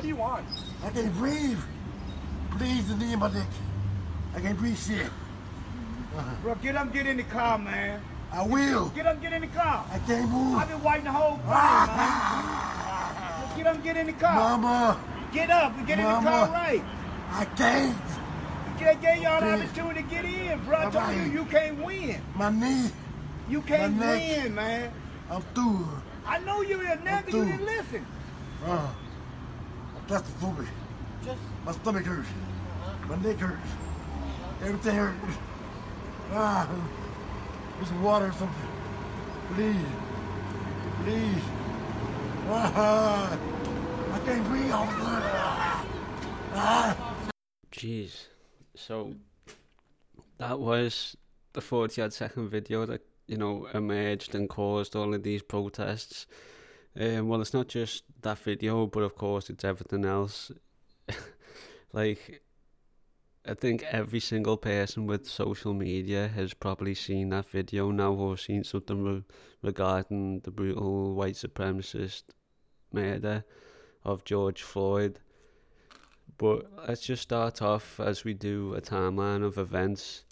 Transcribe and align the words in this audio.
What 0.00 0.04
do 0.04 0.08
you 0.08 0.16
want? 0.16 0.46
I 0.82 0.88
can't 0.88 1.14
breathe. 1.16 1.58
Please, 2.52 2.88
the 2.88 2.96
knee 2.96 3.12
in 3.12 3.18
my 3.18 3.30
neck. 3.30 3.46
I 4.34 4.40
can't 4.40 4.58
breathe 4.58 4.78
shit. 4.78 5.10
Bro, 6.40 6.54
get 6.62 6.74
up, 6.74 6.90
get 6.90 7.06
in 7.06 7.18
the 7.18 7.22
car, 7.24 7.58
man. 7.58 8.00
I 8.32 8.46
will. 8.46 8.88
Get 8.94 9.04
up, 9.04 9.20
get 9.20 9.34
in 9.34 9.42
the 9.42 9.48
car. 9.48 9.84
I 9.92 9.98
can't 9.98 10.30
move. 10.30 10.56
I've 10.56 10.68
been 10.70 10.82
waiting 10.82 11.04
the 11.04 11.12
whole 11.12 11.36
time, 11.40 11.86
man. 11.98 13.58
Get 13.58 13.66
up, 13.66 13.84
get 13.84 13.96
in 13.98 14.06
the 14.06 14.12
car. 14.14 14.34
Mama, 14.56 15.00
Get 15.34 15.50
up 15.50 15.76
and 15.76 15.86
get 15.86 15.98
in 15.98 16.04
the 16.06 16.10
car 16.12 16.48
right. 16.48 16.82
I 17.32 17.44
can't. 17.44 17.98
Get, 18.78 19.02
get 19.02 19.20
y'all 19.20 19.42
the 19.42 19.52
opportunity 19.52 20.02
to 20.02 20.08
get 20.08 20.24
in, 20.24 20.64
bro. 20.64 20.78
I 20.78 20.90
told 20.90 21.14
you 21.14 21.22
you 21.24 21.44
can't 21.44 21.84
win. 21.84 22.22
My 22.34 22.48
knee. 22.48 22.90
You 23.50 23.60
can't 23.60 24.00
win, 24.00 24.54
man. 24.54 24.92
I'm 25.30 25.42
through. 25.54 25.86
I 26.24 26.38
know 26.38 26.62
you're 26.62 26.82
a 26.86 26.96
nigga. 26.96 27.30
You 27.30 27.44
didn't 27.44 27.66
listen. 27.66 28.06
Uh, 28.64 28.88
that's 30.10 30.28
the 30.28 30.38
food. 30.40 30.66
Just 31.24 31.38
My 31.64 31.72
stomach 31.72 32.04
hurts. 32.04 32.28
My 33.08 33.16
neck 33.16 33.38
hurts. 33.38 33.70
Everything 34.60 34.96
hurts. 34.96 35.36
Ah, 36.32 36.68
get 37.78 37.88
some 37.88 38.02
water 38.02 38.26
or 38.26 38.32
something. 38.32 38.68
Please. 39.54 39.76
Please. 41.04 41.42
Ah, 42.48 43.38
I 44.12 44.18
can't 44.26 44.44
breathe, 44.48 44.72
officer. 44.72 45.20
Ah. 46.54 47.14
Jeez. 47.70 48.26
So 48.74 49.14
that 50.38 50.58
was 50.58 51.16
the 51.52 51.60
40 51.60 52.02
odd 52.02 52.12
second 52.12 52.48
video 52.48 52.84
that, 52.84 53.02
you 53.28 53.36
know, 53.36 53.68
emerged 53.74 54.34
and 54.34 54.48
caused 54.48 54.96
all 54.96 55.14
of 55.14 55.22
these 55.22 55.42
protests. 55.42 56.26
Um, 56.98 57.28
well, 57.28 57.40
it's 57.40 57.54
not 57.54 57.68
just 57.68 58.04
that 58.22 58.38
video, 58.38 58.86
but 58.86 59.02
of 59.02 59.14
course, 59.14 59.48
it's 59.48 59.64
everything 59.64 60.04
else. 60.04 60.50
like, 61.92 62.42
I 63.46 63.54
think 63.54 63.84
every 63.84 64.20
single 64.20 64.56
person 64.56 65.06
with 65.06 65.26
social 65.26 65.72
media 65.72 66.28
has 66.28 66.52
probably 66.52 66.94
seen 66.94 67.28
that 67.30 67.48
video 67.48 67.90
now 67.90 68.12
or 68.12 68.36
seen 68.36 68.64
something 68.64 69.02
re- 69.04 69.24
regarding 69.62 70.40
the 70.40 70.50
brutal 70.50 71.14
white 71.14 71.34
supremacist 71.34 72.24
murder 72.92 73.44
of 74.04 74.24
George 74.24 74.62
Floyd. 74.62 75.20
But 76.38 76.70
let's 76.88 77.02
just 77.02 77.22
start 77.22 77.62
off 77.62 78.00
as 78.00 78.24
we 78.24 78.34
do 78.34 78.74
a 78.74 78.80
timeline 78.80 79.44
of 79.44 79.58
events 79.58 80.24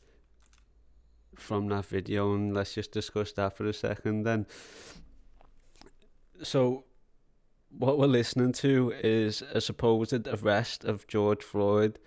from 1.37 1.69
that 1.69 1.87
video 1.87 2.35
and 2.35 2.55
let's 2.55 2.75
just 2.75 2.93
discuss 2.93 3.33
that 3.33 3.57
for 3.57 3.67
a 3.67 3.73
second 3.73 4.25
then. 4.25 4.47
So, 6.43 6.85
what 7.77 7.99
we're 7.99 8.07
listening 8.07 8.53
to 8.55 8.95
is 9.03 9.43
a 9.53 9.61
supposed 9.61 10.29
arrest 10.29 10.85
of 10.85 11.07
George 11.09 11.43
Floyd. 11.43 11.99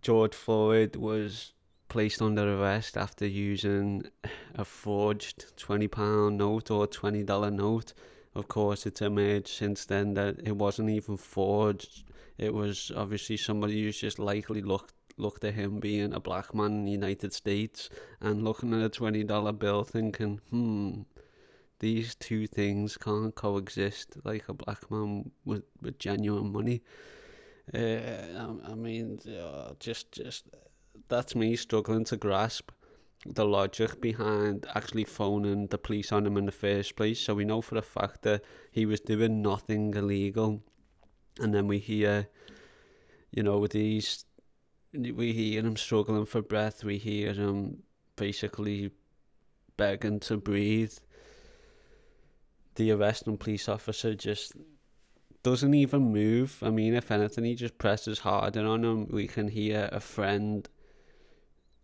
George 0.00 0.34
Floyd 0.34 0.96
was 0.96 1.52
placed 1.88 2.20
under 2.20 2.58
arrest 2.58 2.96
after 2.96 3.26
using 3.26 4.04
a 4.56 4.64
forged 4.64 5.56
£20 5.56 6.36
note 6.36 6.70
or 6.70 6.88
$20 6.88 7.52
note. 7.52 7.92
Of 8.34 8.48
course, 8.48 8.86
it's 8.86 9.02
emerged 9.02 9.48
since 9.48 9.84
then 9.84 10.14
that 10.14 10.40
it 10.42 10.56
wasn't 10.56 10.90
even 10.90 11.16
forged. 11.16 12.04
It 12.38 12.52
was 12.52 12.90
obviously 12.96 13.36
somebody 13.36 13.82
who's 13.82 14.00
just 14.00 14.18
likely 14.18 14.62
looked 14.62 14.94
looked 15.18 15.44
at 15.44 15.52
him 15.52 15.78
being 15.78 16.14
a 16.14 16.18
black 16.18 16.54
man 16.54 16.72
in 16.72 16.84
the 16.86 16.90
United 16.90 17.34
States 17.34 17.90
and 18.20 18.42
looking 18.42 18.72
at 18.72 18.82
a 18.82 18.88
twenty 18.88 19.22
dollar 19.22 19.52
bill 19.52 19.84
thinking, 19.84 20.40
hmm, 20.50 21.02
these 21.82 22.14
two 22.14 22.46
things 22.46 22.96
can't 22.96 23.34
coexist 23.34 24.16
like 24.24 24.48
a 24.48 24.54
black 24.54 24.88
man 24.90 25.32
with, 25.44 25.64
with 25.82 25.98
genuine 25.98 26.52
money. 26.52 26.80
Uh, 27.74 27.78
I, 27.78 28.70
I 28.70 28.74
mean, 28.74 29.18
uh, 29.28 29.72
just 29.80 30.12
just 30.12 30.46
that's 31.08 31.34
me 31.34 31.56
struggling 31.56 32.04
to 32.04 32.16
grasp 32.16 32.70
the 33.26 33.44
logic 33.44 34.00
behind 34.00 34.66
actually 34.74 35.04
phoning 35.04 35.66
the 35.66 35.78
police 35.78 36.12
on 36.12 36.26
him 36.26 36.36
in 36.36 36.46
the 36.46 36.52
first 36.52 36.96
place. 36.96 37.20
So 37.20 37.34
we 37.34 37.44
know 37.44 37.60
for 37.60 37.76
a 37.76 37.82
fact 37.82 38.22
that 38.22 38.42
he 38.70 38.86
was 38.86 39.00
doing 39.00 39.42
nothing 39.42 39.92
illegal, 39.94 40.62
and 41.40 41.52
then 41.52 41.66
we 41.66 41.78
hear, 41.78 42.28
you 43.32 43.42
know, 43.42 43.58
with 43.58 43.72
these 43.72 44.24
we 44.94 45.32
hear 45.32 45.62
him 45.62 45.76
struggling 45.76 46.26
for 46.26 46.42
breath. 46.42 46.84
We 46.84 46.98
hear 46.98 47.32
him 47.32 47.82
basically 48.14 48.92
begging 49.76 50.20
to 50.20 50.36
breathe. 50.36 50.94
The 52.74 52.90
arresting 52.92 53.36
police 53.36 53.68
officer 53.68 54.14
just 54.14 54.54
doesn't 55.42 55.74
even 55.74 56.12
move. 56.12 56.58
I 56.62 56.70
mean, 56.70 56.94
if 56.94 57.10
anything, 57.10 57.44
he 57.44 57.54
just 57.54 57.76
presses 57.78 58.20
harder 58.20 58.64
on 58.66 58.84
him. 58.84 59.08
We 59.10 59.26
can 59.26 59.48
hear 59.48 59.88
a 59.92 60.00
friend, 60.00 60.68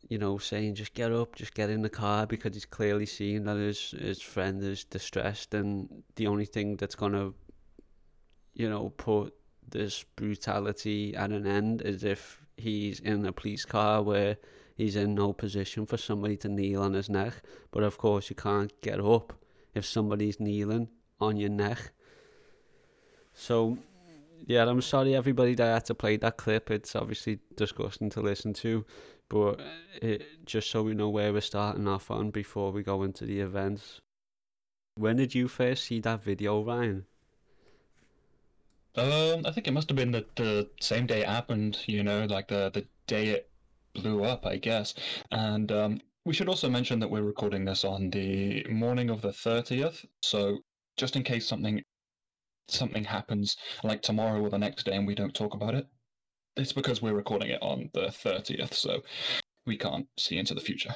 you 0.09 0.19
know, 0.19 0.39
saying, 0.39 0.77
just 0.77 0.95
get 0.95 1.13
up, 1.13 1.35
just 1.35 1.55
get 1.55 1.69
in 1.69 1.83
the 1.83 1.91
car, 1.91 2.27
because 2.27 2.55
he's 2.55 2.65
clearly 2.65 3.07
seeing 3.07 3.45
that 3.45 3.57
his, 3.57 3.91
his 3.91 4.23
friend 4.23 4.63
is 4.63 4.85
distressed, 4.85 5.55
and 5.55 6.03
the 6.17 6.27
only 6.27 6.47
thing 6.47 6.77
that's 6.77 6.95
going 6.95 7.13
to, 7.13 7.35
you 8.55 8.71
know, 8.71 8.91
put 8.97 9.35
this 9.69 10.05
brutality 10.17 11.15
at 11.15 11.31
an 11.33 11.47
end 11.47 11.83
is 11.83 12.05
if 12.05 12.41
he's 12.57 13.01
in 13.01 13.27
a 13.27 13.33
police 13.33 13.65
car 13.65 14.03
where 14.03 14.37
he's 14.77 14.97
in 14.97 15.15
no 15.15 15.33
position 15.33 15.85
for 15.85 15.97
somebody 15.97 16.37
to 16.39 16.49
kneel 16.49 16.83
on 16.83 16.95
his 16.95 17.11
neck. 17.11 17.35
But 17.73 17.83
of 17.83 17.99
course, 17.99 18.31
you 18.31 18.37
can't 18.37 18.73
get 18.81 19.01
up 19.01 19.35
if 19.75 19.85
somebody's 19.85 20.41
kneeling 20.41 20.89
on 21.21 21.37
your 21.37 21.51
neck. 21.51 21.93
So, 23.33 23.79
yeah, 24.47 24.67
I'm 24.67 24.83
sorry 24.83 25.15
everybody 25.15 25.55
that 25.55 25.73
had 25.73 25.85
to 25.87 25.95
play 25.95 26.17
that 26.17 26.37
clip. 26.37 26.71
It's 26.71 26.97
obviously 26.97 27.39
disgusting 27.57 28.11
to 28.11 28.21
listen 28.21 28.53
to, 28.55 28.85
but 29.29 29.61
it, 30.03 30.25
just 30.47 30.71
so 30.71 30.83
we 30.83 30.95
know 30.95 31.09
where 31.09 31.33
we're 31.33 31.41
starting 31.41 31.87
off 31.87 32.11
on 32.11 32.31
before 32.31 32.73
we 32.73 32.83
go 32.83 33.03
into 33.03 33.25
the 33.27 33.41
events. 33.41 34.01
When 34.97 35.17
did 35.17 35.35
you 35.35 35.47
first 35.47 35.85
see 35.85 36.01
that 36.01 36.25
video, 36.25 36.65
Ryan? 36.65 37.07
Um, 38.97 39.47
I 39.47 39.53
think 39.53 39.69
it 39.69 39.73
must 39.73 39.89
have 39.91 39.97
been 39.97 40.11
the, 40.11 40.27
the 40.35 40.69
same 40.81 41.07
day 41.07 41.21
it 41.21 41.29
happened, 41.29 41.79
you 41.87 42.03
know, 42.03 42.25
like 42.25 42.49
the, 42.49 42.71
the 42.75 42.85
day 43.07 43.29
it 43.29 43.51
blew 43.95 44.25
up, 44.25 44.45
I 44.45 44.57
guess. 44.57 44.95
And 45.31 45.71
um, 45.71 46.01
we 46.29 46.35
should 46.35 46.51
also 46.51 46.69
mention 46.69 47.01
that 47.01 47.11
we're 47.11 47.23
recording 47.23 47.65
this 47.65 47.87
on 47.87 48.11
the 48.11 48.63
morning 48.69 49.09
of 49.09 49.23
the 49.23 49.31
30th. 49.31 50.05
So 50.23 50.59
just 50.99 51.17
in 51.17 51.23
case 51.23 51.49
something 51.49 51.83
something 52.69 53.03
happens 53.03 53.57
like 53.83 54.03
tomorrow 54.03 54.39
or 54.39 54.51
the 54.51 54.59
next 54.59 54.85
day 54.85 54.95
and 54.95 55.07
we 55.07 55.15
don't 55.15 55.33
talk 55.33 55.55
about 55.55 55.75
it, 55.75 55.87
it's 56.55 56.75
because 56.75 57.01
we're 57.01 57.15
recording 57.15 57.49
it 57.49 57.63
on 57.63 57.89
the 57.95 58.09
30th, 58.09 58.75
so 58.75 59.01
we 59.67 59.79
can't 59.79 60.07
see 60.19 60.37
into 60.37 60.53
the 60.53 60.61
future. 60.61 60.95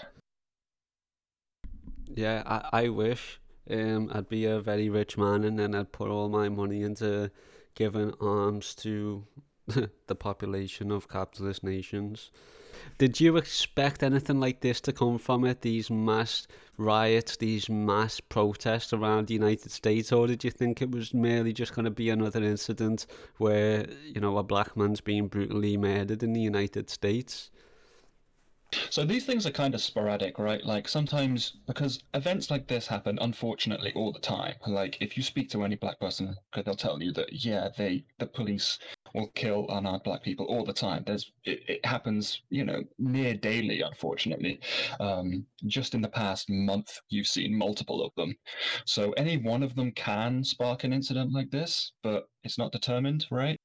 Yeah, 2.15 2.43
I, 2.45 2.85
I 2.85 2.89
wish 2.91 3.41
um, 3.71 4.11
I'd 4.13 4.29
be 4.29 4.45
a 4.45 4.61
very 4.61 4.91
rich 4.91 5.17
man 5.17 5.45
and 5.45 5.59
then 5.59 5.75
I'd 5.75 5.93
put 5.93 6.11
all 6.11 6.29
my 6.29 6.51
money 6.51 6.83
into 6.83 7.31
giving 7.75 8.13
arms 8.21 8.75
to 8.75 9.25
the 10.09 10.15
population 10.15 10.91
of 10.91 11.09
capitalist 11.09 11.65
nations. 11.65 12.31
Did 12.99 13.21
you 13.21 13.37
expect 13.37 14.03
anything 14.03 14.41
like 14.41 14.61
this 14.61 14.81
to 14.83 14.93
come 14.93 15.19
from 15.19 15.45
it? 15.45 15.61
These 15.61 15.91
mass 15.91 16.47
riots, 16.77 17.37
these 17.37 17.69
mass 17.69 18.21
protests 18.21 18.93
around 18.93 19.27
the 19.27 19.35
United 19.35 19.71
States, 19.71 20.13
or 20.13 20.27
did 20.27 20.45
you 20.45 20.51
think 20.51 20.83
it 20.83 20.91
was 20.91 21.13
merely 21.15 21.53
just 21.53 21.75
going 21.75 21.85
to 21.85 21.91
be 21.91 22.11
another 22.11 22.43
incident 22.43 23.07
where, 23.39 23.87
you 24.05 24.21
know, 24.21 24.39
a 24.39 24.43
black 24.43 24.77
man's 24.77 25.01
being 25.01 25.29
brutally 25.29 25.77
murdered 25.77 26.23
in 26.23 26.33
the 26.33 26.41
United 26.41 26.91
States? 26.91 27.51
So 28.91 29.05
these 29.05 29.27
things 29.27 29.47
are 29.47 29.51
kind 29.51 29.75
of 29.75 29.83
sporadic, 29.83 30.39
right? 30.39 30.65
Like 30.65 30.89
sometimes 30.89 31.59
because 31.67 32.03
events 32.15 32.51
like 32.51 32.67
this 32.67 32.87
happen, 32.87 33.19
unfortunately, 33.21 33.93
all 33.95 34.13
the 34.13 34.19
time. 34.19 34.55
Like 34.67 34.97
if 35.01 35.17
you 35.17 35.23
speak 35.23 35.51
to 35.51 35.63
any 35.65 35.77
black 35.77 36.01
person, 36.01 36.37
they'll 36.55 36.75
tell 36.75 37.03
you 37.03 37.13
that 37.13 37.45
yeah, 37.45 37.69
they 37.77 38.05
the 38.19 38.27
police 38.27 38.79
will 39.15 39.29
kill 39.35 39.67
unarmed 39.69 40.03
black 40.03 40.23
people 40.23 40.47
all 40.47 40.65
the 40.65 40.73
time. 40.73 41.03
There's 41.07 41.33
it, 41.45 41.63
it 41.69 41.87
happens, 41.87 42.43
you 42.51 42.65
know, 42.65 42.83
near 42.99 43.35
daily, 43.35 43.83
unfortunately. 43.83 44.61
Um, 45.01 45.47
just 45.67 45.95
in 45.95 46.01
the 46.01 46.09
past 46.09 46.49
month, 46.51 46.99
you've 47.09 47.27
seen 47.27 47.57
multiple 47.57 48.05
of 48.05 48.13
them. 48.17 48.35
So 48.85 49.13
any 49.13 49.37
one 49.37 49.63
of 49.63 49.75
them 49.75 49.93
can 49.93 50.45
spark 50.45 50.85
an 50.85 50.93
incident 50.93 51.33
like 51.33 51.51
this, 51.51 51.93
but 52.03 52.29
it's 52.45 52.59
not 52.59 52.73
determined, 52.73 53.27
right? 53.31 53.59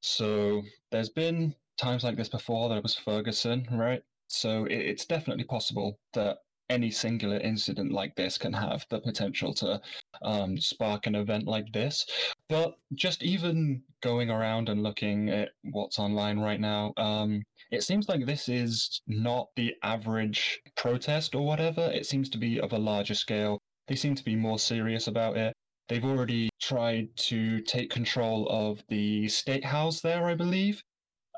So 0.00 0.62
there's 0.90 1.10
been 1.10 1.54
times 1.78 2.04
like 2.04 2.16
this 2.16 2.28
before. 2.28 2.68
There 2.68 2.82
was 2.82 2.94
Ferguson, 2.94 3.66
right? 3.72 4.02
So 4.28 4.64
it, 4.66 4.78
it's 4.78 5.06
definitely 5.06 5.44
possible 5.44 5.98
that 6.12 6.38
any 6.70 6.90
singular 6.90 7.38
incident 7.38 7.92
like 7.92 8.14
this 8.16 8.38
can 8.38 8.52
have 8.52 8.84
the 8.90 9.00
potential 9.00 9.52
to 9.54 9.80
um, 10.22 10.58
spark 10.58 11.06
an 11.06 11.14
event 11.14 11.46
like 11.46 11.72
this. 11.72 12.06
But 12.48 12.74
just 12.94 13.22
even 13.22 13.82
going 14.02 14.30
around 14.30 14.68
and 14.68 14.82
looking 14.82 15.30
at 15.30 15.50
what's 15.72 15.98
online 15.98 16.38
right 16.38 16.60
now, 16.60 16.92
um, 16.96 17.42
it 17.70 17.82
seems 17.82 18.08
like 18.08 18.24
this 18.24 18.48
is 18.48 19.00
not 19.06 19.48
the 19.56 19.74
average 19.82 20.60
protest 20.76 21.34
or 21.34 21.44
whatever. 21.46 21.90
It 21.92 22.06
seems 22.06 22.28
to 22.30 22.38
be 22.38 22.60
of 22.60 22.72
a 22.72 22.78
larger 22.78 23.14
scale. 23.14 23.58
They 23.88 23.96
seem 23.96 24.14
to 24.14 24.24
be 24.24 24.36
more 24.36 24.58
serious 24.58 25.06
about 25.08 25.36
it. 25.36 25.52
they've 25.88 26.04
already 26.04 26.48
tried 26.62 27.08
to 27.14 27.60
take 27.60 27.90
control 27.90 28.48
of 28.48 28.82
the 28.88 29.28
state 29.28 29.64
house 29.64 30.00
there, 30.00 30.26
I 30.26 30.34
believe. 30.34 30.82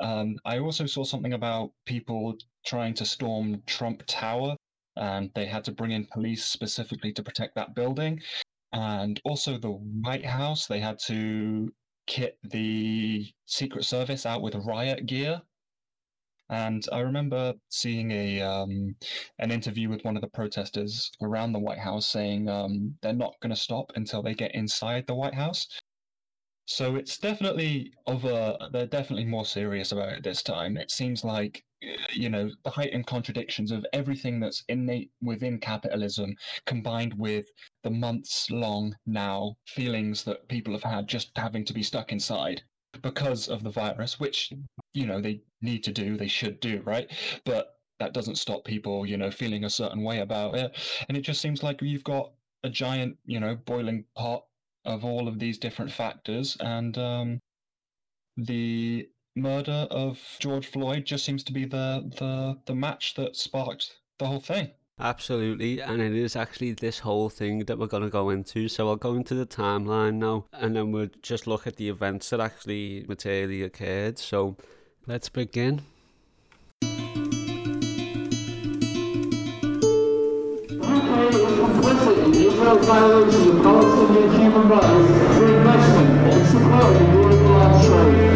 Um, 0.01 0.37
I 0.45 0.59
also 0.59 0.87
saw 0.87 1.05
something 1.05 1.33
about 1.33 1.71
people 1.87 2.37
trying 2.65 2.95
to 2.95 3.05
storm 3.05 3.63
Trump 3.67 4.03
Tower, 4.07 4.57
and 4.97 5.31
they 5.35 5.47
had 5.47 5.65
to 5.65 5.73
bring 5.73 5.93
in 5.93 6.07
police 6.07 6.45
specifically 6.45 7.13
to 7.13 7.23
protect 7.23 7.55
that 7.55 7.75
building. 7.75 8.21
And 8.73 9.21
also 9.25 9.59
the 9.59 9.71
White 9.71 10.27
House, 10.27 10.67
they 10.67 10.81
had 10.81 10.99
to 11.07 11.73
kit 12.07 12.39
the 12.43 13.27
Secret 13.47 13.85
Service 13.85 14.27
out 14.27 14.43
with 14.43 14.55
riot 14.55 15.07
gear. 15.07 15.43
And 16.49 16.87
I 16.93 17.01
remember 17.01 17.55
seeing 17.71 18.13
a 18.13 18.41
um, 18.41 18.95
an 19.41 19.51
interview 19.51 19.89
with 19.89 20.05
one 20.05 20.15
of 20.15 20.23
the 20.23 20.29
protesters 20.29 21.11
around 21.21 21.53
the 21.53 21.59
White 21.59 21.81
House 21.81 22.07
saying 22.07 22.49
um, 22.49 22.95
they're 23.03 23.13
not 23.13 23.35
going 23.41 23.55
to 23.55 23.61
stop 23.61 23.91
until 23.97 24.23
they 24.23 24.35
get 24.35 24.55
inside 24.55 25.07
the 25.07 25.15
White 25.15 25.35
House. 25.35 25.67
So 26.67 26.97
it's 26.97 27.19
definitely 27.19 27.93
of 28.07 28.25
a 28.25 28.69
they're 28.73 28.87
definitely 28.87 29.25
more 29.25 29.45
serious 29.45 29.93
about 29.93 30.13
it 30.13 30.23
this 30.23 30.43
time. 30.43 30.77
It 30.77 30.91
seems 30.91 31.25
like 31.25 31.65
you 32.13 32.29
know 32.31 32.51
the 32.65 32.71
heightened 32.71 33.07
contradictions 33.07 33.71
of 33.71 33.85
everything 33.93 34.41
that's 34.41 34.65
innate 34.69 35.11
within 35.21 35.59
capitalism 35.59 36.35
combined 36.65 37.15
with 37.19 37.47
the 37.83 37.91
months 37.91 38.51
long 38.51 38.95
now 39.07 39.57
feelings 39.67 40.25
that 40.25 40.49
people 40.49 40.73
have 40.73 40.83
had 40.83 41.07
just 41.07 41.31
having 41.37 41.65
to 41.65 41.75
be 41.75 41.83
stuck 41.83 42.13
inside 42.13 42.63
because 43.03 43.49
of 43.49 43.63
the 43.63 43.71
virus 43.71 44.19
which 44.19 44.53
you 44.95 45.07
know 45.07 45.21
they 45.21 45.41
need 45.61 45.85
to 45.85 45.93
do 45.93 46.17
they 46.17 46.29
should 46.29 46.59
do 46.61 46.81
right? 46.85 47.11
But 47.45 47.75
that 47.99 48.13
doesn't 48.13 48.37
stop 48.37 48.65
people 48.65 49.07
you 49.07 49.17
know 49.17 49.31
feeling 49.31 49.65
a 49.65 49.71
certain 49.71 50.03
way 50.03 50.21
about 50.21 50.55
it. 50.55 50.77
And 51.09 51.17
it 51.17 51.23
just 51.23 51.41
seems 51.41 51.63
like 51.63 51.83
you've 51.83 52.05
got 52.05 52.33
a 52.65 52.71
giant 52.71 53.17
you 53.27 53.41
know 53.41 53.57
boiling 53.57 54.05
pot 54.17 54.45
of 54.85 55.05
all 55.05 55.29
of 55.29 55.39
these 55.39 55.59
different 55.59 55.93
factors 55.93 56.57
and 56.61 56.97
um 56.97 57.41
the 58.37 59.09
murder 59.37 59.87
of 59.91 60.19
George 60.41 60.67
Floyd 60.67 61.05
just 61.05 61.25
seems 61.25 61.45
to 61.45 61.53
be 61.53 61.65
the 61.65 62.11
the 62.19 62.59
the 62.67 62.75
match 62.75 63.15
that 63.15 63.37
sparked 63.37 63.99
the 64.19 64.27
whole 64.27 64.41
thing. 64.41 64.71
Absolutely, 64.99 65.83
and 65.83 66.01
it 66.01 66.15
is 66.15 66.37
actually 66.37 66.73
this 66.73 67.01
whole 67.01 67.29
thing 67.29 67.67
that 67.67 67.79
we're 67.79 67.87
going 67.87 68.03
to 68.03 68.09
go 68.09 68.31
into. 68.31 68.67
So 68.67 68.89
I'll 68.89 68.97
go 68.97 69.15
into 69.15 69.35
the 69.35 69.45
timeline 69.45 70.15
now, 70.15 70.47
and 70.55 70.75
then 70.75 70.91
we'll 70.91 71.11
just 71.21 71.47
look 71.47 71.67
at 71.67 71.77
the 71.77 71.91
events 71.91 72.31
that 72.31 72.41
actually 72.41 73.05
materially 73.07 73.63
occurred. 73.63 74.19
So 74.19 74.57
let's 75.07 75.29
begin. 75.29 75.83
Israel 82.67 82.79
violations 82.79 83.47
of 83.47 83.63
Palestinian 83.63 84.41
human 84.41 84.69
rights 84.69 85.37
through 85.37 85.57
investment 85.57 86.09
and 86.33 86.47
support 86.49 86.97
of 86.97 87.15
unilateral 87.15 88.15
it's 88.15 88.36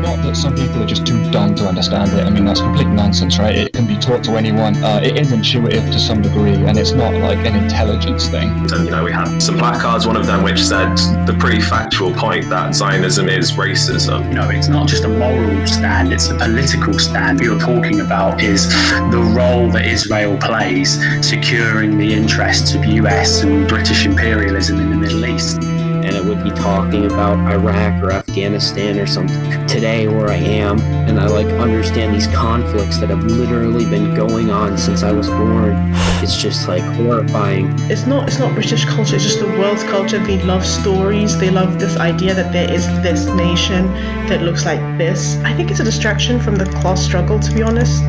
not 0.00 0.22
that 0.22 0.36
some 0.36 0.54
people 0.54 0.82
are 0.82 0.86
just 0.86 1.06
too 1.06 1.30
dumb 1.30 1.54
to 1.56 1.66
understand 1.66 2.12
it. 2.12 2.24
I 2.26 2.30
mean, 2.30 2.44
that's 2.44 2.60
complete 2.60 2.88
nonsense, 2.88 3.38
right? 3.38 3.54
It 3.54 3.72
can 3.72 3.86
be 3.86 3.96
taught 3.96 4.24
to 4.24 4.32
anyone. 4.32 4.82
Uh, 4.82 5.00
it 5.02 5.18
is 5.18 5.32
intuitive 5.32 5.84
to 5.90 5.98
some 5.98 6.22
degree, 6.22 6.54
and 6.54 6.78
it's 6.78 6.92
not 6.92 7.14
like 7.14 7.38
an 7.46 7.56
intelligence 7.56 8.28
thing. 8.28 8.48
And, 8.72 8.84
you 8.84 8.90
know, 8.90 9.04
we 9.04 9.12
had 9.12 9.40
some 9.40 9.58
placards, 9.58 10.06
one 10.06 10.16
of 10.16 10.26
them 10.26 10.42
which 10.42 10.62
said 10.62 10.96
the 11.26 11.36
pretty 11.38 11.60
factual 11.60 12.12
point 12.12 12.48
that 12.50 12.74
Zionism 12.74 13.28
is 13.28 13.52
racism. 13.52 14.28
You 14.28 14.34
know, 14.34 14.48
it's 14.50 14.68
not 14.68 14.88
just 14.88 15.04
a 15.04 15.08
moral 15.08 15.66
stand, 15.66 16.12
it's 16.12 16.28
a 16.28 16.34
political 16.34 16.98
stand. 16.98 17.38
What 17.38 17.44
you're 17.44 17.58
talking 17.58 18.00
about 18.00 18.42
is 18.42 18.68
the 19.10 19.32
role 19.36 19.70
that 19.72 19.84
Israel 19.86 20.36
plays 20.38 20.98
securing 21.26 21.98
the 21.98 22.12
interests 22.12 22.74
of 22.74 22.84
US 22.84 23.42
and 23.42 23.68
British 23.68 24.06
imperialism 24.06 24.80
in 24.80 24.90
the 24.90 24.96
Middle 24.96 25.26
East 25.26 25.79
and 26.04 26.16
it 26.16 26.24
would 26.24 26.42
be 26.42 26.50
talking 26.50 27.06
about 27.06 27.38
Iraq 27.52 28.02
or 28.02 28.10
Afghanistan 28.12 28.98
or 28.98 29.06
something. 29.06 29.66
Today, 29.66 30.08
where 30.08 30.28
I 30.28 30.36
am, 30.36 30.80
and 30.80 31.20
I 31.20 31.26
like 31.26 31.46
understand 31.46 32.14
these 32.14 32.26
conflicts 32.28 32.98
that 32.98 33.10
have 33.10 33.24
literally 33.24 33.84
been 33.84 34.14
going 34.14 34.50
on 34.50 34.78
since 34.78 35.02
I 35.02 35.12
was 35.12 35.28
born. 35.28 35.74
It's 36.22 36.36
just 36.40 36.68
like 36.68 36.82
horrifying. 36.82 37.74
It's 37.90 38.06
not. 38.06 38.28
It's 38.28 38.38
not 38.38 38.54
British 38.54 38.84
culture. 38.84 39.16
It's 39.16 39.24
just 39.24 39.40
the 39.40 39.46
world's 39.46 39.84
culture. 39.84 40.18
They 40.18 40.42
love 40.42 40.64
stories. 40.64 41.38
They 41.38 41.50
love 41.50 41.78
this 41.78 41.96
idea 41.96 42.34
that 42.34 42.52
there 42.52 42.72
is 42.72 42.86
this 43.02 43.26
nation 43.26 43.86
that 44.28 44.42
looks 44.42 44.64
like 44.64 44.80
this. 44.98 45.36
I 45.44 45.54
think 45.54 45.70
it's 45.70 45.80
a 45.80 45.84
distraction 45.84 46.40
from 46.40 46.56
the 46.56 46.66
class 46.66 47.02
struggle, 47.04 47.38
to 47.38 47.54
be 47.54 47.62
honest. 47.62 48.02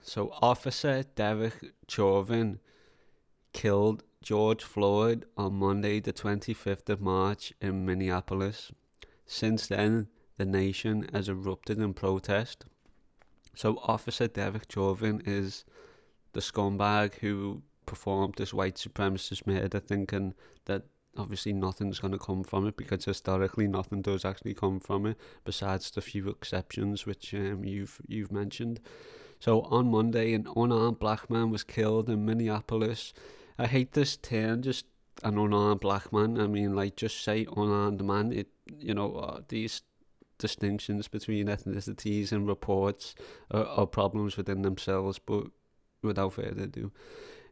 So, 0.00 0.32
Officer 0.40 1.04
Derek 1.14 1.74
Chauvin 1.86 2.60
killed 3.52 4.04
George 4.22 4.64
Floyd 4.64 5.24
on 5.36 5.54
Monday, 5.54 6.00
the 6.00 6.12
25th 6.12 6.88
of 6.88 7.00
March, 7.00 7.52
in 7.60 7.86
Minneapolis. 7.86 8.72
Since 9.26 9.68
then, 9.68 10.08
the 10.36 10.44
nation 10.44 11.08
has 11.12 11.28
erupted 11.28 11.78
in 11.78 11.94
protest. 11.94 12.64
So, 13.54 13.78
Officer 13.84 14.28
Derek 14.28 14.70
Chauvin 14.70 15.22
is 15.24 15.64
the 16.32 16.40
scumbag 16.40 17.14
who 17.14 17.62
performed 17.86 18.34
this 18.36 18.52
white 18.52 18.76
supremacist 18.76 19.46
murder, 19.46 19.80
thinking 19.80 20.34
that 20.66 20.84
obviously 21.16 21.52
nothing's 21.52 21.98
going 21.98 22.12
to 22.12 22.18
come 22.18 22.44
from 22.44 22.66
it 22.66 22.76
because 22.76 23.04
historically 23.04 23.66
nothing 23.66 24.02
does 24.02 24.24
actually 24.24 24.54
come 24.54 24.78
from 24.80 25.06
it, 25.06 25.16
besides 25.44 25.90
the 25.90 26.00
few 26.00 26.28
exceptions 26.28 27.06
which 27.06 27.34
um, 27.34 27.64
you've 27.64 28.00
you've 28.06 28.32
mentioned. 28.32 28.80
So 29.40 29.62
on 29.62 29.90
Monday, 29.90 30.34
an 30.34 30.48
unarmed 30.56 30.98
black 30.98 31.30
man 31.30 31.50
was 31.50 31.62
killed 31.62 32.08
in 32.08 32.24
Minneapolis 32.24 33.12
I 33.58 33.66
hate 33.66 33.92
this 33.92 34.16
term, 34.16 34.62
just 34.62 34.86
an 35.24 35.36
unarmed 35.36 35.80
black 35.80 36.12
man. 36.12 36.38
I 36.40 36.46
mean, 36.46 36.76
like, 36.76 36.96
just 36.96 37.22
say 37.22 37.46
unarmed 37.56 38.04
man. 38.04 38.32
It, 38.32 38.48
you 38.66 38.94
know, 38.94 39.16
uh, 39.16 39.40
these 39.48 39.82
distinctions 40.38 41.08
between 41.08 41.48
ethnicities 41.48 42.30
and 42.30 42.46
reports 42.46 43.16
are, 43.50 43.66
are, 43.66 43.86
problems 43.86 44.36
within 44.36 44.62
themselves, 44.62 45.18
but 45.18 45.46
without 46.02 46.34
further 46.34 46.62
ado. 46.62 46.92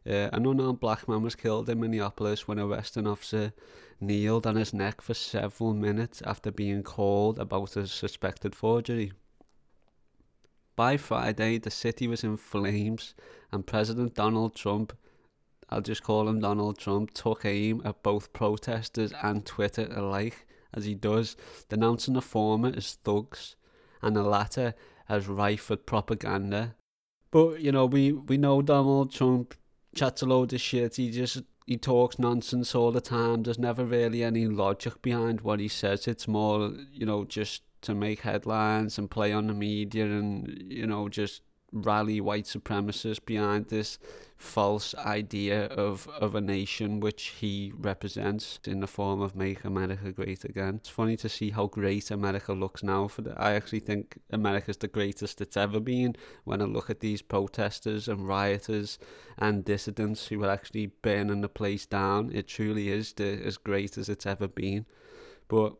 Uh, 0.05 0.29
an 0.31 0.45
unarmed 0.45 0.79
black 0.79 1.09
man 1.09 1.21
was 1.21 1.35
killed 1.35 1.69
in 1.69 1.81
Minneapolis 1.81 2.47
when 2.47 2.59
a 2.59 2.65
arresting 2.65 3.05
officer 3.05 3.51
kneeled 3.99 4.47
on 4.47 4.55
his 4.55 4.73
neck 4.73 5.01
for 5.01 5.13
several 5.13 5.73
minutes 5.73 6.21
after 6.21 6.49
being 6.49 6.83
called 6.83 7.37
about 7.39 7.75
a 7.75 7.85
suspected 7.85 8.55
forgery. 8.55 9.11
By 10.77 10.95
Friday, 10.95 11.57
the 11.57 11.71
city 11.71 12.07
was 12.07 12.23
in 12.23 12.37
flames, 12.37 13.15
and 13.51 13.67
President 13.67 14.13
Donald 14.13 14.55
Trump 14.55 14.93
I'll 15.69 15.81
just 15.81 16.03
call 16.03 16.27
him 16.27 16.39
Donald 16.39 16.77
Trump, 16.77 17.13
took 17.13 17.45
aim 17.45 17.81
at 17.83 18.03
both 18.03 18.33
protesters 18.33 19.13
and 19.21 19.45
Twitter 19.45 19.87
alike, 19.93 20.45
as 20.73 20.85
he 20.85 20.95
does, 20.95 21.35
denouncing 21.69 22.13
the 22.13 22.21
former 22.21 22.71
as 22.75 22.93
thugs 23.03 23.55
and 24.01 24.15
the 24.15 24.23
latter 24.23 24.73
as 25.09 25.27
rife 25.27 25.69
with 25.69 25.85
propaganda. 25.85 26.75
But, 27.31 27.61
you 27.61 27.71
know, 27.71 27.85
we, 27.85 28.11
we 28.13 28.37
know 28.37 28.61
Donald 28.61 29.11
Trump 29.11 29.55
chats 29.95 30.21
a 30.21 30.25
load 30.25 30.53
of 30.53 30.61
shit, 30.61 30.95
he 30.95 31.11
just 31.11 31.41
he 31.65 31.75
talks 31.75 32.17
nonsense 32.17 32.73
all 32.73 32.93
the 32.93 33.01
time. 33.01 33.43
There's 33.43 33.59
never 33.59 33.83
really 33.83 34.23
any 34.23 34.47
logic 34.47 35.01
behind 35.01 35.41
what 35.41 35.59
he 35.59 35.67
says. 35.67 36.07
It's 36.07 36.27
more, 36.27 36.71
you 36.93 37.05
know, 37.05 37.25
just 37.25 37.63
to 37.81 37.93
make 37.93 38.21
headlines 38.21 38.97
and 38.97 39.11
play 39.11 39.33
on 39.33 39.47
the 39.47 39.53
media 39.53 40.05
and, 40.05 40.71
you 40.71 40.87
know, 40.87 41.09
just 41.09 41.41
rally 41.71 42.21
white 42.21 42.45
supremacists 42.45 43.23
behind 43.23 43.67
this 43.67 43.99
false 44.37 44.93
idea 44.95 45.65
of, 45.65 46.07
of 46.09 46.35
a 46.35 46.41
nation 46.41 46.99
which 46.99 47.33
he 47.39 47.73
represents 47.75 48.59
in 48.65 48.79
the 48.79 48.87
form 48.87 49.19
of 49.19 49.35
Make 49.35 49.65
America 49.65 50.11
Great 50.11 50.45
Again. 50.45 50.75
It's 50.75 50.89
funny 50.89 51.17
to 51.17 51.29
see 51.29 51.49
how 51.49 51.67
great 51.67 52.11
America 52.11 52.53
looks 52.53 52.83
now. 52.83 53.07
For 53.07 53.23
the, 53.23 53.41
I 53.41 53.53
actually 53.53 53.79
think 53.79 54.19
America's 54.29 54.77
the 54.77 54.87
greatest 54.87 55.41
it's 55.41 55.57
ever 55.57 55.79
been 55.79 56.15
when 56.43 56.61
I 56.61 56.65
look 56.65 56.89
at 56.89 56.99
these 56.99 57.21
protesters 57.21 58.07
and 58.07 58.27
rioters 58.27 58.99
and 59.37 59.65
dissidents 59.65 60.27
who 60.27 60.43
are 60.43 60.51
actually 60.51 60.87
burning 60.87 61.41
the 61.41 61.49
place 61.49 61.85
down. 61.85 62.31
It 62.31 62.47
truly 62.47 62.89
is 62.89 63.13
the, 63.13 63.41
as 63.43 63.57
great 63.57 63.97
as 63.97 64.07
it's 64.07 64.25
ever 64.25 64.47
been. 64.47 64.85
But, 65.47 65.73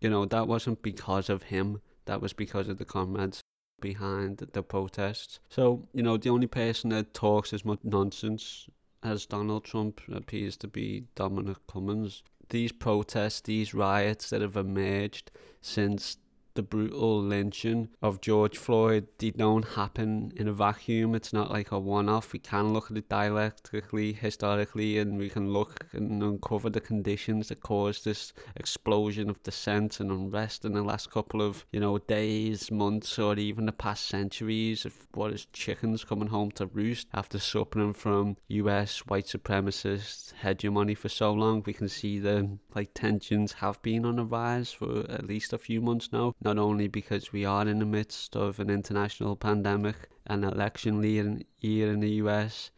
you 0.00 0.10
know, 0.10 0.26
that 0.26 0.48
wasn't 0.48 0.82
because 0.82 1.30
of 1.30 1.44
him. 1.44 1.80
That 2.04 2.20
was 2.20 2.32
because 2.32 2.68
of 2.68 2.78
the 2.78 2.84
comrades 2.84 3.41
behind 3.82 4.38
the 4.38 4.62
protests. 4.62 5.40
So, 5.50 5.86
you 5.92 6.02
know, 6.02 6.16
the 6.16 6.30
only 6.30 6.46
person 6.46 6.88
that 6.90 7.12
talks 7.12 7.52
as 7.52 7.66
much 7.66 7.80
nonsense 7.82 8.68
as 9.02 9.26
Donald 9.26 9.64
Trump 9.64 10.00
appears 10.10 10.56
to 10.58 10.68
be 10.68 11.04
Dominic 11.14 11.58
Cummings. 11.66 12.22
These 12.48 12.72
protests, 12.72 13.42
these 13.42 13.74
riots 13.74 14.30
that 14.30 14.40
have 14.40 14.56
emerged 14.56 15.30
since 15.60 16.16
the 16.54 16.62
brutal 16.62 17.22
lynching 17.22 17.88
of 18.02 18.20
George 18.20 18.58
Floyd, 18.58 19.06
they 19.18 19.30
don't 19.30 19.64
happen 19.64 20.32
in 20.36 20.48
a 20.48 20.52
vacuum. 20.52 21.14
It's 21.14 21.32
not 21.32 21.50
like 21.50 21.72
a 21.72 21.78
one 21.78 22.08
off. 22.08 22.32
We 22.32 22.38
can 22.38 22.72
look 22.72 22.90
at 22.90 22.96
it 22.96 23.08
dialectically, 23.08 24.12
historically, 24.12 24.98
and 24.98 25.18
we 25.18 25.28
can 25.28 25.52
look 25.52 25.86
and 25.92 26.22
uncover 26.22 26.70
the 26.70 26.80
conditions 26.80 27.48
that 27.48 27.60
caused 27.60 28.04
this 28.04 28.32
explosion 28.56 29.30
of 29.30 29.42
dissent 29.42 30.00
and 30.00 30.10
unrest 30.10 30.64
in 30.64 30.72
the 30.74 30.82
last 30.82 31.10
couple 31.10 31.42
of, 31.42 31.64
you 31.72 31.80
know, 31.80 31.98
days, 31.98 32.70
months, 32.70 33.18
or 33.18 33.36
even 33.38 33.66
the 33.66 33.72
past 33.72 34.06
centuries 34.06 34.84
of 34.84 34.94
what 35.14 35.32
is 35.32 35.46
chickens 35.52 36.04
coming 36.04 36.28
home 36.28 36.50
to 36.52 36.66
roost 36.66 37.08
after 37.14 37.38
suffering 37.38 37.92
from 37.92 38.36
US 38.48 39.00
white 39.06 39.26
supremacist 39.26 40.32
hegemony 40.42 40.94
for 40.94 41.08
so 41.08 41.32
long. 41.32 41.62
We 41.64 41.72
can 41.72 41.88
see 41.88 42.18
the 42.18 42.58
like 42.74 42.90
tensions 42.94 43.52
have 43.54 43.80
been 43.82 44.04
on 44.04 44.16
the 44.16 44.24
rise 44.24 44.72
for 44.72 45.10
at 45.10 45.26
least 45.26 45.52
a 45.52 45.58
few 45.58 45.80
months 45.80 46.10
now 46.12 46.34
not 46.44 46.58
only 46.58 46.88
because 46.88 47.32
we 47.32 47.44
are 47.44 47.66
in 47.68 47.78
the 47.78 47.86
midst 47.86 48.36
of 48.36 48.58
an 48.58 48.68
international 48.68 49.36
pandemic, 49.36 49.96
an 50.26 50.44
election 50.44 51.02
year 51.02 51.92
in 51.92 52.00
the 52.00 52.10
US, 52.22 52.70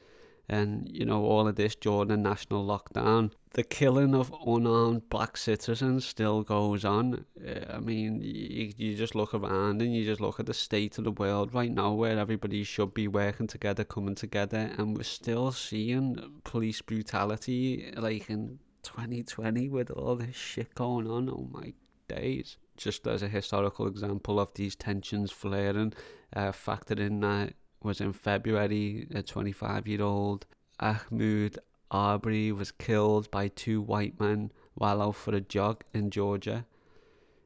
and 0.49 0.89
you 0.91 1.07
know 1.07 1.25
all 1.25 1.49
of 1.49 1.57
this 1.57 1.75
during 1.75 2.11
a 2.11 2.17
national 2.17 2.67
lockdown. 2.67 3.31
The 3.53 3.63
killing 3.63 4.15
of 4.15 4.35
unarmed 4.47 5.09
black 5.09 5.37
citizens 5.37 6.05
still 6.05 6.43
goes 6.43 6.85
on. 6.85 7.25
Eh, 7.45 7.65
I 7.71 7.79
mean, 7.79 8.21
you, 8.21 8.73
you 8.77 8.97
just 8.97 9.15
look 9.15 9.33
around 9.33 9.81
and 9.81 9.95
you 9.95 10.05
just 10.05 10.21
look 10.21 10.41
at 10.41 10.47
the 10.47 10.55
state 10.55 10.99
of 10.99 11.05
the 11.05 11.13
world 11.13 11.55
right 11.55 11.71
now, 11.71 11.93
where 11.93 12.19
everybody 12.19 12.65
should 12.65 12.93
be 12.93 13.09
working 13.09 13.47
together, 13.47 13.85
coming 13.85 14.17
together, 14.17 14.73
and 14.77 14.97
we're 14.97 15.05
still 15.05 15.53
seeing 15.53 16.41
police 16.45 16.83
brutality 16.83 17.93
like 17.97 18.29
in 18.29 18.59
2020 18.83 19.69
with 19.69 19.91
all 19.91 20.17
this 20.17 20.37
shit 20.37 20.75
going 20.75 21.09
on. 21.09 21.31
Oh 21.31 21.49
my 21.51 21.73
days 22.09 22.59
just 22.77 23.07
as 23.07 23.23
a 23.23 23.29
historical 23.29 23.87
example 23.87 24.41
of 24.41 24.53
these 24.55 24.77
tensions 24.77 25.31
flaring, 25.31 25.93
uh, 26.35 26.53
factored 26.53 26.99
in 26.99 27.21
that 27.21 27.55
was 27.83 28.01
in 28.01 28.13
February, 28.13 29.07
a 29.15 29.23
25 29.23 29.87
year 29.87 30.03
old 30.03 30.47
Ahmaud 30.81 31.59
Arbery 31.91 32.51
was 32.51 32.73
killed 32.73 33.31
by 33.31 33.49
two 33.49 33.81
white 33.81 34.19
men 34.19 34.51
while 34.75 35.01
out 35.01 35.17
for 35.17 35.35
a 35.35 35.41
jog 35.41 35.85
in 35.93 36.11
Georgia. 36.11 36.67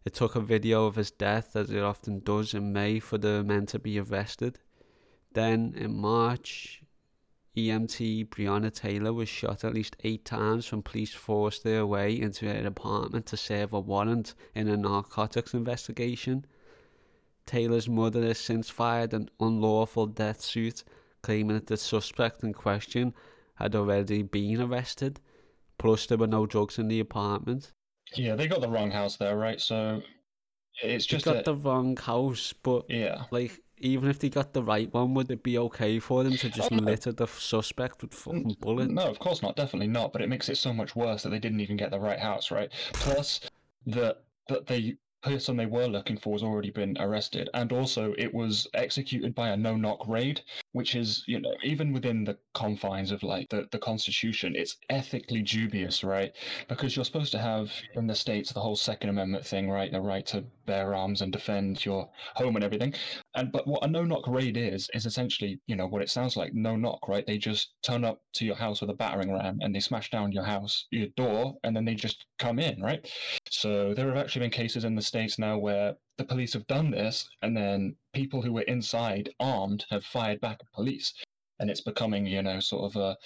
It 0.05 0.15
took 0.15 0.37
a 0.37 0.41
video 0.41 0.87
of 0.87 0.97
his 0.97 1.11
death, 1.11 1.55
as 1.55 1.71
it 1.71 1.83
often 1.83 2.21
does 2.21 2.55
in 2.55 2.73
May, 2.73 2.99
for 2.99 3.19
the 3.19 3.45
men 3.45 3.67
to 3.67 3.79
be 3.79 4.01
arrested. 4.01 4.59
Then 5.35 5.75
in 5.77 5.99
March, 5.99 6.83
EMT 7.59 8.29
Breonna 8.29 8.73
Taylor 8.73 9.13
was 9.13 9.29
shot 9.29 9.65
at 9.65 9.75
least 9.75 9.97
eight 10.05 10.25
times 10.25 10.71
when 10.71 10.83
police 10.83 11.13
forced 11.13 11.65
their 11.65 11.87
way 11.87 12.19
into 12.19 12.47
her 12.47 12.67
apartment 12.67 13.27
to 13.27 13.37
serve 13.37 13.73
a 13.73 13.81
warrant 13.81 14.35
in 14.55 14.69
a 14.69 14.77
narcotics 14.77 15.55
investigation. 15.55 16.45
Taylor's 17.47 17.89
mother 17.89 18.23
has 18.23 18.39
since 18.39 18.69
filed 18.71 19.15
an 19.15 19.31
unlawful 19.41 20.07
death 20.07 20.41
suit 20.41 20.85
claiming 21.23 21.57
that 21.57 21.67
the 21.67 21.77
suspect 21.77 22.45
in 22.45 22.53
question 22.53 23.15
had 23.57 23.75
already 23.75 24.23
been 24.23 24.61
arrested, 24.61 25.21
plus 25.79 26.07
there 26.07 26.19
were 26.19 26.27
no 26.27 26.47
drugs 26.47 26.79
in 26.79 26.89
the 26.89 27.01
apartment. 27.01 27.73
Yeah, 28.15 28.37
they 28.37 28.47
got 28.47 28.61
the 28.61 28.69
wrong 28.69 28.91
house 28.91 29.17
there, 29.17 29.37
right? 29.37 29.61
So 29.61 30.03
it's 30.83 31.07
just 31.07 31.25
they 31.25 31.33
got 31.33 31.37
that, 31.39 31.45
the 31.45 31.57
wrong 31.57 31.97
house, 31.97 32.55
but 32.63 32.85
yeah, 32.89 33.25
like 33.31 33.61
even 33.81 34.09
if 34.09 34.19
they 34.19 34.29
got 34.29 34.53
the 34.53 34.63
right 34.63 34.93
one, 34.93 35.15
would 35.15 35.31
it 35.31 35.43
be 35.43 35.59
okay 35.59 35.99
for 35.99 36.25
them 36.25 36.37
to 36.37 36.49
just 36.49 36.73
Oh, 36.73 36.77
no. 36.77 36.83
litter 36.83 37.13
the 37.13 37.27
suspect 37.27 38.03
with 38.03 38.15
fucking 38.15 38.57
bullets? 38.61 38.91
No, 38.91 39.05
of 39.09 39.19
course 39.19 39.43
not. 39.43 39.57
Definitely 39.57 39.89
not. 39.89 40.13
But 40.13 40.23
it 40.23 40.29
makes 40.29 40.49
it 40.49 40.57
so 40.59 40.73
much 40.73 40.97
worse 40.97 41.23
that 41.23 41.31
they 41.31 41.39
didn't 41.39 41.61
even 41.61 41.77
get 41.77 41.91
the 41.91 42.01
right 42.01 42.19
house, 42.19 42.51
right? 42.51 42.71
Plus, 42.93 43.41
that 43.87 44.23
that 44.49 44.67
the 44.67 44.97
person 45.23 45.57
they 45.57 45.67
were 45.67 45.87
looking 45.87 46.17
for 46.17 46.35
has 46.35 46.43
already 46.43 46.71
been 46.71 46.97
arrested, 47.01 47.51
and 47.55 47.73
also 47.73 48.15
it 48.17 48.33
was 48.33 48.67
executed 48.75 49.35
by 49.35 49.49
a 49.49 49.57
no-knock 49.57 50.07
raid, 50.07 50.41
which 50.73 50.95
is, 50.95 51.25
you 51.27 51.41
know, 51.41 51.55
even 51.63 51.93
within 51.93 52.25
the 52.25 52.37
confines 52.55 53.11
of 53.13 53.23
like 53.23 53.49
the 53.49 53.67
the 53.73 53.79
Constitution, 53.79 54.55
it's 54.57 54.77
ethically 54.91 55.43
dubious, 55.43 56.05
right? 56.05 56.33
Because 56.69 56.95
you're 56.95 57.05
supposed 57.05 57.33
to 57.33 57.39
have 57.39 57.73
in 57.95 58.07
the 58.07 58.15
states 58.15 58.53
the 58.53 58.61
whole 58.61 58.77
Second 58.77 59.11
Amendment 59.11 59.47
thing, 59.47 59.71
right? 59.71 59.91
The 59.91 60.01
right 60.01 60.27
to 60.27 60.45
bear 60.67 60.95
arms 60.95 61.23
and 61.23 61.33
defend 61.33 61.85
your 61.85 62.09
home 62.35 62.57
and 62.57 62.65
everything. 62.65 62.95
And 63.35 63.51
but 63.51 63.67
what 63.67 63.85
a 63.85 63.89
no-knock 63.89 64.27
raid 64.29 64.57
is 64.57 64.89
is 64.95 65.07
essentially, 65.07 65.61
you 65.67 65.77
know, 65.77 65.87
what 65.87 66.03
it 66.03 66.11
sounds 66.11 66.37
like, 66.37 66.53
no 66.55 66.77
knock, 66.77 67.09
right? 67.09 67.27
They 67.27 67.39
just 67.39 67.75
turn 67.83 68.05
up 68.05 68.21
to 68.35 68.45
your 68.45 68.57
house 68.57 68.81
with 68.81 68.91
a 68.91 68.95
battering 68.95 69.33
ram 69.33 69.59
and 69.61 69.75
they 69.75 69.81
smash 69.81 70.11
down 70.11 70.33
your 70.33 70.45
house, 70.45 70.87
your 70.91 71.09
door, 71.17 71.57
and 71.65 71.75
then 71.75 71.85
they 71.85 71.95
just 71.95 72.27
come 72.39 72.59
in, 72.59 72.81
right? 72.83 73.09
So 73.51 73.95
there 73.95 74.09
have 74.09 74.17
actually 74.17 74.41
been 74.41 74.51
cases 74.51 74.85
in 74.85 74.95
the 74.95 75.03
states 75.03 75.39
now 75.39 75.59
where 75.59 75.95
the 76.19 76.25
police 76.25 76.53
have 76.53 76.67
done 76.67 76.91
this, 76.91 77.29
and 77.43 77.57
then 77.57 77.95
people 78.19 78.43
who 78.43 78.53
were 78.53 78.63
inside 78.63 79.31
armed 79.39 79.85
have 79.91 80.05
fired 80.05 80.41
back 80.41 80.59
at 80.61 80.73
police, 80.73 81.15
and 81.61 81.71
it's 81.71 81.81
becoming, 81.81 82.27
you 82.27 82.43
know, 82.43 82.59
sort 82.59 82.85
of 82.89 83.01
a 83.01 83.17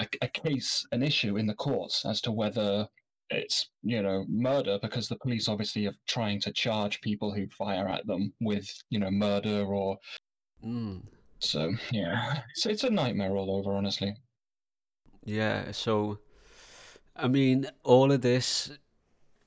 a, 0.00 0.06
a 0.22 0.28
case, 0.28 0.84
an 0.92 1.02
issue 1.02 1.36
in 1.36 1.46
the 1.46 1.54
courts 1.54 2.04
as 2.04 2.20
to 2.22 2.32
whether 2.32 2.88
it's 3.30 3.70
you 3.82 4.02
know 4.02 4.24
murder 4.28 4.78
because 4.82 5.08
the 5.08 5.16
police 5.16 5.48
obviously 5.48 5.86
are 5.86 5.94
trying 6.06 6.38
to 6.38 6.52
charge 6.52 7.00
people 7.00 7.32
who 7.32 7.46
fire 7.48 7.88
at 7.88 8.06
them 8.06 8.32
with 8.40 8.68
you 8.90 8.98
know 8.98 9.10
murder 9.10 9.64
or 9.64 9.96
Mm. 10.62 11.02
so 11.38 11.72
yeah 11.90 12.42
it's, 12.50 12.66
it's 12.66 12.84
a 12.84 12.90
nightmare 12.90 13.34
all 13.36 13.50
over 13.56 13.72
honestly 13.72 14.14
Yeah, 15.24 15.72
so 15.72 16.18
I 17.16 17.28
mean, 17.28 17.66
all 17.82 18.12
of 18.12 18.20
this 18.20 18.70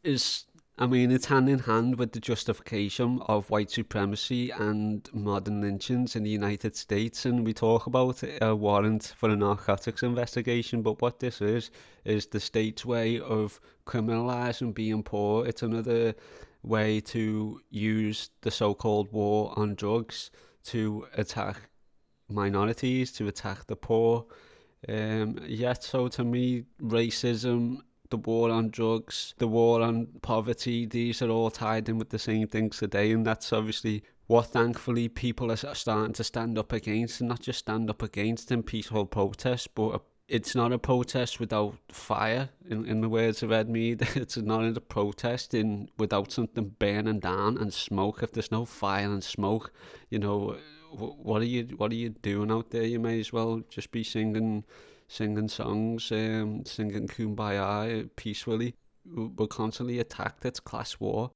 is, 0.04 0.47
I 0.80 0.86
mean, 0.86 1.10
it's 1.10 1.26
hand 1.26 1.50
in 1.50 1.58
hand 1.58 1.98
with 1.98 2.12
the 2.12 2.20
justification 2.20 3.20
of 3.26 3.50
white 3.50 3.72
supremacy 3.72 4.52
and 4.52 5.10
modern 5.12 5.62
lynchings 5.62 6.16
in 6.16 6.22
the 6.22 6.30
United 6.30 6.76
States. 6.76 7.26
And 7.26 7.44
we 7.44 7.52
talk 7.52 7.88
about 7.88 8.22
a 8.42 8.56
warrant 8.56 9.12
for 9.18 9.30
a 9.30 9.36
narcotics 9.36 10.04
investigation, 10.04 10.84
but 10.84 11.02
what 11.02 11.20
this 11.20 11.42
is, 11.42 11.72
is 12.06 12.28
the 12.28 12.40
state's 12.40 12.86
way 12.86 13.20
of 13.20 13.60
criminalizing 13.88 14.76
being 14.76 15.02
poor. 15.02 15.48
It's 15.48 15.64
another 15.64 16.14
way 16.62 17.00
to 17.00 17.60
use 17.72 18.30
the 18.42 18.52
so 18.52 18.76
called 18.76 19.12
war 19.12 19.54
on 19.56 19.74
drugs 19.74 20.30
to 20.66 21.08
attack 21.16 21.58
minorities, 22.30 23.12
to 23.14 23.28
attack 23.28 23.66
the 23.66 23.76
poor. 23.76 24.28
Um, 24.88 25.40
yet, 25.44 25.84
so 25.84 26.08
to 26.10 26.24
me, 26.24 26.66
racism, 26.80 27.80
the 28.10 28.18
war 28.18 28.50
on 28.50 28.70
drugs, 28.70 29.34
the 29.38 29.48
war 29.48 29.82
on 29.82 30.08
poverty, 30.22 30.86
these 30.86 31.22
are 31.22 31.30
all 31.30 31.50
tied 31.50 31.90
in 31.90 31.98
with 31.98 32.10
the 32.10 32.20
same 32.20 32.48
things 32.48 32.78
today, 32.78 33.12
and 33.12 33.26
that's 33.26 33.54
obviously 33.54 34.04
what 34.28 34.48
thankfully 34.48 35.08
people 35.08 35.52
are 35.52 35.76
starting 35.76 36.14
to 36.14 36.24
stand 36.24 36.58
up 36.58 36.74
against, 36.74 37.22
and 37.22 37.30
not 37.30 37.42
just 37.42 37.60
stand 37.60 37.90
up 37.90 38.02
against 38.02 38.52
in 38.52 38.64
peaceful 38.64 39.06
protest, 39.06 39.74
but 39.76 40.02
it's 40.28 40.56
not 40.56 40.74
a 40.74 40.78
protest 40.78 41.40
without 41.40 41.76
fire, 41.90 42.50
in, 42.70 42.86
in 42.86 43.02
the 43.02 43.10
words 43.10 43.44
of 43.44 43.52
Ed 43.52 43.70
Mead. 43.70 44.06
It's 44.16 44.38
not 44.38 44.66
a 44.66 44.82
protest 44.82 45.54
in 45.54 45.90
without 45.98 46.32
something 46.32 46.76
burning 46.80 47.20
down 47.20 47.58
and 47.58 47.74
smoke. 47.74 48.22
If 48.22 48.34
there's 48.34 48.52
no 48.52 48.66
fire 48.66 49.06
and 49.06 49.24
smoke, 49.24 49.72
you 50.10 50.20
know, 50.20 50.58
what 50.92 51.42
are 51.42 51.46
you 51.46 51.64
what 51.78 51.92
are 51.92 51.96
you 51.96 52.10
doing 52.10 52.52
out 52.52 52.72
there? 52.72 52.84
You 52.84 53.00
may 53.00 53.20
as 53.20 53.32
well 53.32 53.62
just 53.70 53.92
be 53.92 54.04
singing 54.04 54.64
singing 55.10 55.48
songs, 55.48 56.12
um, 56.12 56.64
singing 56.66 57.08
kumbaya 57.08 58.10
peacefully. 58.16 58.76
We're 59.06 59.48
constantly 59.48 60.00
attacked. 60.00 60.46
It's 60.46 60.60
class 60.60 61.00
war. 61.00 61.32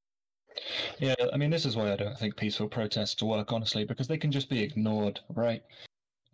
yeah 1.00 1.16
i 1.34 1.38
mean 1.38 1.50
this 1.50 1.66
is 1.66 1.75
why 1.75 1.92
i 1.92 1.96
don't 1.96 2.18
think 2.18 2.36
peaceful 2.36 2.68
protests 2.68 3.24
work 3.24 3.54
honestly 3.54 3.86
because 3.86 4.08
they 4.08 4.18
can 4.18 4.32
just 4.32 4.50
be 4.50 4.62
ignored 4.62 5.20
right 5.36 5.62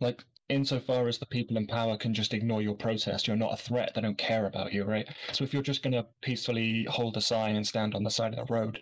like 0.00 0.24
insofar 0.48 1.06
as 1.08 1.18
the 1.18 1.26
people 1.26 1.56
in 1.56 1.66
power 1.66 1.96
can 1.96 2.14
just 2.14 2.34
ignore 2.34 2.62
your 2.62 2.74
protest 2.74 3.26
you're 3.26 3.36
not 3.36 3.52
a 3.52 3.56
threat 3.56 3.92
they 3.94 4.00
don't 4.00 4.18
care 4.18 4.46
about 4.46 4.72
you 4.72 4.84
right 4.84 5.06
so 5.32 5.44
if 5.44 5.52
you're 5.52 5.62
just 5.62 5.82
going 5.82 5.92
to 5.92 6.06
peacefully 6.22 6.86
hold 6.90 7.16
a 7.16 7.20
sign 7.20 7.56
and 7.56 7.66
stand 7.66 7.94
on 7.94 8.02
the 8.02 8.10
side 8.10 8.34
of 8.34 8.46
the 8.46 8.52
road 8.52 8.78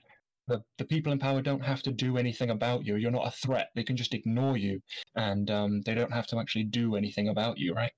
the, 0.48 0.62
the 0.78 0.84
people 0.84 1.12
in 1.12 1.18
power 1.18 1.42
don't 1.42 1.64
have 1.64 1.82
to 1.82 1.90
do 1.90 2.16
anything 2.16 2.50
about 2.50 2.86
you 2.86 2.96
you're 2.96 3.10
not 3.10 3.26
a 3.26 3.30
threat 3.32 3.68
they 3.74 3.82
can 3.82 3.96
just 3.96 4.14
ignore 4.14 4.56
you 4.56 4.80
and 5.16 5.50
um, 5.50 5.82
they 5.82 5.94
don't 5.94 6.12
have 6.12 6.26
to 6.26 6.38
actually 6.38 6.64
do 6.64 6.94
anything 6.94 7.28
about 7.28 7.58
you 7.58 7.74
right 7.74 7.92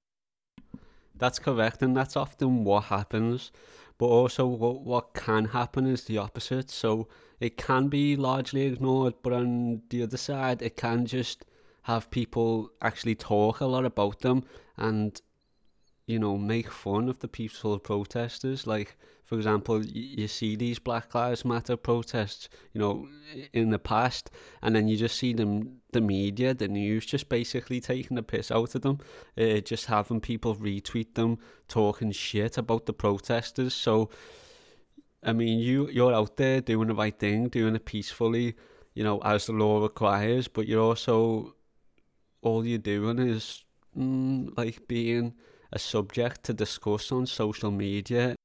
That's 1.18 1.38
correct, 1.38 1.82
and 1.82 1.96
that's 1.96 2.16
often 2.16 2.64
what 2.64 2.84
happens. 2.84 3.50
But 3.98 4.06
also, 4.06 4.46
what 4.46 4.82
what 4.82 5.14
can 5.14 5.46
happen 5.46 5.86
is 5.86 6.04
the 6.04 6.18
opposite. 6.18 6.70
So 6.70 7.08
it 7.40 7.56
can 7.56 7.88
be 7.88 8.16
largely 8.16 8.62
ignored, 8.62 9.14
but 9.22 9.32
on 9.32 9.82
the 9.90 10.02
other 10.02 10.16
side, 10.16 10.62
it 10.62 10.76
can 10.76 11.06
just 11.06 11.44
have 11.82 12.10
people 12.10 12.70
actually 12.82 13.14
talk 13.14 13.60
a 13.60 13.66
lot 13.66 13.84
about 13.84 14.20
them 14.20 14.44
and 14.76 15.20
you 16.06 16.18
know 16.18 16.36
make 16.36 16.70
fun 16.70 17.08
of 17.08 17.18
the 17.20 17.28
peaceful 17.28 17.78
protesters. 17.78 18.66
Like 18.66 18.96
for 19.28 19.34
example, 19.34 19.84
you, 19.84 20.26
see 20.26 20.56
these 20.56 20.78
Black 20.78 21.14
Lives 21.14 21.44
Matter 21.44 21.76
protests, 21.76 22.48
you 22.72 22.80
know, 22.80 23.06
in 23.52 23.68
the 23.68 23.78
past, 23.78 24.30
and 24.62 24.74
then 24.74 24.88
you 24.88 24.96
just 24.96 25.18
see 25.18 25.34
them, 25.34 25.80
the 25.92 26.00
media, 26.00 26.54
the 26.54 26.66
news, 26.66 27.04
just 27.04 27.28
basically 27.28 27.78
taking 27.78 28.14
the 28.14 28.22
piss 28.22 28.50
out 28.50 28.74
of 28.74 28.80
them, 28.80 29.00
uh, 29.36 29.60
just 29.60 29.84
having 29.84 30.22
people 30.22 30.56
retweet 30.56 31.12
them, 31.12 31.36
talking 31.68 32.10
shit 32.10 32.56
about 32.56 32.86
the 32.86 32.94
protesters. 32.94 33.74
So 33.74 34.08
I 35.22 35.34
mean, 35.34 35.58
you 35.58 35.90
you're 35.90 36.14
out 36.14 36.38
there 36.38 36.62
doing 36.62 36.88
the 36.88 36.94
right 36.94 37.18
thing, 37.18 37.48
doing 37.48 37.74
it 37.74 37.84
peacefully, 37.84 38.54
you 38.94 39.04
know, 39.04 39.18
as 39.18 39.44
the 39.44 39.52
law 39.52 39.82
requires. 39.82 40.48
But 40.48 40.66
you're 40.66 40.82
also 40.82 41.54
all 42.40 42.64
you're 42.64 42.78
doing 42.78 43.18
is 43.18 43.62
mm, 43.94 44.56
like 44.56 44.88
being 44.88 45.34
a 45.70 45.78
subject 45.78 46.44
to 46.44 46.54
discuss 46.54 47.12
on 47.12 47.26
social 47.26 47.70
media. 47.70 48.37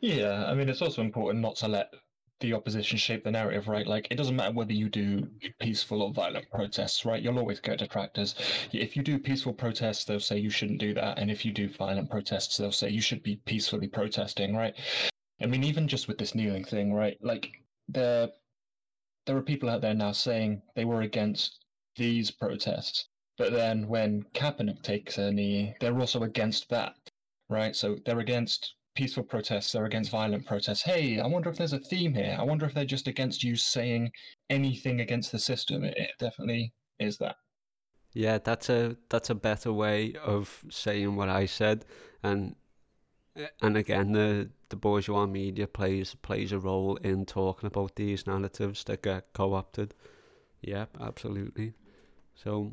Yeah, 0.00 0.44
I 0.46 0.54
mean, 0.54 0.68
it's 0.68 0.82
also 0.82 1.02
important 1.02 1.42
not 1.42 1.56
to 1.56 1.68
let 1.68 1.92
the 2.40 2.52
opposition 2.52 2.98
shape 2.98 3.24
the 3.24 3.30
narrative, 3.30 3.68
right? 3.68 3.86
Like, 3.86 4.08
it 4.10 4.16
doesn't 4.16 4.36
matter 4.36 4.52
whether 4.52 4.72
you 4.72 4.88
do 4.88 5.28
peaceful 5.60 6.02
or 6.02 6.12
violent 6.12 6.50
protests, 6.50 7.04
right? 7.04 7.22
You'll 7.22 7.38
always 7.38 7.60
get 7.60 7.78
detractors. 7.78 8.34
If 8.72 8.96
you 8.96 9.02
do 9.02 9.18
peaceful 9.18 9.52
protests, 9.52 10.04
they'll 10.04 10.20
say 10.20 10.38
you 10.38 10.50
shouldn't 10.50 10.80
do 10.80 10.92
that. 10.94 11.18
And 11.18 11.30
if 11.30 11.44
you 11.44 11.52
do 11.52 11.68
violent 11.68 12.10
protests, 12.10 12.56
they'll 12.56 12.72
say 12.72 12.90
you 12.90 13.00
should 13.00 13.22
be 13.22 13.36
peacefully 13.46 13.86
protesting, 13.86 14.56
right? 14.56 14.74
I 15.40 15.46
mean, 15.46 15.62
even 15.64 15.86
just 15.88 16.08
with 16.08 16.18
this 16.18 16.34
kneeling 16.34 16.64
thing, 16.64 16.92
right? 16.92 17.16
Like, 17.22 17.48
there, 17.88 18.28
there 19.26 19.36
are 19.36 19.42
people 19.42 19.70
out 19.70 19.80
there 19.80 19.94
now 19.94 20.12
saying 20.12 20.62
they 20.74 20.84
were 20.84 21.02
against 21.02 21.64
these 21.96 22.30
protests. 22.30 23.08
But 23.38 23.52
then 23.52 23.88
when 23.88 24.24
Kaepernick 24.34 24.82
takes 24.82 25.16
a 25.18 25.32
knee, 25.32 25.74
they're 25.80 25.98
also 25.98 26.22
against 26.24 26.68
that, 26.70 26.94
right? 27.48 27.74
So 27.74 27.96
they're 28.04 28.18
against 28.18 28.74
peaceful 28.94 29.22
protests, 29.22 29.72
they're 29.72 29.86
against 29.86 30.10
violent 30.10 30.46
protests. 30.46 30.82
Hey, 30.82 31.20
I 31.20 31.26
wonder 31.26 31.50
if 31.50 31.56
there's 31.56 31.72
a 31.72 31.78
theme 31.78 32.14
here. 32.14 32.36
I 32.38 32.42
wonder 32.42 32.66
if 32.66 32.74
they're 32.74 32.84
just 32.84 33.08
against 33.08 33.42
you 33.42 33.56
saying 33.56 34.10
anything 34.50 35.00
against 35.00 35.32
the 35.32 35.38
system. 35.38 35.84
It, 35.84 35.96
it 35.96 36.10
definitely 36.18 36.72
is 36.98 37.18
that. 37.18 37.36
Yeah, 38.14 38.38
that's 38.38 38.68
a 38.68 38.96
that's 39.08 39.30
a 39.30 39.34
better 39.34 39.72
way 39.72 40.14
of 40.22 40.62
saying 40.70 41.16
what 41.16 41.30
I 41.30 41.46
said, 41.46 41.86
and 42.22 42.54
and 43.62 43.76
again, 43.76 44.12
the 44.12 44.50
the 44.68 44.76
bourgeois 44.76 45.26
media 45.26 45.66
plays 45.66 46.14
plays 46.16 46.52
a 46.52 46.58
role 46.58 46.96
in 46.96 47.24
talking 47.24 47.66
about 47.66 47.96
these 47.96 48.26
narratives 48.26 48.84
that 48.84 49.02
get 49.02 49.32
co-opted. 49.32 49.94
Yeah, 50.60 50.86
absolutely. 51.00 51.72
So, 52.34 52.72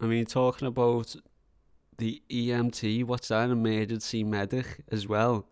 I 0.00 0.06
mean, 0.06 0.26
talking 0.26 0.68
about 0.68 1.16
the 2.00 2.20
EMT, 2.30 3.04
what's 3.04 3.28
that? 3.28 3.50
Emergency 3.50 4.24
medic 4.24 4.82
as 4.90 5.06
well. 5.06 5.46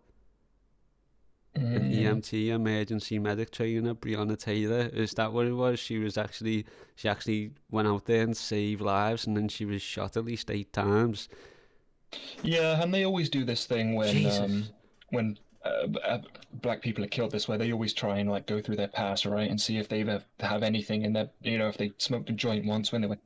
An 1.55 1.91
EMT, 1.91 2.49
emergency 2.49 3.19
medic 3.19 3.51
trainer, 3.51 3.93
Breonna 3.93 4.37
Taylor. 4.37 4.89
Is 4.93 5.13
that 5.13 5.31
what 5.33 5.45
it 5.45 5.53
was? 5.53 5.79
She 5.79 5.97
was 5.97 6.17
actually, 6.17 6.65
she 6.95 7.09
actually 7.09 7.51
went 7.69 7.87
out 7.87 8.05
there 8.05 8.23
and 8.23 8.35
saved 8.35 8.81
lives, 8.81 9.27
and 9.27 9.35
then 9.35 9.47
she 9.47 9.65
was 9.65 9.81
shot 9.81 10.15
at 10.15 10.25
least 10.25 10.51
eight 10.51 10.71
times. 10.73 11.27
Yeah, 12.43 12.81
and 12.81 12.93
they 12.93 13.05
always 13.05 13.29
do 13.29 13.43
this 13.45 13.65
thing 13.65 13.95
when 13.95 14.25
um, 14.27 14.63
when 15.09 15.37
uh, 15.65 15.87
uh, 16.05 16.19
black 16.53 16.81
people 16.81 17.03
are 17.03 17.07
killed 17.07 17.31
this 17.31 17.47
way. 17.47 17.57
They 17.57 17.73
always 17.73 17.93
try 17.93 18.19
and 18.19 18.29
like 18.29 18.47
go 18.47 18.61
through 18.61 18.77
their 18.77 18.87
past, 18.87 19.25
right, 19.25 19.49
and 19.49 19.59
see 19.59 19.77
if 19.77 19.89
they 19.89 20.03
have 20.03 20.25
have 20.39 20.63
anything 20.63 21.03
in 21.03 21.13
their, 21.13 21.29
you 21.41 21.57
know, 21.57 21.67
if 21.67 21.77
they 21.77 21.91
smoked 21.97 22.29
a 22.29 22.33
joint 22.33 22.65
once 22.65 22.91
when 22.91 23.01
they 23.01 23.07
were 23.07 23.19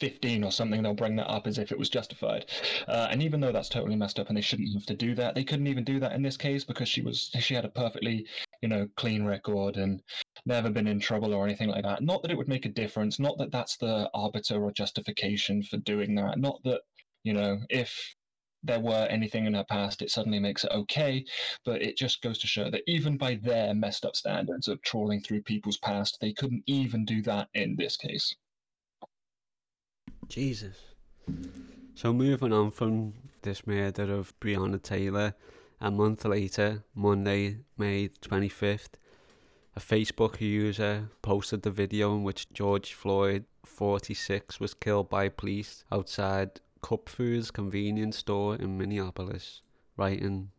15 0.00 0.44
or 0.44 0.52
something, 0.52 0.82
they'll 0.82 0.94
bring 0.94 1.16
that 1.16 1.30
up 1.30 1.46
as 1.46 1.58
if 1.58 1.72
it 1.72 1.78
was 1.78 1.88
justified. 1.88 2.46
Uh, 2.88 3.08
and 3.10 3.22
even 3.22 3.40
though 3.40 3.52
that's 3.52 3.68
totally 3.68 3.96
messed 3.96 4.18
up 4.18 4.28
and 4.28 4.36
they 4.36 4.42
shouldn't 4.42 4.72
have 4.74 4.86
to 4.86 4.94
do 4.94 5.14
that, 5.14 5.34
they 5.34 5.44
couldn't 5.44 5.66
even 5.66 5.84
do 5.84 6.00
that 6.00 6.12
in 6.12 6.22
this 6.22 6.36
case 6.36 6.64
because 6.64 6.88
she 6.88 7.02
was 7.02 7.30
she 7.40 7.54
had 7.54 7.64
a 7.64 7.68
perfectly, 7.68 8.26
you 8.62 8.68
know, 8.68 8.88
clean 8.96 9.24
record 9.24 9.76
and 9.76 10.02
never 10.46 10.70
been 10.70 10.86
in 10.86 11.00
trouble 11.00 11.34
or 11.34 11.44
anything 11.44 11.68
like 11.68 11.84
that. 11.84 12.02
Not 12.02 12.22
that 12.22 12.30
it 12.30 12.36
would 12.36 12.48
make 12.48 12.66
a 12.66 12.70
difference, 12.70 13.18
not 13.18 13.38
that 13.38 13.52
that's 13.52 13.76
the 13.76 14.10
arbiter 14.14 14.62
or 14.62 14.72
justification 14.72 15.62
for 15.62 15.78
doing 15.78 16.14
that, 16.16 16.38
not 16.38 16.60
that, 16.64 16.82
you 17.22 17.32
know, 17.32 17.60
if 17.70 18.14
there 18.64 18.80
were 18.80 19.06
anything 19.10 19.46
in 19.46 19.54
her 19.54 19.64
past, 19.64 20.00
it 20.02 20.10
suddenly 20.10 20.38
makes 20.38 20.64
it 20.64 20.72
okay. 20.72 21.24
But 21.64 21.82
it 21.82 21.96
just 21.96 22.22
goes 22.22 22.38
to 22.38 22.46
show 22.46 22.70
that 22.70 22.82
even 22.86 23.16
by 23.18 23.36
their 23.36 23.74
messed 23.74 24.04
up 24.04 24.16
standards 24.16 24.68
of 24.68 24.82
trawling 24.82 25.20
through 25.20 25.42
people's 25.42 25.76
past, 25.78 26.18
they 26.20 26.32
couldn't 26.32 26.64
even 26.66 27.04
do 27.04 27.22
that 27.22 27.48
in 27.54 27.76
this 27.76 27.96
case. 27.96 28.34
Jesus. 30.28 30.76
So 31.94 32.12
moving 32.12 32.52
on 32.52 32.70
from 32.70 33.14
this 33.42 33.66
murder 33.66 34.12
of 34.12 34.38
Breonna 34.40 34.82
Taylor, 34.82 35.34
a 35.80 35.90
month 35.90 36.24
later, 36.24 36.84
Monday, 36.94 37.58
May 37.76 38.08
25th, 38.08 38.94
a 39.76 39.80
Facebook 39.80 40.40
user 40.40 41.10
posted 41.22 41.62
the 41.62 41.70
video 41.70 42.14
in 42.14 42.22
which 42.22 42.52
George 42.52 42.94
Floyd, 42.94 43.44
46, 43.64 44.60
was 44.60 44.74
killed 44.74 45.08
by 45.08 45.28
police 45.28 45.84
outside 45.90 46.60
Cup 46.80 47.08
Foods 47.08 47.50
convenience 47.50 48.18
store 48.18 48.56
in 48.56 48.78
Minneapolis, 48.78 49.62
writing, 49.96 50.50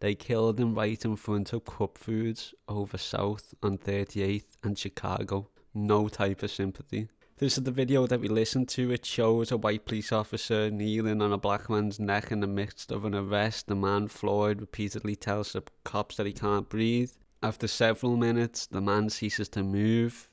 They 0.00 0.14
killed 0.14 0.60
him 0.60 0.74
right 0.74 1.02
in 1.04 1.16
front 1.16 1.52
of 1.52 1.64
Cup 1.64 1.98
Foods 1.98 2.54
over 2.68 2.98
South 2.98 3.54
on 3.62 3.78
38th 3.78 4.56
and 4.62 4.78
Chicago. 4.78 5.48
No 5.74 6.08
type 6.08 6.42
of 6.42 6.50
sympathy. 6.50 7.08
This 7.38 7.58
is 7.58 7.64
the 7.64 7.70
video 7.70 8.06
that 8.06 8.20
we 8.20 8.28
listened 8.28 8.70
to. 8.70 8.90
It 8.90 9.04
shows 9.04 9.52
a 9.52 9.58
white 9.58 9.84
police 9.84 10.10
officer 10.10 10.70
kneeling 10.70 11.20
on 11.20 11.34
a 11.34 11.36
black 11.36 11.68
man's 11.68 12.00
neck 12.00 12.32
in 12.32 12.40
the 12.40 12.46
midst 12.46 12.90
of 12.90 13.04
an 13.04 13.14
arrest. 13.14 13.66
The 13.66 13.74
man, 13.74 14.08
Floyd, 14.08 14.58
repeatedly 14.58 15.16
tells 15.16 15.52
the 15.52 15.62
cops 15.84 16.16
that 16.16 16.24
he 16.24 16.32
can't 16.32 16.66
breathe. 16.66 17.10
After 17.42 17.68
several 17.68 18.16
minutes, 18.16 18.64
the 18.64 18.80
man 18.80 19.10
ceases 19.10 19.50
to 19.50 19.62
move, 19.62 20.30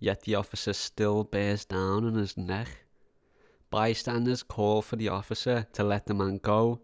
yet 0.00 0.22
the 0.22 0.34
officer 0.34 0.72
still 0.72 1.22
bears 1.22 1.64
down 1.64 2.04
on 2.04 2.14
his 2.14 2.36
neck. 2.36 2.66
Bystanders 3.70 4.42
call 4.42 4.82
for 4.82 4.96
the 4.96 5.08
officer 5.08 5.68
to 5.74 5.84
let 5.84 6.06
the 6.06 6.14
man 6.14 6.38
go. 6.38 6.80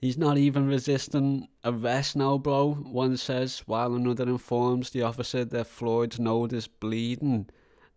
He's 0.00 0.18
not 0.18 0.36
even 0.36 0.66
resisting 0.66 1.46
arrest 1.64 2.16
now, 2.16 2.38
bro, 2.38 2.74
one 2.74 3.16
says, 3.18 3.62
while 3.66 3.94
another 3.94 4.24
informs 4.24 4.90
the 4.90 5.02
officer 5.02 5.44
that 5.44 5.68
Floyd's 5.68 6.18
nose 6.18 6.52
is 6.52 6.66
bleeding 6.66 7.48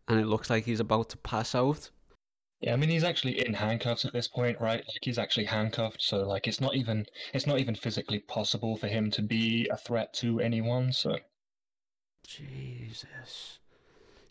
and 0.07 0.19
it 0.19 0.27
looks 0.27 0.49
like 0.49 0.65
he's 0.65 0.79
about 0.79 1.09
to 1.09 1.17
pass 1.17 1.55
out. 1.55 1.89
Yeah, 2.61 2.73
I 2.73 2.75
mean 2.77 2.89
he's 2.89 3.03
actually 3.03 3.45
in 3.45 3.53
handcuffs 3.53 4.05
at 4.05 4.13
this 4.13 4.27
point, 4.27 4.59
right? 4.61 4.79
Like 4.87 5.01
he's 5.01 5.17
actually 5.17 5.45
handcuffed, 5.45 6.01
so 6.01 6.25
like 6.25 6.47
it's 6.47 6.61
not 6.61 6.75
even 6.75 7.05
it's 7.33 7.45
not 7.45 7.59
even 7.59 7.75
physically 7.75 8.19
possible 8.19 8.77
for 8.77 8.87
him 8.87 9.11
to 9.11 9.21
be 9.21 9.67
a 9.69 9.75
threat 9.77 10.13
to 10.15 10.39
anyone. 10.39 10.93
So 10.93 11.17
Jesus. 12.25 13.59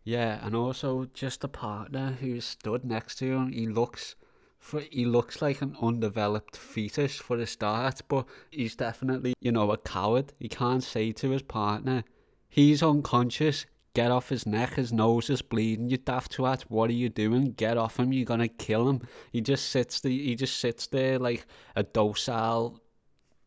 Yeah, 0.05 0.45
and 0.45 0.57
also 0.57 1.09
just 1.15 1.43
the 1.43 1.49
partner 1.49 2.17
who's 2.21 2.45
stood 2.45 2.85
next 2.85 3.17
to 3.17 3.33
him. 3.33 3.53
He 3.53 3.67
looks 3.67 4.17
for 4.59 4.81
he 4.81 5.05
looks 5.05 5.43
like 5.43 5.61
an 5.61 5.77
undeveloped 5.83 6.57
fetus 6.57 7.17
for 7.17 7.37
a 7.37 7.47
start, 7.47 8.01
but 8.09 8.27
he's 8.51 8.75
definitely, 8.77 9.35
you 9.41 9.53
know, 9.53 9.71
a 9.71 9.77
coward. 9.77 10.33
He 10.39 10.49
can't 10.49 10.83
say 10.83 11.13
to 11.13 11.31
his 11.31 11.43
partner, 11.43 12.05
he's 12.49 12.83
unconscious, 12.83 13.67
get 13.95 14.11
off 14.11 14.29
his 14.29 14.47
neck, 14.47 14.75
his 14.75 14.93
nose 14.93 15.31
is 15.31 15.43
bleeding, 15.43 15.89
you 15.91 15.97
daft 15.99 16.37
twat, 16.37 16.63
what 16.63 16.91
are 16.91 16.95
you 16.95 17.09
doing? 17.09 17.53
Get 17.53 17.77
off 17.77 17.99
him, 17.99 18.13
you're 18.13 18.25
gonna 18.25 18.49
kill 18.49 18.89
him. 18.89 19.03
He 19.33 19.41
just 19.41 19.71
sits 19.71 20.01
the 20.01 20.11
he 20.11 20.35
just 20.35 20.59
sits 20.59 20.87
there 20.87 21.19
like 21.19 21.47
a 21.77 21.83
docile 21.83 22.81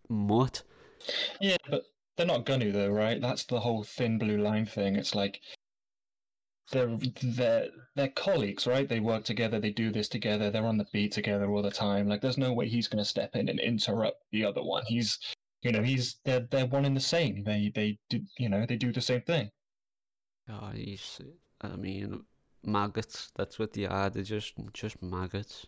mutt. 0.10 0.63
yeah, 1.41 1.58
but 1.69 1.84
they're 2.17 2.25
not 2.25 2.45
gonna 2.45 2.71
though, 2.71 2.89
right? 2.89 3.21
That's 3.21 3.45
the 3.45 3.60
whole 3.60 3.84
thin 3.84 4.17
blue 4.17 4.38
line 4.38 4.65
thing. 4.65 4.95
It's 4.95 5.15
like 5.15 5.41
they're 6.71 6.97
they're 7.21 7.67
they're 7.95 8.10
colleagues, 8.10 8.67
right? 8.67 8.88
They 8.88 8.99
work 8.99 9.23
together, 9.23 9.60
they 9.60 9.71
do 9.71 9.91
this 9.91 10.10
together, 10.10 10.49
they're 10.49 10.65
on 10.65 10.77
the 10.77 10.88
beat 10.93 11.12
together 11.12 11.49
all 11.49 11.62
the 11.62 11.71
time. 11.71 12.08
Like 12.08 12.21
there's 12.21 12.38
no 12.38 12.53
way 12.53 12.67
he's 12.67 12.88
gonna 12.88 13.05
step 13.05 13.36
in 13.36 13.49
and 13.49 13.60
interrupt 13.60 14.23
the 14.31 14.45
other 14.45 14.63
one. 14.63 14.84
He's 14.88 15.19
you 15.62 15.71
know, 15.71 15.84
he's 15.84 16.17
they're 16.25 16.47
they're 16.51 16.67
one 16.67 16.86
and 16.86 16.95
the 16.95 17.01
same. 17.01 17.43
They 17.43 17.71
they 17.73 17.97
do 18.10 18.21
you 18.38 18.49
know, 18.49 18.65
they 18.67 18.75
do 18.77 18.91
the 18.91 19.01
same 19.01 19.21
thing. 19.21 19.49
Oh, 20.49 20.69
he's, 20.73 21.19
I 21.62 21.75
mean, 21.75 22.23
maggots. 22.63 23.31
That's 23.36 23.58
what 23.58 23.73
they 23.73 23.86
are. 23.86 24.10
They're 24.10 24.23
just, 24.23 24.53
just 24.73 25.01
maggots. 25.01 25.67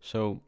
So, 0.00 0.42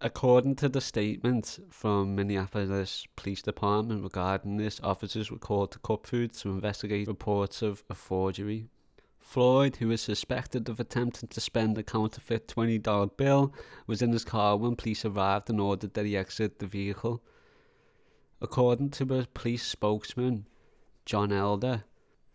according 0.00 0.56
to 0.56 0.68
the 0.68 0.80
statement 0.80 1.58
from 1.70 2.14
Minneapolis 2.14 3.06
Police 3.16 3.42
Department 3.42 4.02
regarding 4.02 4.56
this, 4.56 4.80
officers 4.82 5.30
were 5.30 5.38
called 5.38 5.72
to 5.72 5.78
Cup 5.78 6.06
Foods 6.06 6.42
to 6.42 6.50
investigate 6.50 7.08
reports 7.08 7.62
of 7.62 7.82
a 7.88 7.94
forgery. 7.94 8.68
Floyd, 9.18 9.76
who 9.76 9.90
is 9.90 10.02
suspected 10.02 10.68
of 10.68 10.78
attempting 10.78 11.28
to 11.28 11.40
spend 11.40 11.76
a 11.76 11.82
counterfeit 11.82 12.46
$20 12.46 13.16
bill, 13.16 13.52
was 13.86 14.00
in 14.00 14.12
his 14.12 14.24
car 14.24 14.56
when 14.56 14.76
police 14.76 15.04
arrived 15.04 15.50
and 15.50 15.60
ordered 15.60 15.94
that 15.94 16.06
he 16.06 16.16
exit 16.16 16.60
the 16.60 16.66
vehicle. 16.66 17.22
According 18.40 18.90
to 18.90 19.18
a 19.18 19.26
police 19.26 19.64
spokesman, 19.64 20.46
John 21.04 21.32
Elder, 21.32 21.84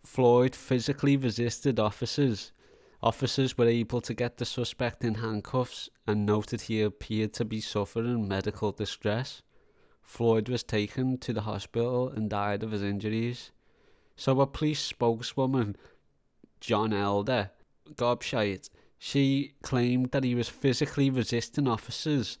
Floyd 0.04 0.54
physically 0.54 1.16
resisted 1.16 1.78
officers. 1.78 2.52
Officers 3.02 3.56
were 3.56 3.66
able 3.66 4.00
to 4.00 4.14
get 4.14 4.36
the 4.36 4.44
suspect 4.44 5.04
in 5.04 5.14
handcuffs 5.14 5.88
and 6.06 6.26
noted 6.26 6.62
he 6.62 6.82
appeared 6.82 7.32
to 7.34 7.44
be 7.44 7.60
suffering 7.60 8.28
medical 8.28 8.72
distress. 8.72 9.42
Floyd 10.02 10.48
was 10.48 10.62
taken 10.62 11.18
to 11.18 11.32
the 11.32 11.42
hospital 11.42 12.08
and 12.08 12.28
died 12.28 12.62
of 12.62 12.72
his 12.72 12.82
injuries. 12.82 13.52
So 14.16 14.40
a 14.40 14.46
police 14.46 14.80
spokeswoman, 14.80 15.76
John 16.60 16.92
Elder, 16.92 17.50
gobshite, 17.94 18.68
she 18.98 19.54
claimed 19.62 20.10
that 20.10 20.24
he 20.24 20.34
was 20.34 20.48
physically 20.48 21.10
resisting 21.10 21.66
officers. 21.66 22.38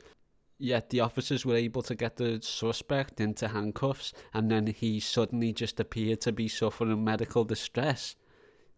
Yet 0.62 0.90
the 0.90 1.00
officers 1.00 1.44
were 1.44 1.56
able 1.56 1.82
to 1.82 1.94
get 1.94 2.16
the 2.16 2.38
suspect 2.40 3.20
into 3.20 3.48
handcuffs, 3.48 4.12
and 4.32 4.50
then 4.50 4.68
he 4.68 5.00
suddenly 5.00 5.52
just 5.52 5.80
appeared 5.80 6.20
to 6.20 6.32
be 6.32 6.48
suffering 6.48 7.02
medical 7.02 7.44
distress. 7.44 8.14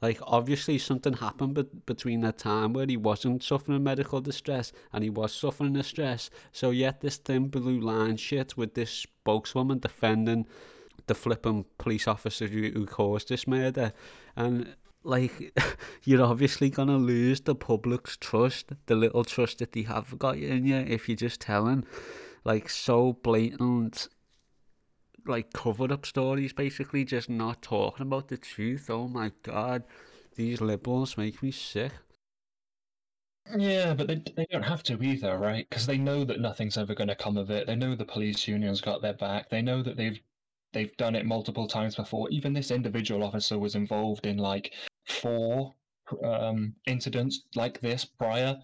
Like, 0.01 0.19
obviously, 0.23 0.79
something 0.79 1.15
happened 1.15 1.55
be- 1.55 1.81
between 1.87 2.21
the 2.23 2.33
time 2.33 2.73
where 2.73 2.87
he 2.87 2.97
wasn't 2.97 3.43
suffering 3.43 3.85
medical 3.85 4.21
distress 4.21 4.73
and 4.93 5.05
he 5.05 5.11
was 5.11 5.33
suffering 5.33 5.75
distress. 5.75 6.31
So, 6.53 6.71
yet, 6.71 7.01
this 7.01 7.17
thin 7.17 7.49
blue 7.49 7.81
line 7.81 8.17
shit 8.17 8.57
with 8.57 8.75
this 8.75 8.91
spokeswoman 8.91 9.79
defending 9.79 10.47
the 11.07 11.15
flipping 11.15 11.65
police 11.79 12.09
officer 12.09 12.47
who, 12.47 12.71
who 12.71 12.87
caused 12.87 13.29
this 13.29 13.47
murder. 13.47 13.93
And, 14.37 14.75
like, 15.05 15.57
you're 16.05 16.25
obviously 16.25 16.71
to 16.71 16.83
lose 16.83 17.41
the 17.41 17.55
public's 17.55 18.17
trust, 18.17 18.73
the 18.87 18.97
little 18.97 19.25
trust 19.25 19.59
that 19.59 19.73
they 19.73 19.83
have 19.83 20.19
got 20.19 20.37
in 20.37 20.67
you 20.67 20.77
if 20.77 21.09
you're 21.09 21.17
just 21.17 21.41
telling, 21.41 21.85
like, 22.45 22.69
so 22.69 23.13
blatant 23.13 24.09
like 25.27 25.53
covered 25.53 25.91
up 25.91 26.05
stories 26.05 26.53
basically 26.53 27.05
just 27.05 27.31
not 27.31 27.63
talking 27.63 28.07
about 28.07 28.29
the 28.29 28.37
truth 28.37 28.91
oh 28.91 29.09
my 29.09 29.33
god 29.43 29.83
these 30.37 30.61
liberals 30.61 31.17
make 31.17 31.43
me 31.43 31.51
sick 31.51 31.93
Yeah, 33.57 33.95
but 33.95 34.07
they 34.07 34.23
they 34.37 34.47
don't 34.51 34.63
have 34.63 34.83
to 34.85 35.03
either, 35.03 35.37
right? 35.39 35.67
Because 35.69 35.87
they 35.87 35.99
know 35.99 36.25
that 36.25 36.41
nothing's 36.41 36.79
ever 36.79 36.95
going 36.95 37.09
to 37.09 37.15
come 37.15 37.37
of 37.37 37.51
it. 37.51 37.67
They 37.67 37.77
know 37.77 37.95
the 37.95 38.05
police 38.05 38.49
union's 38.49 38.81
got 38.81 39.03
their 39.03 39.13
back. 39.15 39.51
They 39.51 39.61
know 39.63 39.83
that 39.83 39.97
they've 39.97 40.19
they've 40.73 40.97
done 40.97 41.15
it 41.15 41.27
multiple 41.27 41.69
times 41.69 41.95
before. 41.97 42.29
Even 42.31 42.53
this 42.55 42.71
individual 42.71 43.23
officer 43.23 43.59
was 43.59 43.75
involved 43.75 44.27
in 44.27 44.39
like 44.39 44.73
four 45.07 45.75
um, 46.23 46.75
incidents 46.87 47.43
like 47.55 47.81
this 47.81 48.05
prior, 48.05 48.57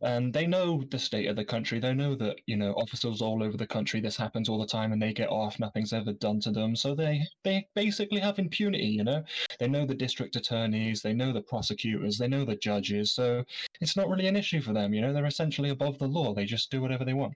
and 0.00 0.32
they 0.32 0.46
know 0.46 0.84
the 0.90 0.98
state 0.98 1.26
of 1.26 1.36
the 1.36 1.44
country. 1.44 1.80
They 1.80 1.92
know 1.94 2.14
that 2.16 2.36
you 2.46 2.56
know 2.56 2.72
officers 2.74 3.20
all 3.20 3.42
over 3.42 3.56
the 3.56 3.66
country. 3.66 4.00
This 4.00 4.16
happens 4.16 4.48
all 4.48 4.60
the 4.60 4.66
time, 4.66 4.92
and 4.92 5.02
they 5.02 5.12
get 5.12 5.28
off. 5.30 5.58
Nothing's 5.58 5.92
ever 5.92 6.12
done 6.12 6.40
to 6.40 6.50
them, 6.52 6.76
so 6.76 6.94
they 6.94 7.22
they 7.44 7.66
basically 7.74 8.20
have 8.20 8.38
impunity. 8.38 8.86
You 8.86 9.04
know, 9.04 9.24
they 9.58 9.68
know 9.68 9.86
the 9.86 9.94
district 9.94 10.36
attorneys, 10.36 11.02
they 11.02 11.14
know 11.14 11.32
the 11.32 11.42
prosecutors, 11.42 12.18
they 12.18 12.28
know 12.28 12.44
the 12.44 12.56
judges. 12.56 13.12
So 13.12 13.44
it's 13.80 13.96
not 13.96 14.08
really 14.08 14.28
an 14.28 14.36
issue 14.36 14.60
for 14.60 14.72
them. 14.72 14.94
You 14.94 15.00
know, 15.02 15.12
they're 15.12 15.26
essentially 15.26 15.70
above 15.70 15.98
the 15.98 16.08
law. 16.08 16.34
They 16.34 16.44
just 16.44 16.70
do 16.70 16.80
whatever 16.80 17.04
they 17.04 17.14
want. 17.14 17.34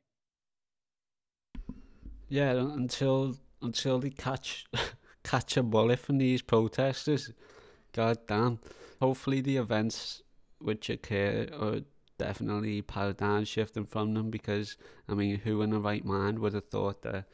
yeah 2.33 2.53
until 2.53 3.37
until 3.61 3.99
they 3.99 4.09
catch 4.09 4.65
catch 5.23 5.57
a 5.59 5.63
bullet 5.63 5.99
from 5.99 6.17
these 6.17 6.41
protesters 6.41 7.31
god 7.93 8.19
damn. 8.27 8.59
Hopefully 9.01 9.41
the 9.41 9.57
events 9.57 10.23
which 10.59 10.91
occur 10.91 11.49
are 11.59 11.81
definitely 12.19 12.83
paradigm 12.83 13.45
shifting 13.45 13.85
from 13.85 14.15
them 14.15 14.31
because 14.31 14.77
I 15.09 15.15
mean 15.15 15.39
who 15.39 15.63
in 15.63 15.71
the 15.71 15.81
right 15.81 16.05
mind 16.05 16.39
would 16.39 16.55
have 16.55 16.67
thought 16.67 17.03
that 17.03 17.25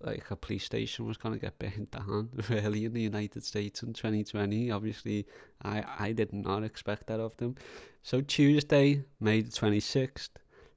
like 0.00 0.30
a 0.30 0.36
police 0.36 0.64
station 0.64 1.06
was 1.06 1.16
going 1.16 1.34
to 1.34 1.40
get 1.40 1.58
burnt 1.58 1.90
down 1.90 2.28
really 2.48 2.84
in 2.84 2.92
the 2.92 3.00
United 3.00 3.44
States 3.44 3.82
in 3.82 3.92
2020 3.92 4.70
obviously 4.70 5.26
I, 5.62 5.84
I 5.98 6.12
did 6.12 6.32
not 6.32 6.62
expect 6.62 7.06
that 7.08 7.20
of 7.20 7.36
them. 7.38 7.56
So 8.02 8.20
Tuesday 8.20 9.04
May 9.20 9.40
the 9.40 9.50
26th 9.50 10.30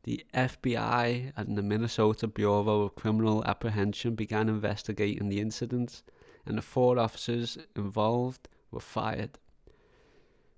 the 0.03 0.23
FBI 0.33 1.33
and 1.35 1.57
the 1.57 1.63
Minnesota 1.63 2.27
Bureau 2.27 2.83
of 2.83 2.95
Criminal 2.95 3.43
Apprehension 3.45 4.15
began 4.15 4.49
investigating 4.49 5.29
the 5.29 5.39
incident 5.39 6.03
and 6.45 6.57
the 6.57 6.61
four 6.61 6.99
officers 6.99 7.57
involved 7.75 8.47
were 8.71 8.79
fired 8.79 9.37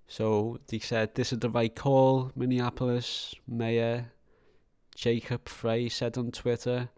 so 0.08 0.58
they 0.68 0.78
said 0.78 1.14
this 1.14 1.32
is 1.32 1.38
the 1.38 1.50
right 1.50 1.74
call. 1.74 2.32
Minneapolis 2.34 3.34
Mayor 3.46 4.12
Jacob 4.96 5.48
Frey 5.48 5.90
said 5.90 6.16
on 6.16 6.32
Twitter, 6.32 6.88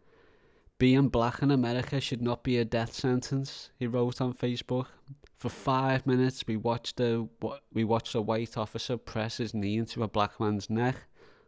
"Being 0.79 1.09
black 1.09 1.42
in 1.42 1.51
America 1.51 2.01
should 2.01 2.23
not 2.23 2.44
be 2.44 2.57
a 2.57 2.64
death 2.64 2.94
sentence." 2.94 3.70
He 3.77 3.88
wrote 3.88 4.20
on 4.20 4.33
Facebook. 4.33 4.87
For 5.35 5.49
five 5.49 6.07
minutes, 6.07 6.44
we 6.46 6.57
watched 6.57 7.01
a 7.01 7.29
we 7.73 7.83
watched 7.83 8.14
a 8.14 8.23
white 8.23 8.57
officer 8.57 8.96
press 8.96 9.38
his 9.38 9.55
knee 9.55 9.77
into 9.77 10.05
a 10.05 10.09
black 10.09 10.38
man's 10.38 10.70
neck. 10.70 10.96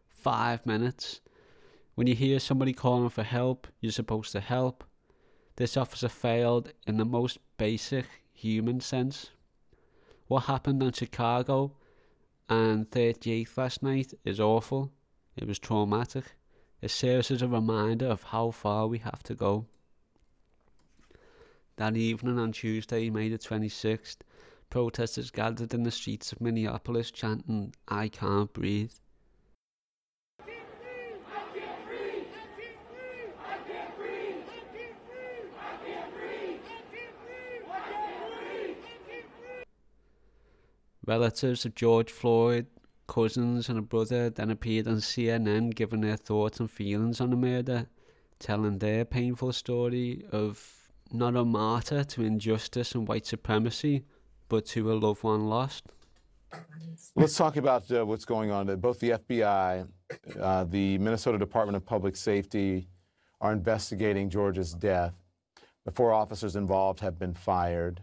Five 0.09 0.66
minutes. 0.66 1.20
When 1.94 2.09
you 2.09 2.16
hear 2.16 2.40
somebody 2.40 2.72
calling 2.72 3.11
for 3.11 3.22
help, 3.22 3.68
you're 3.81 3.92
supposed 3.92 4.33
to 4.33 4.40
help. 4.40 4.83
This 5.57 5.77
officer 5.77 6.09
failed 6.09 6.72
in 6.87 6.96
the 6.96 7.05
most 7.05 7.38
basic 7.57 8.07
human 8.33 8.81
sense 8.81 9.31
what 10.33 10.45
happened 10.45 10.83
in 10.83 10.90
Chicago 10.90 11.73
and 12.49 12.90
38th 12.90 13.55
last 13.59 13.83
night 13.83 14.14
is 14.25 14.40
awful. 14.40 14.90
It 15.37 15.47
was 15.47 15.59
traumatic. 15.59 16.25
It 16.81 16.90
serves 16.90 17.31
as 17.31 17.42
a 17.42 17.49
reminder 17.49 18.07
of 18.07 18.23
how 18.23 18.51
far 18.51 18.87
we 18.87 18.97
have 19.01 19.23
to 19.25 19.35
go. 19.35 19.66
That 21.77 21.99
evening 21.99 22.38
on 22.38 22.53
Tuesday, 22.53 23.11
May 23.11 23.29
the 23.29 23.37
26th, 23.37 24.21
protesters 24.71 25.31
gathered 25.31 25.75
in 25.75 25.83
the 25.83 25.90
streets 25.90 26.33
of 26.33 26.40
Minneapolis 26.40 27.11
chanting, 27.11 27.75
I 27.87 28.09
can't 28.09 28.51
breathe. 28.55 28.92
Relatives 41.07 41.65
of 41.65 41.75
George 41.75 42.11
Floyd, 42.11 42.67
cousins, 43.09 43.69
and 43.69 43.79
a 43.79 43.83
brother 43.83 44.31
then 44.31 44.51
appeared 44.51 44.87
on 44.87 44.97
CNN 44.97 45.75
giving 45.75 46.01
their 46.01 46.17
thoughts 46.17 46.61
and 46.61 46.71
feelings 46.71 47.21
on 47.21 47.31
the 47.31 47.37
murder, 47.37 47.87
telling 48.38 48.79
their 48.79 49.05
painful 49.05 49.53
story 49.53 50.25
of 50.31 50.91
not 51.11 51.37
a 51.37 51.45
martyr 51.45 52.05
to 52.05 52.23
injustice 52.23 52.95
and 52.95 53.09
white 53.09 53.27
supremacy, 53.27 54.05
but 54.49 54.65
to 54.67 54.93
a 54.93 54.95
loved 54.95 55.23
one 55.23 55.49
lost. 55.49 55.85
Let's 57.17 57.37
talk 57.37 57.57
about 57.57 57.91
uh, 57.91 58.05
what's 58.07 58.25
going 58.25 58.51
on. 58.51 58.75
Both 58.77 59.01
the 59.01 59.11
FBI, 59.11 59.88
uh, 60.38 60.65
the 60.65 60.99
Minnesota 60.99 61.38
Department 61.38 61.77
of 61.77 61.85
Public 61.85 62.17
Safety 62.17 62.88
are 63.41 63.53
investigating 63.53 64.31
George's 64.31 64.73
death. 64.73 65.15
The 65.85 65.91
four 65.91 66.12
officers 66.12 66.55
involved 66.55 67.01
have 67.01 67.19
been 67.19 67.35
fired 67.35 68.03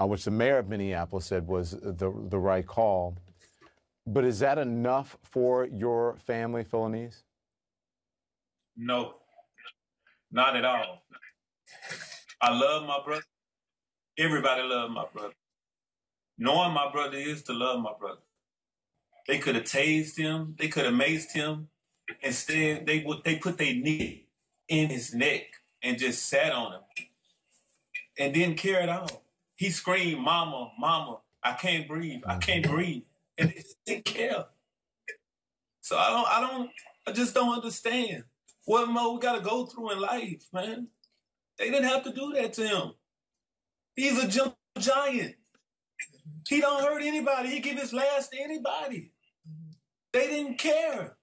uh, 0.00 0.06
which 0.06 0.24
the 0.24 0.30
mayor 0.30 0.58
of 0.58 0.68
Minneapolis 0.68 1.26
said 1.26 1.46
was 1.46 1.72
the, 1.72 2.12
the 2.28 2.38
right 2.38 2.66
call. 2.66 3.16
But 4.06 4.24
is 4.24 4.38
that 4.40 4.58
enough 4.58 5.16
for 5.24 5.66
your 5.66 6.16
family, 6.16 6.64
Philonise? 6.64 7.22
No, 8.76 9.14
not 10.30 10.54
at 10.56 10.64
all. 10.64 11.02
I 12.40 12.56
love 12.56 12.86
my 12.86 12.98
brother. 13.04 13.24
Everybody 14.18 14.62
love 14.62 14.90
my 14.90 15.06
brother. 15.12 15.34
Knowing 16.38 16.72
my 16.72 16.90
brother 16.92 17.16
is 17.16 17.42
to 17.44 17.52
love 17.52 17.80
my 17.80 17.92
brother. 17.98 18.20
They 19.26 19.38
could 19.38 19.56
have 19.56 19.64
tased 19.64 20.16
him. 20.16 20.54
They 20.58 20.68
could 20.68 20.84
have 20.84 20.94
maced 20.94 21.32
him. 21.32 21.68
Instead, 22.22 22.86
they 22.86 23.04
they 23.24 23.36
put 23.36 23.58
their 23.58 23.74
knee 23.74 24.26
in 24.68 24.90
his 24.90 25.14
neck 25.14 25.42
and 25.82 25.98
just 25.98 26.28
sat 26.28 26.52
on 26.52 26.74
him 26.74 26.80
and 28.18 28.34
didn't 28.34 28.56
care 28.56 28.80
at 28.80 28.88
all. 28.88 29.25
He 29.56 29.70
screamed, 29.70 30.20
"Mama, 30.22 30.72
Mama, 30.78 31.18
I 31.42 31.52
can't 31.54 31.88
breathe. 31.88 32.22
I 32.26 32.38
can't 32.38 32.64
Mm-hmm. 32.64 32.74
breathe," 32.74 33.02
and 33.38 33.50
they 33.50 33.64
didn't 33.86 34.04
care. 34.06 34.46
So 35.82 35.98
I 35.98 36.10
don't, 36.10 36.28
I 36.28 36.40
don't, 36.40 36.70
I 37.06 37.12
just 37.12 37.34
don't 37.34 37.54
understand 37.54 38.24
what 38.66 38.88
more 38.88 39.14
we 39.14 39.20
got 39.20 39.36
to 39.38 39.42
go 39.44 39.66
through 39.66 39.92
in 39.92 40.00
life, 40.00 40.44
man. 40.52 40.88
They 41.58 41.70
didn't 41.70 41.88
have 41.88 42.04
to 42.04 42.12
do 42.12 42.32
that 42.34 42.52
to 42.54 42.68
him. 42.68 42.92
He's 43.96 44.22
a 44.22 44.28
jump 44.28 44.56
giant. 44.78 45.36
He 46.48 46.60
don't 46.60 46.82
hurt 46.82 47.02
anybody. 47.02 47.50
He 47.50 47.60
give 47.60 47.78
his 47.78 47.92
last 47.92 48.32
to 48.32 48.40
anybody. 48.40 49.12
They 50.12 50.28
didn't 50.28 50.58
care. 50.58 51.16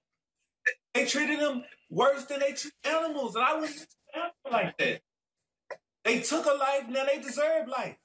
They 0.94 1.06
treated 1.06 1.40
him 1.40 1.64
worse 1.90 2.24
than 2.26 2.40
they 2.40 2.52
treat 2.52 2.74
animals, 2.84 3.36
and 3.36 3.44
I 3.44 3.60
wouldn't 3.60 3.86
like 4.50 4.78
that. 4.78 5.02
They 6.04 6.20
took 6.20 6.46
a 6.46 6.50
life, 6.52 6.88
now 6.88 7.04
they 7.06 7.20
deserve 7.20 7.68
life. 7.68 7.96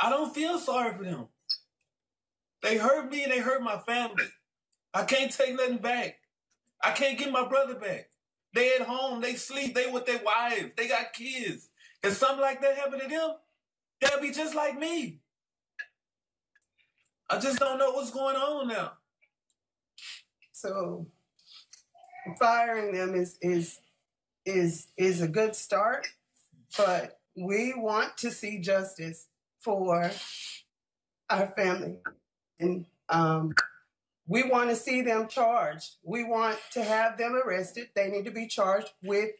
I 0.00 0.10
don't 0.10 0.34
feel 0.34 0.58
sorry 0.58 0.94
for 0.94 1.04
them. 1.04 1.28
They 2.62 2.76
hurt 2.76 3.10
me 3.10 3.22
and 3.22 3.32
they 3.32 3.38
hurt 3.38 3.62
my 3.62 3.78
family. 3.78 4.24
I 4.92 5.04
can't 5.04 5.30
take 5.30 5.54
nothing 5.54 5.78
back. 5.78 6.18
I 6.82 6.92
can't 6.92 7.18
get 7.18 7.30
my 7.30 7.46
brother 7.46 7.74
back. 7.74 8.10
They 8.54 8.74
at 8.74 8.86
home, 8.86 9.20
they 9.20 9.34
sleep, 9.34 9.74
they 9.74 9.90
with 9.90 10.06
their 10.06 10.20
wives, 10.24 10.72
they 10.76 10.88
got 10.88 11.12
kids. 11.12 11.68
If 12.02 12.14
something 12.14 12.40
like 12.40 12.60
that 12.62 12.76
happened 12.76 13.02
to 13.02 13.08
them, 13.08 13.34
they'll 14.00 14.20
be 14.20 14.30
just 14.30 14.54
like 14.54 14.78
me. 14.78 15.20
I 17.28 17.38
just 17.38 17.58
don't 17.58 17.78
know 17.78 17.90
what's 17.90 18.10
going 18.10 18.36
on 18.36 18.68
now. 18.68 18.92
So 20.52 21.06
firing 22.38 22.94
them 22.94 23.14
is 23.14 23.36
is 23.42 23.80
is 24.44 24.86
is 24.96 25.20
a 25.20 25.28
good 25.28 25.54
start, 25.54 26.06
but 26.76 27.18
we 27.36 27.74
want 27.76 28.16
to 28.18 28.30
see 28.30 28.60
justice 28.60 29.26
for 29.66 30.10
our 31.28 31.46
family. 31.48 31.98
And 32.60 32.86
um 33.08 33.52
We 34.28 34.42
want 34.42 34.70
to 34.70 34.76
see 34.76 35.02
them 35.02 35.28
charged. 35.28 35.96
We 36.02 36.24
want 36.24 36.58
to 36.72 36.82
have 36.82 37.18
them 37.18 37.34
arrested. 37.34 37.90
They 37.94 38.08
need 38.10 38.24
to 38.24 38.30
be 38.30 38.46
charged 38.46 38.90
with 39.02 39.30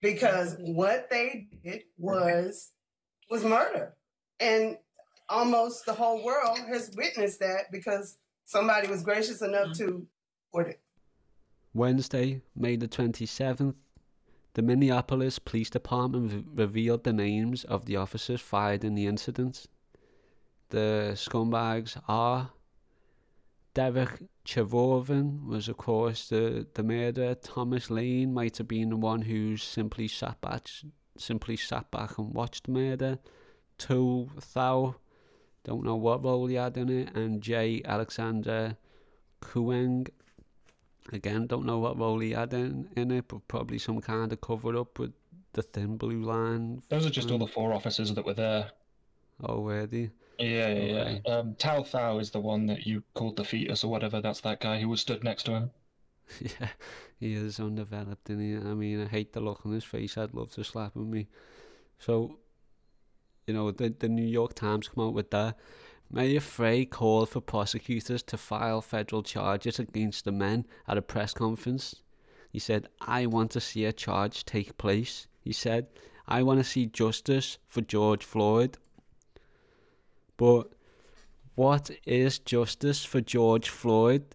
because 0.00 0.56
what 0.58 1.08
they 1.10 1.48
did 1.64 1.84
was 1.98 2.72
was 3.30 3.44
murder. 3.44 3.94
And 4.40 4.78
almost 5.28 5.84
the 5.86 5.92
whole 5.92 6.24
world 6.24 6.58
has 6.68 6.90
witnessed 6.96 7.40
that 7.40 7.70
because 7.70 8.18
somebody 8.44 8.88
was 8.88 9.02
gracious 9.02 9.42
enough 9.42 9.76
to 9.78 10.06
report 10.52 10.68
it. 10.68 10.80
Wednesday, 11.74 12.40
May 12.56 12.76
the 12.76 12.88
27th, 12.88 13.76
the 14.58 14.62
Minneapolis 14.62 15.38
Police 15.38 15.70
Department 15.70 16.32
re- 16.32 16.64
revealed 16.64 17.04
the 17.04 17.12
names 17.12 17.62
of 17.62 17.84
the 17.84 17.94
officers 17.94 18.40
fired 18.40 18.82
in 18.82 18.96
the 18.96 19.06
incident. 19.06 19.66
The 20.70 21.12
scumbags 21.14 21.96
are 22.08 22.50
Derek 23.74 24.24
Chauvin 24.44 25.46
was, 25.46 25.68
of 25.68 25.76
course, 25.76 26.28
the, 26.28 26.66
the 26.74 26.82
murderer. 26.82 27.36
Thomas 27.36 27.88
Lane 27.88 28.34
might 28.34 28.56
have 28.56 28.66
been 28.66 28.90
the 28.90 28.96
one 28.96 29.22
who 29.22 29.56
simply 29.56 30.08
sat 30.08 30.40
back, 30.40 30.66
simply 31.16 31.56
sat 31.56 31.88
back 31.92 32.18
and 32.18 32.34
watched 32.34 32.64
the 32.64 32.72
murder. 32.72 33.20
Tou 33.78 34.28
Thao, 34.40 34.96
don't 35.62 35.84
know 35.84 35.94
what 35.94 36.24
role 36.24 36.48
he 36.48 36.56
had 36.56 36.76
in 36.76 36.88
it, 36.88 37.16
and 37.16 37.40
J. 37.40 37.80
Alexander 37.84 38.76
Kueng. 39.40 40.08
Again, 41.12 41.46
don't 41.46 41.64
know 41.64 41.78
what 41.78 41.98
role 41.98 42.18
he 42.18 42.32
had 42.32 42.52
in, 42.52 42.88
in 42.96 43.10
it, 43.10 43.28
but 43.28 43.48
probably 43.48 43.78
some 43.78 44.00
kind 44.00 44.32
of 44.32 44.40
cover 44.40 44.76
up 44.76 44.98
with 44.98 45.12
the 45.52 45.62
thin 45.62 45.96
blue 45.96 46.22
line. 46.22 46.82
Those 46.88 47.06
are 47.06 47.10
just 47.10 47.30
all 47.30 47.38
the 47.38 47.46
four 47.46 47.72
officers 47.72 48.12
that 48.14 48.24
were 48.26 48.34
there. 48.34 48.70
Oh, 49.42 49.60
were 49.60 49.86
they? 49.86 50.10
Yeah, 50.38 50.68
yeah, 50.68 51.18
yeah. 51.24 51.32
Um, 51.32 51.54
Tou 51.56 51.82
Thao 51.82 52.20
is 52.20 52.30
the 52.30 52.40
one 52.40 52.66
that 52.66 52.86
you 52.86 53.02
called 53.14 53.36
the 53.36 53.44
fetus 53.44 53.84
or 53.84 53.90
whatever. 53.90 54.20
That's 54.20 54.40
that 54.42 54.60
guy 54.60 54.80
who 54.80 54.88
was 54.88 55.00
stood 55.00 55.24
next 55.24 55.44
to 55.44 55.52
him. 55.52 55.70
Yeah, 56.40 56.68
he 57.18 57.32
is 57.32 57.58
undeveloped, 57.58 58.28
and 58.28 58.40
he, 58.40 58.54
I 58.54 58.74
mean, 58.74 59.02
I 59.02 59.06
hate 59.06 59.32
the 59.32 59.40
look 59.40 59.64
on 59.64 59.72
his 59.72 59.84
face. 59.84 60.18
I'd 60.18 60.34
love 60.34 60.50
to 60.52 60.62
slap 60.62 60.94
him. 60.94 61.10
Me, 61.10 61.26
so 61.98 62.38
you 63.46 63.54
know, 63.54 63.70
the 63.70 63.88
the 63.98 64.10
New 64.10 64.26
York 64.26 64.54
Times 64.54 64.88
come 64.88 65.04
out 65.04 65.14
with 65.14 65.30
that. 65.30 65.56
Mayor 66.10 66.40
Frey 66.40 66.86
called 66.86 67.28
for 67.28 67.40
prosecutors 67.40 68.22
to 68.24 68.36
file 68.38 68.80
federal 68.80 69.22
charges 69.22 69.78
against 69.78 70.24
the 70.24 70.32
men 70.32 70.66
at 70.86 70.96
a 70.96 71.02
press 71.02 71.34
conference. 71.34 72.02
He 72.50 72.58
said, 72.58 72.88
"I 73.00 73.26
want 73.26 73.50
to 73.52 73.60
see 73.60 73.84
a 73.84 73.92
charge 73.92 74.44
take 74.44 74.78
place." 74.78 75.26
He 75.40 75.52
said, 75.52 75.88
"I 76.26 76.42
want 76.42 76.60
to 76.60 76.64
see 76.64 76.86
justice 76.86 77.58
for 77.66 77.82
George 77.82 78.24
Floyd." 78.24 78.78
But 80.38 80.72
what 81.54 81.90
is 82.06 82.38
justice 82.38 83.04
for 83.04 83.20
George 83.20 83.68
Floyd? 83.68 84.34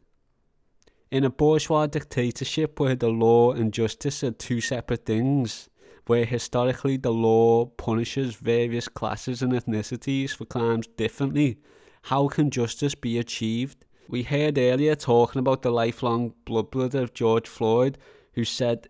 In 1.10 1.24
a 1.24 1.30
bourgeois 1.30 1.88
dictatorship 1.88 2.80
where 2.80 2.96
the 2.96 3.10
law 3.10 3.52
and 3.52 3.74
justice 3.74 4.24
are 4.24 4.32
two 4.32 4.62
separate 4.62 5.06
things, 5.06 5.70
where 6.06 6.26
historically 6.26 6.98
the 6.98 7.12
law 7.12 7.66
punishes 7.66 8.36
various 8.36 8.88
classes 8.88 9.42
and 9.42 9.54
ethnicities 9.54 10.32
for 10.32 10.46
crimes 10.46 10.88
differently, 10.88 11.60
how 12.04 12.28
can 12.28 12.50
justice 12.50 12.96
be 12.96 13.18
achieved? 13.18 13.86
We 14.10 14.24
heard 14.24 14.58
earlier 14.58 14.96
talking 14.96 15.40
about 15.40 15.62
the 15.62 15.72
lifelong 15.72 16.34
blood 16.46 16.72
brother 16.72 17.04
of 17.04 17.14
George 17.14 17.48
Floyd, 17.48 17.98
who 18.34 18.44
said 18.44 18.88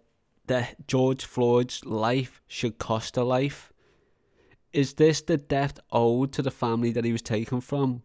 that 0.48 0.88
George 0.88 1.24
Floyd's 1.24 1.86
life 1.86 2.42
should 2.48 2.80
cost 2.80 3.16
a 3.16 3.24
life. 3.24 3.72
Is 4.72 4.96
this 4.96 5.22
the 5.22 5.38
debt 5.38 5.80
owed 5.92 6.34
to 6.34 6.42
the 6.42 6.52
family 6.52 6.92
that 6.92 7.06
he 7.06 7.12
was 7.12 7.22
taken 7.22 7.62
from? 7.62 8.02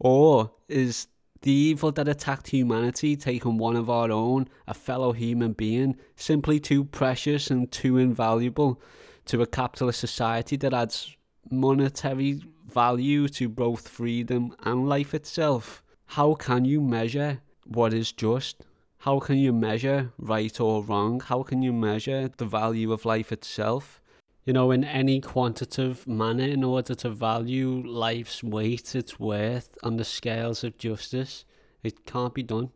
Or 0.00 0.52
is 0.68 1.06
the 1.42 1.52
evil 1.52 1.92
that 1.92 2.08
attacked 2.08 2.48
humanity 2.48 3.16
taking 3.16 3.58
one 3.58 3.76
of 3.76 3.90
our 3.90 4.10
own, 4.10 4.48
a 4.66 4.74
fellow 4.74 5.12
human 5.12 5.52
being, 5.52 5.96
simply 6.16 6.58
too 6.58 6.84
precious 6.84 7.50
and 7.50 7.70
too 7.70 7.98
invaluable 7.98 8.80
to 9.26 9.42
a 9.42 9.46
capitalist 9.46 10.00
society 10.00 10.56
that 10.56 10.74
adds 10.74 11.16
monetary 11.50 12.42
value 12.66 13.28
to 13.28 13.48
both 13.48 13.88
freedom 13.88 14.54
and 14.64 14.88
life 14.88 15.14
itself? 15.14 15.82
How 16.06 16.34
can 16.34 16.64
you 16.64 16.80
measure 16.80 17.40
what 17.64 17.92
is 17.92 18.12
just? 18.12 18.64
How 18.98 19.20
can 19.20 19.36
you 19.38 19.52
measure 19.52 20.12
right 20.18 20.60
or 20.60 20.82
wrong? 20.82 21.20
How 21.20 21.42
can 21.42 21.62
you 21.62 21.72
measure 21.72 22.28
the 22.36 22.44
value 22.44 22.92
of 22.92 23.04
life 23.04 23.30
itself? 23.32 24.00
You 24.46 24.52
know, 24.52 24.70
in 24.70 24.84
any 24.84 25.20
quantitative 25.20 26.06
manner 26.06 26.44
in 26.44 26.62
order 26.62 26.94
to 26.94 27.10
value 27.10 27.82
life's 27.84 28.44
weight, 28.44 28.94
its 28.94 29.18
worth 29.18 29.76
on 29.82 29.96
the 29.96 30.04
scales 30.04 30.62
of 30.62 30.78
justice. 30.78 31.44
It 31.82 32.06
can't 32.06 32.32
be 32.32 32.44
done. 32.44 32.70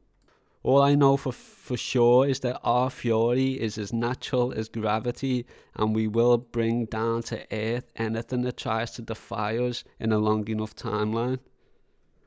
All 0.63 0.83
I 0.83 0.95
know 0.95 1.17
for 1.17 1.33
for 1.33 1.77
sure 1.77 2.27
is 2.27 2.41
that 2.41 2.61
our 2.65 2.91
fury 2.91 3.53
is 3.53 3.79
as 3.79 3.93
natural 3.93 4.53
as 4.53 4.69
gravity, 4.69 5.47
and 5.77 5.95
we 5.95 6.07
will 6.09 6.37
bring 6.37 6.85
down 6.87 7.23
to 7.25 7.47
earth 7.51 7.91
anything 7.97 8.43
that 8.43 8.59
tries 8.59 8.91
to 8.93 9.03
defy 9.03 9.57
us 9.57 9.85
in 9.99 10.13
a 10.13 10.19
long 10.19 10.47
enough 10.49 10.75
timeline. 10.75 11.39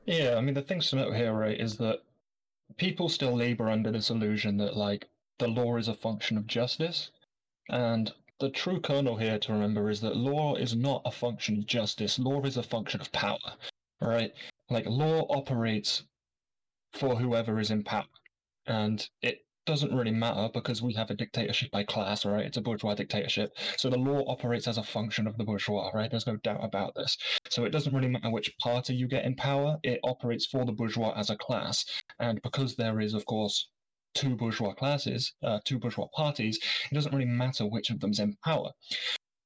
Yeah, 0.06 0.36
I 0.36 0.40
mean, 0.40 0.54
the 0.54 0.62
thing 0.62 0.80
to 0.80 0.96
note 0.96 1.14
here, 1.14 1.32
right, 1.32 1.60
is 1.60 1.76
that 1.76 2.00
people 2.76 3.08
still 3.08 3.36
labor 3.36 3.70
under 3.70 3.92
this 3.92 4.10
illusion 4.10 4.56
that, 4.56 4.76
like, 4.76 5.08
the 5.38 5.48
law 5.48 5.76
is 5.76 5.88
a 5.88 5.94
function 5.94 6.36
of 6.36 6.46
justice. 6.46 7.10
And 7.68 8.12
the 8.40 8.50
true 8.50 8.80
kernel 8.80 9.16
here 9.16 9.38
to 9.38 9.52
remember 9.52 9.90
is 9.90 10.00
that 10.00 10.16
law 10.16 10.54
is 10.56 10.74
not 10.74 11.02
a 11.04 11.10
function 11.10 11.58
of 11.58 11.66
justice. 11.66 12.18
Law 12.18 12.42
is 12.42 12.56
a 12.56 12.62
function 12.62 13.00
of 13.00 13.12
power, 13.12 13.38
right? 14.00 14.32
Like, 14.70 14.86
law 14.86 15.26
operates 15.28 16.04
for 16.94 17.16
whoever 17.16 17.60
is 17.60 17.70
in 17.70 17.84
power. 17.84 18.04
And 18.66 19.06
it 19.20 19.44
doesn't 19.66 19.94
really 19.94 20.10
matter 20.10 20.48
because 20.52 20.82
we 20.82 20.92
have 20.94 21.10
a 21.10 21.14
dictatorship 21.14 21.70
by 21.70 21.84
class, 21.84 22.24
right? 22.24 22.44
It's 22.44 22.56
a 22.56 22.62
bourgeois 22.62 22.94
dictatorship. 22.94 23.56
So 23.76 23.88
the 23.88 23.98
law 23.98 24.24
operates 24.26 24.68
as 24.68 24.78
a 24.78 24.82
function 24.82 25.26
of 25.26 25.36
the 25.38 25.44
bourgeois, 25.44 25.90
right? 25.94 26.10
There's 26.10 26.26
no 26.26 26.36
doubt 26.36 26.62
about 26.62 26.94
this. 26.94 27.16
So 27.50 27.64
it 27.64 27.70
doesn't 27.70 27.94
really 27.94 28.08
matter 28.08 28.30
which 28.30 28.56
party 28.58 28.94
you 28.94 29.08
get 29.08 29.24
in 29.24 29.36
power, 29.36 29.78
it 29.82 30.00
operates 30.04 30.46
for 30.46 30.64
the 30.64 30.72
bourgeois 30.72 31.14
as 31.16 31.30
a 31.30 31.36
class. 31.36 31.84
And 32.18 32.42
because 32.42 32.76
there 32.76 33.00
is, 33.00 33.14
of 33.14 33.24
course, 33.26 33.68
two 34.14 34.36
bourgeois 34.36 34.72
classes, 34.72 35.34
uh, 35.42 35.58
two 35.64 35.78
bourgeois 35.78 36.08
parties, 36.14 36.58
it 36.90 36.94
doesn't 36.94 37.12
really 37.12 37.24
matter 37.24 37.66
which 37.66 37.90
of 37.90 38.00
them's 38.00 38.20
in 38.20 38.36
power. 38.44 38.70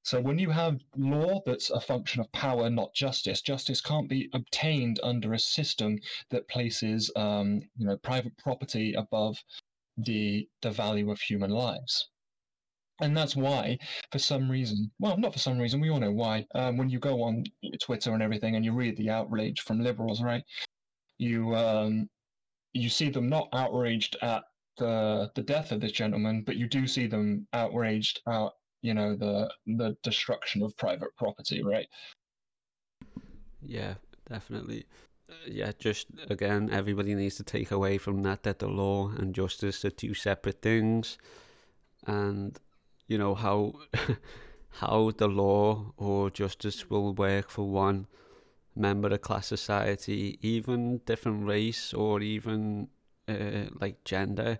So 0.03 0.21
when 0.21 0.39
you 0.39 0.49
have 0.49 0.81
law 0.97 1.43
that's 1.45 1.69
a 1.69 1.81
function 1.81 2.21
of 2.21 2.33
power, 2.33 2.71
not 2.71 2.95
justice, 2.95 3.43
justice 3.43 3.83
can't 3.83 4.09
be 4.09 4.31
obtained 4.33 5.01
under 5.03 5.35
a 5.35 5.39
system 5.39 5.99
that 6.31 6.49
places, 6.49 7.11
um, 7.15 7.61
you 7.77 7.87
know, 7.87 7.99
private 7.99 8.37
property 8.39 8.95
above 8.95 9.37
the 9.99 10.49
the 10.63 10.71
value 10.71 11.11
of 11.11 11.21
human 11.21 11.51
lives. 11.51 12.09
And 13.01 13.17
that's 13.17 13.37
why, 13.37 13.79
for 14.11 14.19
some 14.19 14.51
reason, 14.51 14.91
well, 14.99 15.17
not 15.19 15.33
for 15.33 15.39
some 15.39 15.59
reason, 15.59 15.81
we 15.81 15.91
all 15.91 16.01
know 16.01 16.11
why. 16.11 16.47
Um, 16.55 16.77
when 16.79 16.89
you 16.89 16.99
go 16.99 17.23
on 17.23 17.45
Twitter 17.83 18.13
and 18.13 18.23
everything, 18.23 18.57
and 18.57 18.65
you 18.65 18.73
read 18.73 18.97
the 18.97 19.11
outrage 19.11 19.61
from 19.61 19.81
liberals, 19.81 20.23
right? 20.23 20.43
You 21.19 21.55
um, 21.55 22.09
you 22.73 22.89
see 22.89 23.11
them 23.11 23.29
not 23.29 23.49
outraged 23.53 24.17
at 24.23 24.45
the 24.79 25.31
the 25.35 25.43
death 25.43 25.73
of 25.73 25.81
this 25.81 25.93
gentleman, 25.93 26.43
but 26.43 26.57
you 26.57 26.69
do 26.69 26.87
see 26.87 27.07
them 27.07 27.47
outraged 27.53 28.21
at 28.29 28.51
you 28.83 28.95
know 28.95 29.17
the 29.17 29.53
the 29.67 29.97
destruction 30.03 30.63
of 30.63 30.77
private 30.77 31.15
property, 31.17 31.63
right? 31.63 31.87
Yeah, 33.63 33.95
definitely. 34.29 34.87
Uh, 35.29 35.35
yeah, 35.47 35.73
just 35.79 36.07
again, 36.31 36.71
everybody 36.73 37.15
needs 37.15 37.37
to 37.37 37.45
take 37.45 37.71
away 37.71 37.99
from 37.99 38.23
that 38.23 38.43
that 38.45 38.59
the 38.61 38.69
law 38.69 39.11
and 39.11 39.35
justice 39.35 39.85
are 39.85 39.91
two 39.91 40.15
separate 40.15 40.63
things, 40.63 41.19
and 42.07 42.59
you 43.09 43.19
know 43.19 43.35
how 43.35 43.75
how 44.71 45.11
the 45.11 45.29
law 45.29 45.93
or 45.97 46.31
justice 46.31 46.89
will 46.89 47.15
work 47.15 47.51
for 47.51 47.69
one 47.69 48.07
member 48.77 49.09
of 49.09 49.21
class 49.21 49.47
society, 49.47 50.39
even 50.41 50.99
different 51.05 51.47
race 51.47 51.93
or 51.93 52.21
even 52.21 52.89
uh, 53.29 53.69
like 53.81 54.05
gender. 54.05 54.59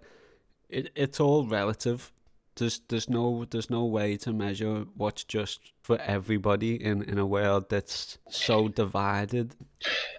It 0.69 0.91
it's 0.95 1.21
all 1.21 1.47
relative. 1.47 2.13
There's 2.57 2.81
there's 2.89 3.09
no 3.09 3.47
there's 3.51 3.71
no 3.71 3.85
way 3.85 4.17
to 4.19 4.33
measure 4.33 4.85
what's 4.97 5.25
just 5.25 5.73
for 5.83 5.99
everybody 6.01 6.83
in, 6.83 7.03
in 7.03 7.19
a 7.19 7.27
world 7.27 7.71
that's 7.71 8.19
so 8.29 8.69
divided. 8.69 9.55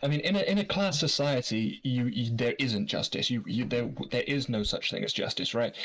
I 0.01 0.07
mean, 0.07 0.21
in 0.21 0.35
a 0.35 0.39
in 0.39 0.57
a 0.57 0.65
class 0.65 0.99
society, 0.99 1.79
you, 1.83 2.05
you 2.05 2.35
there 2.35 2.55
isn't 2.57 2.87
justice. 2.87 3.29
You 3.29 3.43
you 3.45 3.65
there 3.65 3.91
there 4.11 4.23
is 4.23 4.49
no 4.49 4.63
such 4.63 4.89
thing 4.89 5.03
as 5.03 5.13
justice, 5.13 5.53
right? 5.53 5.75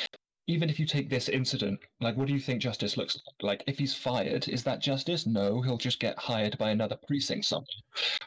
Even 0.47 0.69
if 0.69 0.79
you 0.79 0.87
take 0.87 1.09
this 1.09 1.29
incident, 1.29 1.81
like, 2.01 2.17
what 2.17 2.27
do 2.27 2.35
you 2.35 2.41
think 2.41 2.61
justice 2.61 2.97
looks 2.97 3.19
like? 3.41 3.65
If 3.67 3.79
he's 3.79 3.95
fired, 3.95 4.47
is 4.49 4.63
that 4.65 4.83
justice? 4.83 5.27
No, 5.27 5.63
he'll 5.63 5.79
just 5.79 6.01
get 6.01 6.19
hired 6.19 6.59
by 6.59 6.71
another 6.71 6.99
precinct 7.07 7.47
somewhere. 7.47 7.67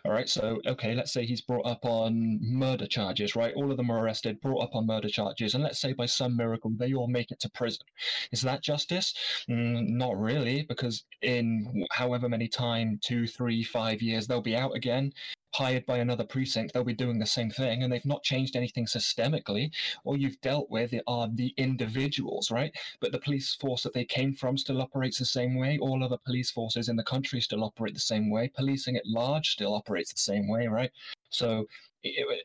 All 0.03 0.11
right, 0.11 0.27
so 0.27 0.59
okay, 0.65 0.95
let's 0.95 1.13
say 1.13 1.25
he's 1.25 1.41
brought 1.41 1.65
up 1.65 1.83
on 1.83 2.39
murder 2.41 2.87
charges, 2.87 3.35
right? 3.35 3.53
All 3.55 3.69
of 3.69 3.77
them 3.77 3.91
are 3.91 3.99
arrested, 3.99 4.41
brought 4.41 4.63
up 4.63 4.75
on 4.75 4.87
murder 4.87 5.09
charges, 5.09 5.53
and 5.53 5.63
let's 5.63 5.79
say 5.79 5.93
by 5.93 6.07
some 6.07 6.35
miracle 6.35 6.71
they 6.75 6.93
all 6.93 7.07
make 7.07 7.31
it 7.31 7.39
to 7.41 7.51
prison. 7.51 7.85
Is 8.31 8.41
that 8.41 8.63
justice? 8.63 9.13
Mm, 9.49 9.89
not 9.89 10.19
really, 10.19 10.65
because 10.67 11.05
in 11.21 11.85
however 11.91 12.27
many 12.27 12.47
time, 12.47 12.99
two, 13.03 13.27
three, 13.27 13.63
five 13.63 14.01
years, 14.01 14.27
they'll 14.27 14.41
be 14.41 14.55
out 14.55 14.75
again 14.75 15.13
hired 15.53 15.85
by 15.85 15.97
another 15.97 16.23
precinct, 16.23 16.73
they'll 16.73 16.83
be 16.83 16.93
doing 16.93 17.19
the 17.19 17.25
same 17.25 17.49
thing, 17.49 17.83
and 17.83 17.91
they've 17.91 18.05
not 18.05 18.23
changed 18.23 18.55
anything 18.55 18.85
systemically. 18.85 19.71
All 20.03 20.17
you've 20.17 20.39
dealt 20.41 20.69
with 20.69 20.93
are 21.07 21.29
the 21.33 21.53
individuals, 21.57 22.51
right? 22.51 22.71
But 22.99 23.11
the 23.11 23.19
police 23.19 23.55
force 23.55 23.83
that 23.83 23.93
they 23.93 24.05
came 24.05 24.33
from 24.33 24.57
still 24.57 24.81
operates 24.81 25.19
the 25.19 25.25
same 25.25 25.55
way. 25.55 25.77
All 25.79 26.03
other 26.03 26.17
police 26.17 26.51
forces 26.51 26.89
in 26.89 26.95
the 26.95 27.03
country 27.03 27.41
still 27.41 27.63
operate 27.63 27.93
the 27.93 27.99
same 27.99 28.29
way. 28.29 28.51
Policing 28.55 28.97
at 28.97 29.05
large 29.05 29.49
still 29.49 29.73
operates 29.73 30.13
the 30.13 30.19
same 30.19 30.47
way, 30.47 30.67
right? 30.67 30.91
So 31.29 31.65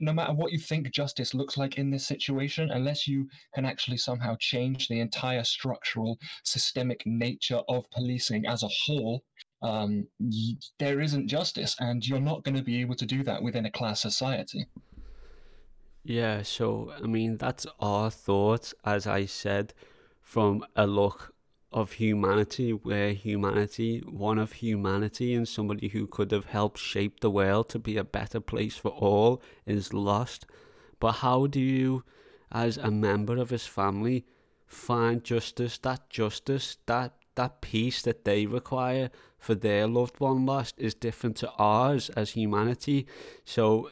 no 0.01 0.13
matter 0.13 0.33
what 0.33 0.51
you 0.51 0.59
think 0.59 0.91
justice 0.91 1.35
looks 1.35 1.57
like 1.57 1.79
in 1.79 1.91
this 1.91 2.07
situation, 2.07 2.71
unless 2.71 3.07
you 3.07 3.29
can 3.55 3.65
actually 3.65 3.99
somehow 3.99 4.35
change 4.41 4.89
the 4.89 4.99
entire 4.99 5.45
structural, 5.45 6.19
systemic 6.43 7.07
nature 7.07 7.61
of 7.69 7.89
policing 7.91 8.47
as 8.47 8.63
a 8.63 8.69
whole, 8.69 9.23
um, 9.63 10.07
there 10.79 11.01
isn't 11.01 11.29
justice, 11.29 11.77
and 11.79 12.07
you're 12.07 12.21
not 12.21 12.45
going 12.45 12.57
to 12.57 12.63
be 12.63 12.81
able 12.81 12.97
to 12.97 13.07
do 13.07 13.23
that 13.23 13.43
within 13.43 13.67
a 13.67 13.71
class 13.71 14.01
society. 14.03 14.67
Yeah, 16.05 16.43
so 16.43 16.93
I 17.03 17.07
mean, 17.07 17.37
that's 17.37 17.67
our 17.79 18.11
thoughts, 18.11 18.75
as 18.85 19.07
I 19.07 19.27
said, 19.27 19.73
from 20.21 20.65
a 20.75 20.87
look 20.87 21.33
of 21.73 21.93
humanity, 21.93 22.73
where 22.73 23.13
humanity, 23.13 24.03
one 24.07 24.39
of 24.39 24.53
humanity, 24.53 25.35
and 25.35 25.49
somebody 25.49 25.89
who 25.89 26.07
could 26.07 26.33
have 26.33 26.47
helped 26.47 26.79
shape 26.79 27.21
the 27.21 27.31
world 27.31 27.69
to 27.71 27.79
be 27.79 27.97
a 27.97 28.05
better 28.05 28.41
place 28.41 28.77
for 28.77 28.91
all, 28.91 29.43
is 29.65 29.95
lost. 29.95 30.45
But 30.99 31.13
how 31.13 31.47
do 31.47 31.61
you, 31.61 32.05
as 32.51 32.77
a 32.77 32.91
member 32.91 33.37
of 33.37 33.51
his 33.51 33.67
family, 33.67 34.27
find 34.67 35.25
justice, 35.25 35.79
that 35.79 36.11
justice, 36.11 36.77
that 36.87 37.15
that 37.35 37.61
peace 37.61 38.03
that 38.03 38.25
they 38.25 38.47
require 38.47 39.11
for 39.39 39.55
their 39.55 39.87
loved 39.87 40.21
one 40.21 40.47
lost 40.47 40.75
is 40.79 40.95
different 40.95 41.37
to 41.37 41.51
ours 41.53 42.11
as 42.11 42.31
humanity. 42.31 43.07
So 43.45 43.91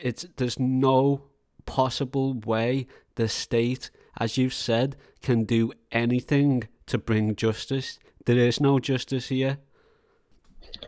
it's 0.00 0.26
there's 0.36 0.58
no 0.58 1.24
possible 1.66 2.34
way 2.34 2.86
the 3.14 3.28
state, 3.28 3.90
as 4.18 4.38
you've 4.38 4.54
said, 4.54 4.96
can 5.22 5.44
do 5.44 5.72
anything 5.90 6.64
to 6.86 6.98
bring 6.98 7.36
justice. 7.36 7.98
There 8.24 8.38
is 8.38 8.60
no 8.60 8.78
justice 8.78 9.28
here. 9.28 9.58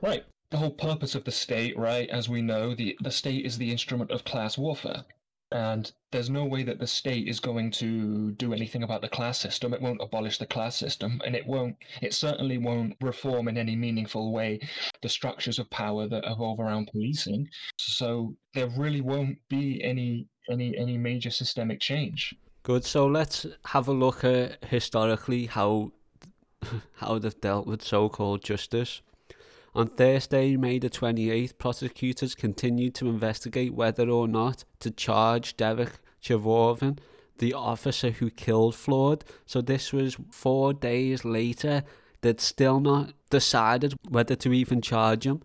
Right. 0.03 0.25
The 0.51 0.59
whole 0.59 0.71
purpose 0.71 1.15
of 1.15 1.25
the 1.25 1.33
state, 1.33 1.77
right, 1.77 2.09
as 2.11 2.29
we 2.29 2.41
know, 2.41 2.75
the, 2.75 2.97
the 3.03 3.11
state 3.11 3.45
is 3.45 3.59
the 3.59 3.73
instrument 3.73 4.11
of 4.11 4.25
class 4.25 4.57
warfare. 4.57 5.05
And 5.53 5.91
there's 6.11 6.31
no 6.31 6.45
way 6.45 6.63
that 6.65 6.79
the 6.79 6.87
state 6.87 7.29
is 7.29 7.39
going 7.39 7.71
to 7.73 8.33
do 8.33 8.53
anything 8.53 8.83
about 8.83 9.03
the 9.03 9.09
class 9.09 9.39
system. 9.39 9.73
It 9.73 9.81
won't 9.81 10.03
abolish 10.03 10.39
the 10.39 10.47
class 10.47 10.77
system, 10.77 11.21
and 11.25 11.37
it 11.37 11.47
won't. 11.47 11.77
It 12.03 12.15
certainly 12.15 12.59
won't 12.59 12.97
reform 13.01 13.49
in 13.49 13.57
any 13.57 13.77
meaningful 13.77 14.33
way 14.33 14.61
the 15.03 15.09
structures 15.09 15.59
of 15.59 15.71
power 15.71 16.09
that 16.09 16.25
evolve 16.27 16.61
around 16.61 16.89
policing. 16.91 17.49
So 17.79 18.37
there 18.55 18.69
really 18.77 19.01
won't 19.01 19.39
be 19.49 19.83
any 19.83 20.27
any 20.51 20.77
any 20.77 20.99
major 20.99 21.31
systemic 21.31 21.81
change. 21.81 22.35
Good. 22.63 22.85
So 22.85 23.07
let's 23.07 23.47
have 23.67 23.89
a 23.89 23.93
look 23.93 24.25
at 24.25 24.65
historically 24.65 25.47
how 25.47 25.93
how 26.97 27.19
they've 27.19 27.41
dealt 27.41 27.67
with 27.67 27.83
so-called 27.83 28.43
justice. 28.43 29.03
On 29.77 29.89
Thursday, 29.89 30.57
May 30.57 30.79
the 30.79 30.89
28th, 30.89 31.59
prosecutors 31.59 32.37
continued 32.37 32.95
to 32.95 33.09
investigate 33.09 33.75
whether 33.75 34.09
or 34.09 34.29
not 34.29 34.65
to 34.79 34.91
charge 34.93 35.57
Derek 35.57 35.99
Chauvin, 36.21 37.01
the 37.39 37.55
officer 37.55 38.11
who 38.11 38.31
killed 38.31 38.77
Floyd. 38.77 39.25
So 39.47 39.61
this 39.61 39.93
was 39.93 40.17
four 40.31 40.73
days 40.73 41.25
later. 41.25 41.83
They'd 42.21 42.41
still 42.41 42.79
not 42.79 43.15
decided 43.31 43.95
whether 44.09 44.37
to 44.37 44.53
even 44.53 44.81
charge 44.81 45.27
him. 45.27 45.43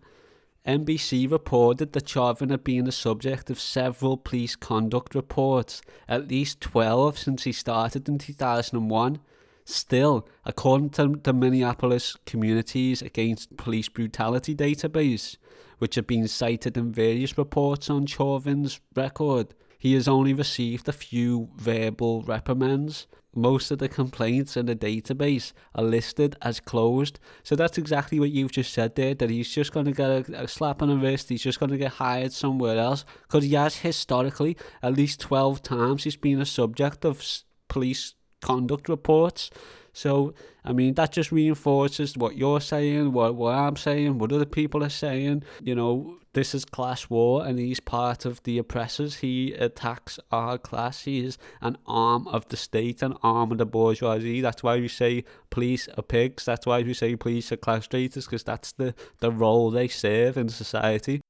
NBC 0.64 1.28
reported 1.28 1.92
that 1.92 2.08
Chauvin 2.08 2.50
had 2.50 2.62
been 2.62 2.84
the 2.84 2.92
subject 2.92 3.50
of 3.50 3.58
several 3.58 4.16
police 4.16 4.54
conduct 4.54 5.16
reports, 5.16 5.82
at 6.08 6.28
least 6.28 6.60
12 6.60 7.18
since 7.18 7.42
he 7.42 7.52
started 7.52 8.08
in 8.08 8.18
2001. 8.18 9.18
Still, 9.64 10.26
according 10.44 10.90
to 10.90 11.20
the 11.22 11.32
Minneapolis 11.32 12.16
Communities 12.26 13.02
Against 13.02 13.56
Police 13.56 13.88
Brutality 13.88 14.54
database, 14.54 15.36
which 15.78 15.94
had 15.94 16.06
been 16.06 16.28
cited 16.28 16.76
in 16.76 16.92
various 16.92 17.38
reports 17.38 17.88
on 17.88 18.06
Chauvin's 18.06 18.80
record, 18.94 19.54
he 19.78 19.94
has 19.94 20.06
only 20.06 20.34
received 20.34 20.88
a 20.88 20.92
few 20.92 21.48
verbal 21.56 22.22
reprimands. 22.22 23.06
Most 23.34 23.70
of 23.70 23.78
the 23.78 23.88
complaints 23.88 24.56
in 24.56 24.66
the 24.66 24.76
database 24.76 25.52
are 25.74 25.84
listed 25.84 26.36
as 26.42 26.60
closed. 26.60 27.18
So 27.42 27.56
that's 27.56 27.78
exactly 27.78 28.20
what 28.20 28.30
you've 28.30 28.52
just 28.52 28.74
said 28.74 28.94
there, 28.96 29.14
that 29.14 29.30
he's 29.30 29.54
just 29.54 29.72
going 29.72 29.86
to 29.86 29.92
get 29.92 30.10
a, 30.10 30.42
a 30.42 30.48
slap 30.48 30.82
on 30.82 30.88
the 30.88 30.96
wrist, 30.96 31.30
he's 31.30 31.42
just 31.42 31.60
going 31.60 31.70
to 31.70 31.78
get 31.78 31.92
hired 31.92 32.32
somewhere 32.32 32.76
else. 32.76 33.06
Because 33.22 33.44
he 33.44 33.54
has 33.54 33.76
historically, 33.78 34.56
at 34.82 34.94
least 34.94 35.20
12 35.20 35.62
times, 35.62 36.04
he's 36.04 36.16
been 36.16 36.40
a 36.40 36.46
subject 36.46 37.04
of 37.04 37.24
police 37.68 38.14
conduct 38.40 38.88
reports. 38.88 39.50
So, 39.92 40.34
I 40.64 40.72
mean, 40.72 40.94
that 40.94 41.12
just 41.12 41.32
reinforces 41.32 42.16
what 42.16 42.36
you're 42.36 42.60
saying, 42.60 43.12
what, 43.12 43.34
what 43.34 43.54
I'm 43.54 43.76
saying, 43.76 44.18
what 44.18 44.32
other 44.32 44.44
people 44.44 44.84
are 44.84 44.88
saying. 44.88 45.42
You 45.62 45.74
know, 45.74 46.18
this 46.32 46.54
is 46.54 46.64
class 46.64 47.10
war 47.10 47.44
and 47.44 47.58
he's 47.58 47.80
part 47.80 48.24
of 48.24 48.42
the 48.44 48.58
oppressors. 48.58 49.16
He 49.16 49.52
attacks 49.54 50.20
our 50.30 50.58
class. 50.58 51.02
He 51.04 51.24
is 51.24 51.38
an 51.60 51.76
arm 51.86 52.28
of 52.28 52.48
the 52.48 52.56
state, 52.56 53.02
an 53.02 53.14
arm 53.22 53.50
of 53.50 53.58
the 53.58 53.66
bourgeoisie. 53.66 54.40
That's 54.40 54.62
why 54.62 54.78
we 54.78 54.88
say 54.88 55.24
police 55.50 55.88
are 55.96 56.02
pigs. 56.02 56.44
That's 56.44 56.66
why 56.66 56.82
we 56.82 56.94
say 56.94 57.16
police 57.16 57.50
are 57.50 57.56
class 57.56 57.88
traitors, 57.88 58.26
because 58.26 58.44
that's 58.44 58.72
the, 58.72 58.94
the 59.18 59.32
role 59.32 59.70
they 59.70 59.88
serve 59.88 60.36
in 60.36 60.48
society. 60.50 61.20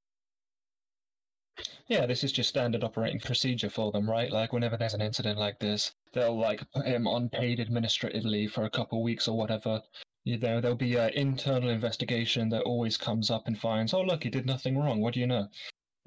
Yeah, 1.90 2.06
this 2.06 2.22
is 2.22 2.30
just 2.30 2.48
standard 2.48 2.84
operating 2.84 3.18
procedure 3.18 3.68
for 3.68 3.90
them, 3.90 4.08
right? 4.08 4.30
Like 4.30 4.52
whenever 4.52 4.76
there's 4.76 4.94
an 4.94 5.00
incident 5.00 5.40
like 5.40 5.58
this, 5.58 5.92
they'll 6.12 6.38
like 6.38 6.62
put 6.72 6.86
him 6.86 7.08
on 7.08 7.28
paid 7.28 7.58
administrative 7.58 8.24
leave 8.24 8.52
for 8.52 8.62
a 8.62 8.70
couple 8.70 9.02
weeks 9.02 9.26
or 9.26 9.36
whatever. 9.36 9.82
You 10.22 10.38
know, 10.38 10.60
there'll 10.60 10.76
be 10.76 10.94
an 10.94 11.10
internal 11.14 11.68
investigation 11.68 12.48
that 12.50 12.62
always 12.62 12.96
comes 12.96 13.28
up 13.28 13.48
and 13.48 13.58
finds, 13.58 13.92
oh 13.92 14.02
look, 14.02 14.22
he 14.22 14.30
did 14.30 14.46
nothing 14.46 14.78
wrong. 14.78 15.00
What 15.00 15.14
do 15.14 15.20
you 15.20 15.26
know? 15.26 15.48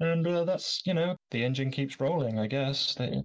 And 0.00 0.26
uh, 0.26 0.44
that's 0.44 0.80
you 0.86 0.94
know, 0.94 1.16
the 1.30 1.44
engine 1.44 1.70
keeps 1.70 2.00
rolling. 2.00 2.38
I 2.38 2.46
guess. 2.46 2.94
They, 2.94 3.22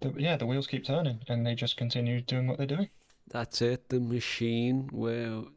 the, 0.00 0.14
yeah, 0.16 0.38
the 0.38 0.46
wheels 0.46 0.66
keep 0.66 0.86
turning, 0.86 1.20
and 1.28 1.46
they 1.46 1.54
just 1.54 1.76
continue 1.76 2.22
doing 2.22 2.46
what 2.46 2.56
they're 2.56 2.66
doing. 2.66 2.88
That's 3.28 3.60
it. 3.60 3.90
The 3.90 4.00
machine 4.00 4.88
will 4.92 5.48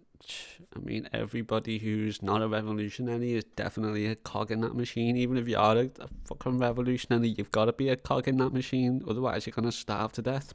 I 0.76 0.80
mean, 0.80 1.10
everybody 1.14 1.80
who's 1.80 2.22
not 2.22 2.42
a 2.42 2.48
revolutionary 2.48 3.34
is 3.34 3.46
definitely 3.56 4.06
a 4.06 4.16
cog 4.16 4.52
in 4.52 4.62
that 4.62 4.76
machine. 4.76 5.16
Even 5.18 5.38
if 5.38 5.48
you 5.48 5.58
are 5.58 5.78
a, 5.78 5.90
a 6.00 6.08
fucking 6.26 6.60
revolutionary, 6.60 7.30
you've 7.30 7.52
got 7.52 7.66
to 7.66 7.74
be 7.74 7.90
a 7.90 7.96
cog 7.96 8.28
in 8.28 8.38
that 8.38 8.54
machine. 8.54 9.02
Otherwise, 9.08 9.46
you're 9.46 9.54
going 9.54 9.66
to 9.66 9.72
starve 9.72 10.12
to 10.14 10.22
death. 10.22 10.54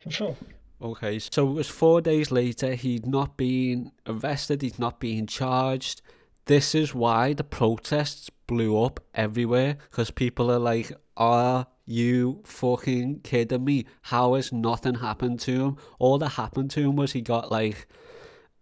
For 0.00 0.10
sure. 0.10 0.36
Okay, 0.82 1.18
so 1.18 1.50
it 1.50 1.52
was 1.52 1.68
four 1.68 2.00
days 2.00 2.30
later. 2.30 2.74
He'd 2.74 3.06
not 3.06 3.36
been 3.36 3.92
arrested, 4.06 4.62
he'd 4.62 4.78
not 4.78 4.98
been 4.98 5.26
charged. 5.26 6.00
This 6.46 6.74
is 6.74 6.94
why 6.94 7.34
the 7.34 7.44
protests 7.44 8.30
blew 8.46 8.82
up 8.82 9.00
everywhere 9.14 9.76
because 9.90 10.10
people 10.10 10.50
are 10.50 10.58
like, 10.58 10.92
are 11.16 11.66
you 11.84 12.40
fucking 12.44 13.20
kidding 13.20 13.64
me? 13.64 13.84
How 14.02 14.34
has 14.34 14.52
nothing 14.52 14.96
happened 14.96 15.40
to 15.40 15.64
him? 15.64 15.76
All 15.98 16.18
that 16.18 16.30
happened 16.30 16.70
to 16.72 16.80
him 16.80 16.96
was 16.96 17.12
he 17.12 17.20
got 17.20 17.52
like 17.52 17.86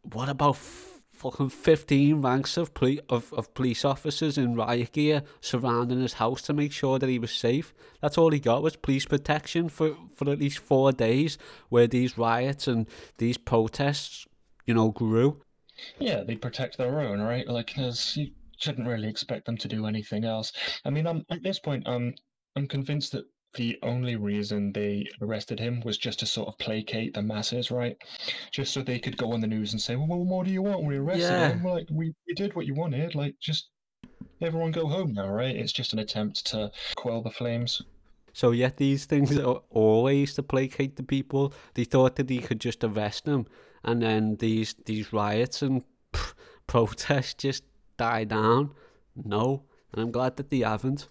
what 0.02 0.28
about 0.28 0.56
f- 0.56 1.00
fucking 1.12 1.48
15 1.48 2.22
ranks 2.22 2.56
of, 2.56 2.74
poli- 2.74 3.00
of, 3.08 3.32
of 3.32 3.52
police 3.54 3.84
officers 3.84 4.38
in 4.38 4.54
riot 4.54 4.92
gear 4.92 5.22
surrounding 5.40 6.00
his 6.00 6.14
house 6.14 6.42
to 6.42 6.52
make 6.52 6.72
sure 6.72 6.98
that 6.98 7.08
he 7.08 7.18
was 7.18 7.32
safe? 7.32 7.74
That's 8.00 8.18
all 8.18 8.30
he 8.30 8.38
got 8.40 8.62
was 8.62 8.76
police 8.76 9.06
protection 9.06 9.68
for, 9.68 9.96
for 10.14 10.30
at 10.30 10.38
least 10.38 10.58
four 10.58 10.92
days 10.92 11.38
where 11.68 11.86
these 11.86 12.16
riots 12.16 12.68
and 12.68 12.86
these 13.18 13.38
protests, 13.38 14.26
you 14.66 14.74
know, 14.74 14.90
grew. 14.90 15.40
Yeah, 15.98 16.22
they 16.24 16.36
protect 16.36 16.76
their 16.76 17.00
own, 17.00 17.20
right? 17.20 17.46
Like, 17.46 17.76
you 17.76 17.92
shouldn't 18.58 18.88
really 18.88 19.08
expect 19.08 19.46
them 19.46 19.56
to 19.58 19.68
do 19.68 19.86
anything 19.86 20.24
else. 20.24 20.52
I 20.84 20.90
mean, 20.90 21.06
um, 21.06 21.24
at 21.30 21.42
this 21.42 21.58
point, 21.58 21.86
um, 21.86 22.14
I'm 22.56 22.66
convinced 22.66 23.12
that 23.12 23.24
the 23.54 23.78
only 23.82 24.16
reason 24.16 24.72
they 24.72 25.06
arrested 25.20 25.58
him 25.58 25.80
was 25.84 25.98
just 25.98 26.20
to 26.20 26.26
sort 26.26 26.48
of 26.48 26.58
placate 26.58 27.14
the 27.14 27.22
masses, 27.22 27.70
right? 27.70 27.96
Just 28.50 28.72
so 28.72 28.82
they 28.82 28.98
could 28.98 29.16
go 29.16 29.32
on 29.32 29.40
the 29.40 29.46
news 29.46 29.72
and 29.72 29.80
say, 29.80 29.96
"Well, 29.96 30.06
what 30.06 30.26
more 30.26 30.44
do 30.44 30.50
you 30.50 30.62
want? 30.62 30.84
We 30.84 30.96
arrested 30.96 31.22
yeah. 31.22 31.48
him. 31.50 31.64
Like, 31.64 31.86
we, 31.90 32.12
we 32.26 32.34
did 32.34 32.54
what 32.54 32.66
you 32.66 32.74
wanted. 32.74 33.14
Like, 33.14 33.34
just 33.40 33.70
everyone 34.40 34.72
go 34.72 34.86
home 34.86 35.12
now, 35.12 35.28
right?" 35.28 35.56
It's 35.56 35.72
just 35.72 35.92
an 35.92 35.98
attempt 35.98 36.46
to 36.48 36.70
quell 36.96 37.22
the 37.22 37.30
flames. 37.30 37.82
So 38.32 38.52
yet 38.52 38.76
these 38.76 39.06
things 39.06 39.36
are 39.36 39.62
always 39.70 40.34
to 40.34 40.42
placate 40.42 40.96
the 40.96 41.02
people. 41.02 41.52
They 41.74 41.84
thought 41.84 42.16
that 42.16 42.28
they 42.28 42.38
could 42.38 42.60
just 42.60 42.84
arrest 42.84 43.26
him, 43.26 43.46
and 43.82 44.02
then 44.02 44.36
these 44.36 44.74
these 44.84 45.12
riots 45.12 45.62
and 45.62 45.82
protests 46.66 47.34
just 47.34 47.64
die 47.96 48.24
down. 48.24 48.74
No, 49.16 49.64
and 49.92 50.02
I'm 50.02 50.12
glad 50.12 50.36
that 50.36 50.50
they 50.50 50.60
haven't. 50.60 51.08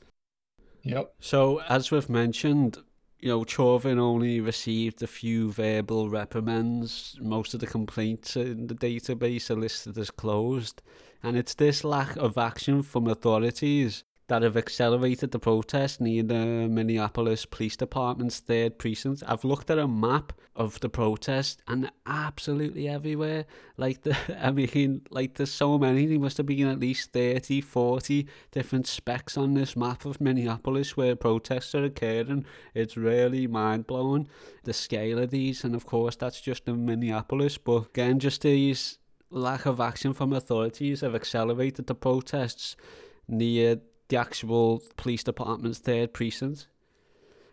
Yep. 0.87 1.13
So, 1.19 1.61
as 1.67 1.91
we've 1.91 2.09
mentioned, 2.09 2.77
you 3.19 3.29
know, 3.29 3.43
Chauvin 3.45 3.99
only 3.99 4.39
received 4.39 5.03
a 5.03 5.07
few 5.07 5.51
verbal 5.51 6.09
reprimands. 6.09 7.17
Most 7.19 7.53
of 7.53 7.59
the 7.59 7.67
complaints 7.67 8.35
in 8.35 8.67
the 8.67 8.75
database 8.75 9.49
are 9.49 9.55
listed 9.55 9.97
as 9.97 10.11
closed. 10.11 10.81
And 11.23 11.35
it's 11.35 11.55
this 11.55 11.83
lack 11.83 12.15
of 12.15 12.37
action 12.37 12.83
from 12.83 13.07
authorities 13.07 14.03
that 14.27 14.41
have 14.41 14.57
accelerated 14.57 15.31
the 15.31 15.39
protest 15.39 16.01
near 16.01 16.21
the 16.21 16.67
Minneapolis 16.67 17.45
Police 17.45 17.77
Department's 17.77 18.39
third 18.39 18.77
precinct. 18.77 19.23
I've 19.25 19.45
looked 19.45 19.69
at 19.69 19.79
a 19.79 19.87
map 19.87 20.33
of 20.53 20.79
the 20.81 20.89
protest 20.89 21.61
and 21.67 21.89
absolutely 22.05 22.89
everywhere. 22.89 23.45
Like 23.77 24.01
the 24.01 24.17
I 24.45 24.51
mean 24.51 25.01
like 25.09 25.35
there's 25.35 25.51
so 25.51 25.77
many, 25.77 26.05
there 26.05 26.19
must 26.19 26.37
have 26.37 26.45
been 26.45 26.67
at 26.67 26.79
least 26.79 27.13
30, 27.13 27.61
40 27.61 28.27
different 28.51 28.87
specks 28.87 29.37
on 29.37 29.53
this 29.53 29.77
map 29.77 30.03
of 30.03 30.19
Minneapolis 30.19 30.97
where 30.97 31.15
protests 31.15 31.73
are 31.73 31.85
occurring. 31.85 32.45
It's 32.73 32.97
really 32.97 33.47
mind 33.47 33.87
blowing 33.87 34.27
the 34.63 34.73
scale 34.73 35.19
of 35.19 35.29
these 35.29 35.63
and 35.63 35.73
of 35.73 35.85
course 35.85 36.17
that's 36.17 36.41
just 36.41 36.67
in 36.67 36.85
Minneapolis. 36.85 37.57
But 37.57 37.87
again 37.89 38.19
just 38.19 38.41
these 38.41 38.97
lack 39.29 39.65
of 39.65 39.79
action 39.79 40.13
from 40.13 40.33
authorities 40.33 41.01
have 41.01 41.15
accelerated 41.15 41.87
the 41.87 41.95
protests 41.95 42.75
near 43.27 43.79
the 44.09 44.17
actual 44.17 44.81
police 44.95 45.23
department's 45.23 45.79
third 45.79 46.13
precinct. 46.13 46.67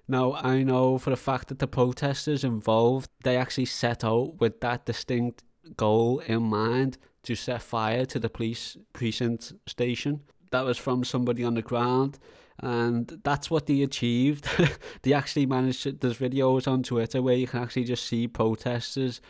Now, 0.07 0.35
I 0.35 0.63
know 0.63 0.99
for 0.99 1.13
a 1.13 1.17
fact 1.17 1.49
that 1.49 1.59
the 1.59 1.67
protesters 1.67 2.45
involved, 2.45 3.11
they 3.23 3.37
actually 3.37 3.65
set 3.65 4.05
out 4.05 4.39
with 4.39 4.61
that 4.61 4.85
distinct 4.85 5.43
goal 5.77 6.21
in 6.27 6.43
mind 6.43 6.99
to 7.23 7.35
set 7.35 7.63
fire 7.63 8.05
to 8.07 8.19
the 8.19 8.29
police 8.29 8.77
precinct 8.93 9.55
station. 9.67 10.21
That 10.51 10.65
was 10.65 10.77
from 10.77 11.05
somebody 11.05 11.43
on 11.43 11.55
the 11.55 11.63
ground, 11.63 12.19
and 12.61 13.21
that's 13.25 13.51
what 13.51 13.67
they 13.67 13.83
achieved. 13.83 14.47
they 15.03 15.15
actually 15.15 15.47
managed 15.47 15.85
to, 15.85 15.93
there's 15.93 16.19
videos 16.19 16.69
on 16.69 16.83
Twitter 16.83 17.23
where 17.23 17.37
you 17.37 17.47
can 17.47 17.63
actually 17.63 17.85
just 17.85 18.05
see 18.05 18.29
protesters 18.29 19.23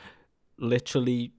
literally 0.59 1.33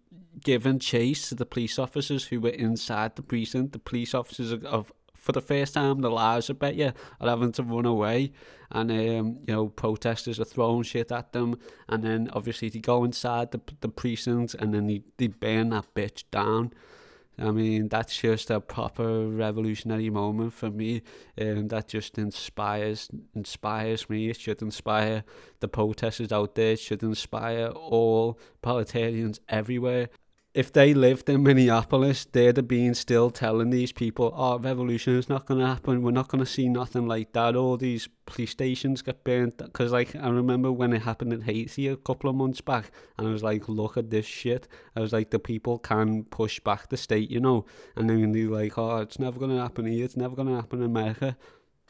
giving 0.44 0.80
chase 0.80 1.30
to 1.30 1.36
the 1.36 1.46
police 1.46 1.78
officers 1.78 2.26
who 2.26 2.40
were 2.40 2.50
inside 2.50 3.16
the 3.16 3.22
precinct. 3.22 3.74
The 3.74 3.80
police 3.80 4.14
officers 4.14 4.52
of 4.52 4.92
for 5.26 5.32
the 5.32 5.42
first 5.42 5.74
time 5.74 6.02
their 6.02 6.12
lives, 6.12 6.52
I 6.52 6.54
bet 6.54 6.76
you, 6.76 6.94
are 7.20 7.30
having 7.30 7.52
to 7.54 7.64
run 7.64 7.88
away. 7.88 8.32
And, 8.70 8.92
um, 8.92 9.40
you 9.48 9.54
know, 9.54 9.70
protesters 9.70 10.40
are 10.40 10.46
throwing 10.46 10.84
shit 10.84 11.12
at 11.12 11.34
them. 11.34 11.58
And 11.90 12.04
then, 12.04 12.30
obviously, 12.34 12.70
they 12.70 12.80
go 12.80 13.04
inside 13.04 13.50
the, 13.50 13.60
the 13.82 13.90
precinct 13.90 14.54
and 14.54 14.72
then 14.72 14.86
they, 14.86 15.02
they 15.18 15.28
burn 15.28 15.70
that 15.70 15.92
bitch 15.96 16.26
down. 16.30 16.74
I 17.40 17.52
mean, 17.52 17.90
that's 17.90 18.16
just 18.16 18.52
a 18.52 18.62
proper 18.62 19.28
revolutionary 19.28 20.12
moment 20.12 20.54
for 20.54 20.70
me. 20.70 21.02
Um, 21.42 21.70
that 21.70 21.88
just 21.88 22.18
inspires 22.18 23.10
inspires 23.34 24.10
me. 24.10 24.30
It 24.30 24.40
should 24.40 24.62
inspire 24.62 25.24
the 25.60 25.68
protesters 25.68 26.32
out 26.32 26.56
there. 26.56 26.74
It 26.74 26.80
should 26.80 27.04
inspire 27.04 27.68
all 27.68 28.40
politicians 28.62 29.42
everywhere 29.50 30.10
if 30.56 30.72
they 30.72 30.94
lived 30.94 31.30
in 31.30 31.44
Minneapolis, 31.44 32.24
they'd 32.24 32.56
have 32.56 32.68
been 32.68 32.94
still 32.96 33.30
telling 33.30 33.72
these 33.72 33.92
people, 33.92 34.34
oh, 34.34 34.58
revolution 34.58 35.18
is 35.18 35.28
not 35.28 35.46
going 35.46 35.60
to 35.60 35.68
happen. 35.68 36.02
We're 36.02 36.12
not 36.12 36.30
going 36.30 36.44
to 36.44 36.50
see 36.50 36.70
nothing 36.70 37.10
like 37.10 37.34
that. 37.34 37.58
All 37.58 37.76
these 37.76 38.08
police 38.26 38.52
stations 38.52 39.02
get 39.02 39.26
burnt. 39.26 39.58
Because, 39.58 39.92
like, 39.92 40.16
I 40.16 40.30
remember 40.30 40.72
when 40.72 40.94
it 40.94 41.02
happened 41.02 41.34
in 41.34 41.42
Haiti 41.42 41.90
a 41.90 41.98
couple 41.98 42.30
of 42.30 42.38
months 42.38 42.62
back, 42.62 42.90
and 43.18 43.28
I 43.28 43.32
was 43.32 43.44
like, 43.44 43.68
look 43.68 43.98
at 43.98 44.12
this 44.12 44.26
shit. 44.26 44.66
I 44.96 45.02
was 45.02 45.12
like, 45.12 45.32
the 45.32 45.40
people 45.40 45.78
can 45.78 46.24
push 46.24 46.62
back 46.62 46.88
the 46.88 46.96
state, 46.96 47.30
you 47.30 47.42
know? 47.42 47.66
And 47.98 48.10
then 48.10 48.32
they're 48.32 48.48
like, 48.48 48.78
oh, 48.78 49.00
it's 49.00 49.20
never 49.20 49.38
going 49.38 49.52
to 49.52 49.62
happen 49.62 49.86
here. 49.86 50.06
It's 50.06 50.16
never 50.16 50.38
going 50.38 50.48
to 50.48 50.56
happen 50.56 50.80
in 50.80 50.86
America. 50.86 51.36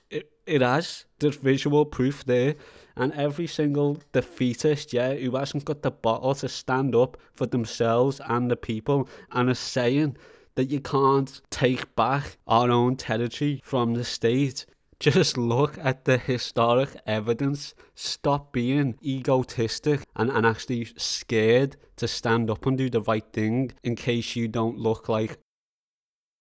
It, 0.10 0.32
it 0.46 0.62
has. 0.62 1.06
There's 1.20 1.38
visual 1.38 1.86
proof 1.86 2.26
there 2.26 2.56
and 2.96 3.12
every 3.14 3.48
single 3.48 4.00
defeatist, 4.14 4.94
yeah, 4.94 5.14
who 5.14 5.36
hasn't 5.36 5.66
got 5.66 5.82
the 5.82 5.92
bottle 5.92 6.36
to 6.36 6.48
stand 6.48 6.96
up 6.96 7.18
for 7.34 7.46
themselves 7.46 8.22
and 8.28 8.50
the 8.50 8.56
people 8.56 9.10
and 9.32 9.50
is 9.50 9.60
saying 9.60 10.18
that 10.56 10.70
you 10.70 10.80
can't 10.80 11.42
take 11.50 11.96
back 11.96 12.38
our 12.48 12.72
own 12.72 12.96
territory 12.96 13.62
from 13.64 13.94
the 13.94 14.04
state. 14.04 14.66
Just 15.00 15.38
look 15.38 15.78
at 15.80 16.06
the 16.06 16.18
historic 16.18 16.90
evidence. 17.06 17.76
Stop 17.96 18.54
being 18.54 18.96
egotistic 19.04 20.06
and, 20.16 20.30
and 20.30 20.46
actually 20.46 20.86
scared 20.96 21.76
to 21.98 22.08
stand 22.08 22.50
up 22.50 22.66
and 22.66 22.78
do 22.78 22.90
the 22.90 23.02
right 23.02 23.26
thing 23.34 23.72
in 23.84 23.96
case 23.96 24.38
you 24.38 24.48
don't 24.48 24.78
look 24.78 25.10
like 25.10 25.38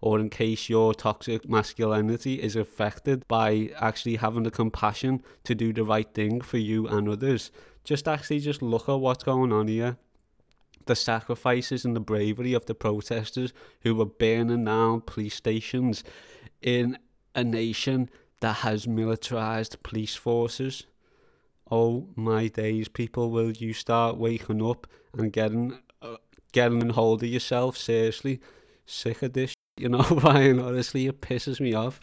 or 0.01 0.21
in 0.21 0.29
case 0.29 0.69
your 0.69 0.93
toxic 0.93 1.49
masculinity 1.49 2.43
is 2.43 2.57
affected 2.57 3.27
by 3.27 3.71
actually 3.79 4.17
having 4.17 4.43
the 4.43 4.51
compassion 4.51 5.23
to 5.45 5.55
do 5.55 5.73
the 5.73 5.85
right 5.85 6.13
thing 6.13 6.41
for 6.41 6.59
you 6.59 6.87
and 6.87 7.09
others. 7.09 7.51
Just 7.85 8.07
actually 8.07 8.41
just 8.41 8.63
look 8.63 8.89
at 8.89 9.01
what's 9.01 9.25
going 9.25 9.53
on 9.53 9.69
here. 9.69 9.97
The 10.87 10.95
sacrifices 10.95 11.85
and 11.85 11.97
the 11.97 12.01
bravery 12.01 12.53
of 12.53 12.67
the 12.67 12.75
protesters 12.75 13.55
who 13.81 13.95
were 13.95 14.05
burning 14.05 14.67
down 14.67 15.01
police 15.01 15.37
stations 15.37 16.05
in 16.61 16.99
a 17.35 17.43
nation 17.43 18.11
that 18.41 18.57
has 18.57 18.87
militarized 18.87 19.83
police 19.83 20.15
forces. 20.15 20.85
Oh 21.71 22.09
my 22.15 22.49
days, 22.49 22.89
people, 22.89 23.31
will 23.31 23.53
you 23.53 23.73
start 23.73 24.19
waking 24.19 24.63
up 24.63 24.87
and 25.17 25.33
getting 25.33 25.79
uh, 26.03 26.17
getting 26.53 26.91
hold 26.91 27.23
of 27.23 27.29
yourself 27.31 27.79
seriously? 27.79 28.41
Sick 28.85 29.23
of 29.23 29.33
this 29.33 29.54
you 29.77 29.89
know, 29.89 30.03
Ryan. 30.11 30.61
Honestly, 30.61 31.07
it 31.07 31.21
pisses 31.21 31.61
me 31.61 31.75
off. 31.75 32.01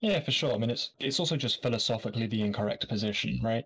Yeah, 0.00 0.20
for 0.20 0.32
sure. 0.32 0.52
I 0.52 0.58
mean, 0.58 0.70
it's 0.70 0.90
it's 0.98 1.20
also 1.20 1.36
just 1.36 1.62
philosophically 1.62 2.26
the 2.26 2.42
incorrect 2.42 2.88
position, 2.88 3.40
right? 3.42 3.64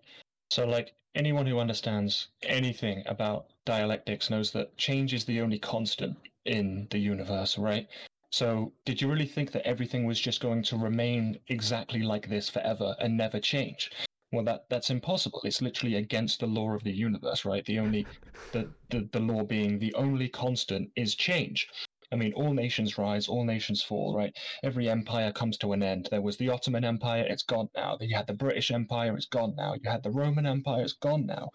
So, 0.51 0.67
like 0.67 0.93
anyone 1.15 1.45
who 1.47 1.59
understands 1.59 2.27
anything 2.43 3.03
about 3.07 3.47
dialectics 3.65 4.29
knows 4.29 4.51
that 4.51 4.77
change 4.77 5.13
is 5.13 5.25
the 5.25 5.41
only 5.41 5.59
constant 5.59 6.15
in 6.45 6.87
the 6.91 6.99
universe, 6.99 7.57
right? 7.57 7.87
So, 8.31 8.71
did 8.85 9.01
you 9.01 9.09
really 9.09 9.25
think 9.25 9.51
that 9.53 9.65
everything 9.67 10.05
was 10.05 10.19
just 10.19 10.41
going 10.41 10.61
to 10.63 10.77
remain 10.77 11.39
exactly 11.47 12.01
like 12.01 12.29
this 12.29 12.49
forever 12.49 12.95
and 12.99 13.17
never 13.17 13.39
change? 13.39 13.91
Well, 14.31 14.43
that 14.43 14.65
that's 14.69 14.89
impossible. 14.89 15.41
It's 15.45 15.61
literally 15.61 15.95
against 15.95 16.39
the 16.39 16.47
law 16.47 16.73
of 16.73 16.83
the 16.83 16.91
universe, 16.91 17.45
right? 17.45 17.65
The 17.65 17.79
only 17.79 18.05
the, 18.51 18.69
the, 18.89 19.07
the 19.11 19.21
law 19.21 19.43
being 19.43 19.79
the 19.79 19.93
only 19.93 20.27
constant 20.27 20.91
is 20.95 21.15
change. 21.15 21.69
I 22.11 22.15
mean, 22.15 22.33
all 22.33 22.53
nations 22.53 22.97
rise, 22.97 23.27
all 23.27 23.43
nations 23.43 23.83
fall, 23.83 24.15
right? 24.15 24.33
Every 24.63 24.89
empire 24.89 25.31
comes 25.31 25.57
to 25.57 25.73
an 25.73 25.83
end. 25.83 26.07
There 26.09 26.21
was 26.21 26.37
the 26.37 26.49
Ottoman 26.49 26.85
Empire, 26.85 27.25
it's 27.27 27.43
gone 27.43 27.69
now. 27.75 27.97
You 27.99 28.15
had 28.15 28.27
the 28.27 28.33
British 28.33 28.71
Empire, 28.71 29.15
it's 29.15 29.25
gone 29.25 29.55
now. 29.57 29.73
You 29.73 29.89
had 29.89 30.03
the 30.03 30.11
Roman 30.11 30.45
Empire, 30.45 30.83
it's 30.83 30.93
gone 30.93 31.25
now. 31.25 31.49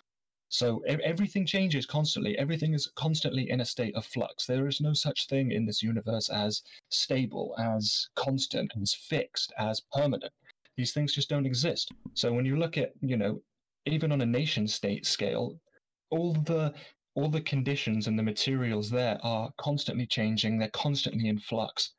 So 0.50 0.84
everything 0.86 1.46
changes 1.46 1.86
constantly. 1.86 2.36
Everything 2.36 2.74
is 2.74 2.92
constantly 2.94 3.48
in 3.48 3.62
a 3.62 3.64
state 3.64 3.94
of 3.94 4.04
flux. 4.04 4.44
There 4.44 4.68
is 4.68 4.82
no 4.82 4.92
such 4.92 5.26
thing 5.26 5.50
in 5.50 5.64
this 5.64 5.82
universe 5.82 6.28
as 6.28 6.62
stable, 6.90 7.54
as 7.58 8.10
constant, 8.16 8.70
as 8.80 8.92
fixed, 8.92 9.54
as 9.58 9.80
permanent. 9.94 10.30
These 10.76 10.92
things 10.92 11.14
just 11.14 11.30
don't 11.30 11.46
exist. 11.46 11.90
So 12.12 12.34
when 12.34 12.44
you 12.44 12.58
look 12.58 12.76
at, 12.76 12.92
you 13.00 13.16
know, 13.16 13.40
even 13.86 14.12
on 14.12 14.20
a 14.20 14.26
nation 14.26 14.68
state 14.68 15.06
scale, 15.06 15.58
all 16.10 16.34
the 16.34 16.74
all 17.14 17.28
the 17.28 17.40
conditions 17.40 18.06
and 18.06 18.18
the 18.18 18.22
materials 18.22 18.90
there 18.90 19.18
are 19.22 19.50
constantly 19.58 20.06
changing. 20.06 20.58
They're 20.58 20.70
constantly 20.70 21.28
in 21.28 21.38
flux. 21.38 21.92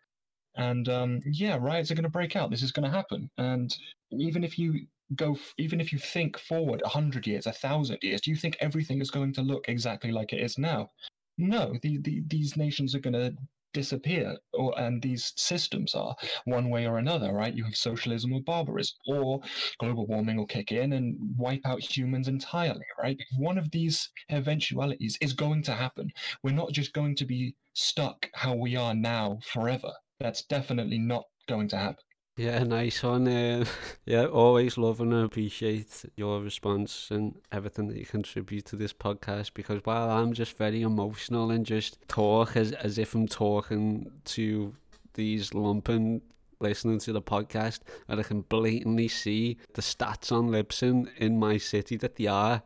And 0.55 0.87
um, 0.89 1.21
yeah, 1.25 1.57
riots 1.59 1.91
are 1.91 1.95
going 1.95 2.03
to 2.03 2.09
break 2.09 2.35
out. 2.35 2.49
This 2.49 2.63
is 2.63 2.71
going 2.71 2.89
to 2.89 2.95
happen. 2.95 3.29
And 3.37 3.75
even 4.11 4.43
if 4.43 4.57
you 4.57 4.85
go, 5.15 5.37
even 5.57 5.81
if 5.81 5.91
you 5.91 5.99
think 5.99 6.37
forward 6.37 6.81
a 6.85 6.89
hundred 6.89 7.25
years, 7.27 7.47
a 7.47 7.51
thousand 7.51 7.97
years, 8.01 8.21
do 8.21 8.31
you 8.31 8.37
think 8.37 8.57
everything 8.59 9.01
is 9.01 9.11
going 9.11 9.33
to 9.33 9.41
look 9.41 9.65
exactly 9.67 10.11
like 10.11 10.33
it 10.33 10.41
is 10.41 10.57
now? 10.57 10.89
No, 11.37 11.73
the, 11.81 11.97
the, 11.99 12.21
these 12.27 12.55
nations 12.55 12.93
are 12.93 12.99
going 12.99 13.13
to 13.13 13.35
disappear 13.73 14.37
or 14.53 14.77
and 14.79 15.01
these 15.01 15.33
systems 15.35 15.95
are 15.95 16.15
one 16.45 16.69
way 16.69 16.87
or 16.87 16.97
another 16.97 17.33
right? 17.33 17.55
You 17.55 17.63
have 17.65 17.75
socialism 17.75 18.33
or 18.33 18.41
barbarism 18.41 18.95
or 19.07 19.41
global 19.79 20.05
warming 20.07 20.37
will 20.37 20.45
kick 20.45 20.71
in 20.71 20.93
and 20.93 21.17
wipe 21.37 21.61
out 21.65 21.81
humans 21.81 22.27
entirely 22.27 22.85
right? 23.01 23.17
One 23.37 23.57
of 23.57 23.71
these 23.71 24.09
eventualities 24.29 25.17
is 25.21 25.33
going 25.33 25.63
to 25.63 25.73
happen. 25.73 26.11
We're 26.43 26.51
not 26.51 26.71
just 26.71 26.93
going 26.93 27.15
to 27.17 27.25
be 27.25 27.55
stuck 27.73 28.29
how 28.33 28.55
we 28.55 28.75
are 28.75 28.93
now 28.93 29.39
forever. 29.43 29.91
That's 30.19 30.43
definitely 30.43 30.99
not 30.99 31.23
going 31.47 31.67
to 31.69 31.77
happen 31.77 32.03
yeah, 32.35 32.63
nice 32.63 33.03
one. 33.03 33.27
Uh, 33.27 33.65
yeah, 34.05 34.25
always 34.25 34.77
love 34.77 34.99
and 35.01 35.13
appreciate 35.13 36.05
your 36.15 36.41
response 36.41 37.09
and 37.11 37.35
everything 37.51 37.87
that 37.89 37.97
you 37.97 38.05
contribute 38.05 38.65
to 38.65 38.75
this 38.75 38.93
podcast 38.93 39.53
because 39.53 39.81
while 39.83 40.09
I'm 40.09 40.33
just 40.33 40.57
very 40.57 40.81
emotional 40.81 41.51
and 41.51 41.63
just 41.63 41.99
talk 42.07 42.57
as, 42.57 42.71
as 42.71 42.97
if 42.97 43.13
I'm 43.13 43.27
talking 43.27 44.11
to 44.25 44.75
these 45.13 45.51
lumpen 45.51 46.21
listening 46.59 46.97
to 46.97 47.13
the 47.13 47.21
podcast 47.21 47.81
and 48.07 48.19
I 48.19 48.23
can 48.23 48.41
blatantly 48.41 49.09
see 49.09 49.57
the 49.75 49.81
stats 49.83 50.31
on 50.31 50.49
Libsyn 50.49 51.09
in 51.17 51.37
my 51.37 51.57
city 51.57 51.97
that 51.97 52.15
they 52.15 52.25
are. 52.25 52.63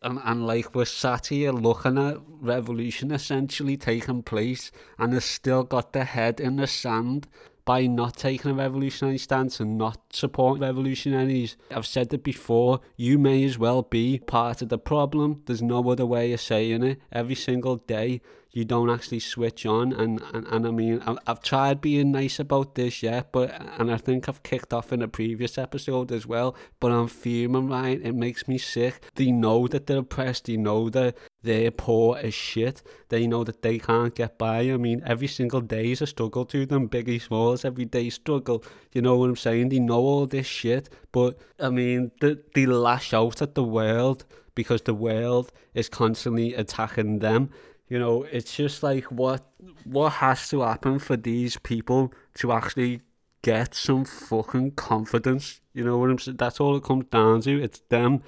And, 0.00 0.20
and 0.22 0.46
like 0.46 0.76
we're 0.76 0.84
sat 0.84 1.26
here 1.26 1.50
looking 1.50 1.98
at 1.98 2.18
revolution 2.28 3.10
essentially 3.10 3.76
taking 3.76 4.22
place 4.22 4.70
and 4.96 5.12
they've 5.12 5.24
still 5.24 5.64
got 5.64 5.92
their 5.92 6.04
head 6.04 6.38
in 6.38 6.54
the 6.54 6.68
sand 6.68 7.26
by 7.68 7.86
not 7.86 8.16
taking 8.16 8.50
a 8.50 8.54
revolutionary 8.54 9.18
stance 9.18 9.60
and 9.60 9.76
not 9.76 10.00
supporting 10.10 10.62
revolutionaries. 10.62 11.58
I've 11.70 11.84
said 11.84 12.14
it 12.14 12.24
before, 12.24 12.80
you 12.96 13.18
may 13.18 13.44
as 13.44 13.58
well 13.58 13.82
be 13.82 14.20
part 14.20 14.62
of 14.62 14.70
the 14.70 14.78
problem. 14.78 15.42
There's 15.44 15.60
no 15.60 15.86
other 15.90 16.06
way 16.06 16.32
of 16.32 16.40
saying 16.40 16.82
it. 16.82 16.98
Every 17.12 17.34
single 17.34 17.76
day, 17.76 18.22
you 18.50 18.64
don't 18.64 18.90
actually 18.90 19.20
switch 19.20 19.66
on. 19.66 19.92
And, 19.92 20.22
and, 20.32 20.46
and 20.46 20.66
I 20.66 20.70
mean, 20.70 21.02
I've, 21.06 21.18
I've 21.26 21.42
tried 21.42 21.80
being 21.80 22.12
nice 22.12 22.38
about 22.38 22.74
this, 22.74 23.02
yet, 23.02 23.32
but, 23.32 23.50
and 23.78 23.90
I 23.90 23.96
think 23.96 24.28
I've 24.28 24.42
kicked 24.42 24.72
off 24.72 24.92
in 24.92 25.02
a 25.02 25.08
previous 25.08 25.58
episode 25.58 26.10
as 26.12 26.26
well, 26.26 26.56
but 26.80 26.90
I'm 26.90 27.08
fuming, 27.08 27.68
right? 27.68 28.00
It 28.02 28.14
makes 28.14 28.48
me 28.48 28.58
sick. 28.58 29.00
They 29.14 29.30
know 29.30 29.68
that 29.68 29.86
they're 29.86 29.98
oppressed, 29.98 30.46
they 30.46 30.56
know 30.56 30.88
that 30.90 31.16
they're 31.42 31.70
poor 31.70 32.18
as 32.18 32.34
shit. 32.34 32.82
They 33.10 33.26
know 33.26 33.44
that 33.44 33.62
they 33.62 33.78
can't 33.78 34.14
get 34.14 34.38
by. 34.38 34.70
I 34.70 34.76
mean, 34.76 35.02
every 35.06 35.28
single 35.28 35.60
day 35.60 35.92
is 35.92 36.02
a 36.02 36.06
struggle 36.06 36.44
to 36.46 36.66
them. 36.66 36.88
Biggie 36.88 37.22
Smalls, 37.22 37.64
every 37.64 37.84
day 37.84 38.10
struggle. 38.10 38.64
You 38.92 39.02
know 39.02 39.16
what 39.16 39.30
I'm 39.30 39.36
saying? 39.36 39.68
They 39.68 39.78
know 39.78 40.00
all 40.00 40.26
this 40.26 40.46
shit, 40.46 40.90
but 41.12 41.38
I 41.60 41.70
mean, 41.70 42.10
they, 42.20 42.36
they 42.54 42.66
lash 42.66 43.14
out 43.14 43.40
at 43.40 43.54
the 43.54 43.62
world 43.62 44.24
because 44.54 44.82
the 44.82 44.94
world 44.94 45.52
is 45.74 45.88
constantly 45.88 46.54
attacking 46.54 47.20
them. 47.20 47.50
You 47.88 47.98
know, 47.98 48.24
it's 48.24 48.54
just 48.54 48.82
like 48.82 49.04
what 49.04 49.44
what 49.84 50.10
has 50.14 50.48
to 50.50 50.60
happen 50.60 50.98
for 50.98 51.16
these 51.16 51.56
people 51.56 52.12
to 52.34 52.52
actually 52.52 53.00
get 53.42 53.74
some 53.74 54.04
fucking 54.04 54.72
confidence. 54.72 55.60
You 55.72 55.84
know 55.84 55.98
what 55.98 56.10
I'm 56.10 56.18
saying? 56.18 56.36
That's 56.36 56.60
all 56.60 56.76
it 56.76 56.84
comes 56.84 57.06
down 57.06 57.40
to. 57.42 57.62
It's 57.62 57.80
them 57.88 58.22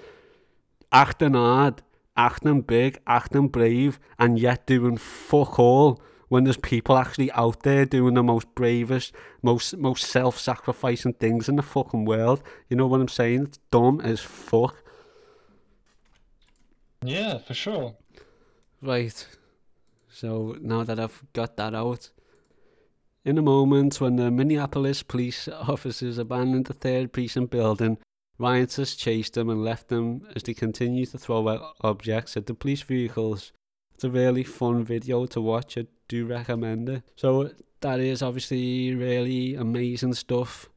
acting 0.92 1.34
hard, 1.34 1.82
acting 2.16 2.62
big, 2.62 3.00
acting 3.06 3.48
brave, 3.48 4.00
and 4.18 4.38
yet 4.38 4.66
doing 4.66 4.96
fuck 4.96 5.58
all 5.58 6.00
when 6.28 6.44
there's 6.44 6.56
people 6.56 6.96
actually 6.96 7.30
out 7.32 7.64
there 7.64 7.84
doing 7.84 8.14
the 8.14 8.22
most 8.22 8.54
bravest, 8.54 9.12
most 9.42 9.76
most 9.76 10.04
self-sacrificing 10.04 11.14
things 11.14 11.48
in 11.48 11.56
the 11.56 11.62
fucking 11.62 12.04
world. 12.04 12.42
You 12.68 12.76
know 12.76 12.86
what 12.86 13.00
I'm 13.00 13.08
saying? 13.08 13.42
It's 13.42 13.58
dumb 13.70 14.00
as 14.00 14.20
fuck. 14.20 14.76
Yeah, 17.04 17.38
for 17.38 17.54
sure. 17.54 17.96
Right. 18.80 19.26
So 20.20 20.54
now 20.60 20.84
that 20.84 21.00
I've 21.00 21.22
got 21.32 21.56
that 21.56 21.74
out, 21.74 22.10
in 23.24 23.38
a 23.38 23.42
moment 23.42 24.02
when 24.02 24.16
the 24.16 24.30
Minneapolis 24.30 25.02
police 25.02 25.48
officers 25.48 26.18
abandoned 26.18 26.66
the 26.66 26.74
third 26.74 27.10
precinct 27.10 27.50
building, 27.50 27.96
rioters 28.38 28.96
chased 28.96 29.32
them 29.32 29.48
and 29.48 29.64
left 29.64 29.88
them 29.88 30.28
as 30.36 30.42
they 30.42 30.52
continued 30.52 31.10
to 31.12 31.18
throw 31.18 31.72
objects 31.80 32.36
at 32.36 32.44
the 32.44 32.52
police 32.52 32.82
vehicles. 32.82 33.52
It's 33.94 34.04
a 34.04 34.10
really 34.10 34.44
fun 34.44 34.84
video 34.84 35.24
to 35.24 35.40
watch. 35.40 35.78
I 35.78 35.86
do 36.06 36.26
recommend 36.26 36.90
it. 36.90 37.02
So 37.16 37.52
that 37.80 37.98
is 37.98 38.20
obviously 38.20 38.94
really 38.94 39.54
amazing 39.54 40.12
stuff. 40.12 40.68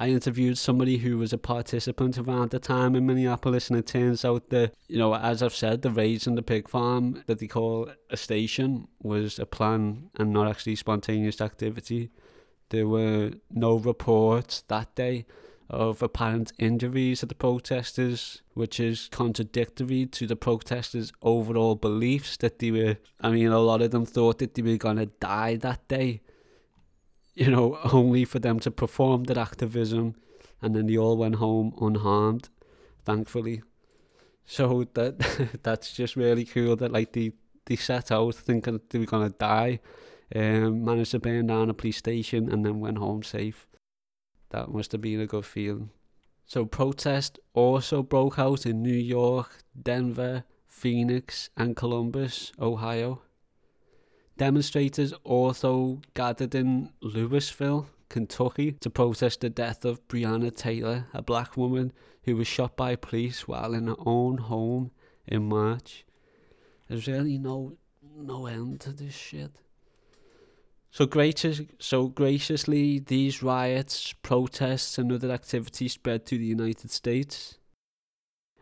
I 0.00 0.10
interviewed 0.10 0.56
somebody 0.56 0.98
who 0.98 1.18
was 1.18 1.32
a 1.32 1.38
participant 1.38 2.16
around 2.18 2.50
the 2.50 2.60
time 2.60 2.94
in 2.94 3.04
Minneapolis, 3.04 3.68
and 3.68 3.76
it 3.76 3.88
turns 3.88 4.24
out 4.24 4.48
that, 4.50 4.72
you 4.86 4.96
know, 4.96 5.12
as 5.12 5.42
I've 5.42 5.56
said, 5.56 5.82
the 5.82 5.90
raids 5.90 6.28
on 6.28 6.36
the 6.36 6.42
pig 6.42 6.68
farm 6.68 7.24
that 7.26 7.40
they 7.40 7.48
call 7.48 7.90
a 8.08 8.16
station 8.16 8.86
was 9.02 9.40
a 9.40 9.44
plan 9.44 10.10
and 10.14 10.32
not 10.32 10.46
actually 10.46 10.76
spontaneous 10.76 11.40
activity. 11.40 12.10
There 12.68 12.86
were 12.86 13.32
no 13.50 13.74
reports 13.74 14.62
that 14.68 14.94
day 14.94 15.26
of 15.68 16.00
apparent 16.00 16.52
injuries 16.60 17.24
at 17.24 17.28
the 17.28 17.34
protesters, 17.34 18.42
which 18.54 18.78
is 18.78 19.08
contradictory 19.10 20.06
to 20.06 20.28
the 20.28 20.36
protesters' 20.36 21.12
overall 21.22 21.74
beliefs 21.74 22.36
that 22.36 22.60
they 22.60 22.70
were. 22.70 22.98
I 23.20 23.30
mean, 23.30 23.48
a 23.48 23.58
lot 23.58 23.82
of 23.82 23.90
them 23.90 24.06
thought 24.06 24.38
that 24.38 24.54
they 24.54 24.62
were 24.62 24.76
going 24.76 24.98
to 24.98 25.06
die 25.06 25.56
that 25.56 25.88
day 25.88 26.20
you 27.38 27.50
know, 27.50 27.78
only 27.92 28.24
for 28.24 28.38
them 28.40 28.58
to 28.60 28.70
perform 28.70 29.24
that 29.24 29.38
activism 29.38 30.16
and 30.60 30.74
then 30.74 30.86
they 30.86 30.98
all 30.98 31.16
went 31.16 31.36
home 31.36 31.72
unharmed, 31.80 32.48
thankfully. 33.04 33.62
So 34.44 34.84
that 34.94 35.18
that's 35.62 35.92
just 35.92 36.16
really 36.16 36.44
cool 36.44 36.74
that 36.76 36.92
like 36.92 37.12
they, 37.12 37.32
they 37.66 37.76
set 37.76 38.10
out 38.10 38.34
thinking 38.34 38.80
they 38.90 38.98
were 38.98 39.06
gonna 39.06 39.30
die, 39.30 39.80
um, 40.34 40.84
managed 40.84 41.12
to 41.12 41.20
burn 41.20 41.46
down 41.46 41.70
a 41.70 41.74
police 41.74 41.98
station 41.98 42.50
and 42.50 42.64
then 42.64 42.80
went 42.80 42.98
home 42.98 43.22
safe. 43.22 43.68
That 44.50 44.70
must 44.70 44.92
have 44.92 45.00
been 45.00 45.20
a 45.20 45.26
good 45.26 45.44
feeling. 45.44 45.90
So 46.46 46.64
protest 46.64 47.38
also 47.52 48.02
broke 48.02 48.38
out 48.38 48.64
in 48.64 48.82
New 48.82 48.90
York, 48.90 49.58
Denver, 49.80 50.44
Phoenix 50.66 51.50
and 51.56 51.76
Columbus, 51.76 52.52
Ohio. 52.58 53.20
Demonstrators 54.38 55.12
also 55.24 56.00
gathered 56.14 56.54
in 56.54 56.92
Louisville, 57.00 57.88
Kentucky, 58.08 58.72
to 58.80 58.88
protest 58.88 59.40
the 59.40 59.50
death 59.50 59.84
of 59.84 60.06
Breonna 60.06 60.54
Taylor, 60.54 61.06
a 61.12 61.20
black 61.20 61.56
woman 61.56 61.92
who 62.22 62.36
was 62.36 62.46
shot 62.46 62.76
by 62.76 62.94
police 62.94 63.48
while 63.48 63.74
in 63.74 63.88
her 63.88 63.96
own 64.06 64.38
home 64.38 64.92
in 65.26 65.48
March. 65.48 66.06
There's 66.88 67.08
really 67.08 67.36
no 67.36 67.76
no 68.16 68.46
end 68.46 68.80
to 68.80 68.92
this 68.92 69.14
shit. 69.14 69.60
So 70.90 71.04
gracious, 71.04 71.60
so 71.80 72.06
graciously, 72.06 73.00
these 73.00 73.42
riots, 73.42 74.14
protests, 74.22 74.98
and 74.98 75.12
other 75.12 75.30
activities 75.32 75.92
spread 75.92 76.26
to 76.26 76.38
the 76.38 76.46
United 76.46 76.90
States. 76.90 77.57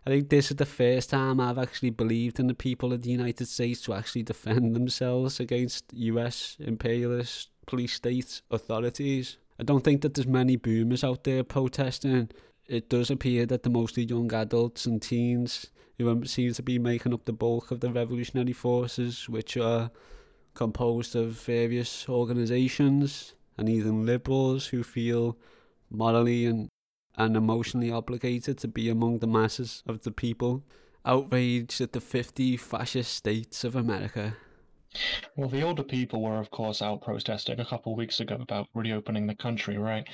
I 0.07 0.11
think 0.11 0.29
this 0.29 0.53
is 0.53 0.57
the 0.57 0.67
first 0.67 1.11
time 1.11 1.41
I've 1.41 1.59
actually 1.59 1.91
believed 1.91 2.39
in 2.39 2.47
the 2.47 2.55
people 2.55 2.93
of 2.93 3.03
the 3.03 3.11
United 3.11 3.49
States 3.49 3.81
to 3.83 3.95
actually 3.95 4.23
defend 4.23 4.77
themselves 4.77 5.41
against 5.41 5.93
US 5.93 6.57
imperialist 6.61 7.51
police 7.67 7.95
state 7.95 8.41
authorities. 8.49 9.37
I 9.59 9.65
don't 9.65 9.83
think 9.83 10.03
that 10.03 10.15
there's 10.15 10.29
many 10.29 10.55
boomers 10.55 11.03
out 11.03 11.25
there 11.25 11.43
protesting. 11.43 12.31
It 12.69 12.89
does 12.89 13.11
appear 13.11 13.47
that 13.47 13.65
the 13.65 13.71
mostly 13.71 14.05
young 14.05 14.33
adults 14.33 14.87
and 14.87 15.03
teens 15.03 15.67
who 15.99 16.25
seem 16.25 16.53
to 16.53 16.63
be 16.63 16.79
making 16.79 17.13
up 17.13 17.25
the 17.25 17.33
bulk 17.33 17.73
of 17.73 17.81
the 17.81 17.91
revolutionary 17.91 18.53
forces, 18.53 19.29
which 19.29 19.57
are 19.57 19.91
composed 20.55 21.17
of 21.17 21.33
various 21.33 22.09
organisations 22.09 23.35
and 23.59 23.69
even 23.69 24.07
liberals 24.07 24.67
who 24.69 24.85
feel 24.85 25.37
morally 25.91 26.47
and 26.47 26.69
and 27.17 27.37
emotionally 27.37 27.91
obligated 27.91 28.59
to 28.59 28.69
be 28.69 28.89
among 28.89 29.19
the 29.19 29.27
masses 29.27 29.83
of 29.87 30.03
the 30.03 30.11
people, 30.11 30.63
outraged 31.05 31.81
at 31.81 31.93
the 31.93 32.01
50 32.01 32.57
fascist 32.57 33.15
states 33.15 33.65
of 33.65 33.77
America. 33.77 34.37
Well, 35.37 35.49
the 35.49 35.63
older 35.63 35.83
people 35.83 36.23
were, 36.23 36.39
of 36.39 36.51
course, 36.51 36.83
out 36.83 37.03
protesting 37.03 37.61
a 37.61 37.65
couple 37.65 37.93
of 37.93 37.99
weeks 37.99 38.21
ago 38.21 38.37
about 38.41 38.69
reopening 38.75 39.27
the 39.27 39.35
country, 39.35 39.77
right? 39.77 40.07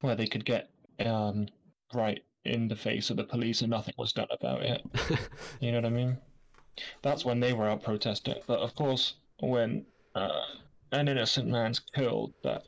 Where 0.00 0.16
they 0.16 0.26
could 0.26 0.44
get 0.44 0.70
um, 1.04 1.46
right 1.92 2.22
in 2.44 2.68
the 2.68 2.76
face 2.76 3.10
of 3.10 3.16
the 3.16 3.24
police 3.24 3.60
and 3.60 3.70
nothing 3.70 3.94
was 3.98 4.12
done 4.12 4.28
about 4.30 4.62
it. 4.62 4.82
you 5.60 5.72
know 5.72 5.78
what 5.78 5.86
I 5.86 5.90
mean? 5.90 6.18
That's 7.02 7.24
when 7.24 7.40
they 7.40 7.52
were 7.52 7.68
out 7.68 7.82
protesting. 7.82 8.36
But 8.46 8.60
of 8.60 8.74
course, 8.74 9.14
when 9.40 9.84
uh, 10.14 10.40
an 10.92 11.08
innocent 11.08 11.48
man's 11.48 11.80
killed, 11.94 12.32
that 12.42 12.64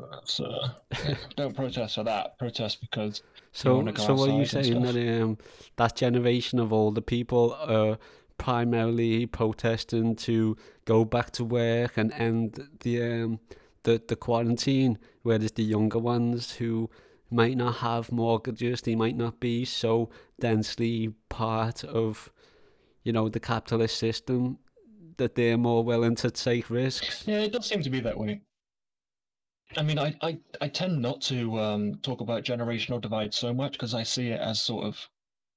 uh, 0.00 0.68
don't 1.36 1.54
protest 1.54 1.94
for 1.94 2.04
that. 2.04 2.38
Protest 2.38 2.80
because 2.80 3.22
So, 3.52 3.86
so 3.96 4.14
what 4.14 4.30
are 4.30 4.38
you 4.38 4.44
saying 4.44 4.82
that 4.82 5.22
um, 5.22 5.38
that 5.76 5.96
generation 5.96 6.58
of 6.58 6.72
older 6.72 7.00
people 7.00 7.54
are 7.54 7.98
primarily 8.36 9.26
protesting 9.26 10.16
to 10.16 10.56
go 10.84 11.04
back 11.04 11.30
to 11.32 11.44
work 11.44 11.96
and 11.96 12.12
end 12.12 12.68
the 12.80 13.02
um, 13.02 13.40
the 13.84 14.02
the 14.06 14.16
quarantine, 14.16 14.98
whereas 15.22 15.52
the 15.52 15.62
younger 15.62 15.98
ones 15.98 16.56
who 16.56 16.90
might 17.30 17.56
not 17.56 17.76
have 17.76 18.12
mortgages, 18.12 18.82
they 18.82 18.94
might 18.94 19.16
not 19.16 19.40
be 19.40 19.64
so 19.64 20.10
densely 20.40 21.12
part 21.28 21.82
of, 21.84 22.32
you 23.02 23.12
know, 23.12 23.28
the 23.28 23.40
capitalist 23.40 23.96
system 23.96 24.58
that 25.16 25.34
they're 25.34 25.58
more 25.58 25.82
willing 25.82 26.14
to 26.14 26.30
take 26.30 26.70
risks. 26.70 27.24
Yeah, 27.26 27.40
it 27.40 27.52
does 27.52 27.66
seem 27.66 27.82
to 27.82 27.90
be 27.90 28.00
that 28.00 28.18
way. 28.18 28.40
I 29.76 29.82
mean, 29.82 29.98
I, 29.98 30.14
I, 30.22 30.38
I 30.60 30.68
tend 30.68 31.00
not 31.00 31.20
to 31.22 31.58
um, 31.58 31.96
talk 32.02 32.20
about 32.20 32.44
generational 32.44 33.00
divide 33.00 33.34
so 33.34 33.52
much 33.52 33.72
because 33.72 33.94
I 33.94 34.02
see 34.02 34.28
it 34.28 34.40
as 34.40 34.60
sort 34.60 34.84
of 34.84 34.96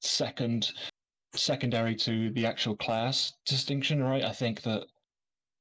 second, 0.02 0.72
secondary 1.36 1.96
to 1.98 2.32
the 2.32 2.46
actual 2.46 2.76
class 2.76 3.34
distinction, 3.46 4.02
right? 4.02 4.24
I 4.24 4.32
think 4.32 4.62
that 4.64 4.86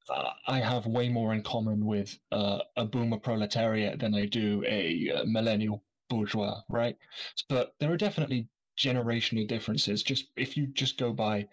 uh, 0.09 0.31
I 0.47 0.61
have 0.61 0.87
way 0.87 1.09
more 1.09 1.35
in 1.35 1.43
common 1.43 1.85
with 1.85 2.19
uh, 2.33 2.61
a 2.77 2.85
boomer 2.85 3.19
proletariat 3.19 3.99
than 3.99 4.15
I 4.15 4.27
do 4.27 4.65
a 4.67 5.11
uh, 5.15 5.25
millennial 5.27 5.83
bourgeois, 6.09 6.61
right? 6.71 6.97
But 7.49 7.75
there 7.81 7.93
are 7.93 7.97
definitely 7.97 8.49
generational 8.79 9.49
differences. 9.49 10.03
Just 10.03 10.27
if 10.37 10.57
you 10.57 10.69
just 10.69 10.99
go 10.99 11.13
by 11.13 11.47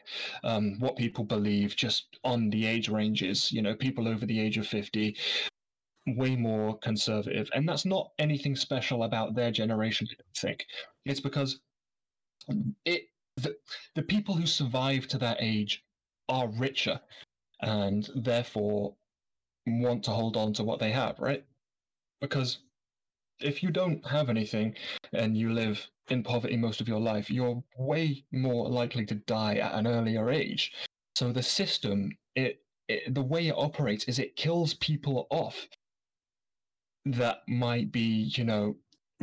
um, 0.44 0.76
what 0.80 0.98
people 0.98 1.24
believe, 1.24 1.76
just 1.76 2.20
on 2.24 2.50
the 2.50 2.66
age 2.66 2.90
ranges, 2.90 3.52
you 3.52 3.62
know, 3.62 3.76
people 3.76 4.08
over 4.08 4.26
the 4.26 4.40
age 4.40 4.58
of 4.58 4.68
fifty 4.68 5.18
way 6.06 6.36
more 6.36 6.78
conservative. 6.80 7.50
And 7.54 7.68
that's 7.68 7.86
not 7.86 8.12
anything 8.20 8.56
special 8.56 9.04
about 9.04 9.36
their 9.36 9.52
generation, 9.52 10.08
I 10.12 10.16
don't 10.16 10.38
think. 10.38 10.66
It's 11.06 11.22
because 11.22 11.60
it 12.86 13.04
the, 13.38 13.56
the 13.96 14.04
people 14.04 14.36
who 14.36 14.46
survive 14.46 15.08
to 15.08 15.18
that 15.20 15.38
age 15.40 15.84
are 16.30 16.48
richer 16.50 17.00
and 17.62 18.08
therefore 18.16 18.96
want 19.66 20.04
to 20.04 20.12
hold 20.12 20.38
on 20.38 20.54
to 20.54 20.64
what 20.64 20.80
they 20.80 20.92
have, 20.92 21.20
right? 21.20 21.44
Because 22.22 22.60
if 23.40 23.64
you 23.64 23.72
don't 23.72 24.06
have 24.06 24.30
anything 24.30 24.76
and 25.14 25.38
you 25.38 25.52
live 25.52 25.88
in 26.10 26.24
poverty 26.24 26.58
most 26.58 26.82
of 26.82 26.88
your 26.88 27.00
life, 27.00 27.30
you're 27.30 27.64
way 27.78 28.24
more 28.32 28.70
likely 28.70 29.06
to 29.06 29.16
die 29.16 29.56
at 29.56 29.74
an 29.74 29.88
earlier 29.88 30.30
age. 30.30 30.74
So 31.16 31.32
the 31.32 31.44
system 31.44 32.12
it 32.36 32.60
it, 32.90 33.14
the 33.16 33.22
way 33.22 33.48
it 33.48 33.56
operates 33.56 34.04
is 34.06 34.20
it 34.20 34.36
kills 34.36 34.74
people 34.76 35.28
off 35.30 35.68
that 37.06 37.40
might 37.48 37.92
be, 37.92 38.32
you 38.36 38.44
know, 38.44 38.76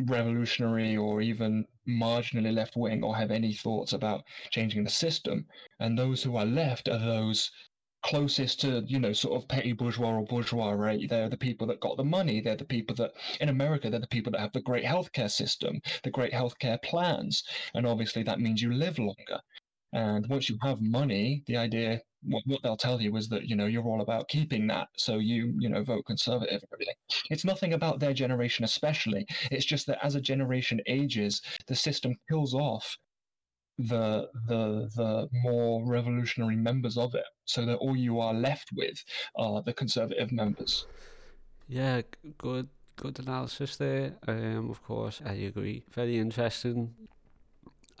revolutionary 0.05 0.97
or 0.97 1.21
even 1.21 1.65
marginally 1.87 2.53
left 2.53 2.75
wing 2.75 3.03
or 3.03 3.15
have 3.15 3.31
any 3.31 3.53
thoughts 3.53 3.93
about 3.93 4.23
changing 4.51 4.83
the 4.83 4.89
system. 4.89 5.45
And 5.79 5.97
those 5.97 6.23
who 6.23 6.35
are 6.37 6.45
left 6.45 6.87
are 6.87 6.99
those 6.99 7.51
closest 8.03 8.59
to, 8.61 8.83
you 8.87 8.99
know, 8.99 9.13
sort 9.13 9.39
of 9.39 9.47
petty 9.47 9.73
bourgeois 9.73 10.15
or 10.15 10.25
bourgeois, 10.25 10.71
right? 10.71 11.07
They're 11.07 11.29
the 11.29 11.37
people 11.37 11.67
that 11.67 11.81
got 11.81 11.97
the 11.97 12.03
money. 12.03 12.41
They're 12.41 12.55
the 12.55 12.65
people 12.65 12.95
that, 12.95 13.11
in 13.39 13.49
America, 13.49 13.89
they're 13.89 13.99
the 13.99 14.07
people 14.07 14.31
that 14.31 14.41
have 14.41 14.53
the 14.53 14.61
great 14.61 14.85
healthcare 14.85 15.29
system, 15.29 15.81
the 16.03 16.09
great 16.09 16.33
healthcare 16.33 16.81
plans. 16.81 17.43
And 17.73 17.85
obviously 17.85 18.23
that 18.23 18.39
means 18.39 18.61
you 18.61 18.73
live 18.73 18.97
longer. 18.97 19.39
And 19.93 20.25
once 20.27 20.49
you 20.49 20.57
have 20.61 20.81
money, 20.81 21.43
the 21.47 21.57
idea, 21.57 22.01
what, 22.23 22.43
what 22.45 22.61
they'll 22.63 22.77
tell 22.77 23.01
you 23.01 23.15
is 23.17 23.27
that, 23.29 23.47
you 23.47 23.55
know, 23.55 23.65
you're 23.65 23.83
all 23.83 24.01
about 24.01 24.29
keeping 24.29 24.67
that. 24.67 24.87
So 24.97 25.17
you, 25.17 25.53
you 25.59 25.69
know, 25.69 25.83
vote 25.83 26.05
conservative 26.05 26.61
and 26.61 26.69
everything. 26.73 26.95
It's 27.29 27.45
nothing 27.45 27.73
about 27.73 27.99
their 27.99 28.13
generation, 28.13 28.63
especially. 28.63 29.25
It's 29.51 29.65
just 29.65 29.87
that 29.87 30.03
as 30.03 30.15
a 30.15 30.21
generation 30.21 30.79
ages, 30.87 31.41
the 31.67 31.75
system 31.75 32.15
kills 32.29 32.53
off 32.53 32.97
the 33.77 34.27
the 34.47 34.89
the 34.95 35.27
more 35.43 35.83
revolutionary 35.85 36.55
members 36.55 36.97
of 36.97 37.15
it 37.15 37.23
so 37.45 37.65
that 37.65 37.77
all 37.77 37.95
you 37.95 38.19
are 38.19 38.33
left 38.33 38.69
with 38.75 39.03
are 39.35 39.63
the 39.63 39.73
conservative 39.73 40.31
members 40.31 40.85
Yeah, 41.67 42.01
good 42.37 42.67
good 42.97 43.19
analysis 43.19 43.77
there. 43.77 44.13
Um, 44.27 44.69
of 44.69 44.83
course, 44.83 45.21
I 45.25 45.33
agree. 45.33 45.83
Very 45.91 46.17
interesting. 46.19 46.93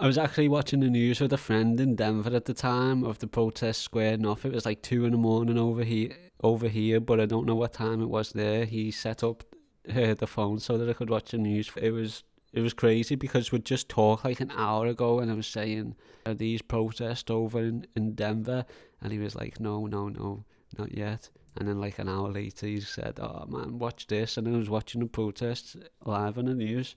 I 0.01 0.07
was 0.07 0.17
actually 0.17 0.47
watching 0.47 0.79
the 0.79 0.89
news 0.89 1.21
with 1.21 1.31
a 1.31 1.37
friend 1.37 1.79
in 1.79 1.95
Denver 1.95 2.35
at 2.35 2.45
the 2.45 2.55
time 2.55 3.03
of 3.03 3.19
the 3.19 3.27
protest 3.27 3.83
squaring 3.83 4.25
off. 4.25 4.45
It 4.45 4.51
was 4.51 4.65
like 4.65 4.81
two 4.81 5.05
in 5.05 5.11
the 5.11 5.17
morning 5.19 5.59
over 5.59 5.83
here, 5.83 6.09
over 6.41 6.67
here, 6.67 6.99
but 6.99 7.19
I 7.19 7.27
don't 7.27 7.45
know 7.45 7.53
what 7.53 7.73
time 7.73 8.01
it 8.01 8.09
was 8.09 8.31
there. 8.31 8.65
He 8.65 8.89
set 8.89 9.23
up 9.23 9.43
uh, 9.87 10.15
the 10.15 10.25
phone 10.25 10.57
so 10.57 10.79
that 10.79 10.89
I 10.89 10.93
could 10.93 11.11
watch 11.11 11.29
the 11.29 11.37
news. 11.37 11.69
It 11.79 11.91
was 11.91 12.23
it 12.51 12.61
was 12.61 12.73
crazy 12.73 13.13
because 13.13 13.51
we 13.51 13.59
just 13.59 13.89
talked 13.89 14.25
like 14.25 14.39
an 14.39 14.49
hour 14.55 14.87
ago, 14.87 15.19
and 15.19 15.29
I 15.29 15.35
was 15.35 15.45
saying 15.45 15.95
are 16.25 16.33
these 16.33 16.63
protests 16.63 17.29
over 17.29 17.59
in, 17.59 17.85
in 17.95 18.15
Denver, 18.15 18.65
and 19.01 19.11
he 19.11 19.19
was 19.19 19.35
like, 19.35 19.59
no, 19.59 19.85
no, 19.85 20.09
no, 20.09 20.45
not 20.79 20.97
yet. 20.97 21.29
And 21.55 21.67
then 21.67 21.79
like 21.79 21.99
an 21.99 22.09
hour 22.09 22.27
later, 22.31 22.65
he 22.65 22.79
said, 22.79 23.19
"Oh 23.19 23.45
man, 23.47 23.77
watch 23.77 24.07
this," 24.07 24.35
and 24.37 24.47
I 24.47 24.57
was 24.57 24.69
watching 24.69 25.01
the 25.01 25.07
protests 25.07 25.77
live 26.03 26.39
on 26.39 26.45
the 26.45 26.55
news. 26.55 26.95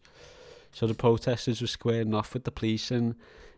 So 0.75 0.89
the 0.89 0.95
protesters 0.95 1.61
were 1.61 1.69
squaring 1.69 2.15
off 2.15 2.35
with 2.35 2.43
the 2.43 2.51
police, 2.51 2.91
and 2.91 3.15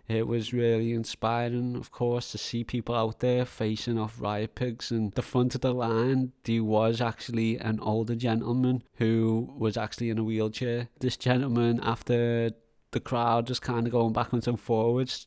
it 0.07 0.29
was 0.29 0.53
really 0.53 0.93
inspiring, 0.93 1.75
of 1.75 1.91
course, 1.91 2.31
to 2.33 2.39
see 2.39 2.63
people 2.63 2.95
out 2.95 3.21
there 3.21 3.47
facing 3.47 3.99
off 3.99 4.21
riot 4.21 4.55
pigs. 4.55 4.91
And 4.91 5.13
the 5.13 5.23
front 5.23 5.55
of 5.55 5.63
the 5.63 5.73
line, 5.73 6.33
there 6.45 6.63
was 6.63 7.01
actually 7.01 7.57
an 7.57 7.81
older 7.81 8.15
gentleman 8.15 8.83
who 8.97 9.53
was 9.59 9.79
actually 9.79 10.11
in 10.11 10.19
a 10.19 10.25
wheelchair. 10.25 10.89
This 11.01 11.17
gentleman, 11.17 11.81
after 11.83 12.51
the 12.91 13.01
crowd 13.01 13.47
just 13.47 13.63
kind 13.63 13.87
of 13.87 13.93
going 13.93 14.13
backwards 14.13 14.47
and 14.47 14.61
forwards, 14.61 15.27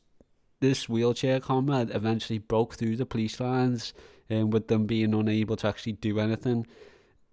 this 0.60 0.88
wheelchair 0.88 1.40
comrade 1.40 1.90
eventually 1.92 2.38
broke 2.38 2.76
through 2.76 2.96
the 2.96 3.06
police 3.06 3.40
lines, 3.40 3.92
and 4.28 4.52
with 4.52 4.68
them 4.68 4.86
being 4.86 5.12
unable 5.12 5.56
to 5.56 5.66
actually 5.66 5.94
do 5.94 6.20
anything 6.20 6.66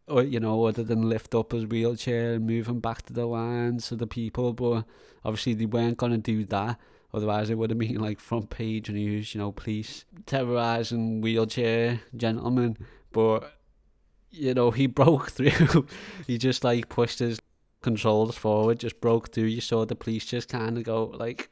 or 0.07 0.23
you 0.23 0.39
know, 0.39 0.65
other 0.65 0.83
than 0.83 1.09
lift 1.09 1.35
up 1.35 1.51
his 1.51 1.65
wheelchair 1.65 2.33
and 2.33 2.47
move 2.47 2.67
him 2.67 2.79
back 2.79 3.01
to 3.03 3.13
the 3.13 3.25
line 3.25 3.79
so 3.79 3.95
the 3.95 4.07
people. 4.07 4.53
But 4.53 4.85
obviously, 5.23 5.53
they 5.53 5.65
weren't 5.65 5.97
gonna 5.97 6.17
do 6.17 6.45
that. 6.45 6.79
Otherwise, 7.13 7.49
it 7.49 7.57
would 7.57 7.69
have 7.69 7.79
been 7.79 7.99
like 7.99 8.19
front 8.19 8.49
page 8.49 8.89
news, 8.89 9.33
you 9.33 9.41
know, 9.41 9.51
police 9.51 10.05
terrorizing 10.25 11.21
wheelchair 11.21 12.01
gentlemen. 12.15 12.77
But 13.11 13.53
you 14.31 14.53
know, 14.53 14.71
he 14.71 14.87
broke 15.01 15.31
through. 15.31 15.87
he 16.25 16.37
just 16.37 16.63
like 16.63 16.89
pushed 16.89 17.19
his 17.19 17.39
controls 17.81 18.35
forward, 18.35 18.79
just 18.79 18.99
broke 19.01 19.33
through. 19.33 19.45
You 19.45 19.61
saw 19.61 19.85
the 19.85 19.95
police 19.95 20.25
just 20.25 20.49
kind 20.49 20.77
of 20.77 20.83
go 20.83 21.05
like, 21.05 21.49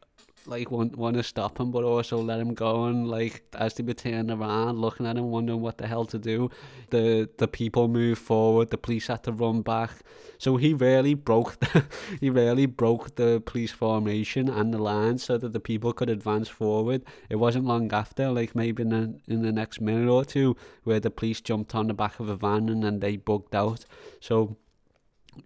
like 0.48 0.72
want 0.72 0.98
want 0.98 1.16
to 1.18 1.24
stop 1.24 1.60
him, 1.60 1.72
but 1.72 1.84
also 1.84 2.18
let 2.18 2.40
him 2.40 2.54
go. 2.54 2.86
And 2.86 3.08
like 3.08 3.44
as 3.54 3.74
they 3.76 3.84
were 3.84 3.94
turning 3.94 4.32
around, 4.32 4.80
looking 4.80 5.06
at 5.06 5.18
him, 5.18 5.32
wondering 5.32 5.62
what 5.62 5.78
the 5.78 5.88
hell 5.88 6.06
to 6.06 6.20
do. 6.20 6.50
The 6.90 7.30
the 7.38 7.48
people 7.48 7.88
moved 7.88 8.22
forward. 8.22 8.70
The 8.70 8.78
police 8.78 9.08
had 9.08 9.24
to 9.24 9.32
run 9.32 9.62
back. 9.62 9.92
So 10.38 10.58
he 10.58 10.74
really 10.74 11.14
broke. 11.14 11.58
The, 11.66 11.86
he 12.20 12.30
really 12.30 12.66
broke 12.66 13.16
the 13.16 13.42
police 13.46 13.72
formation 13.72 14.50
and 14.50 14.74
the 14.74 14.78
line 14.78 15.18
so 15.18 15.38
that 15.38 15.54
the 15.54 15.60
people 15.60 15.94
could 15.94 16.10
advance 16.10 16.48
forward. 16.48 17.04
It 17.30 17.38
wasn't 17.38 17.66
long 17.66 17.92
after, 17.94 18.30
like 18.30 18.56
maybe 18.56 18.84
in 18.84 18.90
the 18.90 19.20
in 19.28 19.42
the 19.42 19.52
next 19.52 19.82
minute 19.82 20.10
or 20.10 20.26
two, 20.26 20.56
where 20.84 21.00
the 21.00 21.10
police 21.10 21.42
jumped 21.42 21.74
on 21.74 21.88
the 21.88 21.94
back 21.94 22.20
of 22.20 22.30
a 22.30 22.36
van 22.36 22.70
and 22.70 22.84
then 22.84 23.00
they 23.00 23.18
bugged 23.18 23.56
out. 23.56 23.86
So 24.20 24.58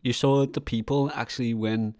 you 0.02 0.14
saw 0.14 0.46
the 0.46 0.62
people 0.62 1.12
actually 1.14 1.54
win 1.54 1.96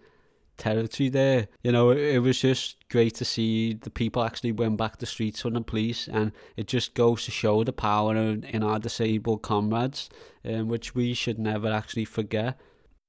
territory 0.60 1.08
there. 1.08 1.48
You 1.62 1.72
know, 1.72 1.90
it, 1.90 1.98
it 1.98 2.18
was 2.20 2.40
just 2.40 2.76
great 2.88 3.14
to 3.16 3.24
see 3.24 3.74
the 3.74 3.90
people 3.90 4.22
actually 4.22 4.52
went 4.52 4.76
back 4.76 4.98
the 4.98 5.06
streets 5.06 5.40
from 5.40 5.54
the 5.54 5.60
police, 5.62 6.06
and 6.06 6.32
it 6.56 6.68
just 6.68 6.94
goes 6.94 7.24
to 7.24 7.32
show 7.32 7.64
the 7.64 7.72
power 7.72 8.14
in, 8.14 8.44
in 8.44 8.62
our 8.62 8.78
disabled 8.78 9.42
comrades, 9.42 10.08
um, 10.44 10.68
which 10.68 10.94
we 10.94 11.14
should 11.14 11.38
never 11.38 11.72
actually 11.72 12.04
forget. 12.04 12.60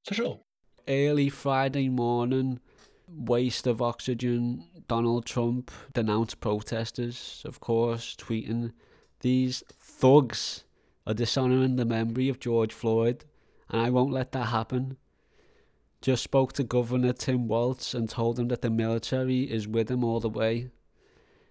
For 0.06 0.16
sure. 0.16 0.40
Early 0.88 1.30
Friday 1.30 1.90
morning, 1.90 2.60
waste 3.08 3.68
of 3.68 3.82
oxygen. 3.82 4.66
Donald 4.88 5.26
Trump 5.26 5.72
denounced 5.94 6.40
protesters, 6.40 7.44
of 7.46 7.60
course, 7.60 8.16
tweeting, 8.16 8.72
These 9.20 9.64
thugs 9.80 10.64
are 11.06 11.14
dishonouring 11.14 11.76
the 11.76 11.86
memory 11.86 12.30
of 12.30 12.40
George 12.40 12.74
Floyd, 12.74 13.26
and 13.70 13.82
I 13.82 13.90
won't 13.90 14.12
let 14.12 14.32
that 14.32 14.48
happen. 14.48 14.98
Just 16.02 16.24
spoke 16.24 16.54
to 16.54 16.64
Governor 16.64 17.14
Tim 17.14 17.48
Walz 17.48 17.94
and 17.94 18.10
told 18.10 18.40
him 18.40 18.48
that 18.48 18.64
the 18.64 18.72
military 18.72 19.44
is 19.44 19.68
with 19.68 19.92
him 19.92 20.04
all 20.04 20.20
the 20.20 20.30
way. 20.30 20.70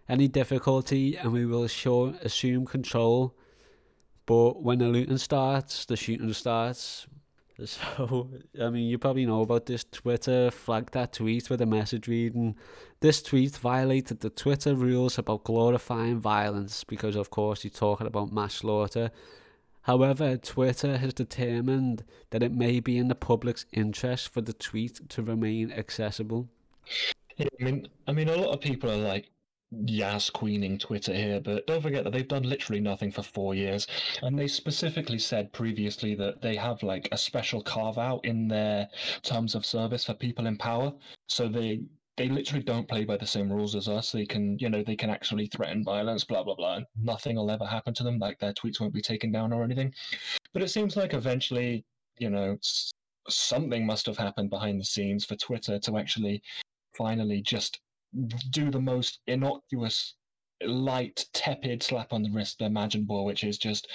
Any 0.09 0.27
difficulty, 0.27 1.17
and 1.17 1.33
we 1.33 1.47
will 1.47 1.69
sure 1.69 2.15
assume 2.23 2.67
control. 2.67 3.37
But 4.27 4.61
when 4.61 4.81
the 4.81 4.89
looting 4.89 5.19
starts, 5.19 5.85
the 5.85 5.97
shooting 5.97 6.33
starts. 6.33 7.07
So, 7.67 8.31
I 8.59 8.71
mean, 8.71 8.89
you 8.89 8.97
probably 8.97 9.27
know 9.27 9.43
about 9.43 9.67
this. 9.67 9.85
Twitter 9.85 10.51
flagged 10.51 10.95
that 10.95 11.13
tweet 11.13 11.51
with 11.51 11.61
a 11.61 11.67
message 11.67 12.09
reading 12.09 12.57
This 13.01 13.23
tweet 13.23 13.55
violated 13.55 14.21
the 14.21 14.31
Twitter 14.31 14.75
rules 14.75 15.19
about 15.19 15.45
glorifying 15.45 16.21
violence 16.21 16.85
because, 16.85 17.17
of 17.17 17.29
course, 17.29 17.63
you're 17.63 17.71
talking 17.71 18.07
about 18.07 18.33
mass 18.33 18.55
slaughter. 18.55 19.11
However, 19.83 20.37
Twitter 20.37 20.99
has 20.99 21.15
determined 21.15 22.05
that 22.31 22.43
it 22.43 22.53
may 22.53 22.81
be 22.81 22.99
in 22.99 23.09
the 23.09 23.15
public's 23.15 23.67
interest 23.73 24.33
for 24.33 24.41
the 24.41 24.53
tweet 24.53 25.09
to 25.11 25.23
remain 25.23 25.73
accessible. 25.73 26.49
Yeah, 27.37 27.49
I 27.61 27.65
mean, 27.65 27.89
I 28.07 28.13
mean, 28.13 28.29
a 28.29 28.37
lot 28.37 28.53
of 28.53 28.61
people 28.61 28.91
are 28.91 28.97
like 28.97 29.31
yas 29.71 30.31
queening 30.31 30.79
Twitter 30.79 31.15
here, 31.15 31.41
but 31.41 31.67
don't 31.67 31.81
forget 31.81 32.05
that 32.05 32.13
they've 32.13 32.27
done 32.27 32.43
literally 32.43 32.81
nothing 32.81 33.11
for 33.11 33.23
four 33.23 33.55
years, 33.55 33.87
and 34.23 34.39
they 34.39 34.49
specifically 34.49 35.19
said 35.19 35.53
previously 35.53 36.15
that 36.17 36.43
they 36.43 36.57
have 36.57 36.83
like 36.83 37.09
a 37.13 37.19
special 37.19 37.63
carve 37.63 37.97
out 37.97 38.25
in 38.25 38.49
their 38.49 38.89
terms 39.23 39.55
of 39.55 39.65
service 39.65 40.05
for 40.05 40.15
people 40.15 40.47
in 40.47 40.57
power, 40.57 40.93
so 41.29 41.49
they 41.49 41.81
they 42.21 42.29
literally 42.29 42.63
don't 42.63 42.87
play 42.87 43.07
by 43.07 43.17
the 43.17 43.27
same 43.27 43.51
rules 43.51 43.75
as 43.75 43.89
us. 43.89 44.13
They 44.13 44.27
can, 44.27 44.59
you 44.59 44.69
know, 44.69 44.83
they 44.83 44.95
can 44.95 45.09
actually 45.09 45.47
threaten 45.47 45.83
violence, 45.83 46.23
blah 46.23 46.43
blah 46.43 46.55
blah. 46.55 46.81
Nothing 47.03 47.37
will 47.37 47.51
ever 47.51 47.65
happen 47.65 47.95
to 47.95 48.03
them. 48.03 48.19
Like 48.19 48.39
their 48.39 48.53
tweets 48.53 48.79
won't 48.79 48.93
be 48.93 49.01
taken 49.01 49.33
down 49.33 49.55
or 49.55 49.65
anything. 49.65 49.95
But 50.53 50.63
it 50.63 50.69
seems 50.69 50.99
like 50.99 51.15
eventually, 51.15 51.83
you 52.19 52.29
know, 52.29 52.59
something 53.27 53.87
must 53.87 54.05
have 54.05 54.19
happened 54.19 54.51
behind 54.51 54.79
the 54.79 54.85
scenes 54.85 55.25
for 55.25 55.35
Twitter 55.37 55.79
to 55.79 55.97
actually 55.97 56.43
finally 56.93 57.41
just 57.41 57.81
do 58.51 58.71
the 58.71 58.81
most 58.81 59.21
innocuous, 59.27 60.17
light, 60.63 61.25
tepid 61.33 61.83
slap 61.83 62.13
on 62.13 62.23
the 62.23 62.31
wrist 62.33 62.61
imaginable, 62.61 63.25
which 63.25 63.45
is 63.45 63.57
just 63.57 63.89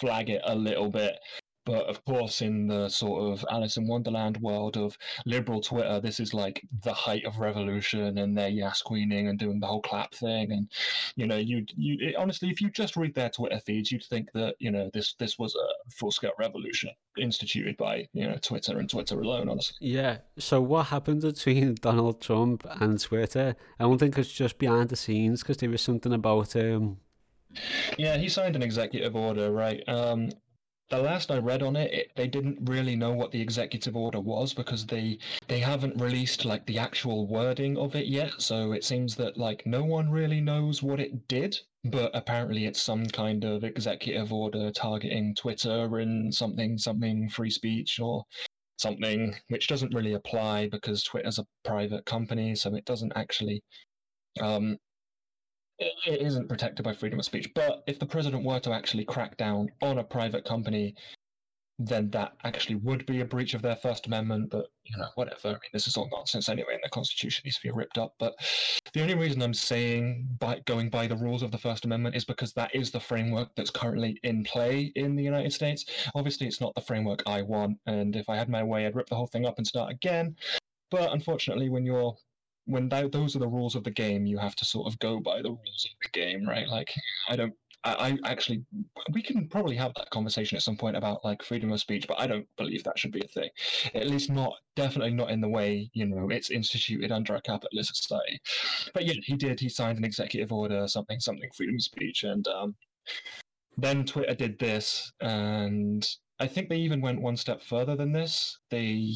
flag 0.00 0.30
it 0.30 0.40
a 0.46 0.54
little 0.54 0.88
bit. 0.88 1.18
But 1.66 1.86
of 1.86 2.02
course, 2.04 2.42
in 2.42 2.68
the 2.68 2.88
sort 2.88 3.32
of 3.32 3.44
Alice 3.50 3.76
in 3.76 3.88
Wonderland 3.88 4.36
world 4.38 4.76
of 4.76 4.96
liberal 5.26 5.60
Twitter, 5.60 6.00
this 6.00 6.20
is 6.20 6.32
like 6.32 6.62
the 6.84 6.94
height 6.94 7.24
of 7.26 7.40
revolution, 7.40 8.18
and 8.18 8.38
they're 8.38 8.48
yas 8.48 8.82
queening 8.82 9.26
and 9.26 9.36
doing 9.38 9.58
the 9.58 9.66
whole 9.66 9.82
clap 9.82 10.14
thing. 10.14 10.52
And 10.52 10.70
you 11.16 11.26
know, 11.26 11.36
you 11.36 11.66
you 11.76 11.96
it, 12.08 12.16
honestly, 12.16 12.50
if 12.50 12.60
you 12.60 12.70
just 12.70 12.96
read 12.96 13.14
their 13.14 13.30
Twitter 13.30 13.58
feeds, 13.58 13.90
you'd 13.90 14.04
think 14.04 14.30
that 14.32 14.54
you 14.60 14.70
know 14.70 14.88
this 14.94 15.14
this 15.14 15.38
was 15.40 15.56
a 15.56 15.90
full 15.90 16.12
scale 16.12 16.32
revolution 16.38 16.90
instituted 17.18 17.76
by 17.76 18.06
you 18.12 18.28
know 18.28 18.36
Twitter 18.40 18.78
and 18.78 18.88
Twitter 18.88 19.20
alone. 19.20 19.48
Honestly, 19.48 19.76
Yeah, 19.80 20.18
so 20.38 20.60
what 20.60 20.86
happened 20.86 21.22
between 21.22 21.74
Donald 21.80 22.20
Trump 22.22 22.64
and 22.80 23.00
Twitter? 23.00 23.56
I 23.80 23.82
don't 23.82 23.98
think 23.98 24.16
it's 24.16 24.32
just 24.32 24.58
behind 24.58 24.90
the 24.90 24.96
scenes 24.96 25.42
because 25.42 25.56
there 25.56 25.70
was 25.70 25.82
something 25.82 26.12
about 26.12 26.54
um, 26.54 26.98
yeah, 27.98 28.16
he 28.16 28.28
signed 28.28 28.56
an 28.56 28.62
executive 28.62 29.16
order, 29.16 29.50
right? 29.50 29.82
Um, 29.88 30.30
the 30.90 30.98
last 30.98 31.30
I 31.30 31.38
read 31.38 31.62
on 31.62 31.76
it, 31.76 31.92
it, 31.92 32.12
they 32.16 32.26
didn't 32.28 32.58
really 32.68 32.96
know 32.96 33.12
what 33.12 33.32
the 33.32 33.40
executive 33.40 33.96
order 33.96 34.20
was 34.20 34.54
because 34.54 34.86
they 34.86 35.18
they 35.48 35.58
haven't 35.60 36.00
released 36.00 36.44
like 36.44 36.66
the 36.66 36.78
actual 36.78 37.26
wording 37.26 37.76
of 37.76 37.94
it 37.96 38.06
yet. 38.06 38.32
So 38.38 38.72
it 38.72 38.84
seems 38.84 39.16
that 39.16 39.36
like 39.36 39.66
no 39.66 39.84
one 39.84 40.10
really 40.10 40.40
knows 40.40 40.82
what 40.82 41.00
it 41.00 41.28
did. 41.28 41.58
but 41.84 42.10
apparently 42.14 42.66
it's 42.66 42.82
some 42.82 43.06
kind 43.06 43.44
of 43.44 43.64
executive 43.64 44.32
order 44.32 44.70
targeting 44.70 45.34
Twitter 45.34 45.98
and 45.98 46.34
something 46.34 46.78
something 46.78 47.28
free 47.28 47.50
speech 47.50 48.00
or 48.00 48.24
something 48.78 49.34
which 49.48 49.68
doesn't 49.68 49.94
really 49.94 50.14
apply 50.14 50.68
because 50.68 51.02
Twitter's 51.02 51.38
a 51.38 51.46
private 51.64 52.04
company, 52.06 52.54
so 52.54 52.74
it 52.74 52.84
doesn't 52.84 53.12
actually 53.16 53.62
um, 54.40 54.76
it, 55.78 56.20
isn't 56.22 56.48
protected 56.48 56.84
by 56.84 56.94
freedom 56.94 57.18
of 57.18 57.24
speech. 57.24 57.50
But 57.54 57.82
if 57.86 57.98
the 57.98 58.06
president 58.06 58.44
were 58.44 58.60
to 58.60 58.72
actually 58.72 59.04
crack 59.04 59.36
down 59.36 59.68
on 59.82 59.98
a 59.98 60.04
private 60.04 60.44
company, 60.44 60.94
then 61.78 62.10
that 62.10 62.32
actually 62.44 62.76
would 62.76 63.04
be 63.04 63.20
a 63.20 63.24
breach 63.24 63.52
of 63.52 63.60
their 63.60 63.76
First 63.76 64.06
Amendment. 64.06 64.50
But 64.50 64.66
you 64.84 64.96
know, 64.96 65.08
whatever. 65.14 65.48
I 65.48 65.52
mean, 65.52 65.70
this 65.72 65.86
is 65.86 65.96
all 65.96 66.08
nonsense 66.10 66.48
anyway, 66.48 66.74
and 66.74 66.80
the 66.82 66.88
Constitution 66.88 67.42
needs 67.44 67.56
to 67.56 67.62
be 67.62 67.70
ripped 67.70 67.98
up. 67.98 68.14
But 68.18 68.34
the 68.94 69.02
only 69.02 69.14
reason 69.14 69.42
I'm 69.42 69.52
saying 69.52 70.28
by 70.38 70.60
going 70.64 70.88
by 70.88 71.06
the 71.06 71.16
rules 71.16 71.42
of 71.42 71.50
the 71.50 71.58
First 71.58 71.84
Amendment 71.84 72.16
is 72.16 72.24
because 72.24 72.52
that 72.54 72.74
is 72.74 72.90
the 72.90 73.00
framework 73.00 73.50
that's 73.56 73.70
currently 73.70 74.18
in 74.22 74.44
play 74.44 74.92
in 74.96 75.16
the 75.16 75.24
United 75.24 75.52
States. 75.52 75.84
Obviously, 76.14 76.46
it's 76.46 76.60
not 76.60 76.74
the 76.74 76.80
framework 76.80 77.22
I 77.26 77.42
want, 77.42 77.78
and 77.86 78.16
if 78.16 78.28
I 78.28 78.36
had 78.36 78.48
my 78.48 78.62
way, 78.62 78.86
I'd 78.86 78.96
rip 78.96 79.08
the 79.08 79.16
whole 79.16 79.26
thing 79.26 79.46
up 79.46 79.58
and 79.58 79.66
start 79.66 79.90
again. 79.90 80.36
But 80.90 81.12
unfortunately, 81.12 81.68
when 81.68 81.84
you're 81.84 82.16
when 82.66 82.90
th- 82.90 83.12
those 83.12 83.34
are 83.34 83.40
the 83.40 83.48
rules 83.48 83.74
of 83.74 83.84
the 83.84 83.90
game, 83.90 84.26
you 84.26 84.38
have 84.38 84.56
to 84.56 84.64
sort 84.64 84.92
of 84.92 84.98
go 84.98 85.20
by 85.20 85.42
the 85.42 85.50
rules 85.50 85.88
of 85.90 85.96
the 86.02 86.18
game, 86.18 86.46
right? 86.46 86.68
Like, 86.68 86.92
I 87.28 87.36
don't 87.36 87.54
I, 87.86 88.18
I 88.24 88.30
actually 88.30 88.64
we 89.12 89.22
can 89.22 89.48
probably 89.48 89.76
have 89.76 89.92
that 89.96 90.10
conversation 90.10 90.56
at 90.56 90.62
some 90.62 90.76
point 90.76 90.96
about 90.96 91.24
like 91.24 91.42
freedom 91.42 91.72
of 91.72 91.80
speech, 91.80 92.06
but 92.08 92.18
I 92.18 92.26
don't 92.26 92.46
believe 92.56 92.82
that 92.84 92.98
should 92.98 93.12
be 93.12 93.22
a 93.24 93.28
thing. 93.28 93.48
At 93.94 94.08
least 94.08 94.28
not 94.28 94.54
definitely 94.74 95.14
not 95.14 95.30
in 95.30 95.40
the 95.40 95.48
way 95.48 95.88
you 95.92 96.06
know 96.06 96.28
it's 96.30 96.50
instituted 96.50 97.12
under 97.12 97.36
a 97.36 97.42
capitalist 97.42 97.94
society. 97.94 98.40
But 98.92 99.04
yeah, 99.04 99.14
he 99.22 99.36
did. 99.36 99.60
He 99.60 99.68
signed 99.68 99.98
an 99.98 100.04
executive 100.04 100.52
order, 100.52 100.88
something 100.88 101.20
something 101.20 101.48
freedom 101.56 101.76
of 101.76 101.82
speech, 101.82 102.24
and 102.24 102.46
um, 102.48 102.74
then 103.78 104.04
Twitter 104.04 104.34
did 104.34 104.58
this, 104.58 105.12
and 105.20 106.06
I 106.40 106.48
think 106.48 106.68
they 106.68 106.78
even 106.78 107.00
went 107.00 107.22
one 107.22 107.36
step 107.36 107.62
further 107.62 107.94
than 107.94 108.12
this. 108.12 108.58
They 108.70 109.12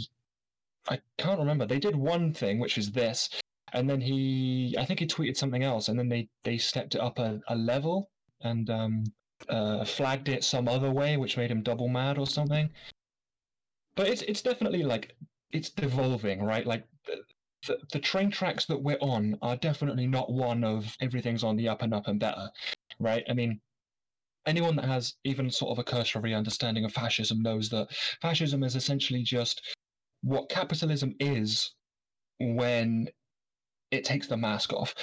I 0.88 0.98
can't 1.18 1.38
remember. 1.38 1.66
They 1.66 1.78
did 1.78 1.96
one 1.96 2.32
thing, 2.32 2.58
which 2.58 2.78
is 2.78 2.90
this, 2.90 3.28
and 3.72 3.88
then 3.88 4.00
he 4.00 4.74
I 4.78 4.84
think 4.84 5.00
he 5.00 5.06
tweeted 5.06 5.36
something 5.36 5.62
else, 5.62 5.88
and 5.88 5.98
then 5.98 6.08
they 6.08 6.28
they 6.44 6.58
stepped 6.58 6.94
it 6.94 7.00
up 7.00 7.18
a, 7.18 7.40
a 7.48 7.56
level 7.56 8.10
and 8.42 8.70
um, 8.70 9.04
uh, 9.48 9.84
flagged 9.84 10.28
it 10.28 10.44
some 10.44 10.68
other 10.68 10.90
way, 10.90 11.16
which 11.16 11.36
made 11.36 11.50
him 11.50 11.62
double 11.62 11.88
mad 11.88 12.18
or 12.18 12.26
something. 12.26 12.70
But 13.94 14.08
it's 14.08 14.22
it's 14.22 14.42
definitely 14.42 14.82
like 14.82 15.16
it's 15.52 15.70
devolving, 15.70 16.42
right? 16.42 16.66
Like 16.66 16.84
the, 17.06 17.16
the, 17.66 17.78
the 17.92 17.98
train 17.98 18.30
tracks 18.30 18.66
that 18.66 18.82
we're 18.82 18.98
on 19.00 19.36
are 19.42 19.56
definitely 19.56 20.06
not 20.06 20.32
one 20.32 20.64
of 20.64 20.96
everything's 21.00 21.44
on 21.44 21.56
the 21.56 21.68
up 21.68 21.82
and 21.82 21.92
up 21.92 22.06
and 22.06 22.18
better, 22.20 22.48
right? 22.98 23.24
I 23.28 23.34
mean, 23.34 23.60
anyone 24.46 24.76
that 24.76 24.86
has 24.86 25.14
even 25.24 25.50
sort 25.50 25.72
of 25.72 25.78
a 25.78 25.84
cursory 25.84 26.34
understanding 26.34 26.84
of 26.84 26.92
fascism 26.92 27.42
knows 27.42 27.68
that 27.70 27.88
fascism 28.22 28.62
is 28.62 28.76
essentially 28.76 29.22
just 29.22 29.60
what 30.22 30.48
capitalism 30.48 31.14
is 31.20 31.74
when 32.38 33.08
it 33.90 34.04
takes 34.04 34.28
the 34.28 34.36
mask 34.36 34.72
off, 34.72 34.94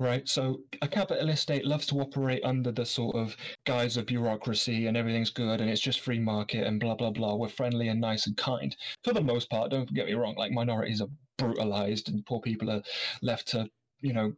right? 0.00 0.26
So 0.28 0.60
a 0.82 0.88
capitalist 0.88 1.42
state 1.42 1.64
loves 1.64 1.86
to 1.86 2.00
operate 2.00 2.42
under 2.44 2.72
the 2.72 2.84
sort 2.84 3.14
of 3.14 3.36
guise 3.66 3.96
of 3.96 4.06
bureaucracy 4.06 4.86
and 4.86 4.96
everything's 4.96 5.30
good 5.30 5.60
and 5.60 5.70
it's 5.70 5.80
just 5.80 6.00
free 6.00 6.18
market 6.18 6.66
and 6.66 6.80
blah 6.80 6.94
blah 6.94 7.10
blah. 7.10 7.36
We're 7.36 7.48
friendly 7.48 7.88
and 7.88 8.00
nice 8.00 8.26
and 8.26 8.36
kind 8.36 8.76
for 9.04 9.12
the 9.12 9.20
most 9.20 9.48
part. 9.48 9.70
Don't 9.70 9.92
get 9.94 10.06
me 10.06 10.14
wrong. 10.14 10.34
Like 10.36 10.52
minorities 10.52 11.00
are 11.00 11.08
brutalized 11.38 12.08
and 12.08 12.26
poor 12.26 12.40
people 12.40 12.70
are 12.70 12.82
left 13.22 13.48
to 13.48 13.68
you 14.00 14.12
know 14.12 14.32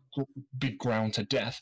be 0.59 0.73
ground 0.73 1.15
to 1.15 1.25
death. 1.25 1.61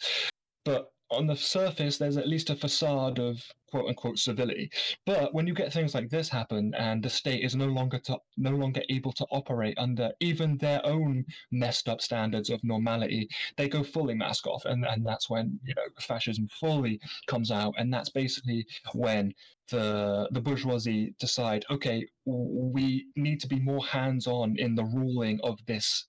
But 0.65 0.92
on 1.13 1.27
the 1.27 1.37
surface, 1.37 1.99
there's 1.99 2.17
at 2.17 2.29
least 2.29 2.51
a 2.51 2.57
facade 2.57 3.19
of 3.19 3.43
quote 3.71 3.89
unquote 3.89 4.19
civility. 4.19 4.71
But 5.07 5.33
when 5.35 5.47
you 5.47 5.55
get 5.55 5.73
things 5.73 5.95
like 5.95 6.11
this 6.11 6.29
happen, 6.29 6.75
and 6.77 7.03
the 7.03 7.11
state 7.11 7.43
is 7.43 7.57
no 7.57 7.67
longer 7.67 7.99
to, 8.01 8.19
no 8.37 8.51
longer 8.51 8.83
able 8.89 9.13
to 9.13 9.27
operate 9.31 9.79
under 9.79 10.13
even 10.21 10.59
their 10.59 10.85
own 10.85 11.25
messed 11.51 11.89
up 11.89 12.01
standards 12.01 12.51
of 12.51 12.63
normality, 12.63 13.29
they 13.57 13.69
go 13.69 13.83
fully 13.83 14.15
mask 14.15 14.47
off, 14.47 14.65
and 14.65 14.85
and 14.85 15.07
that's 15.07 15.31
when 15.31 15.59
you 15.65 15.75
know 15.75 15.83
fascism 16.01 16.49
fully 16.61 17.01
comes 17.27 17.51
out, 17.51 17.75
and 17.79 17.93
that's 17.93 18.11
basically 18.11 18.67
when 18.95 19.33
the 19.71 20.29
the 20.33 20.41
bourgeoisie 20.41 21.15
decide, 21.19 21.65
okay, 21.71 22.07
we 22.27 23.07
need 23.17 23.41
to 23.41 23.49
be 23.49 23.61
more 23.61 23.85
hands 23.85 24.27
on 24.27 24.57
in 24.59 24.75
the 24.75 24.85
ruling 24.85 25.41
of 25.43 25.59
this 25.67 26.07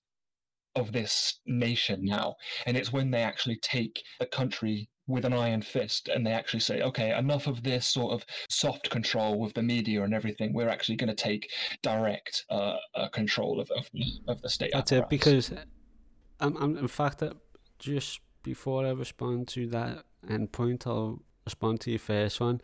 of 0.76 0.92
this 0.92 1.40
nation 1.46 2.04
now. 2.04 2.34
And 2.66 2.76
it's 2.76 2.92
when 2.92 3.10
they 3.10 3.22
actually 3.22 3.58
take 3.62 4.02
the 4.18 4.26
country 4.26 4.88
with 5.06 5.24
an 5.24 5.32
iron 5.32 5.62
fist 5.62 6.08
and 6.08 6.26
they 6.26 6.32
actually 6.32 6.60
say, 6.60 6.80
okay, 6.82 7.16
enough 7.16 7.46
of 7.46 7.62
this 7.62 7.86
sort 7.86 8.12
of 8.12 8.24
soft 8.48 8.90
control 8.90 9.38
with 9.38 9.54
the 9.54 9.62
media 9.62 10.02
and 10.02 10.14
everything. 10.14 10.52
We're 10.52 10.68
actually 10.68 10.96
going 10.96 11.14
to 11.14 11.22
take 11.22 11.50
direct 11.82 12.44
uh, 12.50 12.76
uh, 12.94 13.08
control 13.08 13.60
of, 13.60 13.70
of, 13.76 13.88
of 14.28 14.40
the 14.42 14.48
state. 14.48 14.70
That's 14.72 14.92
it, 14.92 15.08
because 15.08 15.52
I'm, 16.40 16.56
I'm, 16.56 16.76
in 16.78 16.88
fact, 16.88 17.22
uh, 17.22 17.34
just 17.78 18.20
before 18.42 18.86
I 18.86 18.90
respond 18.90 19.48
to 19.48 19.66
that 19.68 20.04
end 20.28 20.52
point, 20.52 20.86
I'll 20.86 21.22
respond 21.44 21.80
to 21.82 21.90
your 21.90 21.98
first 21.98 22.40
one 22.40 22.60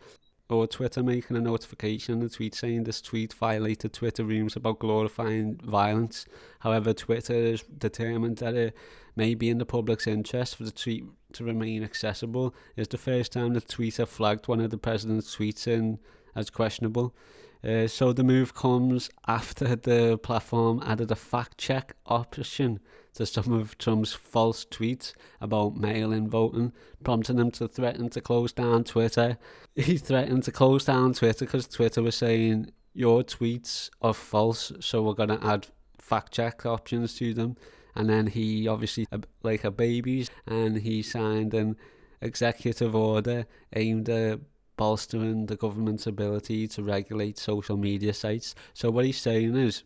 or 0.51 0.67
Twitter 0.67 1.01
making 1.01 1.37
a 1.37 1.41
notification 1.41 2.19
the 2.19 2.29
tweet 2.29 2.53
saying 2.53 2.83
this 2.83 3.01
tweet 3.01 3.33
violated 3.33 3.93
Twitter 3.93 4.23
rules 4.23 4.55
about 4.55 4.79
glorifying 4.79 5.57
violence. 5.63 6.25
However, 6.59 6.93
Twitter 6.93 7.33
is 7.33 7.63
determined 7.63 8.37
that 8.37 8.55
it 8.55 8.75
may 9.15 9.35
be 9.35 9.49
in 9.49 9.57
the 9.57 9.65
public's 9.65 10.07
interest 10.07 10.55
for 10.55 10.63
the 10.63 10.71
tweet 10.71 11.05
to 11.33 11.43
remain 11.43 11.83
accessible. 11.83 12.55
It's 12.75 12.89
the 12.89 12.97
first 12.97 13.31
time 13.31 13.53
the 13.53 13.61
Twitter 13.61 14.05
flagged 14.05 14.47
one 14.47 14.59
of 14.59 14.71
the 14.71 14.77
president's 14.77 15.35
tweets 15.35 15.67
in 15.67 15.99
as 16.35 16.49
questionable. 16.49 17.15
Uh, 17.63 17.87
so 17.87 18.11
the 18.11 18.23
move 18.23 18.55
comes 18.55 19.09
after 19.27 19.75
the 19.75 20.17
platform 20.17 20.81
added 20.83 21.11
a 21.11 21.15
fact 21.15 21.57
check 21.57 21.95
option 22.07 22.79
to 23.13 23.25
some 23.25 23.53
of 23.53 23.77
Trump's 23.77 24.13
false 24.13 24.65
tweets 24.65 25.13
about 25.39 25.75
mail 25.75 26.11
in 26.11 26.27
voting, 26.27 26.71
prompting 27.03 27.37
him 27.37 27.51
to 27.51 27.67
threaten 27.67 28.09
to 28.09 28.21
close 28.21 28.51
down 28.51 28.83
Twitter. 28.83 29.37
He 29.75 29.97
threatened 29.97 30.43
to 30.43 30.51
close 30.51 30.83
down 30.83 31.13
Twitter 31.13 31.45
because 31.45 31.65
Twitter 31.67 32.01
was 32.01 32.15
saying, 32.15 32.71
Your 32.93 33.23
tweets 33.23 33.89
are 34.01 34.13
false, 34.13 34.73
so 34.81 35.03
we're 35.03 35.13
going 35.13 35.29
to 35.29 35.45
add 35.45 35.67
fact 35.97 36.33
check 36.33 36.65
options 36.65 37.15
to 37.15 37.33
them. 37.33 37.55
And 37.95 38.09
then 38.09 38.27
he 38.27 38.67
obviously, 38.67 39.07
uh, 39.11 39.19
like 39.43 39.63
a 39.63 39.71
baby, 39.71 40.27
and 40.47 40.77
he 40.77 41.01
signed 41.01 41.53
an 41.53 41.77
executive 42.21 42.95
order 42.95 43.45
aimed 43.73 44.09
at 44.09 44.39
bolstering 44.77 45.45
the 45.45 45.55
government's 45.55 46.07
ability 46.07 46.67
to 46.67 46.83
regulate 46.83 47.37
social 47.37 47.77
media 47.77 48.13
sites. 48.13 48.55
So 48.73 48.89
what 48.89 49.05
he's 49.05 49.19
saying 49.19 49.55
is, 49.55 49.83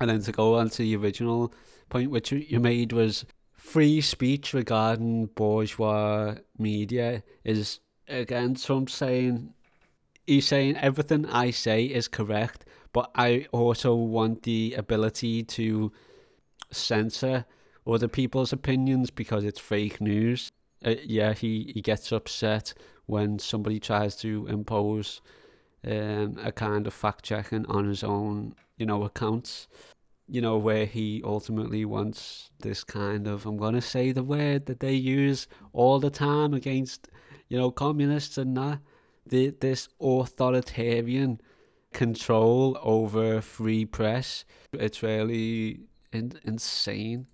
and 0.00 0.10
then 0.10 0.22
to 0.22 0.32
go 0.32 0.56
on 0.56 0.70
to 0.70 0.78
the 0.78 0.96
original 0.96 1.52
point 1.88 2.10
which 2.10 2.32
you 2.32 2.60
made 2.60 2.92
was 2.92 3.24
free 3.52 4.00
speech 4.00 4.54
regarding 4.54 5.26
bourgeois 5.26 6.34
media 6.58 7.22
is 7.44 7.80
again 8.08 8.54
Trump 8.54 8.88
saying 8.88 9.52
he's 10.26 10.46
saying 10.46 10.76
everything 10.76 11.26
I 11.26 11.50
say 11.50 11.84
is 11.84 12.08
correct, 12.08 12.64
but 12.92 13.10
I 13.14 13.46
also 13.52 13.94
want 13.94 14.44
the 14.44 14.74
ability 14.76 15.42
to 15.44 15.92
censor 16.70 17.44
other 17.86 18.08
people's 18.08 18.52
opinions 18.52 19.10
because 19.10 19.44
it's 19.44 19.58
fake 19.58 20.00
news. 20.00 20.50
Uh, 20.84 20.94
yeah, 21.04 21.32
he, 21.32 21.72
he 21.74 21.80
gets 21.80 22.12
upset 22.12 22.74
when 23.06 23.38
somebody 23.38 23.80
tries 23.80 24.16
to 24.16 24.46
impose 24.46 25.20
um, 25.84 26.38
a 26.42 26.52
kind 26.52 26.86
of 26.86 26.94
fact 26.94 27.24
checking 27.24 27.66
on 27.66 27.88
his 27.88 28.04
own, 28.04 28.54
you 28.76 28.86
know, 28.86 29.02
accounts 29.02 29.66
you 30.30 30.40
know, 30.40 30.56
where 30.56 30.86
he 30.86 31.20
ultimately 31.24 31.84
wants 31.84 32.50
this 32.60 32.84
kind 32.84 33.26
of, 33.26 33.44
I'm 33.44 33.56
going 33.56 33.74
to 33.74 33.80
say 33.80 34.12
the 34.12 34.22
word 34.22 34.66
that 34.66 34.78
they 34.78 34.94
use 34.94 35.48
all 35.72 35.98
the 35.98 36.10
time 36.10 36.54
against, 36.54 37.08
you 37.48 37.58
know, 37.58 37.72
communists 37.72 38.38
and 38.38 38.56
that, 38.56 38.78
the, 39.26 39.50
this 39.60 39.88
authoritarian 40.00 41.40
control 41.92 42.78
over 42.80 43.40
free 43.40 43.84
press. 43.84 44.44
It's 44.72 45.02
really 45.02 45.80
in, 46.12 46.32
insane. 46.44 47.26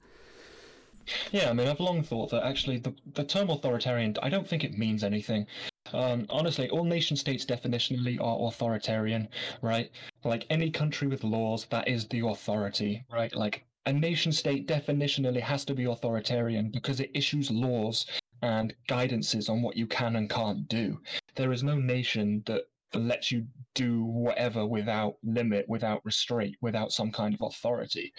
Yeah, 1.30 1.50
I 1.50 1.52
mean, 1.52 1.68
I've 1.68 1.80
long 1.80 2.02
thought 2.02 2.30
that 2.30 2.44
actually 2.44 2.78
the, 2.78 2.94
the 3.14 3.24
term 3.24 3.50
authoritarian, 3.50 4.16
I 4.22 4.28
don't 4.28 4.46
think 4.46 4.64
it 4.64 4.76
means 4.76 5.04
anything. 5.04 5.46
Um, 5.92 6.26
honestly, 6.30 6.68
all 6.68 6.84
nation 6.84 7.16
states 7.16 7.44
definitionally 7.44 8.20
are 8.20 8.48
authoritarian, 8.48 9.28
right? 9.62 9.90
Like 10.24 10.46
any 10.50 10.70
country 10.70 11.06
with 11.06 11.22
laws, 11.22 11.66
that 11.66 11.86
is 11.86 12.08
the 12.08 12.26
authority, 12.26 13.04
right? 13.12 13.34
Like 13.34 13.64
a 13.86 13.92
nation 13.92 14.32
state 14.32 14.66
definitionally 14.66 15.40
has 15.40 15.64
to 15.66 15.74
be 15.74 15.84
authoritarian 15.84 16.70
because 16.70 16.98
it 16.98 17.10
issues 17.14 17.50
laws 17.52 18.06
and 18.42 18.74
guidances 18.88 19.48
on 19.48 19.62
what 19.62 19.76
you 19.76 19.86
can 19.86 20.16
and 20.16 20.28
can't 20.28 20.68
do. 20.68 21.00
There 21.36 21.52
is 21.52 21.62
no 21.62 21.76
nation 21.76 22.42
that 22.46 22.64
lets 22.94 23.30
you 23.30 23.46
do 23.74 24.04
whatever 24.04 24.66
without 24.66 25.16
limit, 25.22 25.66
without 25.68 26.04
restraint, 26.04 26.56
without 26.60 26.92
some 26.92 27.10
kind 27.10 27.34
of 27.34 27.42
authority, 27.42 28.12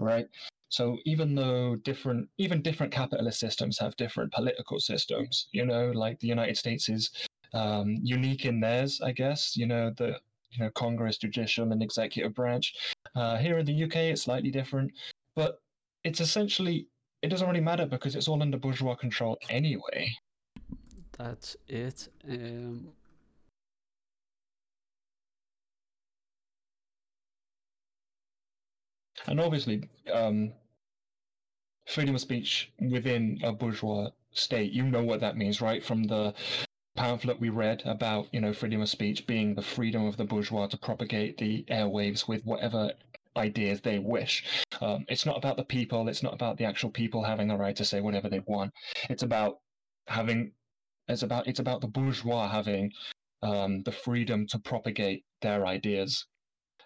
right? 0.00 0.26
So 0.68 0.96
even 1.04 1.34
though 1.34 1.76
different, 1.76 2.28
even 2.38 2.62
different 2.62 2.92
capitalist 2.92 3.38
systems 3.38 3.78
have 3.78 3.96
different 3.96 4.32
political 4.32 4.80
systems, 4.80 5.48
you 5.52 5.66
know, 5.66 5.90
like 5.90 6.18
the 6.20 6.28
United 6.28 6.56
States 6.56 6.88
is 6.88 7.10
um, 7.52 7.96
unique 8.02 8.44
in 8.46 8.60
theirs, 8.60 9.00
I 9.02 9.12
guess. 9.12 9.56
You 9.56 9.66
know, 9.66 9.92
the 9.96 10.18
you 10.50 10.64
know 10.64 10.70
Congress, 10.70 11.18
judicial, 11.18 11.70
and 11.72 11.82
executive 11.82 12.34
branch. 12.34 12.74
Uh, 13.14 13.36
here 13.36 13.58
in 13.58 13.66
the 13.66 13.84
UK, 13.84 13.96
it's 13.96 14.22
slightly 14.22 14.50
different, 14.50 14.92
but 15.36 15.60
it's 16.04 16.20
essentially 16.20 16.86
it 17.22 17.28
doesn't 17.28 17.46
really 17.46 17.60
matter 17.60 17.86
because 17.86 18.16
it's 18.16 18.28
all 18.28 18.42
under 18.42 18.56
bourgeois 18.56 18.94
control 18.94 19.38
anyway. 19.48 20.10
That's 21.18 21.56
it. 21.68 22.08
Um, 22.28 22.88
And 29.26 29.40
obviously, 29.40 29.88
um, 30.12 30.52
freedom 31.86 32.14
of 32.14 32.20
speech 32.20 32.72
within 32.80 33.38
a 33.42 33.52
bourgeois 33.52 34.10
state, 34.32 34.72
you 34.72 34.82
know 34.82 35.02
what 35.02 35.20
that 35.20 35.36
means, 35.36 35.60
right? 35.60 35.84
From 35.84 36.04
the 36.04 36.34
pamphlet 36.96 37.40
we 37.40 37.48
read 37.48 37.82
about, 37.84 38.28
you 38.32 38.40
know, 38.40 38.52
freedom 38.52 38.82
of 38.82 38.88
speech 38.88 39.26
being 39.26 39.54
the 39.54 39.62
freedom 39.62 40.04
of 40.06 40.16
the 40.16 40.24
bourgeois 40.24 40.66
to 40.66 40.76
propagate 40.76 41.38
the 41.38 41.64
airwaves 41.70 42.28
with 42.28 42.44
whatever 42.44 42.92
ideas 43.36 43.80
they 43.80 43.98
wish. 43.98 44.64
Um, 44.80 45.04
it's 45.08 45.24
not 45.24 45.38
about 45.38 45.56
the 45.56 45.64
people. 45.64 46.08
It's 46.08 46.22
not 46.22 46.34
about 46.34 46.58
the 46.58 46.64
actual 46.64 46.90
people 46.90 47.24
having 47.24 47.48
the 47.48 47.56
right 47.56 47.76
to 47.76 47.84
say 47.84 48.00
whatever 48.00 48.28
they 48.28 48.40
want. 48.46 48.72
It's 49.08 49.22
about 49.22 49.58
having. 50.06 50.52
It's 51.08 51.22
about 51.22 51.46
it's 51.46 51.60
about 51.60 51.80
the 51.80 51.88
bourgeois 51.88 52.48
having 52.48 52.92
um, 53.42 53.82
the 53.82 53.92
freedom 53.92 54.46
to 54.48 54.58
propagate 54.58 55.24
their 55.40 55.66
ideas. 55.66 56.26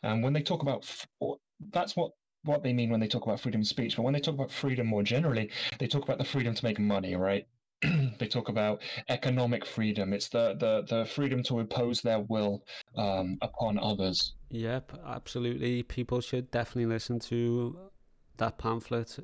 And 0.03 0.23
when 0.23 0.33
they 0.33 0.43
talk 0.43 0.63
about, 0.63 0.87
that's 1.73 1.97
what 1.97 2.13
what 2.47 2.63
they 2.63 2.73
mean 2.73 2.91
when 2.91 3.01
they 3.01 3.09
talk 3.09 3.25
about 3.25 3.41
freedom 3.41 3.61
of 3.61 3.67
speech. 3.67 3.97
But 3.97 4.03
when 4.03 4.15
they 4.15 4.21
talk 4.21 4.35
about 4.35 4.51
freedom 4.51 4.87
more 4.87 5.03
generally, 5.03 5.51
they 5.79 5.87
talk 5.87 6.05
about 6.05 6.19
the 6.19 6.25
freedom 6.25 6.55
to 6.55 6.65
make 6.65 6.79
money, 6.79 7.17
right? 7.17 7.47
they 8.19 8.27
talk 8.27 8.49
about 8.49 8.81
economic 9.09 9.67
freedom. 9.67 10.13
It's 10.13 10.29
the 10.29 10.55
the, 10.59 10.85
the 10.89 11.05
freedom 11.05 11.43
to 11.45 11.61
impose 11.61 12.01
their 12.01 12.21
will 12.21 12.65
um, 12.97 13.39
upon 13.43 13.79
others. 13.79 14.35
Yep, 14.51 14.93
absolutely. 15.07 15.83
People 15.83 16.21
should 16.21 16.51
definitely 16.51 16.87
listen 16.87 17.19
to 17.21 17.79
that 18.39 18.59
pamphlet, 18.59 19.19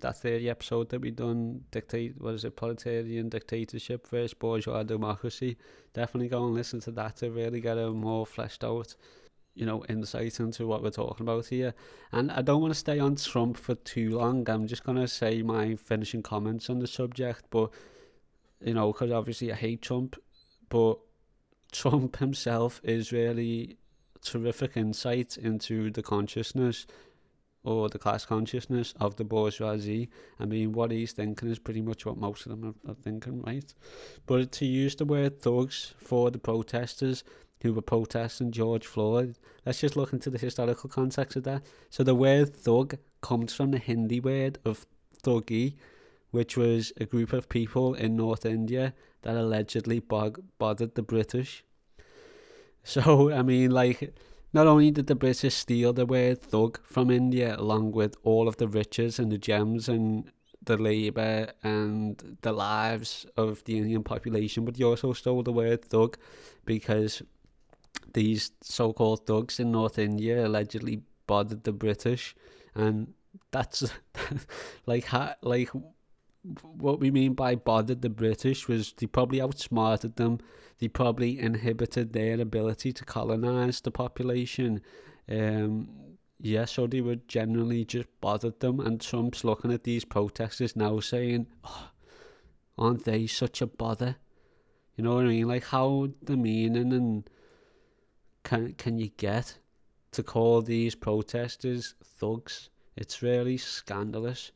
that 0.00 0.16
30 0.18 0.50
episode 0.50 0.88
that 0.90 1.00
we 1.00 1.10
done, 1.10 1.62
dictate, 1.70 2.20
what 2.20 2.34
is 2.34 2.44
it, 2.44 2.56
proletarian 2.56 3.28
dictatorship 3.28 4.08
versus 4.08 4.34
bourgeois 4.34 4.82
democracy. 4.82 5.56
Definitely 5.94 6.28
go 6.28 6.44
and 6.44 6.54
listen 6.54 6.80
to 6.80 6.90
that 6.92 7.16
to 7.16 7.30
really 7.30 7.60
get 7.60 7.78
a 7.78 7.90
more 7.90 8.26
fleshed 8.26 8.62
out 8.62 8.94
you 9.58 9.66
know, 9.66 9.84
insight 9.88 10.38
into 10.38 10.68
what 10.68 10.84
we're 10.84 10.90
talking 10.90 11.26
about 11.26 11.46
here. 11.46 11.74
And 12.12 12.30
I 12.30 12.42
don't 12.42 12.62
want 12.62 12.72
to 12.72 12.78
stay 12.78 13.00
on 13.00 13.16
Trump 13.16 13.56
for 13.56 13.74
too 13.74 14.10
long. 14.10 14.48
I'm 14.48 14.68
just 14.68 14.84
going 14.84 14.98
to 14.98 15.08
say 15.08 15.42
my 15.42 15.74
finishing 15.74 16.22
comments 16.22 16.70
on 16.70 16.78
the 16.78 16.86
subject, 16.86 17.44
but, 17.50 17.70
you 18.64 18.74
know, 18.74 18.92
because 18.92 19.10
obviously 19.10 19.52
I 19.52 19.56
hate 19.56 19.82
Trump, 19.82 20.14
but 20.68 20.98
Trump 21.72 22.18
himself 22.18 22.80
is 22.84 23.10
really 23.10 23.78
terrific 24.22 24.76
insight 24.76 25.36
into 25.36 25.90
the 25.90 26.02
consciousness 26.02 26.86
or 27.64 27.88
the 27.88 27.98
class 27.98 28.24
consciousness 28.24 28.94
of 29.00 29.16
the 29.16 29.24
bourgeoisie. 29.24 30.08
I 30.38 30.44
mean, 30.44 30.72
what 30.72 30.92
he's 30.92 31.12
thinking 31.12 31.50
is 31.50 31.58
pretty 31.58 31.82
much 31.82 32.06
what 32.06 32.16
most 32.16 32.46
of 32.46 32.50
them 32.50 32.76
are, 32.86 32.92
are 32.92 32.94
thinking, 32.94 33.42
right? 33.42 33.74
But 34.26 34.52
to 34.52 34.64
use 34.64 34.94
the 34.94 35.04
word 35.04 35.40
thugs 35.40 35.94
for 35.98 36.30
the 36.30 36.38
protesters, 36.38 37.24
who 37.62 37.72
were 37.72 37.82
protesting 37.82 38.52
George 38.52 38.86
Floyd. 38.86 39.36
Let's 39.66 39.80
just 39.80 39.96
look 39.96 40.12
into 40.12 40.30
the 40.30 40.38
historical 40.38 40.88
context 40.88 41.36
of 41.36 41.44
that. 41.44 41.62
So 41.90 42.02
the 42.02 42.14
word 42.14 42.54
thug 42.54 42.96
comes 43.20 43.52
from 43.52 43.70
the 43.70 43.78
Hindi 43.78 44.20
word 44.20 44.58
of 44.64 44.86
thugi, 45.22 45.74
which 46.30 46.56
was 46.56 46.92
a 46.98 47.04
group 47.04 47.32
of 47.32 47.48
people 47.48 47.94
in 47.94 48.16
North 48.16 48.46
India 48.46 48.94
that 49.22 49.36
allegedly 49.36 49.98
bog- 49.98 50.42
bothered 50.58 50.94
the 50.94 51.02
British. 51.02 51.64
So, 52.84 53.30
I 53.30 53.42
mean, 53.42 53.70
like, 53.70 54.14
not 54.52 54.66
only 54.66 54.90
did 54.90 55.08
the 55.08 55.14
British 55.14 55.54
steal 55.54 55.92
the 55.92 56.06
word 56.06 56.40
thug 56.40 56.80
from 56.84 57.10
India, 57.10 57.54
along 57.58 57.92
with 57.92 58.14
all 58.22 58.48
of 58.48 58.56
the 58.56 58.68
riches 58.68 59.18
and 59.18 59.30
the 59.30 59.38
gems 59.38 59.88
and 59.88 60.30
the 60.64 60.76
labour 60.76 61.52
and 61.62 62.38
the 62.42 62.52
lives 62.52 63.26
of 63.36 63.64
the 63.64 63.78
Indian 63.78 64.02
population, 64.02 64.64
but 64.64 64.76
they 64.76 64.84
also 64.84 65.12
stole 65.12 65.42
the 65.42 65.52
word 65.52 65.84
thug 65.84 66.16
because 66.64 67.22
these 68.12 68.52
so-called 68.62 69.26
thugs 69.26 69.60
in 69.60 69.72
North 69.72 69.98
India 69.98 70.46
allegedly 70.46 71.02
bothered 71.26 71.64
the 71.64 71.72
British, 71.72 72.34
and 72.74 73.12
that's 73.50 73.84
like 74.86 75.04
ha, 75.06 75.34
like 75.42 75.70
what 76.62 77.00
we 77.00 77.10
mean 77.10 77.34
by 77.34 77.54
bothered 77.54 78.02
the 78.02 78.08
British 78.08 78.68
was 78.68 78.92
they 78.96 79.06
probably 79.06 79.40
outsmarted 79.40 80.16
them. 80.16 80.38
They 80.78 80.88
probably 80.88 81.38
inhibited 81.38 82.12
their 82.12 82.40
ability 82.40 82.92
to 82.92 83.04
colonize 83.04 83.80
the 83.80 83.90
population. 83.90 84.80
Um, 85.28 85.88
yeah, 86.40 86.64
so 86.66 86.86
they 86.86 87.00
were 87.00 87.16
generally 87.16 87.84
just 87.84 88.08
bothered 88.20 88.60
them. 88.60 88.80
And 88.80 89.00
Trump's 89.00 89.42
looking 89.44 89.72
at 89.72 89.82
these 89.82 90.04
protesters 90.04 90.76
now 90.76 91.00
saying, 91.00 91.48
oh, 91.64 91.90
aren't 92.78 93.04
they 93.04 93.26
such 93.26 93.60
a 93.60 93.66
bother? 93.66 94.16
You 94.96 95.04
know 95.04 95.16
what 95.16 95.24
I 95.24 95.28
mean? 95.28 95.48
Like 95.48 95.64
how 95.64 96.08
demeaning 96.24 96.92
and 96.92 97.28
can 98.48 98.72
can 98.78 98.98
you 98.98 99.10
get 99.18 99.58
to 100.12 100.22
call 100.22 100.62
these 100.62 100.94
protesters 100.94 101.94
thugs? 102.02 102.70
It's 102.96 103.22
really 103.22 103.58
scandalous. 103.58 104.52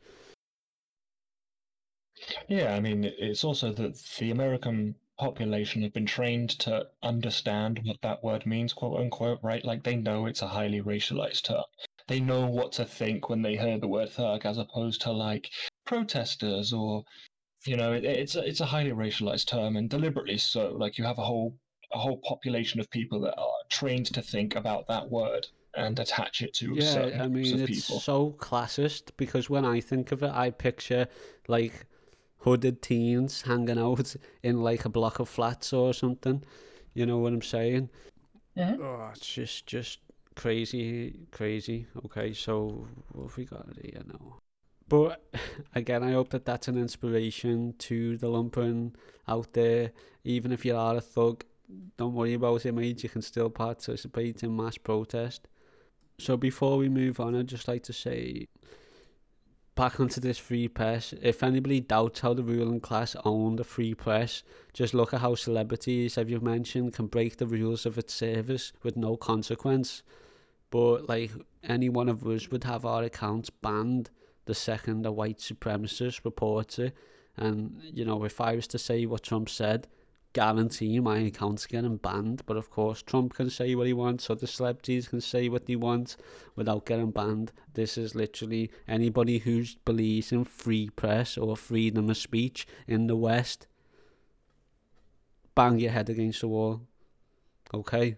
Yeah, 2.49 2.75
I 2.75 2.81
mean, 2.81 3.05
it's 3.05 3.45
also 3.45 3.71
that 3.73 4.03
the 4.19 4.31
American 4.31 4.95
population 5.19 5.83
have 5.83 5.93
been 5.93 6.07
trained 6.07 6.51
to 6.61 6.87
understand 7.03 7.81
what 7.85 7.99
that 8.03 8.25
word 8.25 8.47
means, 8.47 8.73
quote 8.73 8.99
unquote, 8.99 9.41
right? 9.43 9.63
Like 9.63 9.83
they 9.83 9.97
know 9.97 10.25
it's 10.25 10.43
a 10.43 10.49
highly 10.49 10.81
racialized 10.81 11.43
term. 11.43 11.65
They 12.09 12.19
know 12.19 12.47
what 12.47 12.73
to 12.73 12.87
think 12.87 13.29
when 13.29 13.43
they 13.43 13.57
hear 13.57 13.79
the 13.79 13.89
word 13.89 14.09
thug, 14.09 14.47
as 14.47 14.57
opposed 14.57 15.03
to 15.03 15.13
like 15.13 15.51
protesters 15.85 16.73
or, 16.73 17.05
you 17.67 17.77
know, 17.77 17.93
it, 17.93 18.05
it's 18.05 18.37
a, 18.37 18.43
it's 18.49 18.61
a 18.61 18.67
highly 18.67 18.93
racialized 18.93 19.49
term 19.49 19.77
and 19.77 19.91
deliberately 19.91 20.39
so. 20.39 20.71
Like 20.79 20.97
you 20.97 21.05
have 21.05 21.19
a 21.19 21.25
whole 21.25 21.59
a 21.93 21.99
whole 21.99 22.19
population 22.19 22.81
of 22.81 22.91
people 22.91 23.21
that 23.21 23.35
are 23.39 23.53
trained 23.69 24.07
to 24.07 24.23
think 24.23 24.57
about 24.57 24.87
that 24.89 25.11
word 25.11 25.47
and 25.75 25.99
attach 25.99 26.43
it 26.43 26.53
to 26.55 26.75
yeah, 26.75 26.93
certain 26.93 27.21
I 27.21 27.29
mean, 27.29 27.55
of 27.55 27.61
it's 27.63 27.87
people. 27.87 28.01
so 28.01 28.35
classist 28.39 29.13
because 29.17 29.49
when 29.49 29.65
I 29.65 29.81
think 29.81 30.13
of 30.13 30.23
it, 30.23 30.31
I 30.31 30.51
picture 30.51 31.09
like 31.49 31.87
hooded 32.39 32.83
teens 32.83 33.43
hanging 33.43 33.79
out 33.79 34.15
in 34.43 34.63
like 34.63 34.85
a 34.85 34.89
block 34.89 35.19
of 35.19 35.29
flats 35.29 35.73
or 35.73 35.95
something. 35.95 36.43
You 36.95 37.07
know 37.07 37.19
what 37.19 37.33
I'm 37.33 37.43
saying? 37.43 37.89
Yeah. 38.55 38.77
Oh, 38.81 39.11
it's 39.15 39.27
just 39.27 39.67
just 39.67 40.01
crazy, 40.35 41.27
crazy. 41.31 41.87
Okay, 42.05 42.35
so 42.35 42.87
what 43.13 43.29
have 43.29 43.37
we 43.37 43.45
got 43.47 43.67
here 43.81 44.03
now? 44.07 44.39
But 44.89 45.25
again, 45.75 46.03
I 46.03 46.13
hope 46.13 46.31
that 46.31 46.45
that's 46.45 46.69
an 46.69 46.77
inspiration 46.77 47.75
to 47.79 48.19
the 48.19 48.27
lumpen 48.27 48.95
out 49.27 49.53
there. 49.55 49.93
Even 50.25 50.53
if 50.53 50.65
you 50.65 50.77
are 50.77 50.97
a 50.97 51.01
thug, 51.01 51.45
don't 51.97 52.15
worry 52.15 52.35
about 52.35 52.67
it, 52.67 52.73
mate. 52.73 53.03
You 53.03 53.09
can 53.09 53.23
still 53.23 53.51
participate 53.51 54.43
in 54.43 54.57
mass 54.57 54.79
protest. 54.79 55.49
So 56.19 56.37
before 56.37 56.77
we 56.79 56.89
move 56.89 57.21
on, 57.21 57.35
I'd 57.35 57.49
just 57.49 57.69
like 57.69 57.83
to 57.85 57.93
say, 57.93 58.49
back 59.75 59.99
onto 59.99 60.21
this 60.21 60.39
free 60.39 60.69
press. 60.69 61.15
If 61.23 61.43
anybody 61.43 61.81
doubts 61.81 62.21
how 62.21 62.35
the 62.35 62.43
ruling 62.43 62.81
class 62.81 63.17
own 63.25 63.57
the 63.57 63.65
free 63.65 63.95
press, 63.95 64.43
just 64.73 64.95
look 64.95 65.15
at 65.15 65.21
how 65.21 65.35
celebrities, 65.35 66.19
as 66.19 66.29
you've 66.29 66.43
mentioned, 66.43 66.93
can 66.93 67.07
break 67.07 67.37
the 67.37 67.47
rules 67.47 67.87
of 67.87 67.99
its 67.99 68.15
service 68.15 68.73
with 68.83 68.97
no 68.97 69.17
consequence. 69.17 70.03
But 70.71 71.09
like 71.09 71.31
any 71.65 71.89
one 71.89 72.09
of 72.09 72.27
us 72.27 72.51
would 72.51 72.65
have 72.65 72.85
our 72.85 73.03
accounts 73.03 73.51
banned 73.51 74.11
the 74.45 74.55
second 74.55 75.07
a 75.07 75.13
white 75.13 75.39
supremacist 75.39 76.25
reports 76.25 76.79
it. 76.79 76.95
And 77.37 77.81
you 77.83 78.05
know, 78.05 78.25
if 78.25 78.41
I 78.41 78.55
was 78.55 78.67
to 78.69 78.79
say 78.79 79.07
what 79.07 79.23
Trump 79.23 79.49
said, 79.49 79.89
guarantee 80.33 80.99
my 81.01 81.19
account's 81.19 81.67
getting 81.67 81.97
banned. 81.97 82.43
But 82.47 82.57
of 82.57 82.71
course, 82.71 83.03
Trump 83.03 83.35
can 83.35 83.51
say 83.51 83.75
what 83.75 83.87
he 83.87 83.93
wants, 83.93 84.31
other 84.31 84.47
celebrities 84.47 85.09
can 85.09 85.21
say 85.21 85.49
what 85.49 85.67
they 85.67 85.77
want 85.77 86.17
without 86.57 86.87
getting 86.87 87.11
banned. 87.11 87.53
This 87.75 87.99
is 87.99 88.15
literally 88.15 88.71
anybody 88.89 89.39
who 89.39 89.65
believes 89.85 90.33
in 90.33 90.45
free 90.45 90.91
press 90.91 91.37
or 91.37 91.57
freedom 91.57 92.11
of 92.11 92.17
speech 92.17 92.67
in 92.87 93.07
the 93.07 93.17
West. 93.17 93.67
Bang 95.55 95.79
your 95.79 95.93
head 95.93 96.09
against 96.09 96.41
the 96.41 96.49
wall. 96.49 96.83
Okay. 97.75 98.17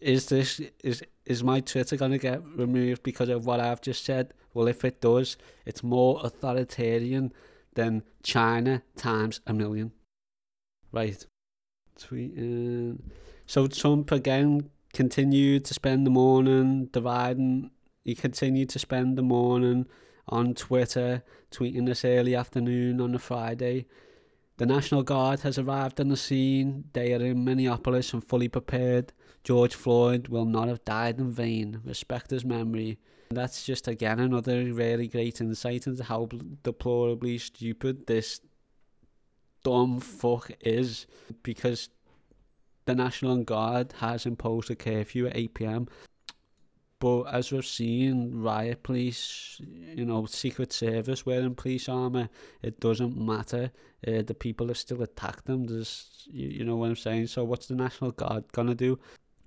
Is 0.00 0.26
this 0.26 0.60
is 0.84 1.02
is 1.24 1.42
my 1.42 1.60
Twitter 1.60 1.96
gonna 1.96 2.18
get 2.18 2.42
removed 2.44 3.02
because 3.02 3.28
of 3.30 3.46
what 3.46 3.60
I've 3.60 3.80
just 3.80 4.04
said? 4.04 4.34
Well, 4.52 4.68
if 4.68 4.84
it 4.84 5.00
does, 5.00 5.36
it's 5.64 5.82
more 5.82 6.20
authoritarian 6.22 7.32
than 7.74 8.02
China 8.22 8.82
times 8.96 9.40
a 9.46 9.52
million. 9.52 9.92
Right. 10.96 11.26
Tweeting. 12.00 12.94
Uh, 12.94 13.12
so 13.44 13.66
Trump 13.66 14.12
again 14.12 14.70
continued 14.94 15.66
to 15.66 15.74
spend 15.74 16.06
the 16.06 16.10
morning 16.10 16.86
dividing. 16.86 17.70
He 18.02 18.14
continued 18.14 18.70
to 18.70 18.78
spend 18.78 19.18
the 19.18 19.22
morning 19.22 19.84
on 20.26 20.54
Twitter, 20.54 21.22
tweeting 21.50 21.84
this 21.84 22.02
early 22.02 22.34
afternoon 22.34 23.02
on 23.02 23.14
a 23.14 23.18
Friday. 23.18 23.84
The 24.56 24.64
National 24.64 25.02
Guard 25.02 25.40
has 25.40 25.58
arrived 25.58 26.00
on 26.00 26.08
the 26.08 26.16
scene. 26.16 26.84
They 26.94 27.12
are 27.12 27.20
in 27.20 27.44
Minneapolis 27.44 28.14
and 28.14 28.24
fully 28.24 28.48
prepared. 28.48 29.12
George 29.44 29.74
Floyd 29.74 30.28
will 30.28 30.46
not 30.46 30.68
have 30.68 30.82
died 30.86 31.18
in 31.18 31.30
vain. 31.30 31.82
Respect 31.84 32.30
his 32.30 32.46
memory. 32.46 32.98
That's 33.28 33.66
just 33.66 33.86
again 33.86 34.18
another 34.18 34.64
really 34.72 35.08
great 35.08 35.42
insight 35.42 35.86
into 35.86 36.04
how 36.04 36.30
deplorably 36.62 37.36
stupid 37.36 38.06
this 38.06 38.40
dumb 39.66 39.98
fuck 39.98 40.52
is 40.60 41.06
because 41.42 41.88
the 42.84 42.94
National 42.94 43.38
Guard 43.38 43.94
has 43.98 44.24
imposed 44.24 44.70
a 44.70 44.76
curfew 44.76 45.26
at 45.26 45.36
8 45.36 45.54
pm. 45.54 45.88
But 47.00 47.24
as 47.24 47.50
we've 47.50 47.66
seen, 47.66 48.42
riot 48.42 48.84
police, 48.84 49.60
you 49.60 50.04
know, 50.04 50.24
Secret 50.26 50.72
Service 50.72 51.26
wearing 51.26 51.56
police 51.56 51.88
armour, 51.88 52.28
it 52.62 52.78
doesn't 52.78 53.16
matter. 53.16 53.72
Uh, 54.06 54.22
the 54.22 54.34
people 54.34 54.68
have 54.68 54.78
still 54.78 55.02
attacked 55.02 55.46
them. 55.46 55.64
There's, 55.64 56.28
you, 56.30 56.48
you 56.48 56.64
know 56.64 56.76
what 56.76 56.90
I'm 56.90 56.96
saying? 56.96 57.26
So 57.26 57.42
what's 57.42 57.66
the 57.66 57.74
National 57.74 58.12
Guard 58.12 58.44
gonna 58.52 58.76
do? 58.76 59.00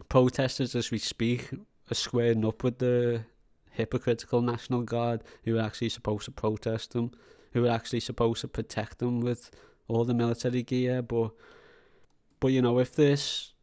Protesters, 0.10 0.76
as 0.76 0.92
we 0.92 0.98
speak, 0.98 1.50
are 1.90 1.96
squaring 1.96 2.44
up 2.44 2.62
with 2.62 2.80
the 2.80 3.24
hypocritical 3.72 4.42
National 4.42 4.82
Guard 4.82 5.24
who 5.46 5.58
are 5.58 5.62
actually 5.62 5.90
supposed 5.90 6.26
to 6.26 6.32
protest 6.32 6.92
them, 6.92 7.12
who 7.54 7.66
are 7.66 7.72
actually 7.72 8.02
supposed 8.02 8.42
to 8.42 8.50
protect 8.50 9.00
them 9.00 9.22
with 9.22 9.50
all 9.90 10.06
the 10.06 10.14
military 10.14 10.64
gear. 10.64 11.02
But, 11.02 11.32
but 12.40 12.48
you 12.50 12.62
know, 12.62 12.80
if 12.80 12.96
this, 12.96 13.54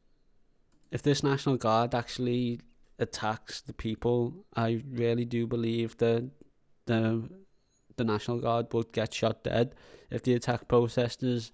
if 0.90 1.02
this 1.02 1.22
National 1.22 1.56
Guard 1.56 1.94
actually 1.94 2.60
attacks 2.98 3.62
the 3.62 3.72
people, 3.72 4.44
I 4.54 4.82
really 4.90 5.24
do 5.24 5.46
believe 5.46 5.96
that 5.98 6.30
the 6.86 7.28
the 7.96 8.04
National 8.04 8.38
Guard 8.38 8.72
would 8.72 8.92
get 8.92 9.14
shot 9.14 9.42
dead 9.42 9.74
if 10.10 10.22
they 10.22 10.32
attack 10.34 10.68
protesters, 10.68 11.50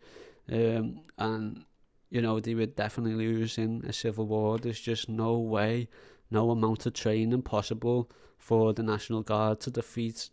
um, 0.51 1.01
and 1.19 1.65
you 2.11 2.21
know 2.21 2.41
they 2.41 2.55
would 2.55 2.75
definitely 2.77 3.15
lose 3.15 3.59
in 3.59 3.85
a 3.87 3.93
civil 3.93 4.27
war. 4.27 4.59
There's 4.59 4.81
just 4.81 5.09
no 5.09 5.39
way, 5.39 5.89
no 6.31 6.51
amount 6.51 6.87
of 6.87 6.95
training 6.95 7.43
possible 7.43 8.11
for 8.39 8.73
the 8.73 8.83
National 8.83 9.23
Guard 9.23 9.61
to 9.61 9.71
defeat 9.71 10.31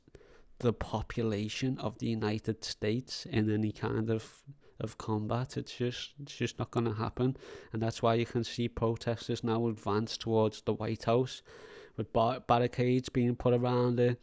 the 0.59 0.73
population 0.73 1.77
of 1.79 1.97
the 1.99 2.07
United 2.07 2.63
States 2.63 3.25
in 3.25 3.49
any 3.49 3.71
kind 3.71 4.09
of 4.09 4.43
of 4.79 4.97
combat. 4.97 5.57
It's 5.57 5.75
just 5.75 6.13
it's 6.21 6.35
just 6.35 6.59
not 6.59 6.71
going 6.71 6.85
to 6.85 6.93
happen, 6.93 7.37
and 7.73 7.81
that's 7.81 8.01
why 8.01 8.15
you 8.15 8.25
can 8.25 8.43
see 8.43 8.67
protesters 8.67 9.43
now 9.43 9.67
advance 9.67 10.17
towards 10.17 10.61
the 10.61 10.73
White 10.73 11.05
House, 11.05 11.41
with 11.97 12.13
bar- 12.13 12.39
barricades 12.41 13.09
being 13.09 13.35
put 13.35 13.53
around 13.53 13.99
it, 13.99 14.19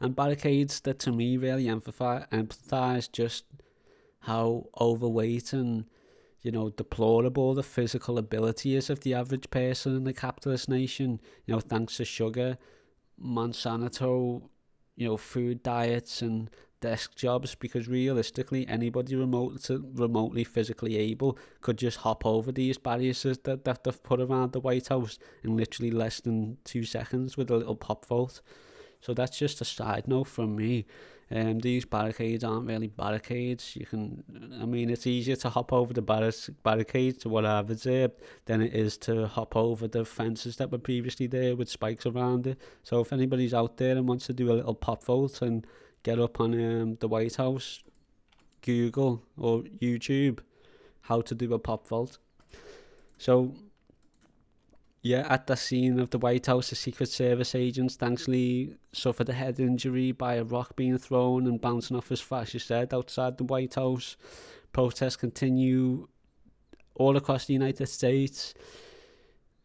and 0.00 0.16
barricades 0.16 0.80
that 0.80 0.98
to 1.00 1.12
me 1.12 1.36
really 1.36 1.68
emphasize 1.68 2.26
emphasize 2.32 3.08
just 3.08 3.44
how 4.20 4.66
overweight 4.80 5.52
and 5.52 5.84
you 6.40 6.50
know 6.50 6.70
deplorable 6.70 7.54
the 7.54 7.62
physical 7.62 8.16
ability 8.18 8.76
is 8.76 8.88
of 8.88 9.00
the 9.00 9.14
average 9.14 9.50
person 9.50 9.96
in 9.96 10.06
a 10.06 10.12
capitalist 10.12 10.68
nation. 10.68 11.20
You 11.46 11.54
know, 11.54 11.60
thanks 11.60 11.98
to 11.98 12.04
sugar, 12.04 12.56
Monsanto, 13.22 14.48
you 14.96 15.06
know, 15.06 15.16
food 15.16 15.62
diets 15.62 16.22
and 16.22 16.50
desk 16.80 17.16
jobs 17.16 17.54
because 17.54 17.88
realistically 17.88 18.68
anybody 18.68 19.16
remote 19.16 19.70
remotely 19.94 20.44
physically 20.44 20.98
able 20.98 21.38
could 21.62 21.78
just 21.78 21.96
hop 21.98 22.26
over 22.26 22.52
these 22.52 22.76
barriers 22.76 23.22
that, 23.22 23.64
that 23.64 23.84
they've 23.84 24.02
put 24.02 24.20
around 24.20 24.52
the 24.52 24.60
White 24.60 24.88
House 24.88 25.18
in 25.42 25.56
literally 25.56 25.90
less 25.90 26.20
than 26.20 26.58
two 26.64 26.84
seconds 26.84 27.38
with 27.38 27.50
a 27.50 27.56
little 27.56 27.74
pop 27.74 28.04
vote. 28.04 28.42
So 29.00 29.14
that's 29.14 29.38
just 29.38 29.62
a 29.62 29.64
side 29.64 30.06
note 30.06 30.28
from 30.28 30.56
me. 30.56 30.84
Um, 31.30 31.58
these 31.58 31.84
barricades 31.84 32.44
aren't 32.44 32.66
really 32.66 32.88
barricades. 32.88 33.76
You 33.76 33.86
can, 33.86 34.22
I 34.60 34.66
mean, 34.66 34.90
it's 34.90 35.06
easier 35.06 35.36
to 35.36 35.48
hop 35.48 35.72
over 35.72 35.92
the 35.92 36.02
bar- 36.02 36.30
barricades 36.62 37.18
to 37.18 37.28
what 37.28 37.44
I've 37.44 37.70
observed 37.70 38.20
than 38.44 38.60
it 38.60 38.74
is 38.74 38.96
to 38.98 39.26
hop 39.26 39.56
over 39.56 39.88
the 39.88 40.04
fences 40.04 40.56
that 40.56 40.70
were 40.70 40.78
previously 40.78 41.26
there 41.26 41.56
with 41.56 41.68
spikes 41.68 42.06
around 42.06 42.46
it. 42.46 42.58
So 42.82 43.00
if 43.00 43.12
anybody's 43.12 43.54
out 43.54 43.76
there 43.76 43.96
and 43.96 44.08
wants 44.08 44.26
to 44.26 44.32
do 44.32 44.52
a 44.52 44.54
little 44.54 44.74
pop 44.74 45.04
vote 45.04 45.42
and 45.42 45.66
get 46.02 46.18
up 46.18 46.40
on 46.40 46.52
um, 46.54 46.96
the 47.00 47.08
White 47.08 47.36
House, 47.36 47.82
Google 48.60 49.22
or 49.36 49.62
YouTube 49.62 50.40
how 51.04 51.20
to 51.20 51.34
do 51.34 51.52
a 51.52 51.58
pop 51.58 51.86
vault. 51.86 52.18
So, 53.18 53.54
yeah, 55.04 55.26
at 55.28 55.46
the 55.46 55.54
scene 55.54 56.00
of 56.00 56.08
the 56.08 56.18
White 56.18 56.46
House, 56.46 56.70
the 56.70 56.76
Secret 56.76 57.10
Service 57.10 57.54
agents 57.54 57.94
thankfully 57.94 58.74
suffered 58.92 59.28
a 59.28 59.34
head 59.34 59.60
injury 59.60 60.12
by 60.12 60.36
a 60.36 60.44
rock 60.44 60.76
being 60.76 60.96
thrown 60.96 61.46
and 61.46 61.60
bouncing 61.60 61.94
off 61.94 62.08
his 62.08 62.22
fascist 62.22 62.70
head 62.70 62.94
outside 62.94 63.36
the 63.36 63.44
White 63.44 63.74
House. 63.74 64.16
Protests 64.72 65.16
continue 65.16 66.08
all 66.94 67.18
across 67.18 67.44
the 67.44 67.52
United 67.52 67.86
States. 67.86 68.54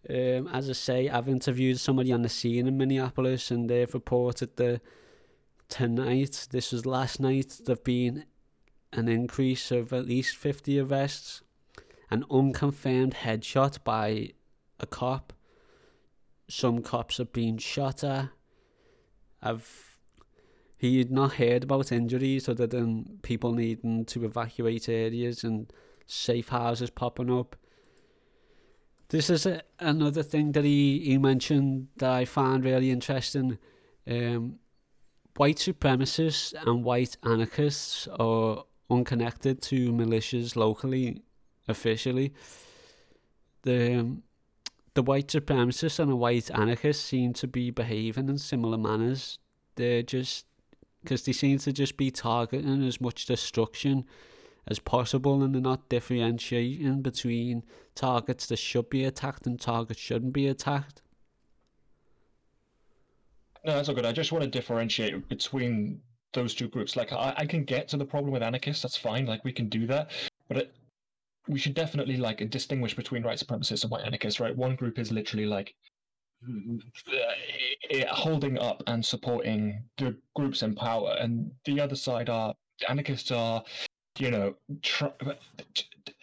Um, 0.10 0.50
as 0.50 0.70
I 0.70 0.74
say, 0.74 1.08
I've 1.08 1.30
interviewed 1.30 1.80
somebody 1.80 2.12
on 2.12 2.22
the 2.22 2.28
scene 2.28 2.68
in 2.68 2.78
Minneapolis, 2.78 3.50
and 3.50 3.70
they've 3.70 3.94
reported 3.94 4.58
that 4.58 4.82
tonight, 5.70 6.50
this 6.52 6.74
was 6.74 6.86
last 6.86 7.22
night, 7.22 7.62
there've 7.66 7.82
been 7.86 8.26
an 8.92 9.08
increase 9.08 9.72
of 9.72 9.94
at 9.94 10.06
least 10.06 10.36
50 10.36 10.82
arrests, 10.82 11.44
an 12.12 12.26
unconfirmed 12.30 13.14
headshot 13.14 13.86
by 13.86 14.34
a 14.80 14.88
cop. 14.88 15.34
Some 16.48 16.82
cops 16.82 17.18
have 17.18 17.32
been 17.32 17.58
shot 17.58 18.04
at. 18.04 18.30
I've 19.42 19.90
he 20.80 21.00
had 21.00 21.12
not 21.12 21.34
heard 21.34 21.66
about 21.66 21.92
injuries 21.92 22.48
other 22.48 22.66
than 22.66 23.20
people 23.22 23.52
needing 23.52 24.06
to 24.06 24.24
evacuate 24.24 24.88
areas 24.88 25.44
and 25.44 25.72
safe 26.08 26.50
houses 26.50 26.90
popping 26.90 27.30
up. 27.30 27.58
This 29.10 29.30
is 29.30 29.46
a, 29.46 29.62
another 29.80 30.24
thing 30.24 30.54
that 30.54 30.64
he, 30.64 31.00
he 31.00 31.18
mentioned 31.18 31.90
that 31.98 32.12
I 32.12 32.24
found 32.24 32.64
really 32.64 32.92
interesting. 32.92 33.58
Um, 34.10 34.60
white 35.36 35.58
supremacists 35.58 36.54
and 36.66 36.86
white 36.86 37.18
anarchists 37.24 38.08
are 38.18 38.64
unconnected 38.90 39.62
to 39.64 39.92
militias 39.92 40.56
locally, 40.56 41.24
officially. 41.68 42.34
The 43.64 43.96
um, 43.96 44.24
the 45.00 45.04
white 45.04 45.28
supremacists 45.28 45.98
and 45.98 46.12
the 46.12 46.16
white 46.18 46.52
anarchists 46.52 47.06
seem 47.06 47.32
to 47.32 47.48
be 47.48 47.72
behaving 47.72 48.28
in 48.28 48.38
similar 48.38 48.78
manners. 48.78 49.40
They're 49.78 50.04
just 50.04 50.46
because 51.02 51.24
they 51.24 51.32
seem 51.32 51.58
to 51.60 51.72
just 51.72 51.96
be 51.96 52.12
targeting 52.12 52.86
as 52.86 53.00
much 53.00 53.26
destruction 53.26 54.04
as 54.68 54.78
possible, 54.78 55.42
and 55.42 55.56
they're 55.56 55.62
not 55.62 55.88
differentiating 55.88 57.02
between 57.02 57.64
targets 57.96 58.48
that 58.48 58.60
should 58.60 58.90
be 58.90 59.06
attacked 59.06 59.48
and 59.48 59.58
targets 59.58 60.02
shouldn't 60.02 60.34
be 60.34 60.48
attacked. 60.48 61.02
No, 63.66 63.76
that's 63.76 63.88
all 63.88 63.96
good. 63.96 64.06
I 64.06 64.12
just 64.12 64.34
want 64.34 64.44
to 64.44 64.50
differentiate 64.50 65.30
between 65.30 66.02
those 66.34 66.54
two 66.54 66.68
groups. 66.68 66.98
Like, 66.98 67.14
I, 67.14 67.34
I 67.38 67.46
can 67.46 67.64
get 67.64 67.88
to 67.88 67.96
the 67.96 68.06
problem 68.06 68.34
with 68.34 68.44
anarchists. 68.44 68.82
That's 68.82 68.98
fine. 68.98 69.26
Like, 69.26 69.46
we 69.46 69.54
can 69.54 69.70
do 69.70 69.88
that. 69.88 70.12
But 70.50 70.58
it, 70.58 70.76
we 71.50 71.58
should 71.58 71.74
definitely 71.74 72.16
like 72.16 72.48
distinguish 72.52 72.96
between 72.96 73.24
white 73.24 73.40
supremacists 73.40 73.84
and 73.84 73.92
white 73.92 74.06
anarchists. 74.06 74.40
Right? 74.40 74.56
One 74.56 74.76
group 74.76 75.00
is 75.00 75.12
literally 75.12 75.48
like 75.48 75.74
eh, 77.90 78.06
holding 78.10 78.60
up 78.60 78.84
and 78.88 79.04
supporting 79.04 79.84
the 79.98 80.16
groups 80.36 80.62
in 80.62 80.76
power, 80.76 81.16
and 81.20 81.52
the 81.66 81.82
other 81.82 81.96
side 81.96 82.30
are 82.30 82.54
anarchists 82.88 83.32
are, 83.32 83.64
you 84.20 84.30
know, 84.32 84.56
tr- 84.84 85.08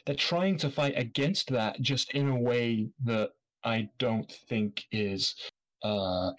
they're 0.06 0.14
trying 0.14 0.56
to 0.58 0.70
fight 0.70 0.94
against 0.96 1.50
that 1.50 1.80
just 1.80 2.12
in 2.12 2.28
a 2.28 2.40
way 2.40 2.88
that 3.04 3.30
I 3.64 3.88
don't 3.98 4.32
think 4.48 4.84
is 4.92 5.34
uh, 5.82 6.30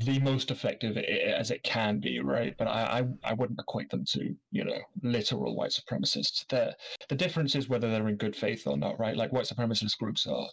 the 0.00 0.18
most 0.20 0.50
effective 0.50 0.96
as 0.96 1.50
it 1.50 1.62
can 1.62 2.00
be, 2.00 2.20
right? 2.20 2.54
But 2.58 2.66
I, 2.68 3.00
I, 3.00 3.30
I 3.30 3.32
wouldn't 3.34 3.60
equate 3.60 3.90
them 3.90 4.04
to, 4.12 4.34
you 4.50 4.64
know, 4.64 4.78
literal 5.02 5.56
white 5.56 5.70
supremacists. 5.70 6.46
The 6.48 6.76
the 7.08 7.14
difference 7.14 7.54
is 7.54 7.68
whether 7.68 7.90
they're 7.90 8.08
in 8.08 8.16
good 8.16 8.36
faith 8.36 8.66
or 8.66 8.76
not, 8.76 8.98
right? 8.98 9.16
Like 9.16 9.32
white 9.32 9.46
supremacist 9.46 9.96
groups 9.98 10.26
are 10.26 10.48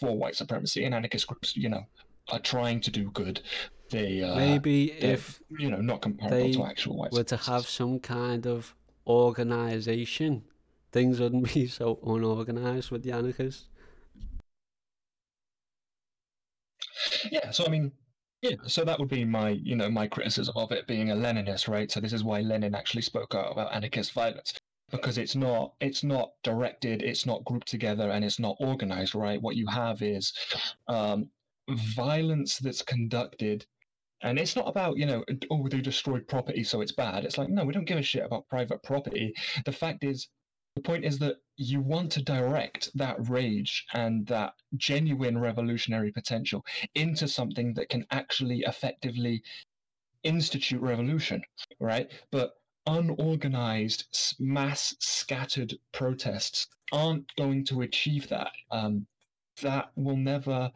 for 0.00 0.16
white 0.16 0.34
supremacy, 0.34 0.84
and 0.84 0.94
anarchist 0.94 1.26
groups, 1.26 1.56
you 1.56 1.68
know, 1.68 1.82
are 2.28 2.38
trying 2.38 2.80
to 2.80 2.90
do 2.90 3.10
good. 3.10 3.42
They 3.90 4.22
uh, 4.22 4.36
maybe 4.36 4.92
if 4.92 5.42
you 5.58 5.70
know 5.70 5.80
not 5.80 6.00
comparable 6.00 6.52
to 6.52 6.64
actual 6.64 6.96
white. 6.96 7.12
Were 7.12 7.24
to 7.24 7.36
have 7.36 7.66
some 7.68 8.00
kind 8.00 8.46
of 8.46 8.74
organization, 9.06 10.44
things 10.90 11.20
wouldn't 11.20 11.52
be 11.54 11.66
so 11.66 11.98
unorganized 12.06 12.90
with 12.90 13.02
the 13.02 13.12
anarchists. 13.12 13.68
Yeah, 17.30 17.50
so 17.50 17.66
I 17.66 17.68
mean, 17.68 17.92
yeah, 18.42 18.56
so 18.66 18.84
that 18.84 18.98
would 18.98 19.08
be 19.08 19.24
my, 19.24 19.50
you 19.50 19.76
know, 19.76 19.88
my 19.90 20.06
criticism 20.08 20.54
of 20.56 20.72
it 20.72 20.86
being 20.86 21.10
a 21.10 21.14
Leninist, 21.14 21.68
right? 21.68 21.90
So 21.90 22.00
this 22.00 22.12
is 22.12 22.24
why 22.24 22.40
Lenin 22.40 22.74
actually 22.74 23.02
spoke 23.02 23.34
out 23.34 23.52
about 23.52 23.72
anarchist 23.74 24.12
violence 24.12 24.54
because 24.90 25.16
it's 25.18 25.36
not 25.36 25.74
it's 25.80 26.04
not 26.04 26.32
directed, 26.42 27.02
it's 27.02 27.24
not 27.26 27.44
grouped 27.44 27.68
together, 27.68 28.10
and 28.10 28.24
it's 28.24 28.38
not 28.40 28.56
organized, 28.60 29.14
right? 29.14 29.40
What 29.40 29.56
you 29.56 29.66
have 29.68 30.02
is 30.02 30.32
um, 30.88 31.30
violence 31.70 32.58
that's 32.58 32.82
conducted 32.82 33.66
And 34.22 34.38
it's 34.38 34.56
not 34.56 34.68
about, 34.68 34.96
you 34.98 35.06
know, 35.06 35.24
oh, 35.50 35.68
they 35.68 35.80
destroyed 35.80 36.28
property, 36.28 36.64
so 36.64 36.80
it's 36.80 36.92
bad. 36.92 37.24
It's 37.24 37.38
like, 37.38 37.48
no, 37.50 37.64
we 37.64 37.72
don't 37.72 37.86
give 37.86 37.98
a 37.98 38.02
shit 38.02 38.24
about 38.24 38.48
private 38.48 38.82
property. 38.82 39.34
The 39.66 39.72
fact 39.72 40.04
is, 40.04 40.28
the 40.74 40.82
point 40.82 41.04
is 41.04 41.18
that 41.18 41.36
you 41.56 41.80
want 41.80 42.10
to 42.12 42.22
direct 42.22 42.90
that 42.94 43.16
rage 43.28 43.84
and 43.92 44.26
that 44.26 44.54
genuine 44.76 45.38
revolutionary 45.38 46.10
potential 46.10 46.64
into 46.94 47.28
something 47.28 47.74
that 47.74 47.88
can 47.88 48.06
actually 48.10 48.60
effectively 48.60 49.42
institute 50.22 50.80
revolution, 50.80 51.42
right? 51.78 52.10
But 52.30 52.54
unorganized, 52.86 54.36
mass 54.40 54.94
scattered 54.98 55.74
protests 55.92 56.68
aren't 56.90 57.34
going 57.36 57.64
to 57.66 57.82
achieve 57.82 58.28
that. 58.28 58.52
Um, 58.70 59.06
that 59.60 59.90
will 59.96 60.16
never 60.16 60.70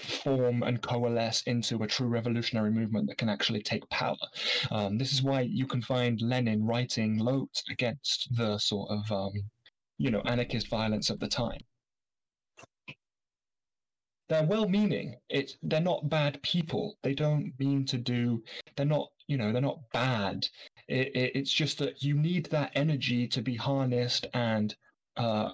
form 0.00 0.62
and 0.62 0.82
coalesce 0.82 1.42
into 1.42 1.82
a 1.82 1.86
true 1.86 2.08
revolutionary 2.08 2.70
movement 2.70 3.08
that 3.08 3.18
can 3.18 3.28
actually 3.28 3.62
take 3.62 3.88
power. 3.90 4.16
Um, 4.70 4.98
this 4.98 5.12
is 5.12 5.22
why 5.22 5.42
you 5.42 5.66
can 5.66 5.82
find 5.82 6.20
Lenin 6.20 6.64
writing 6.66 7.18
loads 7.18 7.62
against 7.70 8.28
the 8.36 8.58
sort 8.58 8.90
of, 8.90 9.10
um, 9.10 9.32
you 9.98 10.10
know, 10.10 10.22
anarchist 10.26 10.68
violence 10.68 11.10
of 11.10 11.20
the 11.20 11.28
time. 11.28 11.60
They're 14.28 14.44
well-meaning. 14.44 15.16
It's 15.28 15.56
they're 15.62 15.80
not 15.80 16.08
bad 16.08 16.40
people. 16.42 16.96
They 17.02 17.14
don't 17.14 17.52
mean 17.58 17.84
to 17.86 17.98
do. 17.98 18.44
They're 18.76 18.86
not, 18.86 19.08
you 19.26 19.36
know, 19.36 19.52
they're 19.52 19.60
not 19.60 19.80
bad. 19.92 20.46
It, 20.86 21.08
it, 21.16 21.32
it's 21.34 21.52
just 21.52 21.78
that 21.78 22.02
you 22.04 22.14
need 22.14 22.46
that 22.46 22.70
energy 22.76 23.26
to 23.26 23.42
be 23.42 23.56
harnessed 23.56 24.26
and 24.32 24.74
uh, 25.16 25.50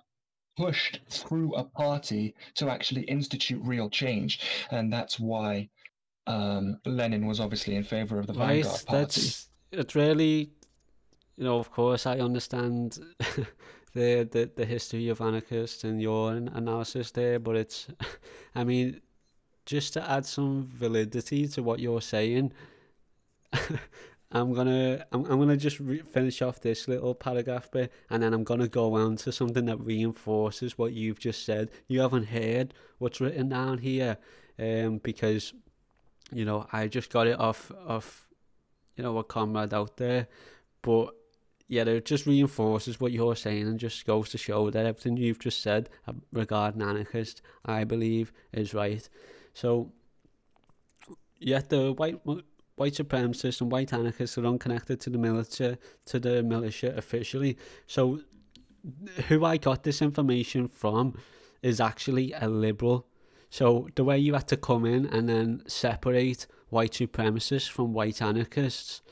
pushed 0.57 1.00
through 1.09 1.54
a 1.54 1.64
party 1.64 2.34
to 2.54 2.68
actually 2.70 3.02
institute 3.02 3.61
real 3.64 3.90
change, 3.90 4.40
and 4.70 4.92
that's 4.92 5.18
why 5.20 5.68
um, 6.26 6.78
Lenin 6.84 7.26
was 7.26 7.40
obviously 7.40 7.74
in 7.76 7.84
favor 7.84 8.18
of 8.18 8.26
the 8.26 8.34
Right, 8.34 8.64
Vanguard 8.64 8.86
Party. 8.86 9.02
that's 9.02 9.48
it's 9.72 9.94
really, 9.94 10.50
you 11.36 11.44
know, 11.44 11.59
of 11.59 11.70
course 11.70 12.07
I 12.07 12.18
understand 12.18 12.98
the, 13.92 14.28
the 14.30 14.50
the 14.57 14.64
history 14.64 15.09
of 15.09 15.20
anarchists 15.20 15.84
and 15.84 16.00
your 16.00 16.32
analysis 16.32 17.11
there, 17.11 17.38
but 17.38 17.57
it's, 17.57 17.88
I 18.54 18.64
mean, 18.64 19.00
just 19.66 19.92
to 19.94 20.11
add 20.11 20.24
some 20.26 20.66
validity 20.66 21.46
to 21.48 21.62
what 21.62 21.80
you're 21.80 22.00
saying, 22.00 22.52
I'm 24.33 24.53
gonna 24.53 25.07
I'm, 25.12 25.24
I'm 25.27 25.39
gonna 25.39 25.57
just 25.57 25.79
re- 25.79 26.01
finish 26.01 26.43
off 26.43 26.61
this 26.61 26.89
little 26.89 27.14
paragraph 27.14 27.70
bit, 27.70 27.93
and 28.11 28.22
then 28.22 28.35
I'm 28.35 28.45
gonna 28.45 28.68
go 28.68 28.95
on 28.95 29.16
to 29.18 29.33
something 29.33 29.66
that 29.66 29.79
reinforces 29.79 30.77
what 30.77 30.93
you've 30.93 31.20
just 31.20 31.45
said. 31.45 31.70
You 31.87 32.01
haven't 32.01 32.27
heard 32.29 32.74
what's 32.99 33.20
written 33.20 33.49
down 33.49 33.79
here, 33.79 34.18
um, 34.59 34.99
because 34.99 35.55
you 36.33 36.45
know 36.45 36.66
I 36.72 36.89
just 36.89 37.12
got 37.12 37.29
it 37.29 37.39
off 37.39 37.70
off 37.87 38.27
you 38.97 39.05
know 39.05 39.16
a 39.18 39.24
comrade 39.24 39.72
out 39.72 39.97
there, 39.97 40.27
but 40.83 41.14
yeah, 41.68 41.83
it 41.83 42.05
just 42.05 42.27
reinforces 42.27 43.01
what 43.01 43.12
you're 43.12 43.37
saying 43.37 43.66
and 43.66 43.79
just 43.79 44.07
goes 44.07 44.31
to 44.31 44.39
show 44.39 44.70
that 44.70 44.87
everything 44.87 45.16
you've 45.16 45.41
just 45.41 45.62
said 45.62 45.89
regarding 46.33 46.83
anarchists, 46.83 47.43
I 47.64 47.83
believe, 47.85 48.33
is 48.53 48.72
right. 48.72 49.09
So, 49.53 49.93
yet 51.41 51.68
the 51.68 51.93
white 51.93 52.20
white 52.77 52.95
supremacists 52.95 53.61
and 53.61 53.72
white 53.72 53.93
anarchists 53.93 54.39
are 54.39 54.47
unconnected 54.47 55.01
to 55.01 55.11
the 55.11 55.18
militia 55.18 55.79
to 56.05 56.18
the 56.18 56.43
militia 56.43 56.95
officially. 56.97 57.57
So 57.87 58.20
who 59.29 59.45
I 59.45 59.57
got 59.57 59.83
this 59.83 60.01
information 60.01 60.68
from 60.68 61.18
is 61.62 61.81
actually 61.81 62.33
a 62.33 62.49
liberal. 62.49 63.07
So 63.51 63.89
the 63.95 64.05
way 64.05 64.18
you 64.18 64.35
had 64.35 64.49
to 64.49 64.57
come 64.57 64.85
in 64.85 65.07
and 65.07 65.29
then 65.29 65.62
separate 65.66 66.47
white 66.68 66.93
supremacists 66.93 67.68
from 67.68 67.93
white 67.93 68.20
anarchists 68.20 69.03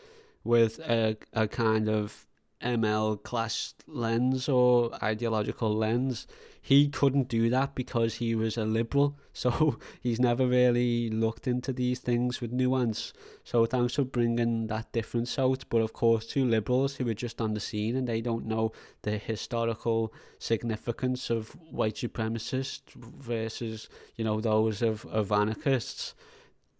with 0.45 0.79
a, 0.81 1.17
a 1.33 1.49
kind 1.49 1.89
of 1.89 2.27
ML 2.65 3.23
class 3.23 3.75
lens 3.87 4.49
or 4.49 4.91
ideological 5.03 5.75
lens. 5.75 6.27
He 6.61 6.89
couldn't 6.89 7.29
do 7.29 7.51
that 7.51 7.75
because 7.75 8.15
he 8.15 8.35
was 8.35 8.57
a 8.57 8.65
liberal, 8.65 9.19
so 9.35 9.79
he's 10.01 10.19
never 10.19 10.47
really 10.47 11.11
looked 11.11 11.47
into 11.47 11.75
these 11.75 11.99
things 11.99 12.41
with 12.41 12.53
nuance. 12.53 13.13
So 13.45 13.67
thanks 13.67 13.97
for 13.97 14.05
bringing 14.05 14.69
that 14.69 14.91
difference 14.93 15.39
out. 15.39 15.65
But 15.69 15.83
of 15.83 15.93
course, 15.93 16.27
two 16.27 16.47
liberals 16.47 16.97
who 16.97 17.07
are 17.11 17.15
just 17.15 17.41
on 17.41 17.53
the 17.53 17.61
scene 17.61 17.97
and 17.97 18.09
they 18.09 18.23
don't 18.23 18.47
know 18.47 18.73
the 19.03 19.19
historical 19.19 20.13
significance 20.39 21.29
of 21.29 21.51
white 21.71 21.97
supremacists 21.97 22.95
versus, 22.95 23.91
you 24.17 24.25
know, 24.25 24.41
those 24.41 24.81
of, 24.81 25.05
of 25.07 25.31
anarchists. 25.31 26.15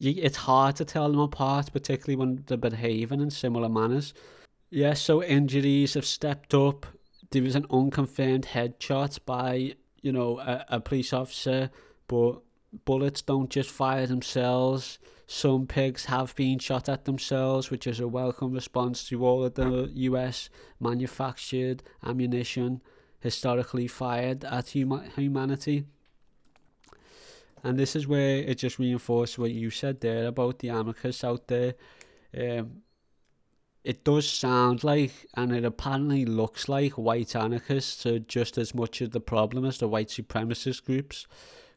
It's 0.01 0.39
hard 0.39 0.77
to 0.77 0.85
tell 0.85 1.11
them 1.11 1.21
apart, 1.21 1.73
particularly 1.73 2.17
when 2.17 2.45
they're 2.47 2.57
behaving 2.57 3.21
in 3.21 3.31
similar 3.31 3.69
manners. 3.69 4.15
Yeah, 4.75 4.95
so 4.95 5.23
injuries 5.23 5.95
have 5.95 6.05
stepped 6.05 6.53
up. 6.53 6.85
There 7.31 7.45
was 7.45 7.55
an 7.55 7.65
unconfirmed 7.71 8.47
headshot 8.47 9.21
by, 9.25 9.77
you 10.03 10.11
know, 10.11 10.41
a, 10.41 10.65
a 10.69 10.81
police 10.81 11.13
officer, 11.13 11.71
but 12.09 12.41
bullets 12.85 13.23
don't 13.23 13.49
just 13.49 13.71
fire 13.71 14.09
themselves. 14.09 14.99
Some 15.29 15.69
pigs 15.69 16.07
have 16.07 16.35
been 16.35 16.59
shot 16.59 16.89
at 16.89 17.05
themselves, 17.05 17.71
which 17.71 17.87
is 17.87 18.01
a 18.01 18.09
welcome 18.09 18.53
response 18.53 19.09
to 19.11 19.25
all 19.25 19.45
of 19.45 19.55
the 19.55 19.93
US 19.95 20.51
manufactured 20.81 21.85
ammunition 22.05 22.83
historically 23.21 23.87
fired 23.87 24.45
at 24.45 24.65
huma- 24.65 25.09
humanity. 25.13 25.85
And 27.63 27.79
this 27.79 27.95
is 27.95 28.09
where 28.09 28.39
it 28.39 28.59
just 28.59 28.81
reinforces 28.81 29.39
what 29.39 29.53
you 29.53 29.71
said 29.71 30.01
there 30.01 30.27
about 30.27 30.59
the 30.59 30.71
anarchists 30.71 31.23
out 31.23 31.47
there. 31.47 31.75
Um, 32.37 32.83
it 33.85 34.03
does 34.03 34.29
sound 34.29 34.83
like, 34.83 35.13
and 35.35 35.55
it 35.55 35.65
apparently 35.65 36.25
looks 36.25 36.69
like, 36.69 36.93
white 36.93 37.37
anarchists 37.37 38.07
are 38.07 38.19
just 38.19 38.57
as 38.57 38.75
much 38.75 39.03
of 39.03 39.11
the 39.11 39.21
problem 39.21 39.65
as 39.67 39.79
the 39.79 39.89
white 39.89 40.09
supremacist 40.09 40.85
groups, 40.85 41.27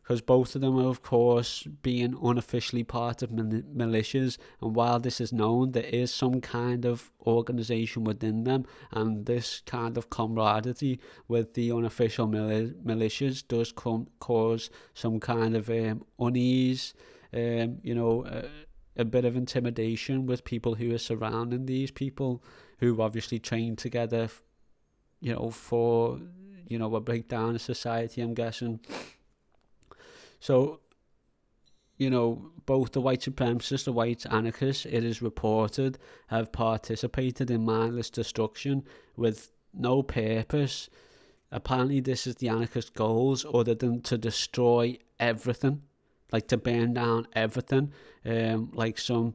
because 0.01 0.21
both 0.21 0.55
of 0.55 0.61
them 0.61 0.79
are, 0.79 0.87
of 0.87 1.01
course, 1.01 1.67
being 1.81 2.17
unofficially 2.23 2.85
part 2.85 3.21
of 3.21 3.29
mil- 3.29 3.61
militias. 3.75 4.37
And 4.61 4.73
while 4.73 4.99
this 5.01 5.19
is 5.19 5.33
known, 5.33 5.73
there 5.73 5.83
is 5.83 6.13
some 6.13 6.39
kind 6.39 6.85
of 6.85 7.11
organization 7.25 8.05
within 8.05 8.45
them, 8.45 8.65
and 8.91 9.25
this 9.25 9.61
kind 9.65 9.97
of 9.97 10.09
camaraderie 10.09 11.01
with 11.27 11.55
the 11.55 11.73
unofficial 11.73 12.25
mil- 12.25 12.71
militias 12.85 13.45
does 13.45 13.73
com- 13.73 14.07
cause 14.21 14.69
some 14.93 15.19
kind 15.19 15.57
of 15.57 15.69
um, 15.69 16.05
unease. 16.17 16.93
Um, 17.33 17.79
you 17.83 17.93
know. 17.93 18.23
Uh, 18.23 18.47
a 18.97 19.05
bit 19.05 19.25
of 19.25 19.35
intimidation 19.35 20.25
with 20.25 20.43
people 20.43 20.75
who 20.75 20.93
are 20.93 20.97
surrounding 20.97 21.65
these 21.65 21.91
people 21.91 22.43
who 22.79 23.01
obviously 23.01 23.39
train 23.39 23.75
together 23.75 24.29
you 25.19 25.33
know 25.33 25.49
for 25.49 26.19
you 26.67 26.77
know 26.77 26.95
a 26.95 26.99
breakdown 26.99 27.55
of 27.55 27.61
society 27.61 28.21
i'm 28.21 28.33
guessing. 28.33 28.79
So 30.39 30.81
you 31.97 32.09
know 32.09 32.51
both 32.65 32.91
the 32.91 33.01
white 33.01 33.21
supremacists 33.21 33.85
the 33.85 33.91
white 33.91 34.25
anarchists 34.31 34.85
it 34.85 35.03
is 35.03 35.21
reported 35.21 35.97
have 36.27 36.51
participated 36.51 37.49
in 37.49 37.65
mindless 37.65 38.09
destruction 38.09 38.83
with 39.15 39.51
no 39.73 40.03
purpose. 40.03 40.89
Apparently 41.51 41.99
this 41.99 42.27
is 42.27 42.35
the 42.35 42.49
anarchist 42.49 42.93
goals 42.93 43.45
other 43.53 43.73
than 43.73 44.01
to 44.01 44.17
destroy 44.17 44.97
everything 45.19 45.81
like 46.31 46.47
to 46.49 46.57
burn 46.57 46.93
down 46.93 47.27
everything, 47.33 47.91
um, 48.25 48.71
like 48.73 48.97
some 48.97 49.33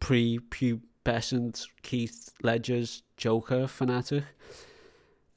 pre-pubescent 0.00 1.66
Heath 1.82 2.32
Ledger's 2.42 3.02
Joker 3.16 3.66
fanatic. 3.66 4.24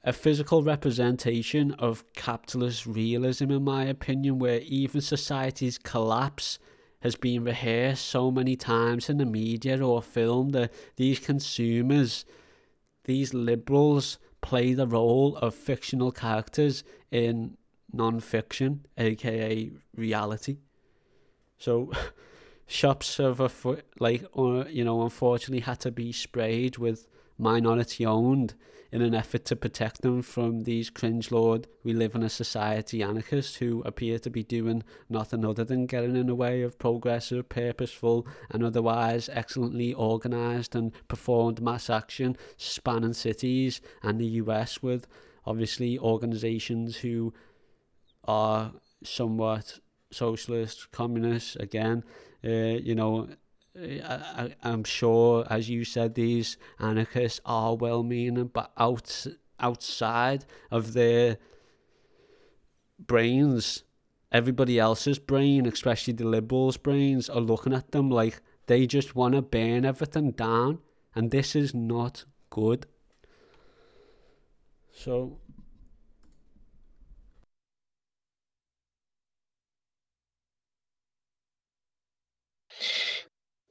A 0.06 0.12
physical 0.12 0.64
representation 0.64 1.72
of 1.72 2.04
capitalist 2.14 2.86
realism, 2.86 3.51
in 3.51 3.64
my 3.64 3.86
opinion, 3.86 4.38
where 4.38 4.60
even 4.60 4.99
society's 4.99 5.78
collapse 5.78 6.60
has 6.99 7.16
been 7.16 7.43
rehearsed 7.43 8.05
so 8.05 8.30
many 8.30 8.55
times 8.55 9.09
in 9.09 9.17
the 9.17 9.25
media 9.25 9.86
or 9.86 10.01
film 10.01 10.50
that 10.50 10.74
these 10.97 11.20
consumers, 11.20 12.25
these 13.05 13.34
liberals, 13.34 14.20
play 14.42 14.74
the 14.74 14.88
role 14.88 15.38
of 15.38 15.55
fictional 15.55 16.12
characters 16.12 16.84
in 17.12 17.58
non-fiction, 17.93 18.86
aka 18.97 19.71
reality. 19.95 20.57
So 21.57 21.91
shops 22.65 23.17
have 23.17 23.39
a 23.39 23.51
like 23.99 24.25
uh, 24.37 24.65
you 24.65 24.83
know 24.83 25.03
unfortunately 25.03 25.61
had 25.61 25.79
to 25.82 25.91
be 25.91 26.11
sprayed 26.11 26.78
with 26.78 27.07
minority 27.37 28.05
owned 28.05 28.53
in 28.91 29.01
an 29.01 29.15
effort 29.15 29.43
to 29.43 29.55
protect 29.55 30.01
them 30.01 30.21
from 30.21 30.61
these 30.61 30.89
cringe 30.89 31.32
lord 31.32 31.67
we 31.83 31.93
live 31.93 32.15
in 32.15 32.24
a 32.24 32.29
society 32.29 33.01
anarchists 33.01 33.55
who 33.55 33.82
appear 33.86 34.20
to 34.20 34.29
be 34.29 34.43
doing 34.43 34.83
nothing 35.09 35.43
other 35.43 35.63
than 35.63 35.86
getting 35.86 36.15
in 36.15 36.28
the 36.28 36.36
way 36.36 36.61
of 36.61 36.78
progressive 36.79 37.49
purposeful 37.49 38.25
and 38.49 38.63
otherwise 38.63 39.29
excellently 39.33 39.93
organized 39.93 40.75
and 40.75 40.91
performed 41.07 41.61
mass 41.61 41.89
action 41.89 42.37
spanning 42.55 43.13
cities 43.13 43.82
and 44.03 44.20
the 44.20 44.25
US 44.25 44.82
with 44.82 45.07
obviously 45.45 45.99
organizations 45.99 46.97
who 46.97 47.33
are 48.25 48.74
somewhat 49.04 49.79
socialist, 50.12 50.91
communist 50.91 51.58
again, 51.59 52.04
uh, 52.43 52.50
you 52.50 52.95
know, 52.95 53.29
I, 53.75 54.55
I'm 54.63 54.83
sure, 54.83 55.45
as 55.50 55.70
you 55.70 55.83
said, 55.83 56.13
these 56.13 56.58
anarchists 56.79 57.41
are 57.45 57.75
well-meaning, 57.75 58.51
but 58.54 58.71
out 58.78 59.25
outside 59.59 60.45
of 60.70 60.93
their 60.93 61.37
brains, 63.00 63.83
everybody 64.32 64.78
else's 64.78 65.20
brain, 65.20 65.66
especially 65.66 66.13
the 66.13 66.28
liberals' 66.28 66.78
brains, 66.78 67.29
are 67.29 67.41
looking 67.41 67.74
at 67.74 67.91
them 67.91 68.09
like 68.09 68.41
they 68.67 68.86
just 68.86 69.16
want 69.16 69.36
to 69.36 69.41
burn 69.41 69.86
everything 69.86 70.32
down, 70.32 70.79
and 71.16 71.32
this 71.32 71.55
is 71.55 71.74
not 71.74 72.25
good. 72.50 72.86
So 74.95 75.39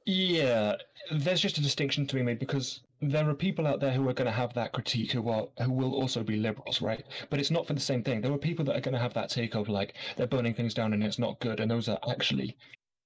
Yeah, 0.05 0.75
there's 1.11 1.41
just 1.41 1.57
a 1.57 1.61
distinction 1.61 2.07
to 2.07 2.15
be 2.15 2.23
made 2.23 2.39
because 2.39 2.81
there 3.01 3.29
are 3.29 3.33
people 3.33 3.67
out 3.67 3.79
there 3.79 3.91
who 3.91 4.07
are 4.07 4.13
going 4.13 4.25
to 4.25 4.31
have 4.31 4.53
that 4.53 4.71
critique 4.73 5.11
who 5.11 5.29
are 5.29 5.47
who 5.61 5.71
will 5.71 5.93
also 5.93 6.23
be 6.23 6.37
liberals, 6.37 6.81
right? 6.81 7.05
But 7.29 7.39
it's 7.39 7.51
not 7.51 7.67
for 7.67 7.73
the 7.73 7.79
same 7.79 8.03
thing. 8.03 8.21
There 8.21 8.31
are 8.31 8.37
people 8.37 8.65
that 8.65 8.75
are 8.75 8.81
going 8.81 8.93
to 8.93 8.99
have 8.99 9.13
that 9.13 9.29
take 9.29 9.55
of 9.55 9.69
like 9.69 9.95
they're 10.15 10.27
burning 10.27 10.53
things 10.53 10.73
down 10.73 10.93
and 10.93 11.03
it's 11.03 11.19
not 11.19 11.39
good, 11.39 11.59
and 11.59 11.69
those 11.71 11.87
are 11.89 11.99
actually, 12.09 12.57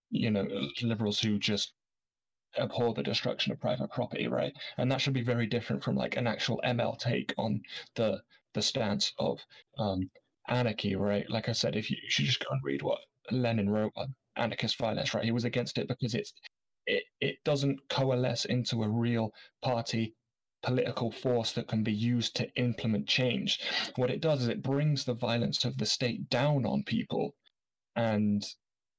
you 0.09 0.31
know, 0.31 0.47
liberals 0.81 1.19
who 1.19 1.37
just 1.39 1.73
abhor 2.57 2.93
the 2.93 3.03
destruction 3.03 3.51
of 3.51 3.59
private 3.61 3.91
property, 3.91 4.27
right? 4.27 4.53
And 4.77 4.91
that 4.91 5.01
should 5.01 5.13
be 5.13 5.23
very 5.23 5.47
different 5.47 5.83
from 5.83 5.95
like 5.95 6.17
an 6.17 6.27
actual 6.27 6.61
ML 6.65 6.97
take 6.99 7.33
on 7.37 7.61
the 7.95 8.21
the 8.53 8.61
stance 8.61 9.13
of 9.19 9.39
um, 9.77 10.09
anarchy, 10.49 10.95
right? 10.95 11.29
Like 11.29 11.49
I 11.49 11.53
said, 11.53 11.75
if 11.75 11.91
you, 11.91 11.97
you 12.01 12.09
should 12.09 12.25
just 12.25 12.39
go 12.39 12.51
and 12.51 12.61
read 12.63 12.81
what 12.81 12.99
Lenin 13.31 13.69
wrote 13.69 13.93
on 13.95 14.15
anarchist 14.35 14.77
violence, 14.77 15.13
right? 15.13 15.25
He 15.25 15.31
was 15.31 15.45
against 15.45 15.77
it 15.77 15.87
because 15.87 16.15
it's 16.15 16.33
it, 16.87 17.03
it 17.21 17.37
doesn't 17.43 17.79
coalesce 17.89 18.45
into 18.45 18.83
a 18.83 18.89
real 18.89 19.31
party 19.61 20.15
political 20.63 21.11
force 21.11 21.51
that 21.53 21.67
can 21.67 21.83
be 21.83 21.93
used 21.93 22.35
to 22.35 22.49
implement 22.55 23.07
change. 23.07 23.59
What 23.95 24.09
it 24.09 24.21
does 24.21 24.43
is 24.43 24.47
it 24.47 24.63
brings 24.63 25.05
the 25.05 25.13
violence 25.13 25.65
of 25.65 25.77
the 25.77 25.85
state 25.85 26.29
down 26.29 26.65
on 26.65 26.83
people 26.83 27.35
and 27.95 28.43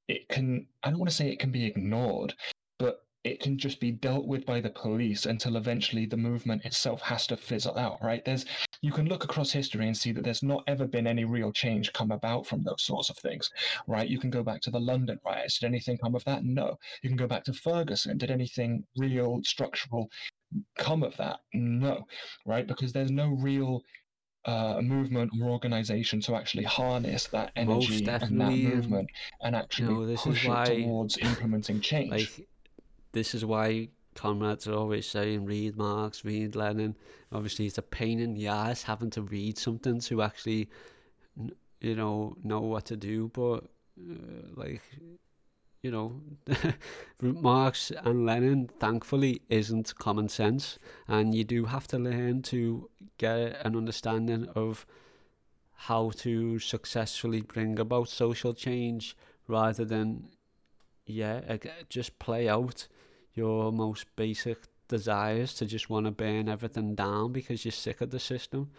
it 0.07 0.29
can, 0.29 0.67
I 0.83 0.91
don't 0.91 0.99
want 0.99 1.11
to 1.11 1.17
say 1.17 1.29
it 1.29 1.41
can 1.41 1.51
be 1.51 1.67
ignored, 1.67 2.35
but 2.79 3.01
it 3.25 3.41
can 3.41 3.59
just 3.59 3.81
be 3.81 3.91
dealt 3.91 4.27
with 4.27 4.47
by 4.47 4.61
the 4.61 4.71
police 4.71 5.27
until 5.27 5.57
eventually 5.57 6.07
the 6.07 6.17
movement 6.17 6.65
itself 6.65 7.03
has 7.03 7.27
to 7.27 7.37
fizzle 7.37 7.77
out, 7.77 7.99
right? 8.03 8.25
There's 8.25 8.47
you 8.81 8.93
can 8.93 9.07
look 9.07 9.25
across 9.25 9.51
history 9.51 9.87
and 9.87 9.97
see 9.97 10.13
that 10.13 10.25
there's 10.25 10.43
not 10.43 10.63
ever 10.67 10.87
been 10.87 11.07
any 11.07 11.25
real 11.25 11.53
change 11.53 11.93
come 11.93 12.11
about 12.11 12.47
from 12.47 12.63
those 12.63 12.83
sorts 12.83 13.11
of 13.11 13.17
things, 13.19 13.51
right? 13.87 14.09
You 14.09 14.19
can 14.19 14.31
go 14.31 14.43
back 14.43 14.61
to 14.63 14.71
the 14.71 14.81
London 14.81 15.19
riots. 15.25 15.59
Did 15.59 15.67
anything 15.67 15.99
come 15.99 16.15
of 16.15 16.25
that? 16.25 16.45
No. 16.45 16.79
You 17.03 17.11
can 17.11 17.17
go 17.17 17.27
back 17.27 17.45
to 17.45 17.53
Ferguson. 17.53 18.19
Did 18.19 18.31
anything 18.31 18.85
real 18.97 19.41
structural 19.43 20.11
come 20.77 21.03
of 21.03 21.17
that? 21.17 21.41
No, 21.53 22.05
right? 22.47 22.67
Because 22.67 22.93
there's 22.93 23.11
no 23.11 23.29
real 23.29 23.83
uh, 24.45 24.81
movement 24.81 25.31
or 25.41 25.51
organization 25.51 26.21
to 26.23 26.35
actually 26.35 26.65
harness 26.65 27.27
that 27.27 27.51
energy 27.57 28.07
and 28.07 28.07
that 28.07 28.31
movement 28.31 29.11
and 29.43 29.55
actually 29.55 30.07
this 30.07 30.23
push 30.23 30.45
is 30.45 30.49
why, 30.49 30.65
it 30.65 30.83
towards 30.85 31.19
implementing 31.19 31.81
change. 31.81 32.11
Like, 32.11 32.49
this 33.13 33.35
is 33.35 33.45
why 33.45 33.89
comrades 34.19 34.67
are 34.67 34.75
always 34.75 35.07
saying 35.07 35.45
read 35.45 35.77
Marx, 35.77 36.25
read 36.25 36.57
Lenin. 36.57 36.97
Obviously, 37.31 37.67
it's 37.67 37.79
a 37.79 37.83
pain 37.83 38.19
in 38.19 38.35
the 38.35 38.49
ass 38.49 38.83
having 38.83 39.11
to 39.11 39.23
read 39.23 39.57
something 39.57 40.01
to 40.01 40.23
actually, 40.23 40.69
you 41.81 41.95
know, 41.95 42.37
know 42.43 42.61
what 42.61 42.85
to 42.87 42.97
do. 42.97 43.29
But 43.29 43.65
uh, 43.99 44.47
like, 44.57 44.83
you 45.83 45.93
know, 45.93 46.21
Marx 47.23 47.93
and 47.93 48.27
Lenin, 48.27 48.69
thankfully, 48.81 49.41
isn't 49.49 49.95
common 49.99 50.29
sense, 50.29 50.81
and 51.07 51.33
you 51.33 51.45
do 51.45 51.65
have 51.67 51.87
to 51.89 51.99
learn 51.99 52.43
to 52.43 52.91
get 53.19 53.65
an 53.65 53.77
understanding 53.77 54.49
of 54.57 54.85
how 55.75 56.11
to 56.11 56.59
successfully 56.59 57.41
bring 57.41 57.79
about 57.79 58.09
social 58.09 58.53
change 58.53 59.17
rather 59.47 59.85
than 59.85 60.29
yeah 61.07 61.57
just 61.89 62.19
play 62.19 62.49
out 62.49 62.89
your 63.39 63.73
most 63.73 64.07
basic 64.17 64.59
desires 64.89 65.55
to 65.55 65.67
just 65.67 65.91
want 65.91 66.07
to 66.07 66.13
burn 66.13 66.49
everything 66.49 66.95
down 66.97 67.33
because 67.33 67.65
you're 67.65 67.73
sick 67.73 68.01
of 68.03 68.11
the 68.11 68.21
system. 68.21 68.71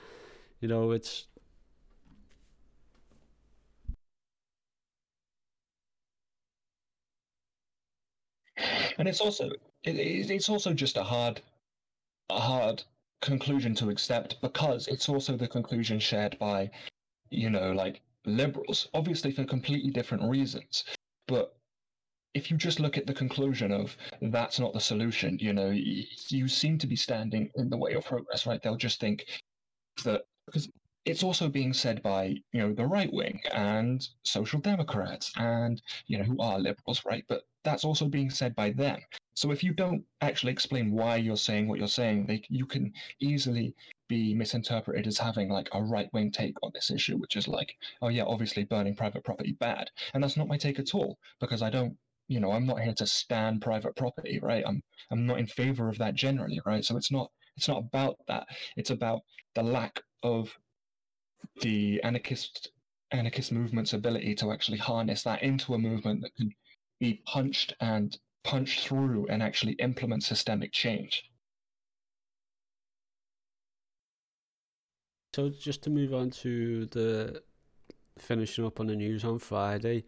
You 0.61 0.69
know, 0.69 0.91
it's 0.91 1.27
and 8.97 9.07
it's 9.07 9.21
also 9.21 9.49
it, 9.83 9.95
it's 10.29 10.49
also 10.49 10.73
just 10.73 10.97
a 10.97 11.03
hard 11.03 11.41
a 12.29 12.39
hard 12.39 12.83
conclusion 13.21 13.75
to 13.75 13.89
accept 13.89 14.41
because 14.41 14.87
it's 14.87 15.09
also 15.09 15.35
the 15.37 15.47
conclusion 15.47 15.99
shared 15.99 16.37
by 16.39 16.69
you 17.31 17.49
know 17.49 17.71
like 17.73 18.01
liberals 18.25 18.89
obviously 18.95 19.31
for 19.31 19.45
completely 19.45 19.91
different 19.91 20.23
reasons 20.23 20.85
but 21.27 21.58
if 22.33 22.51
you 22.51 22.57
just 22.57 22.79
look 22.79 22.97
at 22.97 23.07
the 23.07 23.13
conclusion 23.13 23.71
of 23.71 23.97
that's 24.21 24.59
not 24.59 24.73
the 24.73 24.79
solution, 24.79 25.37
you 25.39 25.53
know, 25.53 25.69
you 25.69 26.47
seem 26.47 26.77
to 26.77 26.87
be 26.87 26.95
standing 26.95 27.49
in 27.55 27.69
the 27.69 27.77
way 27.77 27.93
of 27.93 28.05
progress, 28.05 28.45
right? 28.45 28.61
They'll 28.61 28.75
just 28.75 28.99
think 28.99 29.25
that 30.03 30.21
because 30.45 30.69
it's 31.05 31.23
also 31.23 31.49
being 31.49 31.73
said 31.73 32.03
by 32.03 32.35
you 32.51 32.61
know 32.61 32.73
the 32.73 32.85
right 32.85 33.11
wing 33.11 33.39
and 33.53 34.07
social 34.23 34.59
democrats 34.59 35.31
and 35.37 35.81
you 36.07 36.17
know 36.17 36.23
who 36.23 36.39
are 36.39 36.59
liberals, 36.59 37.03
right? 37.05 37.23
But 37.27 37.43
that's 37.63 37.83
also 37.83 38.07
being 38.07 38.29
said 38.29 38.55
by 38.55 38.71
them. 38.71 38.99
So 39.33 39.51
if 39.51 39.63
you 39.63 39.73
don't 39.73 40.03
actually 40.21 40.51
explain 40.51 40.91
why 40.91 41.15
you're 41.17 41.37
saying 41.37 41.67
what 41.67 41.79
you're 41.79 41.87
saying, 41.87 42.25
they, 42.25 42.41
you 42.49 42.65
can 42.65 42.93
easily 43.21 43.73
be 44.07 44.33
misinterpreted 44.33 45.07
as 45.07 45.17
having 45.17 45.49
like 45.49 45.69
a 45.73 45.81
right 45.81 46.09
wing 46.13 46.31
take 46.31 46.55
on 46.63 46.71
this 46.73 46.91
issue, 46.91 47.17
which 47.17 47.35
is 47.35 47.47
like, 47.47 47.75
oh 48.01 48.09
yeah, 48.09 48.23
obviously 48.23 48.63
burning 48.65 48.95
private 48.95 49.23
property 49.23 49.53
bad, 49.59 49.89
and 50.13 50.23
that's 50.23 50.37
not 50.37 50.47
my 50.47 50.57
take 50.57 50.79
at 50.79 50.93
all 50.93 51.17
because 51.39 51.61
I 51.61 51.69
don't 51.69 51.95
you 52.29 52.39
know 52.39 52.51
i'm 52.53 52.65
not 52.65 52.79
here 52.79 52.93
to 52.93 53.05
stand 53.05 53.61
private 53.61 53.95
property 53.97 54.39
right? 54.41 54.63
I'm 54.65 54.81
i'm 55.11 55.25
not 55.25 55.39
in 55.39 55.47
favor 55.47 55.89
of 55.89 55.97
that 55.97 56.15
generally 56.15 56.61
right? 56.65 56.85
So 56.85 56.95
it's 56.95 57.11
not 57.11 57.29
it's 57.59 57.67
not 57.67 57.79
about 57.79 58.15
that. 58.29 58.47
It's 58.77 58.89
about 58.89 59.19
the 59.53 59.63
lack 59.63 59.99
of 60.23 60.57
the 61.61 61.99
anarchist 62.03 62.71
anarchist 63.11 63.51
movement's 63.51 63.91
ability 63.91 64.33
to 64.35 64.53
actually 64.53 64.77
harness 64.77 65.23
that 65.23 65.43
into 65.43 65.73
a 65.73 65.77
movement 65.77 66.21
that 66.21 66.33
can 66.35 66.51
be 67.01 67.21
punched 67.25 67.73
and 67.81 68.17
punched 68.45 68.87
through 68.87 69.27
and 69.27 69.43
actually 69.43 69.73
implement 69.73 70.23
systemic 70.23 70.71
change. 70.71 71.25
So 75.35 75.49
just 75.49 75.83
to 75.83 75.89
move 75.89 76.13
on 76.13 76.29
to 76.43 76.85
the 76.85 77.43
finishing 78.17 78.65
up 78.65 78.79
on 78.79 78.87
the 78.87 78.95
news 78.95 79.23
on 79.23 79.39
friday 79.39 80.03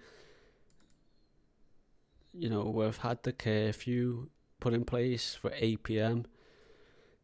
you 2.34 2.50
know, 2.50 2.64
we've 2.64 2.98
had 2.98 3.24
the 3.24 3.34
curfew 3.34 4.30
put 4.60 4.74
in 4.74 4.86
place 4.86 5.36
for 5.36 5.52
8 5.56 5.84
p.m. 5.84 6.26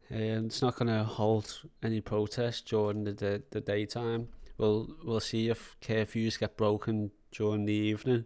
and 0.10 0.48
it's 0.48 0.62
not 0.62 0.76
going 0.76 0.88
to 0.88 1.04
halt 1.04 1.64
any 1.84 2.02
protests 2.02 2.62
during 2.62 3.04
the, 3.04 3.14
the 3.14 3.44
the 3.52 3.62
daytime. 3.62 4.30
We'll 4.58 4.96
we'll 5.04 5.20
see 5.20 5.50
if 5.50 5.76
curfews 5.82 6.40
get 6.40 6.58
broken 6.58 7.12
during 7.32 7.66
the 7.66 7.74
evening. 7.74 8.26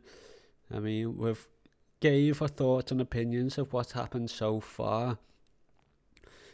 I 0.73 0.79
mean, 0.79 1.17
we've 1.17 1.47
gave 1.99 2.41
our 2.41 2.47
thoughts 2.47 2.91
and 2.91 3.01
opinions 3.01 3.57
of 3.57 3.73
what's 3.73 3.91
happened 3.91 4.29
so 4.29 4.59
far. 4.59 5.19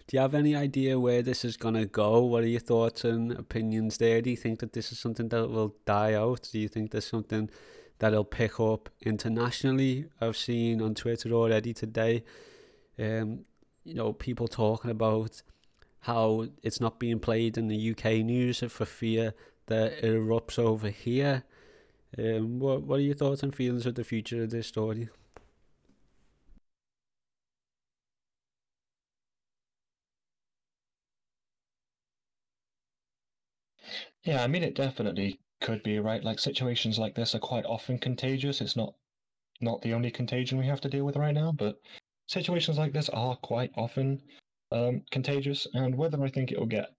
Do 0.07 0.15
you 0.15 0.21
have 0.21 0.33
any 0.33 0.55
idea 0.55 0.99
where 0.99 1.21
this 1.21 1.43
is 1.43 1.57
going 1.57 1.75
to 1.75 1.85
go? 1.85 2.23
What 2.23 2.43
are 2.43 2.47
your 2.47 2.61
thoughts 2.61 3.03
and 3.03 3.31
opinions 3.33 3.97
there? 3.97 4.21
Do 4.21 4.29
you 4.29 4.37
think 4.37 4.59
that 4.59 4.73
this 4.73 4.91
is 4.91 4.99
something 4.99 5.27
that 5.29 5.49
will 5.49 5.75
die 5.85 6.13
out? 6.13 6.49
Do 6.51 6.59
you 6.59 6.69
think 6.69 6.91
there's 6.91 7.07
something 7.07 7.49
that'll 7.99 8.23
pick 8.25 8.59
up 8.59 8.89
internationally. 9.01 10.05
I've 10.21 10.37
seen 10.37 10.81
on 10.81 10.95
Twitter 10.95 11.31
already 11.33 11.73
today, 11.73 12.23
um, 12.99 13.41
you 13.83 13.93
know, 13.95 14.13
people 14.13 14.47
talking 14.47 14.91
about 14.91 15.41
how 16.01 16.47
it's 16.63 16.81
not 16.81 16.99
being 16.99 17.19
played 17.19 17.57
in 17.57 17.67
the 17.69 17.77
UK 17.77 18.23
news 18.23 18.59
for 18.69 18.85
fear 18.85 19.33
that 19.67 19.93
it 19.93 20.05
erupts 20.05 20.59
over 20.59 20.89
here. 20.89 21.43
Um, 22.17 22.59
what 22.59 22.83
what 22.83 22.99
are 22.99 23.03
your 23.03 23.15
thoughts 23.15 23.43
and 23.43 23.55
feelings 23.55 23.85
of 23.87 23.95
the 23.95 24.03
future 24.05 24.43
of 24.43 24.51
this 24.51 24.67
story? 24.67 25.09
Yeah, 34.23 34.43
I 34.43 34.47
mean, 34.47 34.63
it 34.63 34.75
definitely 34.75 35.39
could 35.61 35.83
be 35.83 35.99
right. 35.99 36.23
Like 36.23 36.39
situations 36.39 36.99
like 36.99 37.15
this 37.15 37.35
are 37.35 37.39
quite 37.39 37.65
often 37.65 37.97
contagious. 37.97 38.61
It's 38.61 38.75
not 38.75 38.93
not 39.61 39.81
the 39.81 39.93
only 39.93 40.11
contagion 40.11 40.57
we 40.57 40.67
have 40.67 40.81
to 40.81 40.89
deal 40.89 41.05
with 41.05 41.15
right 41.15 41.33
now, 41.33 41.51
but 41.51 41.77
situations 42.27 42.77
like 42.77 42.93
this 42.93 43.09
are 43.09 43.35
quite 43.37 43.71
often 43.75 44.21
um, 44.71 45.01
contagious. 45.11 45.67
And 45.73 45.95
whether 45.95 46.23
I 46.23 46.29
think 46.29 46.51
it 46.51 46.59
will 46.59 46.67
get 46.67 46.89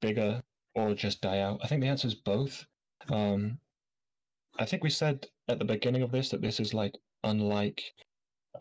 bigger 0.00 0.42
or 0.74 0.94
just 0.94 1.20
die 1.20 1.40
out, 1.40 1.60
I 1.62 1.68
think 1.68 1.80
the 1.80 1.88
answer 1.88 2.08
is 2.08 2.14
both. 2.14 2.64
Um, 3.10 3.58
I 4.58 4.64
think 4.64 4.82
we 4.82 4.90
said 4.90 5.26
at 5.48 5.58
the 5.58 5.64
beginning 5.64 6.02
of 6.02 6.10
this 6.10 6.30
that 6.30 6.42
this 6.42 6.58
is 6.58 6.74
like 6.74 6.98
unlike 7.22 7.82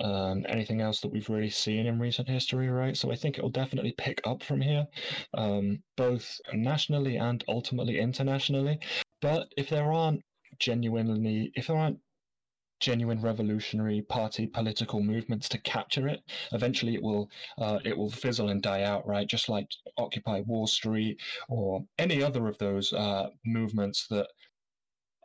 um, 0.02 0.46
anything 0.48 0.82
else 0.82 1.02
that 1.02 1.12
we've 1.12 1.30
really 1.30 1.50
seen 1.50 1.88
in 1.88 2.00
recent 2.00 2.28
history, 2.28 2.70
right? 2.70 2.96
So 2.96 3.12
I 3.12 3.16
think 3.16 3.38
it 3.38 3.42
will 3.42 3.50
definitely 3.50 3.96
pick 3.98 4.22
up 4.26 4.44
from 4.44 4.62
here, 4.62 4.86
um, 5.34 5.80
both 5.96 6.40
nationally 6.54 7.18
and 7.18 7.44
ultimately 7.48 8.00
internationally. 8.00 8.80
But 9.22 9.48
if 9.58 9.70
there 9.70 9.92
aren't 9.92 10.24
genuinely, 10.60 11.52
if 11.56 11.68
there 11.68 11.78
aren't 11.78 12.00
genuine 12.80 13.22
revolutionary 13.22 14.04
party 14.04 14.46
political 14.46 15.02
movements 15.02 15.50
to 15.50 15.58
capture 15.58 16.08
it 16.08 16.22
eventually 16.52 16.94
it 16.94 17.02
will 17.02 17.30
uh, 17.58 17.80
it 17.84 17.98
will 17.98 18.12
fizzle 18.12 18.50
and 18.50 18.62
die 18.62 18.84
out 18.84 19.06
right? 19.08 19.28
Just 19.28 19.50
like 19.50 19.68
occupy 19.98 20.42
wall 20.42 20.68
street 20.68 21.18
or 21.50 21.84
any 21.98 22.22
other 22.22 22.48
of 22.48 22.58
those 22.60 22.94
uh, 22.94 23.30
movements 23.46 24.08
that 24.10 24.28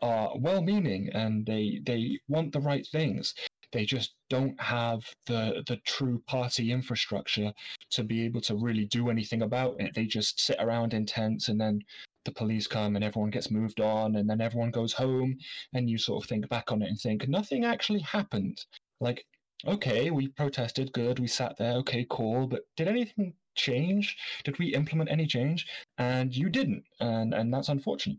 are 0.00 0.32
well-meaning 0.38 1.10
and 1.14 1.46
they 1.46 1.80
they 1.84 2.18
want 2.28 2.52
the 2.52 2.60
right 2.60 2.86
things. 2.90 3.34
They 3.72 3.84
just 3.84 4.14
don't 4.28 4.60
have 4.60 5.02
the 5.26 5.62
the 5.66 5.76
true 5.86 6.22
party 6.26 6.72
infrastructure 6.72 7.52
to 7.92 8.04
be 8.04 8.24
able 8.24 8.40
to 8.42 8.56
really 8.56 8.84
do 8.86 9.10
anything 9.10 9.42
about 9.42 9.76
it. 9.80 9.94
They 9.94 10.06
just 10.06 10.40
sit 10.40 10.56
around 10.60 10.94
in 10.94 11.06
tents 11.06 11.48
and 11.48 11.60
then 11.60 11.80
the 12.24 12.32
police 12.32 12.66
come 12.66 12.94
and 12.96 13.04
everyone 13.04 13.30
gets 13.30 13.50
moved 13.50 13.80
on 13.80 14.16
and 14.16 14.28
then 14.28 14.40
everyone 14.40 14.70
goes 14.70 14.92
home 14.92 15.36
and 15.72 15.90
you 15.90 15.98
sort 15.98 16.22
of 16.22 16.28
think 16.28 16.48
back 16.48 16.70
on 16.70 16.82
it 16.82 16.88
and 16.88 16.98
think 16.98 17.28
nothing 17.28 17.64
actually 17.64 18.00
happened. 18.00 18.64
Like 19.00 19.24
okay 19.64 20.10
we 20.10 20.26
protested 20.26 20.92
good 20.92 21.20
we 21.20 21.28
sat 21.28 21.56
there 21.56 21.74
okay 21.74 22.04
cool 22.10 22.48
but 22.48 22.62
did 22.76 22.88
anything 22.88 23.34
change? 23.54 24.16
Did 24.44 24.58
we 24.58 24.74
implement 24.74 25.10
any 25.10 25.26
change? 25.26 25.66
And 25.98 26.34
you 26.34 26.48
didn't 26.48 26.84
and 27.00 27.34
and 27.34 27.52
that's 27.52 27.68
unfortunate. 27.68 28.18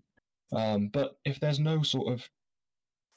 Um, 0.55 0.89
but 0.93 1.15
if 1.25 1.39
there's 1.39 1.59
no 1.59 1.81
sort 1.81 2.13
of 2.13 2.27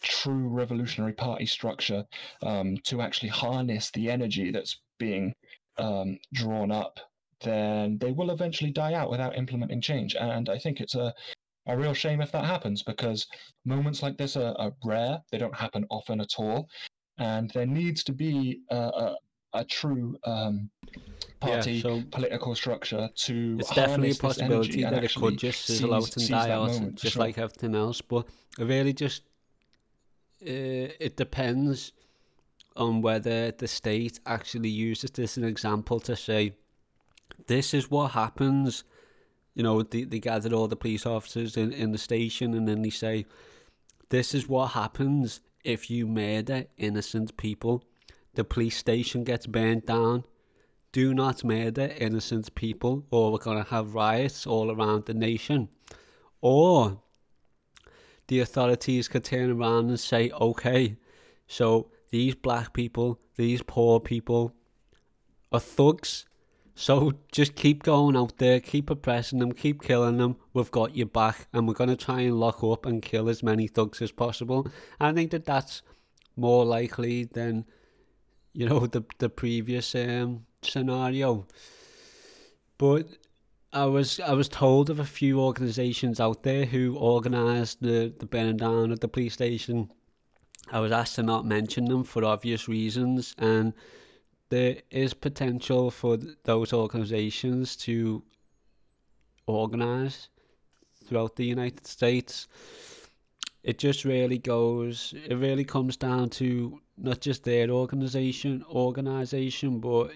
true 0.02 0.48
revolutionary 0.48 1.12
party 1.12 1.46
structure 1.46 2.04
um, 2.42 2.76
to 2.84 3.00
actually 3.00 3.28
harness 3.28 3.90
the 3.90 4.10
energy 4.10 4.50
that's 4.50 4.80
being 4.98 5.32
um, 5.78 6.18
drawn 6.32 6.70
up 6.70 7.00
then 7.42 7.98
they 7.98 8.12
will 8.12 8.30
eventually 8.30 8.70
die 8.70 8.94
out 8.94 9.10
without 9.10 9.36
implementing 9.36 9.80
change. 9.80 10.14
And 10.14 10.48
I 10.48 10.58
think 10.58 10.80
it's 10.80 10.94
a, 10.94 11.12
a 11.66 11.76
real 11.76 11.94
shame 11.94 12.20
if 12.20 12.32
that 12.32 12.44
happens 12.44 12.82
because 12.82 13.26
moments 13.64 14.02
like 14.02 14.16
this 14.16 14.36
are, 14.36 14.54
are 14.58 14.72
rare. 14.84 15.20
They 15.30 15.38
don't 15.38 15.54
happen 15.54 15.84
often 15.90 16.20
at 16.20 16.34
all. 16.38 16.68
And 17.18 17.50
there 17.50 17.66
needs 17.66 18.04
to 18.04 18.12
be 18.12 18.60
a, 18.70 18.76
a, 18.76 19.16
a 19.54 19.64
true 19.64 20.16
um, 20.24 20.70
party 21.40 21.72
Yeah, 21.72 21.82
so 21.82 22.02
political 22.10 22.54
structure 22.54 23.08
to 23.14 23.56
It's 23.60 23.74
definitely 23.74 24.10
a 24.10 24.14
harness 24.14 24.18
this 24.18 24.38
energy 24.38 24.48
possibility 24.48 24.82
and 24.82 24.96
that 24.96 25.04
it 25.04 25.14
could 25.14 25.38
just 25.38 25.64
sizzle 25.64 25.94
out 25.94 26.16
and 26.16 26.28
die 26.28 26.50
out, 26.50 26.68
moment, 26.68 26.96
just 26.96 27.14
sure. 27.14 27.20
like 27.20 27.38
everything 27.38 27.74
else. 27.74 28.00
But 28.00 28.26
it 28.58 28.64
really 28.64 28.92
just 28.92 29.22
uh, 30.42 30.92
it 31.00 31.16
depends 31.16 31.92
on 32.76 33.02
whether 33.02 33.50
the 33.50 33.68
state 33.68 34.20
actually 34.26 34.68
uses 34.68 35.10
this 35.10 35.32
as 35.32 35.42
an 35.42 35.48
example 35.48 36.00
to 36.00 36.16
say, 36.16 36.54
this 37.46 37.74
is 37.74 37.90
what 37.90 38.12
happens. 38.12 38.84
You 39.54 39.62
know, 39.62 39.82
they, 39.82 40.04
they 40.04 40.18
gather 40.18 40.54
all 40.54 40.68
the 40.68 40.76
police 40.76 41.06
officers 41.06 41.56
in, 41.56 41.72
in 41.72 41.92
the 41.92 41.98
station 41.98 42.54
and 42.54 42.68
then 42.68 42.82
they 42.82 42.90
say, 42.90 43.26
this 44.08 44.34
is 44.34 44.48
what 44.48 44.68
happens 44.68 45.40
if 45.64 45.90
you 45.90 46.06
murder 46.06 46.66
innocent 46.76 47.36
people. 47.36 47.82
The 48.34 48.44
police 48.44 48.76
station 48.76 49.24
gets 49.24 49.46
burned 49.46 49.86
down. 49.86 50.24
Do 50.92 51.12
not 51.12 51.44
murder 51.44 51.92
innocent 51.98 52.54
people, 52.54 53.04
or 53.10 53.32
we're 53.32 53.38
going 53.38 53.62
to 53.62 53.70
have 53.70 53.94
riots 53.94 54.46
all 54.46 54.70
around 54.70 55.06
the 55.06 55.14
nation. 55.14 55.68
Or 56.40 57.00
the 58.28 58.40
authorities 58.40 59.08
could 59.08 59.24
turn 59.24 59.50
around 59.50 59.88
and 59.88 60.00
say, 60.00 60.30
okay, 60.30 60.96
so 61.46 61.90
these 62.10 62.34
black 62.34 62.72
people, 62.72 63.20
these 63.36 63.62
poor 63.62 64.00
people 64.00 64.52
are 65.52 65.60
thugs. 65.60 66.26
So 66.74 67.12
just 67.32 67.54
keep 67.54 67.82
going 67.82 68.16
out 68.16 68.36
there, 68.36 68.60
keep 68.60 68.90
oppressing 68.90 69.38
them, 69.38 69.52
keep 69.52 69.82
killing 69.82 70.18
them. 70.18 70.36
We've 70.52 70.70
got 70.70 70.94
your 70.94 71.06
back, 71.06 71.48
and 71.52 71.66
we're 71.66 71.74
going 71.74 71.88
to 71.90 71.96
try 71.96 72.20
and 72.20 72.38
lock 72.38 72.62
up 72.62 72.84
and 72.84 73.00
kill 73.00 73.30
as 73.30 73.42
many 73.42 73.66
thugs 73.66 74.02
as 74.02 74.12
possible. 74.12 74.68
I 75.00 75.12
think 75.12 75.30
that 75.30 75.46
that's 75.46 75.80
more 76.36 76.66
likely 76.66 77.24
than, 77.24 77.64
you 78.52 78.68
know, 78.68 78.86
the 78.86 79.04
the 79.18 79.30
previous 79.30 79.94
um, 79.94 80.44
scenario. 80.60 81.46
But 82.76 83.08
I 83.72 83.86
was 83.86 84.20
I 84.20 84.32
was 84.32 84.48
told 84.48 84.90
of 84.90 85.00
a 85.00 85.04
few 85.04 85.40
organisations 85.40 86.20
out 86.20 86.42
there 86.42 86.66
who 86.66 86.96
organised 86.98 87.80
the 87.80 88.12
the 88.18 88.26
burning 88.26 88.58
down 88.58 88.92
of 88.92 89.00
the 89.00 89.08
police 89.08 89.34
station. 89.34 89.90
I 90.72 90.80
was 90.80 90.92
asked 90.92 91.14
to 91.16 91.22
not 91.22 91.46
mention 91.46 91.84
them 91.84 92.04
for 92.04 92.24
obvious 92.24 92.68
reasons, 92.68 93.34
and 93.38 93.72
there 94.48 94.76
is 94.90 95.14
potential 95.14 95.90
for 95.90 96.16
th- 96.16 96.36
those 96.44 96.72
organisations 96.72 97.76
to 97.76 98.22
organise 99.46 100.28
throughout 101.04 101.36
the 101.36 101.44
United 101.44 101.86
States. 101.86 102.48
It 103.62 103.78
just 103.78 104.04
really 104.04 104.38
goes. 104.38 105.14
It 105.24 105.34
really 105.36 105.64
comes 105.64 105.96
down 105.96 106.30
to 106.30 106.80
not 106.96 107.20
just 107.20 107.44
their 107.44 107.70
organisation, 107.70 108.64
organisation, 108.68 109.80
but 109.80 110.10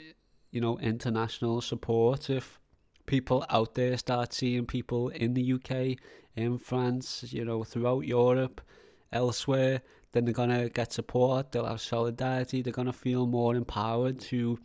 you 0.51 0.61
know, 0.61 0.79
international 0.79 1.61
support. 1.61 2.29
If 2.31 2.59
people 3.07 3.45
out 3.51 3.75
there 3.75 3.97
start 3.97 4.33
seeing 4.33 4.67
people 4.67 5.09
in 5.09 5.35
the 5.35 5.53
UK, 5.55 5.97
in 6.37 6.59
France, 6.59 7.25
you 7.33 7.45
know, 7.45 7.63
throughout 7.65 8.01
Europe, 8.01 8.61
elsewhere, 9.13 9.83
then 10.13 10.25
they're 10.25 10.35
gonna 10.35 10.69
get 10.69 10.93
support. 10.93 11.53
They'll 11.53 11.67
have 11.67 11.81
solidarity. 11.81 12.63
They're 12.63 12.73
gonna 12.73 12.93
feel 12.93 13.27
more 13.27 13.55
empowered 13.55 14.21
to 14.21 14.59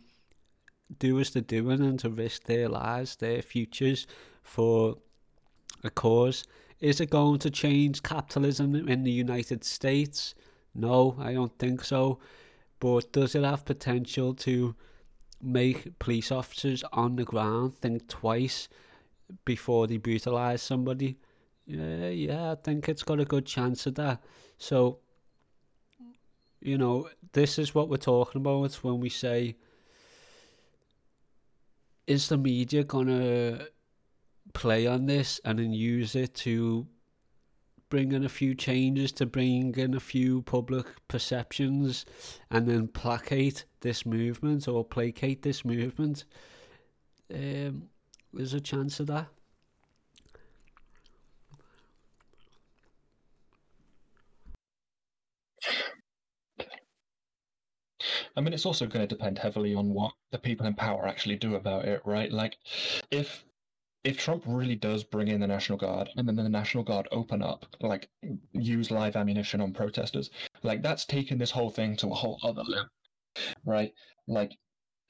do 0.98 1.18
as 1.20 1.30
they're 1.30 1.42
doing 1.42 1.80
and 1.80 1.98
to 2.00 2.10
risk 2.10 2.44
their 2.44 2.68
lives, 2.68 3.16
their 3.16 3.42
futures 3.42 4.06
for 4.42 4.96
a 5.84 5.90
cause. 5.90 6.44
Is 6.80 7.00
it 7.00 7.10
going 7.10 7.38
to 7.40 7.50
change 7.50 8.02
capitalism 8.02 8.74
in 8.74 9.02
the 9.02 9.10
United 9.10 9.64
States? 9.64 10.34
No, 10.74 11.16
I 11.18 11.32
don't 11.32 11.58
think 11.58 11.82
so. 11.84 12.18
But 12.80 13.12
does 13.12 13.34
it 13.34 13.44
have 13.44 13.64
potential 13.64 14.34
to 14.34 14.74
make 15.40 15.98
police 15.98 16.30
officers 16.30 16.84
on 16.92 17.16
the 17.16 17.24
ground 17.24 17.74
think 17.78 18.08
twice 18.08 18.68
before 19.44 19.86
they 19.86 19.96
brutalise 19.96 20.60
somebody? 20.60 21.18
Yeah, 21.66 22.08
yeah, 22.08 22.52
I 22.52 22.54
think 22.56 22.88
it's 22.88 23.02
got 23.02 23.20
a 23.20 23.24
good 23.24 23.46
chance 23.46 23.86
of 23.86 23.94
that. 23.96 24.22
So, 24.58 24.98
you 26.66 26.76
know, 26.76 27.08
this 27.32 27.58
is 27.58 27.74
what 27.74 27.88
we're 27.88 27.96
talking 27.96 28.40
about 28.40 28.74
when 28.82 29.00
we 29.00 29.08
say, 29.08 29.56
is 32.06 32.28
the 32.28 32.36
media 32.36 32.84
gonna 32.84 33.66
play 34.52 34.86
on 34.86 35.06
this 35.06 35.40
and 35.44 35.58
then 35.58 35.72
use 35.72 36.14
it 36.16 36.34
to 36.34 36.86
bring 37.88 38.10
in 38.12 38.24
a 38.24 38.28
few 38.28 38.54
changes, 38.54 39.12
to 39.12 39.26
bring 39.26 39.76
in 39.76 39.94
a 39.94 40.00
few 40.00 40.42
public 40.42 40.86
perceptions, 41.06 42.04
and 42.50 42.66
then 42.66 42.88
placate 42.88 43.64
this 43.80 44.04
movement 44.04 44.66
or 44.66 44.84
placate 44.84 45.42
this 45.42 45.64
movement? 45.64 46.24
Um, 47.32 47.88
there's 48.32 48.54
a 48.54 48.60
chance 48.60 48.98
of 48.98 49.06
that. 49.06 49.28
I 58.36 58.40
mean, 58.42 58.52
it's 58.52 58.66
also 58.66 58.86
going 58.86 59.06
to 59.06 59.14
depend 59.14 59.38
heavily 59.38 59.74
on 59.74 59.92
what 59.94 60.12
the 60.30 60.38
people 60.38 60.66
in 60.66 60.74
power 60.74 61.06
actually 61.06 61.36
do 61.36 61.54
about 61.54 61.86
it, 61.86 62.02
right? 62.04 62.30
Like, 62.30 62.56
if 63.10 63.44
if 64.04 64.18
Trump 64.18 64.44
really 64.46 64.76
does 64.76 65.02
bring 65.02 65.28
in 65.28 65.40
the 65.40 65.48
National 65.48 65.76
Guard 65.76 66.10
and 66.16 66.28
then 66.28 66.36
the 66.36 66.48
National 66.48 66.84
Guard 66.84 67.08
open 67.10 67.42
up, 67.42 67.66
like, 67.80 68.08
use 68.52 68.92
live 68.92 69.16
ammunition 69.16 69.60
on 69.60 69.72
protesters, 69.72 70.30
like, 70.62 70.80
that's 70.80 71.04
taken 71.04 71.38
this 71.38 71.50
whole 71.50 71.70
thing 71.70 71.96
to 71.96 72.08
a 72.08 72.14
whole 72.14 72.38
other 72.44 72.62
level, 72.62 72.88
right? 73.64 73.92
Like, 74.28 74.56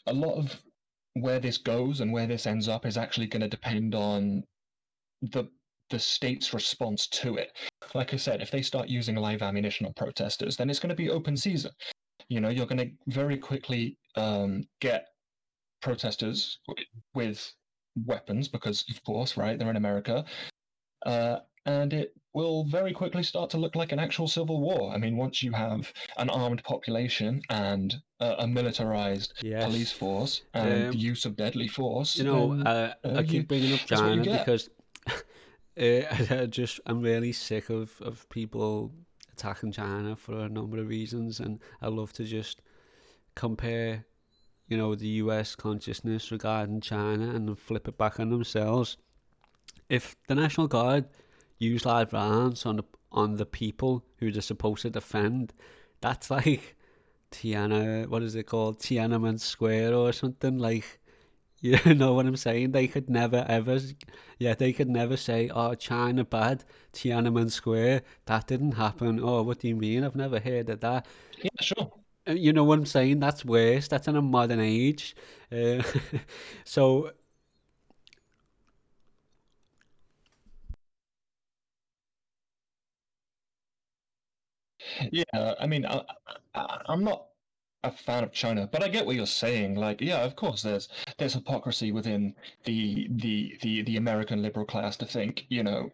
a 0.07 0.15
lot 0.15 0.37
of 0.37 0.63
where 1.15 1.41
this 1.41 1.59
goes 1.59 2.01
and 2.01 2.13
where 2.13 2.27
this 2.27 2.47
ends 2.47 2.69
up 2.69 2.87
is 2.87 2.97
actually 2.97 3.27
going 3.27 3.43
to 3.43 3.49
depend 3.49 3.95
on 3.95 4.43
the 5.23 5.45
the 5.91 5.99
state's 5.99 6.53
response 6.53 7.07
to 7.07 7.37
it. 7.37 7.57
Like 7.95 8.13
I 8.13 8.17
said, 8.17 8.43
if 8.43 8.51
they 8.51 8.63
start 8.63 8.89
using 8.89 9.15
live 9.17 9.43
ammunition 9.43 9.87
on 9.87 9.93
protesters, 9.95 10.57
then 10.57 10.69
it's 10.69 10.81
going 10.81 10.91
to 10.91 10.97
be 10.97 11.11
open 11.11 11.37
season. 11.37 11.71
You 12.29 12.41
know, 12.41 12.49
you're 12.49 12.67
going 12.67 12.79
to 12.79 12.91
very 13.07 13.39
quickly 13.39 13.99
um, 14.17 14.65
get 14.81 15.07
protesters 15.81 16.59
w- 16.69 16.87
with 17.15 17.53
weapons 18.05 18.49
because, 18.49 18.85
of 18.91 19.03
course, 19.05 19.37
right, 19.37 19.59
they're 19.59 19.71
in 19.71 19.77
America. 19.77 20.25
Uh, 21.05 21.39
and 21.67 21.93
it 21.93 22.15
will 22.33 22.65
very 22.65 22.93
quickly 22.93 23.23
start 23.23 23.51
to 23.51 23.59
look 23.59 23.75
like 23.75 23.93
an 23.93 23.99
actual 23.99 24.29
civil 24.29 24.61
war. 24.61 24.93
I 24.93 24.99
mean, 24.99 25.17
once 25.17 25.43
you 25.43 25.53
have 25.53 25.93
an 26.17 26.31
armed 26.31 26.63
population 26.65 27.43
and 27.51 27.95
a, 28.21 28.35
a 28.41 28.47
militarized 28.47 29.35
Yes. 29.43 29.65
police 29.65 29.93
force 29.93 30.43
and 30.55 30.87
Um, 30.87 30.91
the 30.93 30.99
use 30.99 31.25
of 31.25 31.37
deadly 31.37 31.69
force, 31.69 32.17
You 32.17 32.25
know, 32.25 32.55
then, 32.57 32.67
uh, 32.67 32.95
uh, 33.05 33.09
I 33.17 33.21
you- 33.21 33.27
keep 33.27 33.49
bringing 33.49 33.73
up 33.73 33.81
that's 33.87 34.01
what 34.03 34.15
you 34.15 34.25
China 34.25 34.39
because 34.39 34.69
uh, 35.79 36.43
I 36.43 36.47
just 36.47 36.81
I'm 36.87 37.01
really 37.01 37.33
sick 37.33 37.69
of, 37.71 38.01
of 38.01 38.29
people 38.29 38.93
attacking 39.37 39.73
China 39.73 40.17
for 40.17 40.41
a 40.41 40.49
number 40.49 40.79
of 40.79 40.89
reasons, 40.89 41.41
and 41.41 41.61
I 41.83 41.89
love 41.89 42.13
to 42.15 42.25
just 42.25 42.63
compare, 43.35 44.07
you 44.67 44.77
know, 44.79 44.95
the 44.95 45.09
US 45.23 45.55
consciousness 45.55 46.33
regarding 46.33 46.81
China 46.81 47.35
and 47.35 47.49
then 47.49 47.55
flip 47.55 47.87
it 47.87 47.99
back 47.99 48.19
on 48.19 48.31
themselves. 48.31 48.97
If 49.91 50.17
the 50.27 50.35
National 50.35 50.69
Guard 50.69 51.05
use 51.59 51.85
live 51.85 52.13
rounds 52.13 52.65
on 52.67 52.77
the 52.77 52.85
on 53.13 53.37
the 53.37 53.47
people 53.47 54.05
who 54.19 54.33
they're 54.33 54.43
supposed 54.43 54.83
to 54.83 54.91
defend, 54.91 55.53
that's 56.01 56.31
like 56.31 56.77
Tiana, 57.31 58.09
what 58.09 58.23
is 58.23 58.35
it 58.35 58.47
called, 58.47 58.79
Tiananmen 58.81 59.39
Square 59.39 59.95
or 59.95 60.13
something 60.13 60.59
like. 60.59 61.01
You 61.61 61.79
know 61.95 62.13
what 62.15 62.27
I'm 62.27 62.37
saying? 62.37 62.73
They 62.73 62.87
could 62.89 63.09
never 63.11 63.45
ever, 63.49 63.79
yeah, 64.39 64.55
they 64.55 64.73
could 64.73 64.89
never 64.89 65.17
say, 65.17 65.49
"Oh, 65.55 65.75
China 65.75 66.25
bad, 66.25 66.65
Tiananmen 66.93 67.51
Square." 67.51 68.03
That 68.27 68.47
didn't 68.47 68.73
happen. 68.73 69.21
Oh, 69.23 69.43
what 69.43 69.61
do 69.61 69.69
you 69.69 69.77
mean? 69.77 70.05
I've 70.05 70.17
never 70.17 70.39
heard 70.41 70.69
of 70.71 70.81
that. 70.81 71.07
Yeah, 71.43 71.51
sure. 71.61 71.93
Uh, 72.29 72.33
You 72.33 72.53
know 72.53 72.65
what 72.65 72.79
I'm 72.79 72.87
saying? 72.87 73.21
That's 73.21 73.45
worse. 73.45 73.89
That's 73.89 74.09
in 74.09 74.17
a 74.17 74.23
modern 74.23 74.61
age. 74.61 75.17
Uh, 75.53 75.83
so 76.65 77.13
Yeah, 85.13 85.55
I 85.61 85.67
mean, 85.67 85.85
I, 85.87 86.03
I, 86.55 86.81
I'm 86.87 87.05
not 87.05 87.27
a 87.87 87.91
fan 87.91 88.25
of 88.25 88.33
China, 88.33 88.69
but 88.71 88.83
I 88.83 88.89
get 88.89 89.07
what 89.07 89.17
you're 89.17 89.27
saying. 89.27 89.77
Like, 89.77 90.01
yeah, 90.01 90.25
of 90.25 90.37
course, 90.37 90.63
there's 90.63 90.89
there's 91.19 91.35
hypocrisy 91.35 91.93
within 91.93 92.35
the 92.65 93.09
the 93.11 93.59
the 93.63 93.83
the 93.83 93.97
American 93.97 94.43
liberal 94.43 94.67
class 94.67 94.97
to 94.99 95.07
think, 95.07 95.47
you 95.49 95.63
know, 95.63 95.91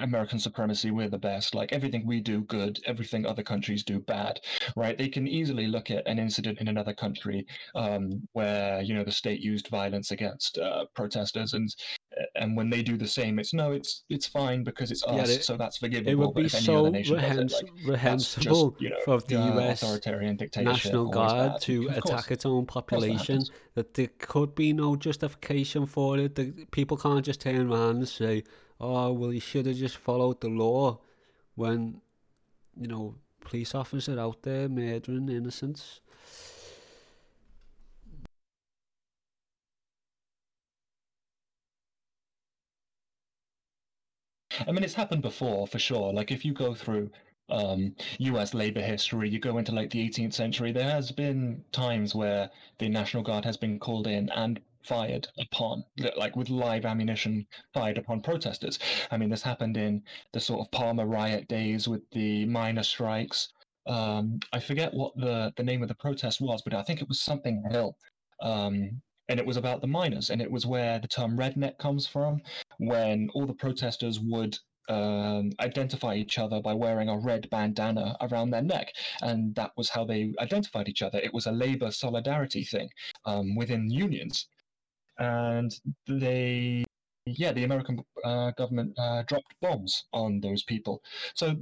American 0.00 0.38
supremacy, 0.38 0.90
we're 0.90 1.08
the 1.08 1.18
best. 1.18 1.54
Like 1.54 1.72
everything 1.72 2.04
we 2.06 2.20
do 2.20 2.40
good, 2.42 2.80
everything 2.86 3.24
other 3.26 3.42
countries 3.44 3.84
do 3.84 4.00
bad, 4.00 4.40
right? 4.76 4.98
They 4.98 5.08
can 5.08 5.28
easily 5.28 5.66
look 5.68 5.90
at 5.90 6.06
an 6.08 6.18
incident 6.18 6.58
in 6.60 6.68
another 6.68 6.94
country 6.94 7.46
um, 7.76 8.26
where 8.32 8.82
you 8.82 8.92
know 8.94 9.04
the 9.04 9.12
state 9.12 9.40
used 9.40 9.68
violence 9.68 10.10
against 10.10 10.58
uh, 10.58 10.86
protesters, 10.96 11.52
and 11.52 11.68
and 12.34 12.56
when 12.56 12.70
they 12.70 12.82
do 12.82 12.96
the 12.96 13.06
same, 13.06 13.38
it's 13.38 13.54
no, 13.54 13.70
it's 13.72 14.04
it's 14.08 14.26
fine 14.26 14.64
because 14.64 14.90
it's 14.90 15.04
Yeah, 15.06 15.22
us, 15.22 15.30
it- 15.30 15.44
so 15.44 15.56
that's 15.56 15.76
forgivable. 15.78 16.10
it 16.10 16.14
would 16.16 16.34
be 16.34 16.48
so 16.48 16.78
other 16.78 16.90
nation 16.90 17.16
does 17.16 17.36
it, 17.38 17.38
like, 17.38 17.48
that's 17.48 17.62
just, 17.62 17.86
reprehensible 17.86 18.76
you 18.80 18.90
know, 18.90 18.96
for 19.04 19.20
the 19.20 19.36
uh, 19.36 19.56
US 19.60 19.82
authoritarian 19.82 20.36
dictatorship, 20.36 20.84
National 20.92 21.08
Guard 21.08 21.60
to 21.62 21.86
Of 21.88 22.00
course. 22.00 22.06
attack 22.06 22.30
its 22.32 22.46
own 22.46 22.66
population. 22.66 23.44
That 23.74 23.94
there 23.94 24.10
could 24.18 24.54
be 24.56 24.72
no 24.72 24.96
justification 24.96 25.86
for 25.86 26.18
it. 26.18 26.34
The 26.34 26.66
people 26.72 26.96
can't 26.96 27.24
just 27.24 27.40
turn 27.40 27.70
around 27.70 27.96
and 27.96 28.08
say, 28.08 28.42
"Oh, 28.80 29.12
well, 29.12 29.32
you 29.32 29.40
should 29.40 29.66
have 29.66 29.76
just 29.76 29.96
followed 29.96 30.40
the 30.40 30.48
law," 30.48 31.00
when 31.54 32.00
you 32.76 32.88
know 32.88 33.16
police 33.40 33.74
officers 33.74 34.18
out 34.18 34.42
there 34.42 34.68
murdering 34.68 35.28
innocents. 35.28 36.00
I 44.66 44.72
mean, 44.72 44.84
it's 44.84 44.94
happened 44.94 45.22
before 45.22 45.66
for 45.66 45.78
sure. 45.78 46.12
Like 46.12 46.30
if 46.30 46.44
you 46.44 46.52
go 46.52 46.74
through 46.74 47.10
um, 47.50 47.94
U.S. 48.18 48.54
labor 48.54 48.80
history, 48.80 49.28
you 49.28 49.38
go 49.38 49.58
into 49.58 49.72
like 49.72 49.90
the 49.90 50.08
18th 50.08 50.32
century. 50.34 50.72
There 50.72 50.90
has 50.90 51.10
been 51.12 51.64
times 51.72 52.14
where 52.14 52.50
the 52.78 52.88
National 52.88 53.22
Guard 53.22 53.44
has 53.44 53.56
been 53.56 53.78
called 53.78 54.06
in 54.06 54.30
and 54.30 54.60
fired 54.84 55.28
upon, 55.38 55.84
like 56.16 56.36
with 56.36 56.50
live 56.50 56.84
ammunition 56.84 57.46
fired 57.72 57.98
upon 57.98 58.20
protesters. 58.20 58.78
I 59.10 59.16
mean, 59.16 59.30
this 59.30 59.42
happened 59.42 59.76
in 59.76 60.02
the 60.32 60.40
sort 60.40 60.60
of 60.60 60.70
Palmer 60.70 61.06
raid 61.06 61.48
days 61.48 61.88
with 61.88 62.02
the 62.12 62.46
miner 62.46 62.82
strikes. 62.82 63.48
Um, 63.86 64.40
I 64.52 64.60
forget 64.60 64.94
what 64.94 65.14
the 65.16 65.52
the 65.56 65.62
name 65.62 65.82
of 65.82 65.88
the 65.88 65.94
protest 65.94 66.40
was, 66.40 66.62
but 66.62 66.74
I 66.74 66.82
think 66.82 67.02
it 67.02 67.08
was 67.08 67.20
something 67.20 67.62
Hill. 67.70 67.96
Um, 68.40 69.02
and 69.28 69.40
it 69.40 69.46
was 69.46 69.56
about 69.56 69.80
the 69.80 69.86
miners, 69.86 70.30
and 70.30 70.42
it 70.42 70.50
was 70.50 70.66
where 70.66 70.98
the 70.98 71.08
term 71.08 71.36
redneck 71.38 71.78
comes 71.78 72.06
from, 72.06 72.42
when 72.78 73.30
all 73.34 73.46
the 73.46 73.54
protesters 73.54 74.20
would 74.20 74.58
um, 74.88 75.50
identify 75.60 76.14
each 76.14 76.38
other 76.38 76.60
by 76.60 76.74
wearing 76.74 77.08
a 77.08 77.18
red 77.18 77.48
bandana 77.50 78.16
around 78.20 78.50
their 78.50 78.62
neck, 78.62 78.92
and 79.22 79.54
that 79.54 79.72
was 79.76 79.88
how 79.88 80.04
they 80.04 80.32
identified 80.40 80.88
each 80.88 81.02
other. 81.02 81.18
It 81.18 81.32
was 81.32 81.46
a 81.46 81.52
labor 81.52 81.90
solidarity 81.90 82.64
thing 82.64 82.90
um, 83.24 83.56
within 83.56 83.90
unions, 83.90 84.46
and 85.18 85.74
they, 86.06 86.84
yeah, 87.26 87.52
the 87.52 87.64
American 87.64 88.02
uh, 88.24 88.50
government 88.52 88.98
uh, 88.98 89.22
dropped 89.26 89.54
bombs 89.60 90.04
on 90.12 90.40
those 90.40 90.62
people. 90.64 91.02
So 91.34 91.56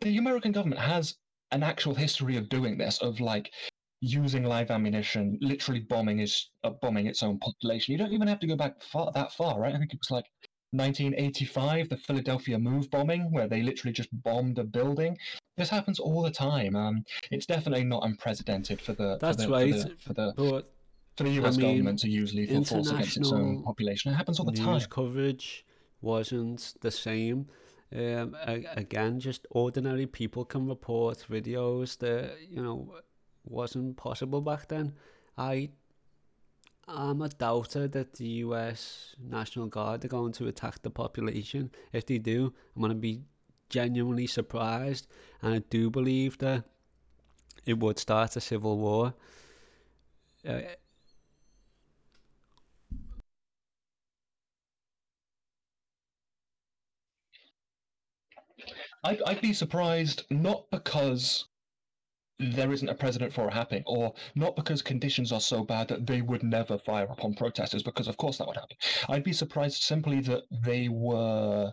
the 0.00 0.18
American 0.18 0.52
government 0.52 0.80
has 0.80 1.16
an 1.52 1.62
actual 1.62 1.94
history 1.94 2.36
of 2.36 2.48
doing 2.48 2.76
this, 2.78 2.98
of 2.98 3.20
like 3.20 3.50
using 4.00 4.44
live 4.44 4.70
ammunition, 4.70 5.38
literally 5.40 5.80
bombing 5.80 6.20
is 6.20 6.50
uh, 6.64 6.70
bombing 6.82 7.06
its 7.06 7.22
own 7.22 7.38
population. 7.38 7.92
You 7.92 7.98
don't 7.98 8.12
even 8.12 8.28
have 8.28 8.40
to 8.40 8.46
go 8.46 8.56
back 8.56 8.82
far 8.82 9.10
that 9.14 9.32
far, 9.32 9.60
right? 9.60 9.74
I 9.74 9.78
think 9.78 9.92
it 9.92 10.00
was 10.00 10.10
like 10.10 10.26
1985, 10.72 11.88
the 11.88 11.96
Philadelphia 11.96 12.58
Move 12.58 12.90
bombing, 12.90 13.30
where 13.32 13.48
they 13.48 13.62
literally 13.62 13.92
just 13.92 14.10
bombed 14.22 14.58
a 14.58 14.64
building. 14.64 15.16
This 15.56 15.70
happens 15.70 15.98
all 15.98 16.22
the 16.22 16.30
time. 16.30 16.76
Um, 16.76 17.04
it's 17.30 17.46
definitely 17.46 17.84
not 17.84 18.04
unprecedented 18.04 18.80
for 18.80 18.92
the 18.92 19.18
That's 19.20 19.44
for 19.44 19.48
the, 19.48 19.52
right, 19.52 19.74
for 19.74 19.88
the, 19.88 19.96
for 19.96 20.12
the, 20.12 20.32
but 20.36 20.72
for 21.16 21.24
the 21.24 21.30
I 21.30 21.46
US 21.46 21.56
mean, 21.56 21.70
government 21.70 21.98
to 22.00 22.10
use 22.10 22.34
lethal 22.34 22.64
force 22.64 22.90
against 22.90 23.16
its 23.16 23.32
own 23.32 23.62
population. 23.62 24.12
It 24.12 24.16
happens 24.16 24.38
all 24.38 24.46
the 24.46 24.52
news 24.52 24.82
time. 24.82 24.90
coverage 24.90 25.64
wasn't 26.00 26.74
the 26.80 26.90
same. 26.90 27.46
Um, 27.94 28.36
again, 28.74 29.20
just 29.20 29.46
ordinary 29.50 30.06
people 30.06 30.44
can 30.44 30.66
report 30.66 31.24
videos 31.30 31.98
that 31.98 32.36
you 32.48 32.62
know 32.62 32.94
wasn't 33.44 33.96
possible 33.96 34.40
back 34.40 34.68
then. 34.68 34.94
I 35.38 35.70
I'm 36.88 37.22
a 37.22 37.28
doubter 37.28 37.88
that 37.88 38.14
the 38.14 38.28
U.S. 38.46 39.16
National 39.20 39.66
Guard 39.66 40.04
are 40.04 40.08
going 40.08 40.32
to 40.34 40.46
attack 40.46 40.82
the 40.82 40.90
population. 40.90 41.70
If 41.92 42.06
they 42.06 42.18
do, 42.18 42.52
I'm 42.74 42.82
going 42.82 42.90
to 42.90 42.94
be 42.94 43.22
genuinely 43.68 44.26
surprised, 44.26 45.08
and 45.42 45.54
I 45.54 45.58
do 45.70 45.90
believe 45.90 46.38
that 46.38 46.64
it 47.64 47.78
would 47.78 47.98
start 47.98 48.36
a 48.36 48.40
civil 48.40 48.78
war. 48.78 49.14
Uh, 50.48 50.60
I'd, 59.06 59.22
I'd 59.26 59.40
be 59.40 59.52
surprised 59.52 60.24
not 60.30 60.64
because 60.72 61.46
there 62.38 62.72
isn't 62.72 62.88
a 62.88 62.94
precedent 62.94 63.32
for 63.32 63.46
it 63.48 63.54
happening, 63.54 63.84
or 63.86 64.12
not 64.34 64.56
because 64.56 64.82
conditions 64.82 65.32
are 65.32 65.40
so 65.40 65.64
bad 65.64 65.88
that 65.88 66.06
they 66.06 66.20
would 66.20 66.42
never 66.42 66.76
fire 66.76 67.06
upon 67.08 67.34
protesters, 67.34 67.82
because 67.82 68.08
of 68.08 68.16
course 68.16 68.36
that 68.38 68.46
would 68.46 68.56
happen. 68.56 68.76
I'd 69.08 69.24
be 69.24 69.32
surprised 69.32 69.82
simply 69.82 70.20
that 70.22 70.42
they 70.64 70.88
were 70.88 71.72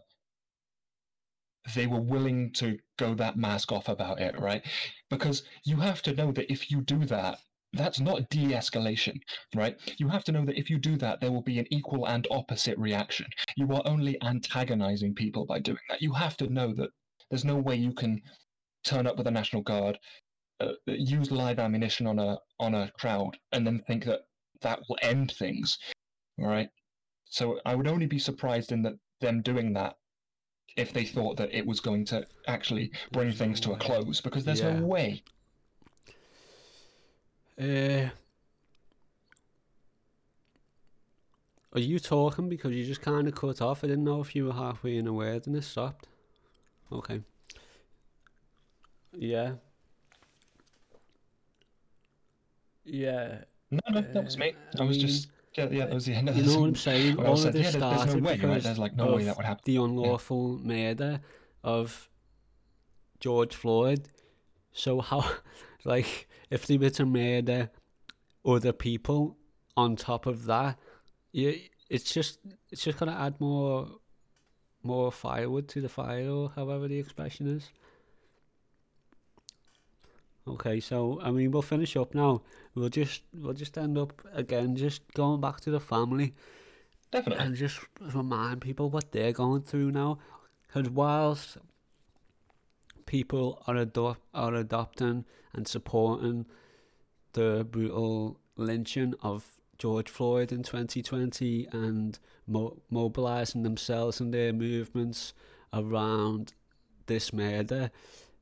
they 1.76 1.88
were 1.88 2.01
willing 2.01 2.51
to 2.51 2.77
go 2.99 3.14
that 3.15 3.38
mask 3.38 3.72
off 3.72 3.88
about 3.88 4.19
it, 4.19 4.39
right? 4.39 4.61
Because 5.10 5.43
you 5.65 5.77
have 5.77 6.01
to 6.03 6.14
know 6.14 6.31
that 6.34 6.51
if 6.51 6.69
you 6.69 6.81
do 6.81 7.05
that, 7.05 7.39
that's 7.72 8.01
not 8.01 8.30
de-escalation, 8.30 9.15
right? 9.55 9.77
You 9.97 10.10
have 10.10 10.26
to 10.26 10.34
know 10.34 10.45
that 10.45 10.60
if 10.60 10.69
you 10.69 10.77
do 10.77 10.97
that, 10.97 11.22
there 11.22 11.31
will 11.31 11.41
be 11.41 11.60
an 11.60 11.68
equal 11.72 12.05
and 12.05 12.27
opposite 12.30 12.77
reaction. 12.77 13.27
You 13.55 13.72
are 13.72 13.81
only 13.85 14.22
antagonizing 14.22 15.15
people 15.15 15.45
by 15.45 15.60
doing 15.60 15.80
that. 15.89 16.01
You 16.01 16.14
have 16.14 16.35
to 16.38 16.47
know 16.47 16.73
that 16.76 16.89
there's 17.34 17.43
no 17.43 17.55
way 17.55 17.76
you 17.76 17.91
can 17.91 18.22
turn 18.84 19.07
up 19.07 19.18
with 19.18 19.26
a 19.26 19.31
National 19.31 19.64
Guard, 19.64 19.97
uh, 20.60 20.73
use 20.85 21.31
live 21.31 21.57
ammunition 21.57 22.05
on 22.05 22.19
a 22.19 22.38
on 22.60 22.76
a 22.76 22.91
crowd, 22.99 23.35
and 23.51 23.65
then 23.65 23.81
think 23.88 24.05
that 24.05 24.19
that 24.61 24.80
will 24.88 24.99
end 25.01 25.34
things, 25.39 25.80
all 26.38 26.45
right? 26.45 26.69
So 27.26 27.60
I 27.65 27.73
would 27.73 27.88
only 27.88 28.05
be 28.05 28.19
surprised 28.19 28.72
in 28.72 28.84
that 28.84 28.93
them 29.19 29.41
doing 29.41 29.73
that 29.73 29.95
if 30.77 30.93
they 30.93 31.05
thought 31.05 31.38
that 31.38 31.51
it 31.51 31.65
was 31.65 31.80
going 31.80 32.05
to 32.05 32.23
actually 32.47 32.91
bring 33.11 33.31
things 33.31 33.60
to 33.61 33.72
a 33.72 33.77
close, 33.77 34.22
because 34.22 34.45
there's 34.45 34.61
Yeah. 34.61 34.80
no 34.80 34.85
way. 34.85 35.23
Uh, 37.60 38.10
are 41.73 41.80
you 41.80 41.97
talking 41.97 42.47
because 42.47 42.73
you 42.73 42.85
just 42.85 43.01
kind 43.01 43.27
of 43.27 43.34
cut 43.34 43.60
off? 43.60 43.84
I 43.84 43.88
didn't 43.88 44.03
know 44.03 44.22
if 44.22 44.35
you 44.35 44.45
were 44.45 44.53
halfway 44.53 44.97
in 44.97 45.07
a 45.07 45.14
word 45.14 45.47
and 45.47 45.55
it 45.55 45.64
stopped. 45.64 46.10
Okay. 46.94 47.22
Yeah. 49.14 49.53
Yeah. 52.86 53.44
No, 53.72 53.80
no, 53.90 54.02
that 54.02 54.24
was 54.24 54.38
me. 54.38 54.53
Uh, 54.78 54.84
I 54.84 54.86
was 54.86 54.98
just 54.98 55.30
yeah, 55.57 55.68
yeah, 55.70 55.86
that 55.86 55.94
was 55.94 56.06
the 56.06 56.14
end 56.14 56.30
of 56.30 56.38
You 56.38 56.44
this. 56.44 56.53
know 56.53 56.61
what 56.61 56.68
I'm 56.68 56.76
saying? 56.76 57.18
Well, 57.18 57.28
I 57.28 57.30
All 57.30 57.36
of 57.36 57.53
this 57.53 57.56
yeah, 57.56 57.61
there's, 57.61 57.74
there's 57.74 58.02
started 58.02 58.24
no 58.24 58.28
way, 58.28 58.40
right? 58.40 58.64
There's 58.64 58.80
like 58.80 58.95
no 58.95 59.15
way 59.15 59.22
of 59.22 59.26
that 59.28 59.38
would 59.38 59.45
happen. 59.45 59.61
the 59.65 59.78
unlawful 59.78 60.60
murder 60.60 61.22
of 61.64 62.10
George 63.20 63.56
Floyd. 63.56 64.07
So 64.72 65.02
how, 65.02 65.30
like, 65.86 66.28
if 66.49 66.65
they 66.68 66.78
were 66.78 66.90
to 66.91 67.06
murder 67.06 67.70
other 68.45 68.74
people 68.74 69.38
on 69.78 69.95
top 69.95 70.26
of 70.26 70.45
that, 70.45 70.78
yeah, 71.32 71.52
it's 71.90 72.11
just 72.11 72.40
it's 72.72 72.84
just 72.84 72.98
gonna 72.99 73.18
add 73.18 73.40
more 73.40 73.88
more 74.84 75.11
firewood 75.11 75.68
to 75.69 75.81
the 75.81 75.89
fire, 75.89 76.30
or 76.30 76.51
however 76.55 76.88
the 76.88 76.99
expression 76.99 77.47
is. 77.47 77.69
Okay, 80.45 80.80
so 80.80 81.19
I 81.23 81.31
mean 81.31 81.51
we'll 81.51 81.61
finish 81.61 81.95
up 81.95 82.14
now. 82.14 82.41
We'll 82.76 82.89
just 82.89 83.23
we'll 83.34 83.53
just 83.53 83.77
end 83.77 83.97
up 83.97 84.22
again 84.34 84.76
just 84.76 85.01
going 85.14 85.39
back 85.39 85.61
to 85.61 85.72
the 85.72 85.80
family. 85.80 86.34
Definitely. 87.11 87.45
And 87.45 87.55
just 87.55 87.80
remind 88.01 88.61
people 88.61 88.89
what 88.89 89.11
they're 89.11 89.31
going 89.31 89.61
through 89.61 89.91
now. 89.91 90.18
Because 90.68 90.89
whilst 90.89 91.57
people 93.05 93.61
are 93.68 93.77
ado- 93.77 94.18
are 94.34 94.55
adopting 94.55 95.26
and 95.53 95.68
supporting 95.68 96.45
the 97.34 97.65
brutal 97.69 98.39
lynching 98.57 99.14
of 99.22 99.45
George 99.77 100.10
Floyd 100.10 100.51
in 100.51 100.64
2020 100.64 101.68
and 101.72 102.19
mo- 102.48 102.78
mobilizing 102.90 103.64
themselves 103.64 104.20
and 104.20 104.34
their 104.34 104.53
movements 104.53 105.34
around 105.74 106.53
this 107.07 107.34
murder, 107.34 107.91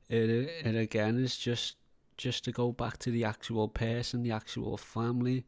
it 0.08 0.30
it 0.30 0.76
again 0.76 1.18
is 1.18 1.36
just 1.36 1.76
just 2.16 2.44
to 2.44 2.52
go 2.52 2.72
back 2.72 2.98
to 2.98 3.10
the 3.10 3.24
actual 3.24 3.68
person, 3.68 4.22
the 4.22 4.30
actual 4.30 4.76
family. 4.76 5.44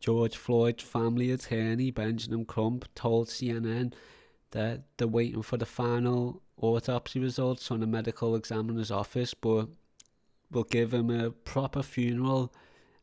George 0.00 0.36
Floyd's 0.36 0.84
family 0.84 1.32
attorney 1.32 1.90
Benjamin 1.90 2.44
Crump 2.44 2.84
told 2.94 3.26
CNN 3.28 3.92
that 4.52 4.82
they're 4.96 5.08
waiting 5.08 5.42
for 5.42 5.56
the 5.56 5.66
final 5.66 6.40
autopsy 6.60 7.18
results 7.18 7.66
from 7.66 7.80
the 7.80 7.86
medical 7.86 8.36
examiner's 8.36 8.92
office, 8.92 9.34
but 9.34 9.68
will 10.50 10.64
give 10.64 10.94
him 10.94 11.10
a 11.10 11.30
proper 11.30 11.82
funeral 11.82 12.52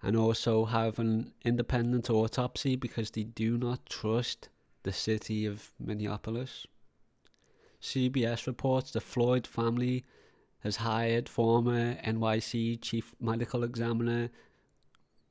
and 0.02 0.16
also 0.16 0.66
have 0.66 1.00
an 1.00 1.34
independent 1.44 2.10
autopsy 2.10 2.76
because 2.76 3.12
they 3.12 3.24
do 3.24 3.58
not 3.58 3.86
trust 3.86 4.50
the 4.86 4.94
city 4.94 5.48
of 5.48 5.72
Minneapolis. 5.80 6.68
CBS 7.82 8.46
reports 8.46 8.92
the 8.92 9.02
Floyd 9.02 9.46
family 9.48 10.06
has 10.60 10.76
hired 10.78 11.28
former 11.28 11.96
NYC 11.96 12.80
chief 12.82 13.14
medical 13.20 13.64
examiner 13.64 14.30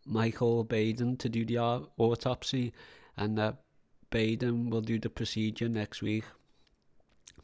Michael 0.05 0.65
Baden 0.65 1.17
to 1.19 1.29
do 1.29 1.45
the 1.45 1.59
autopsy 1.59 2.73
and 3.17 3.39
that 3.39 3.63
Baden 4.11 4.71
will 4.71 4.81
do 4.81 4.99
the 4.99 5.09
procedure 5.09 5.69
next 5.69 6.03
week. 6.03 6.25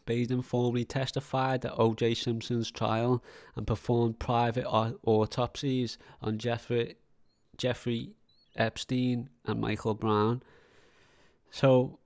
Baden 0.05 0.43
formally 0.43 0.85
testified 0.85 1.65
at 1.65 1.79
O.J. 1.79 2.15
Simpson's 2.15 2.73
trial 2.73 3.23
and 3.55 3.69
performed 3.69 4.19
private 4.19 4.67
autopsies 4.67 5.97
on 6.21 6.39
Jeffrey, 6.39 6.97
Jeffrey 7.57 8.15
Epstein 8.57 9.29
and 9.45 9.61
Michael 9.61 9.95
Brown. 9.95 10.43
So, 11.53 12.00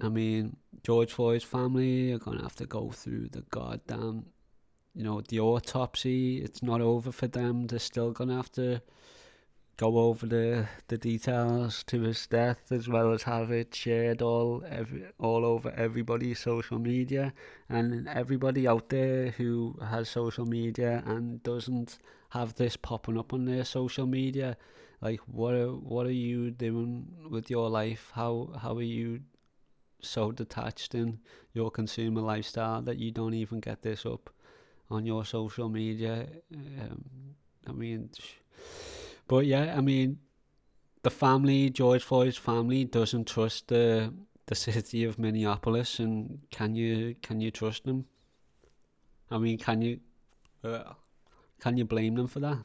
I 0.00 0.08
mean, 0.08 0.56
George 0.82 1.12
Floyd's 1.12 1.44
family 1.44 2.12
are 2.12 2.18
going 2.18 2.38
to 2.38 2.42
have 2.42 2.56
to 2.56 2.66
go 2.66 2.90
through 2.90 3.28
the 3.28 3.42
goddamn, 3.50 4.26
you 4.94 5.04
know, 5.04 5.20
the 5.20 5.40
autopsy. 5.40 6.38
It's 6.42 6.62
not 6.62 6.80
over 6.80 7.12
for 7.12 7.28
them. 7.28 7.66
They're 7.66 7.78
still 7.78 8.10
going 8.12 8.30
to 8.30 8.36
have 8.36 8.52
to 8.52 8.82
go 9.76 9.98
over 9.98 10.26
the 10.26 10.66
the 10.88 10.96
details 10.96 11.82
to 11.84 12.02
his 12.02 12.26
death 12.28 12.70
as 12.70 12.88
well 12.88 13.12
as 13.12 13.24
have 13.24 13.50
it 13.50 13.74
shared 13.74 14.22
all 14.22 14.62
every 14.68 15.04
all 15.18 15.44
over 15.44 15.72
everybody's 15.76 16.38
social 16.38 16.78
media 16.78 17.32
and 17.68 18.08
everybody 18.08 18.68
out 18.68 18.88
there 18.88 19.30
who 19.30 19.76
has 19.90 20.08
social 20.08 20.46
media 20.46 21.02
and 21.06 21.42
doesn't 21.42 21.98
have 22.30 22.54
this 22.54 22.76
popping 22.76 23.18
up 23.18 23.32
on 23.32 23.46
their 23.46 23.64
social 23.64 24.06
media 24.06 24.56
like 25.00 25.18
what 25.26 25.54
are, 25.54 25.72
what 25.72 26.06
are 26.06 26.12
you 26.12 26.52
doing 26.52 27.06
with 27.28 27.50
your 27.50 27.68
life 27.68 28.12
how 28.14 28.50
how 28.62 28.76
are 28.76 28.82
you 28.82 29.20
so 30.04 30.30
detached 30.30 30.94
in 30.94 31.18
your 31.52 31.70
consumer 31.70 32.20
lifestyle 32.20 32.82
that 32.82 32.98
you 32.98 33.10
don't 33.10 33.34
even 33.34 33.60
get 33.60 33.82
this 33.82 34.06
up 34.06 34.30
on 34.90 35.06
your 35.06 35.24
social 35.24 35.68
media 35.68 36.26
um, 36.54 37.04
i 37.66 37.72
mean 37.72 38.10
but 39.26 39.46
yeah, 39.46 39.74
I 39.76 39.80
mean, 39.80 40.18
the 41.02 41.10
family, 41.10 41.70
George 41.70 42.02
Floyd's 42.02 42.36
family, 42.36 42.84
doesn't 42.84 43.26
trust 43.28 43.68
the 43.68 44.12
the 44.46 44.54
city 44.54 45.04
of 45.04 45.18
Minneapolis, 45.18 45.98
and 45.98 46.40
can 46.50 46.74
you 46.74 47.16
can 47.22 47.40
you 47.40 47.50
trust 47.50 47.84
them? 47.84 48.06
I 49.30 49.38
mean, 49.38 49.58
can 49.58 49.80
you 49.82 50.00
uh, 50.62 50.92
can 51.60 51.76
you 51.76 51.84
blame 51.84 52.16
them 52.16 52.26
for 52.26 52.40
that? 52.40 52.58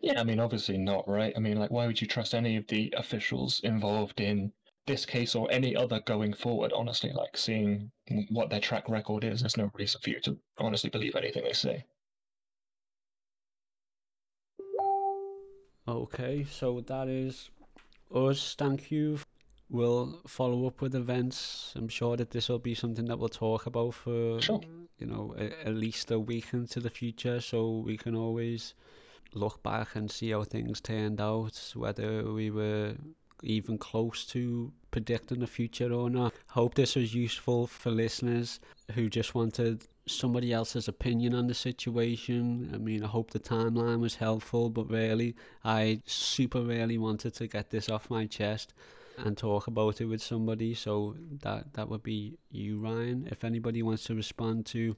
Yeah, 0.00 0.20
I 0.20 0.24
mean, 0.24 0.40
obviously 0.40 0.78
not, 0.78 1.08
right? 1.08 1.32
I 1.36 1.40
mean, 1.40 1.58
like, 1.58 1.70
why 1.70 1.86
would 1.86 2.00
you 2.00 2.06
trust 2.06 2.34
any 2.34 2.56
of 2.56 2.66
the 2.68 2.94
officials 2.96 3.60
involved 3.64 4.20
in 4.20 4.52
this 4.88 5.06
case 5.06 5.36
or 5.36 5.46
any 5.52 5.76
other 5.76 6.00
going 6.00 6.32
forward, 6.32 6.72
honestly, 6.72 7.12
like 7.12 7.36
seeing 7.36 7.92
what 8.30 8.50
their 8.50 8.58
track 8.58 8.88
record 8.88 9.22
is, 9.22 9.40
there's 9.40 9.56
no 9.56 9.70
reason 9.74 10.00
for 10.02 10.10
you 10.10 10.20
to 10.20 10.36
honestly 10.58 10.90
believe 10.90 11.14
anything 11.14 11.44
they 11.44 11.52
say. 11.52 11.84
Okay, 15.86 16.44
so 16.50 16.80
that 16.80 17.08
is 17.08 17.50
us. 18.14 18.54
Thank 18.58 18.90
you. 18.90 19.18
We'll 19.70 20.20
follow 20.26 20.66
up 20.66 20.80
with 20.80 20.94
events. 20.94 21.74
I'm 21.76 21.88
sure 21.88 22.16
that 22.16 22.30
this 22.30 22.48
will 22.48 22.58
be 22.58 22.74
something 22.74 23.04
that 23.06 23.18
we'll 23.18 23.28
talk 23.28 23.66
about 23.66 23.94
for 23.94 24.40
sure. 24.40 24.62
you 24.98 25.06
know 25.06 25.34
a, 25.38 25.66
at 25.66 25.74
least 25.74 26.10
a 26.10 26.18
week 26.18 26.46
into 26.52 26.80
the 26.80 26.90
future, 26.90 27.40
so 27.40 27.82
we 27.84 27.96
can 27.96 28.14
always 28.14 28.74
look 29.34 29.62
back 29.62 29.94
and 29.94 30.10
see 30.10 30.30
how 30.30 30.44
things 30.44 30.80
turned 30.80 31.20
out, 31.20 31.72
whether 31.74 32.30
we 32.32 32.50
were 32.50 32.94
even 33.42 33.78
close 33.78 34.24
to 34.26 34.72
predicting 34.90 35.40
the 35.40 35.46
future 35.46 35.92
or 35.92 36.10
not. 36.10 36.34
Hope 36.48 36.74
this 36.74 36.96
was 36.96 37.14
useful 37.14 37.66
for 37.66 37.90
listeners 37.90 38.60
who 38.94 39.08
just 39.08 39.34
wanted 39.34 39.86
somebody 40.06 40.52
else's 40.52 40.88
opinion 40.88 41.34
on 41.34 41.46
the 41.46 41.54
situation. 41.54 42.70
I 42.74 42.78
mean, 42.78 43.04
I 43.04 43.06
hope 43.06 43.30
the 43.30 43.40
timeline 43.40 44.00
was 44.00 44.16
helpful, 44.16 44.70
but 44.70 44.90
really, 44.90 45.36
I 45.64 46.00
super 46.06 46.62
really 46.62 46.98
wanted 46.98 47.34
to 47.34 47.46
get 47.46 47.70
this 47.70 47.88
off 47.88 48.10
my 48.10 48.26
chest 48.26 48.72
and 49.18 49.36
talk 49.36 49.66
about 49.66 50.00
it 50.00 50.06
with 50.06 50.22
somebody. 50.22 50.74
So 50.74 51.16
that 51.42 51.74
that 51.74 51.88
would 51.88 52.02
be 52.02 52.38
you, 52.50 52.78
Ryan. 52.80 53.28
If 53.30 53.44
anybody 53.44 53.82
wants 53.82 54.04
to 54.04 54.14
respond 54.14 54.66
to 54.66 54.96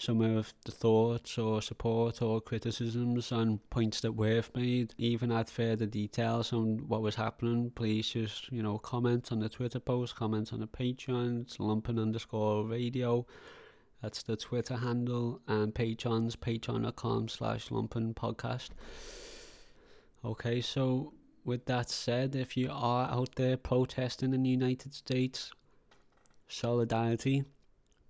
some 0.00 0.22
of 0.22 0.54
the 0.64 0.72
thoughts 0.72 1.36
or 1.36 1.60
support 1.60 2.22
or 2.22 2.40
criticisms 2.40 3.30
and 3.32 3.60
points 3.68 4.00
that 4.00 4.12
we've 4.12 4.50
made, 4.54 4.94
even 4.96 5.30
add 5.30 5.46
further 5.46 5.84
details 5.84 6.54
on 6.54 6.78
what 6.88 7.02
was 7.02 7.14
happening, 7.14 7.70
please 7.74 8.08
just, 8.08 8.50
you 8.50 8.62
know, 8.62 8.78
comment 8.78 9.30
on 9.30 9.40
the 9.40 9.48
Twitter 9.50 9.78
post, 9.78 10.16
comment 10.16 10.54
on 10.54 10.60
the 10.60 10.66
Patreon, 10.66 11.42
it's 11.42 11.58
lumpen 11.58 12.00
underscore 12.00 12.64
radio. 12.64 13.26
That's 14.00 14.22
the 14.22 14.38
Twitter 14.38 14.76
handle 14.76 15.42
and 15.46 15.74
patrons, 15.74 16.34
patreon.com 16.34 17.28
slash 17.28 17.68
lumpen 17.68 18.14
podcast. 18.14 18.70
Okay, 20.24 20.62
so 20.62 21.12
with 21.44 21.66
that 21.66 21.90
said, 21.90 22.34
if 22.34 22.56
you 22.56 22.70
are 22.72 23.06
out 23.10 23.34
there 23.36 23.58
protesting 23.58 24.32
in 24.32 24.44
the 24.44 24.48
United 24.48 24.94
States, 24.94 25.52
solidarity, 26.48 27.44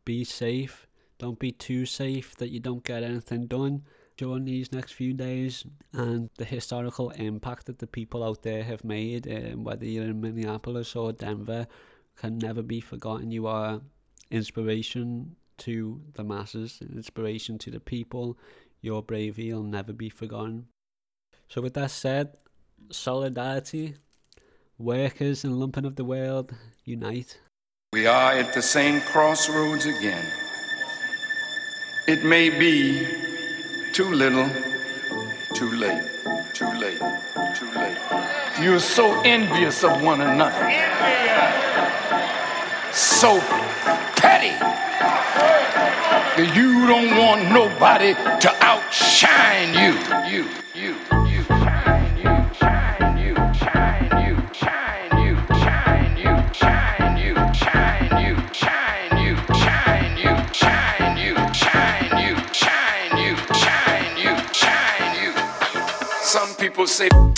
be 0.04 0.22
safe, 0.22 0.86
don't 1.20 1.38
be 1.38 1.52
too 1.52 1.84
safe 1.84 2.34
that 2.36 2.48
you 2.48 2.60
don't 2.60 2.82
get 2.82 3.02
anything 3.02 3.46
done 3.46 3.82
during 4.16 4.44
these 4.44 4.72
next 4.72 4.92
few 4.92 5.12
days 5.12 5.64
and 5.92 6.30
the 6.38 6.44
historical 6.44 7.10
impact 7.10 7.66
that 7.66 7.78
the 7.78 7.86
people 7.86 8.24
out 8.24 8.42
there 8.42 8.64
have 8.64 8.82
made, 8.84 9.28
um, 9.28 9.62
whether 9.62 9.84
you're 9.84 10.04
in 10.04 10.20
Minneapolis 10.20 10.96
or 10.96 11.12
Denver, 11.12 11.66
can 12.16 12.38
never 12.38 12.62
be 12.62 12.80
forgotten. 12.80 13.30
You 13.30 13.46
are 13.46 13.80
inspiration 14.30 15.36
to 15.58 16.00
the 16.14 16.24
masses, 16.24 16.82
inspiration 16.94 17.58
to 17.58 17.70
the 17.70 17.80
people. 17.80 18.38
Your 18.80 19.02
bravery 19.02 19.52
will 19.52 19.62
never 19.62 19.92
be 19.92 20.08
forgotten. 20.08 20.66
So, 21.48 21.60
with 21.60 21.74
that 21.74 21.90
said, 21.90 22.36
solidarity, 22.90 23.94
workers 24.78 25.44
and 25.44 25.54
lumpen 25.54 25.86
of 25.86 25.96
the 25.96 26.04
world, 26.04 26.54
unite. 26.84 27.38
We 27.92 28.06
are 28.06 28.32
at 28.32 28.54
the 28.54 28.62
same 28.62 29.00
crossroads 29.02 29.84
again. 29.84 30.24
It 32.06 32.24
may 32.24 32.50
be 32.50 33.06
too 33.92 34.10
little, 34.10 34.48
too 35.52 35.70
late, 35.70 36.02
too 36.54 36.70
late, 36.72 36.98
too 37.54 37.70
late. 37.72 37.96
You're 38.60 38.80
so 38.80 39.20
envious 39.22 39.84
of 39.84 40.02
one 40.02 40.20
another. 40.22 40.70
So 42.92 43.38
petty 44.16 44.56
that 46.36 46.52
you 46.56 46.86
don't 46.86 47.16
want 47.16 47.50
nobody 47.50 48.14
to 48.14 48.56
outshine 48.64 49.74
you. 49.74 49.94
You, 50.30 50.48
you, 50.74 51.19
say. 67.00 67.29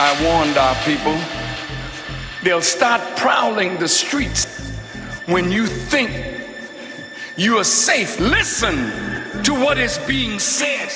I 0.00 0.12
warned 0.22 0.56
our 0.56 0.76
people. 0.84 1.18
They'll 2.44 2.62
start 2.62 3.00
prowling 3.16 3.78
the 3.78 3.88
streets 3.88 4.46
when 5.26 5.50
you 5.50 5.66
think 5.66 6.12
you 7.36 7.58
are 7.58 7.64
safe. 7.64 8.20
Listen 8.20 8.76
to 9.42 9.54
what 9.54 9.76
is 9.76 9.98
being 10.06 10.38
said. 10.38 10.88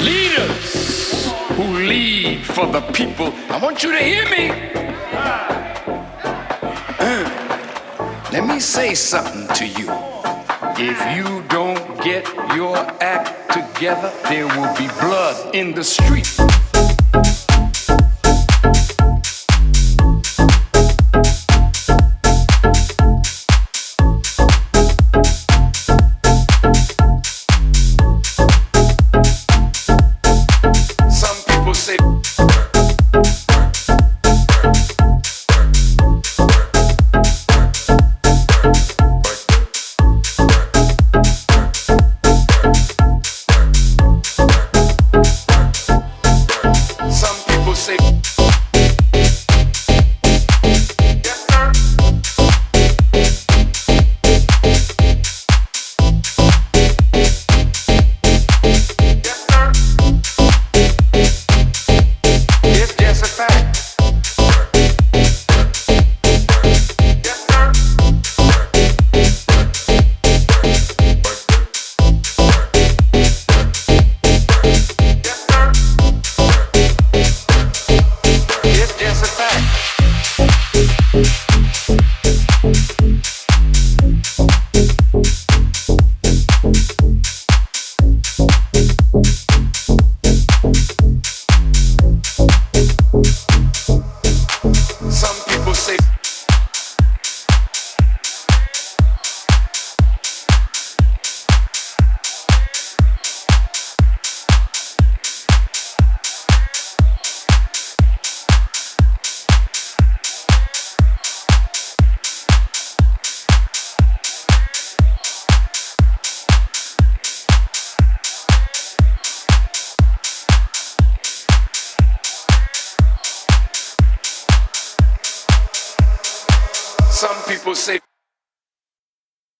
Leaders 0.00 1.32
who 1.50 1.62
lead 1.86 2.44
for 2.46 2.66
the 2.66 2.80
people. 2.92 3.32
I 3.48 3.58
want 3.62 3.84
you 3.84 3.92
to 3.92 3.98
hear 3.98 4.28
me. 4.28 4.50
Uh, 6.98 7.28
let 8.32 8.44
me 8.44 8.58
say 8.58 8.94
something 8.94 9.46
to 9.54 9.66
you. 9.66 9.88
If 10.80 11.16
you 11.16 11.42
don't 11.48 11.87
get 12.02 12.26
your 12.54 12.76
act 13.02 13.52
together, 13.52 14.12
there 14.28 14.46
will 14.46 14.74
be 14.76 14.88
blood 15.00 15.54
in 15.54 15.74
the 15.74 15.84
street. 15.84 16.38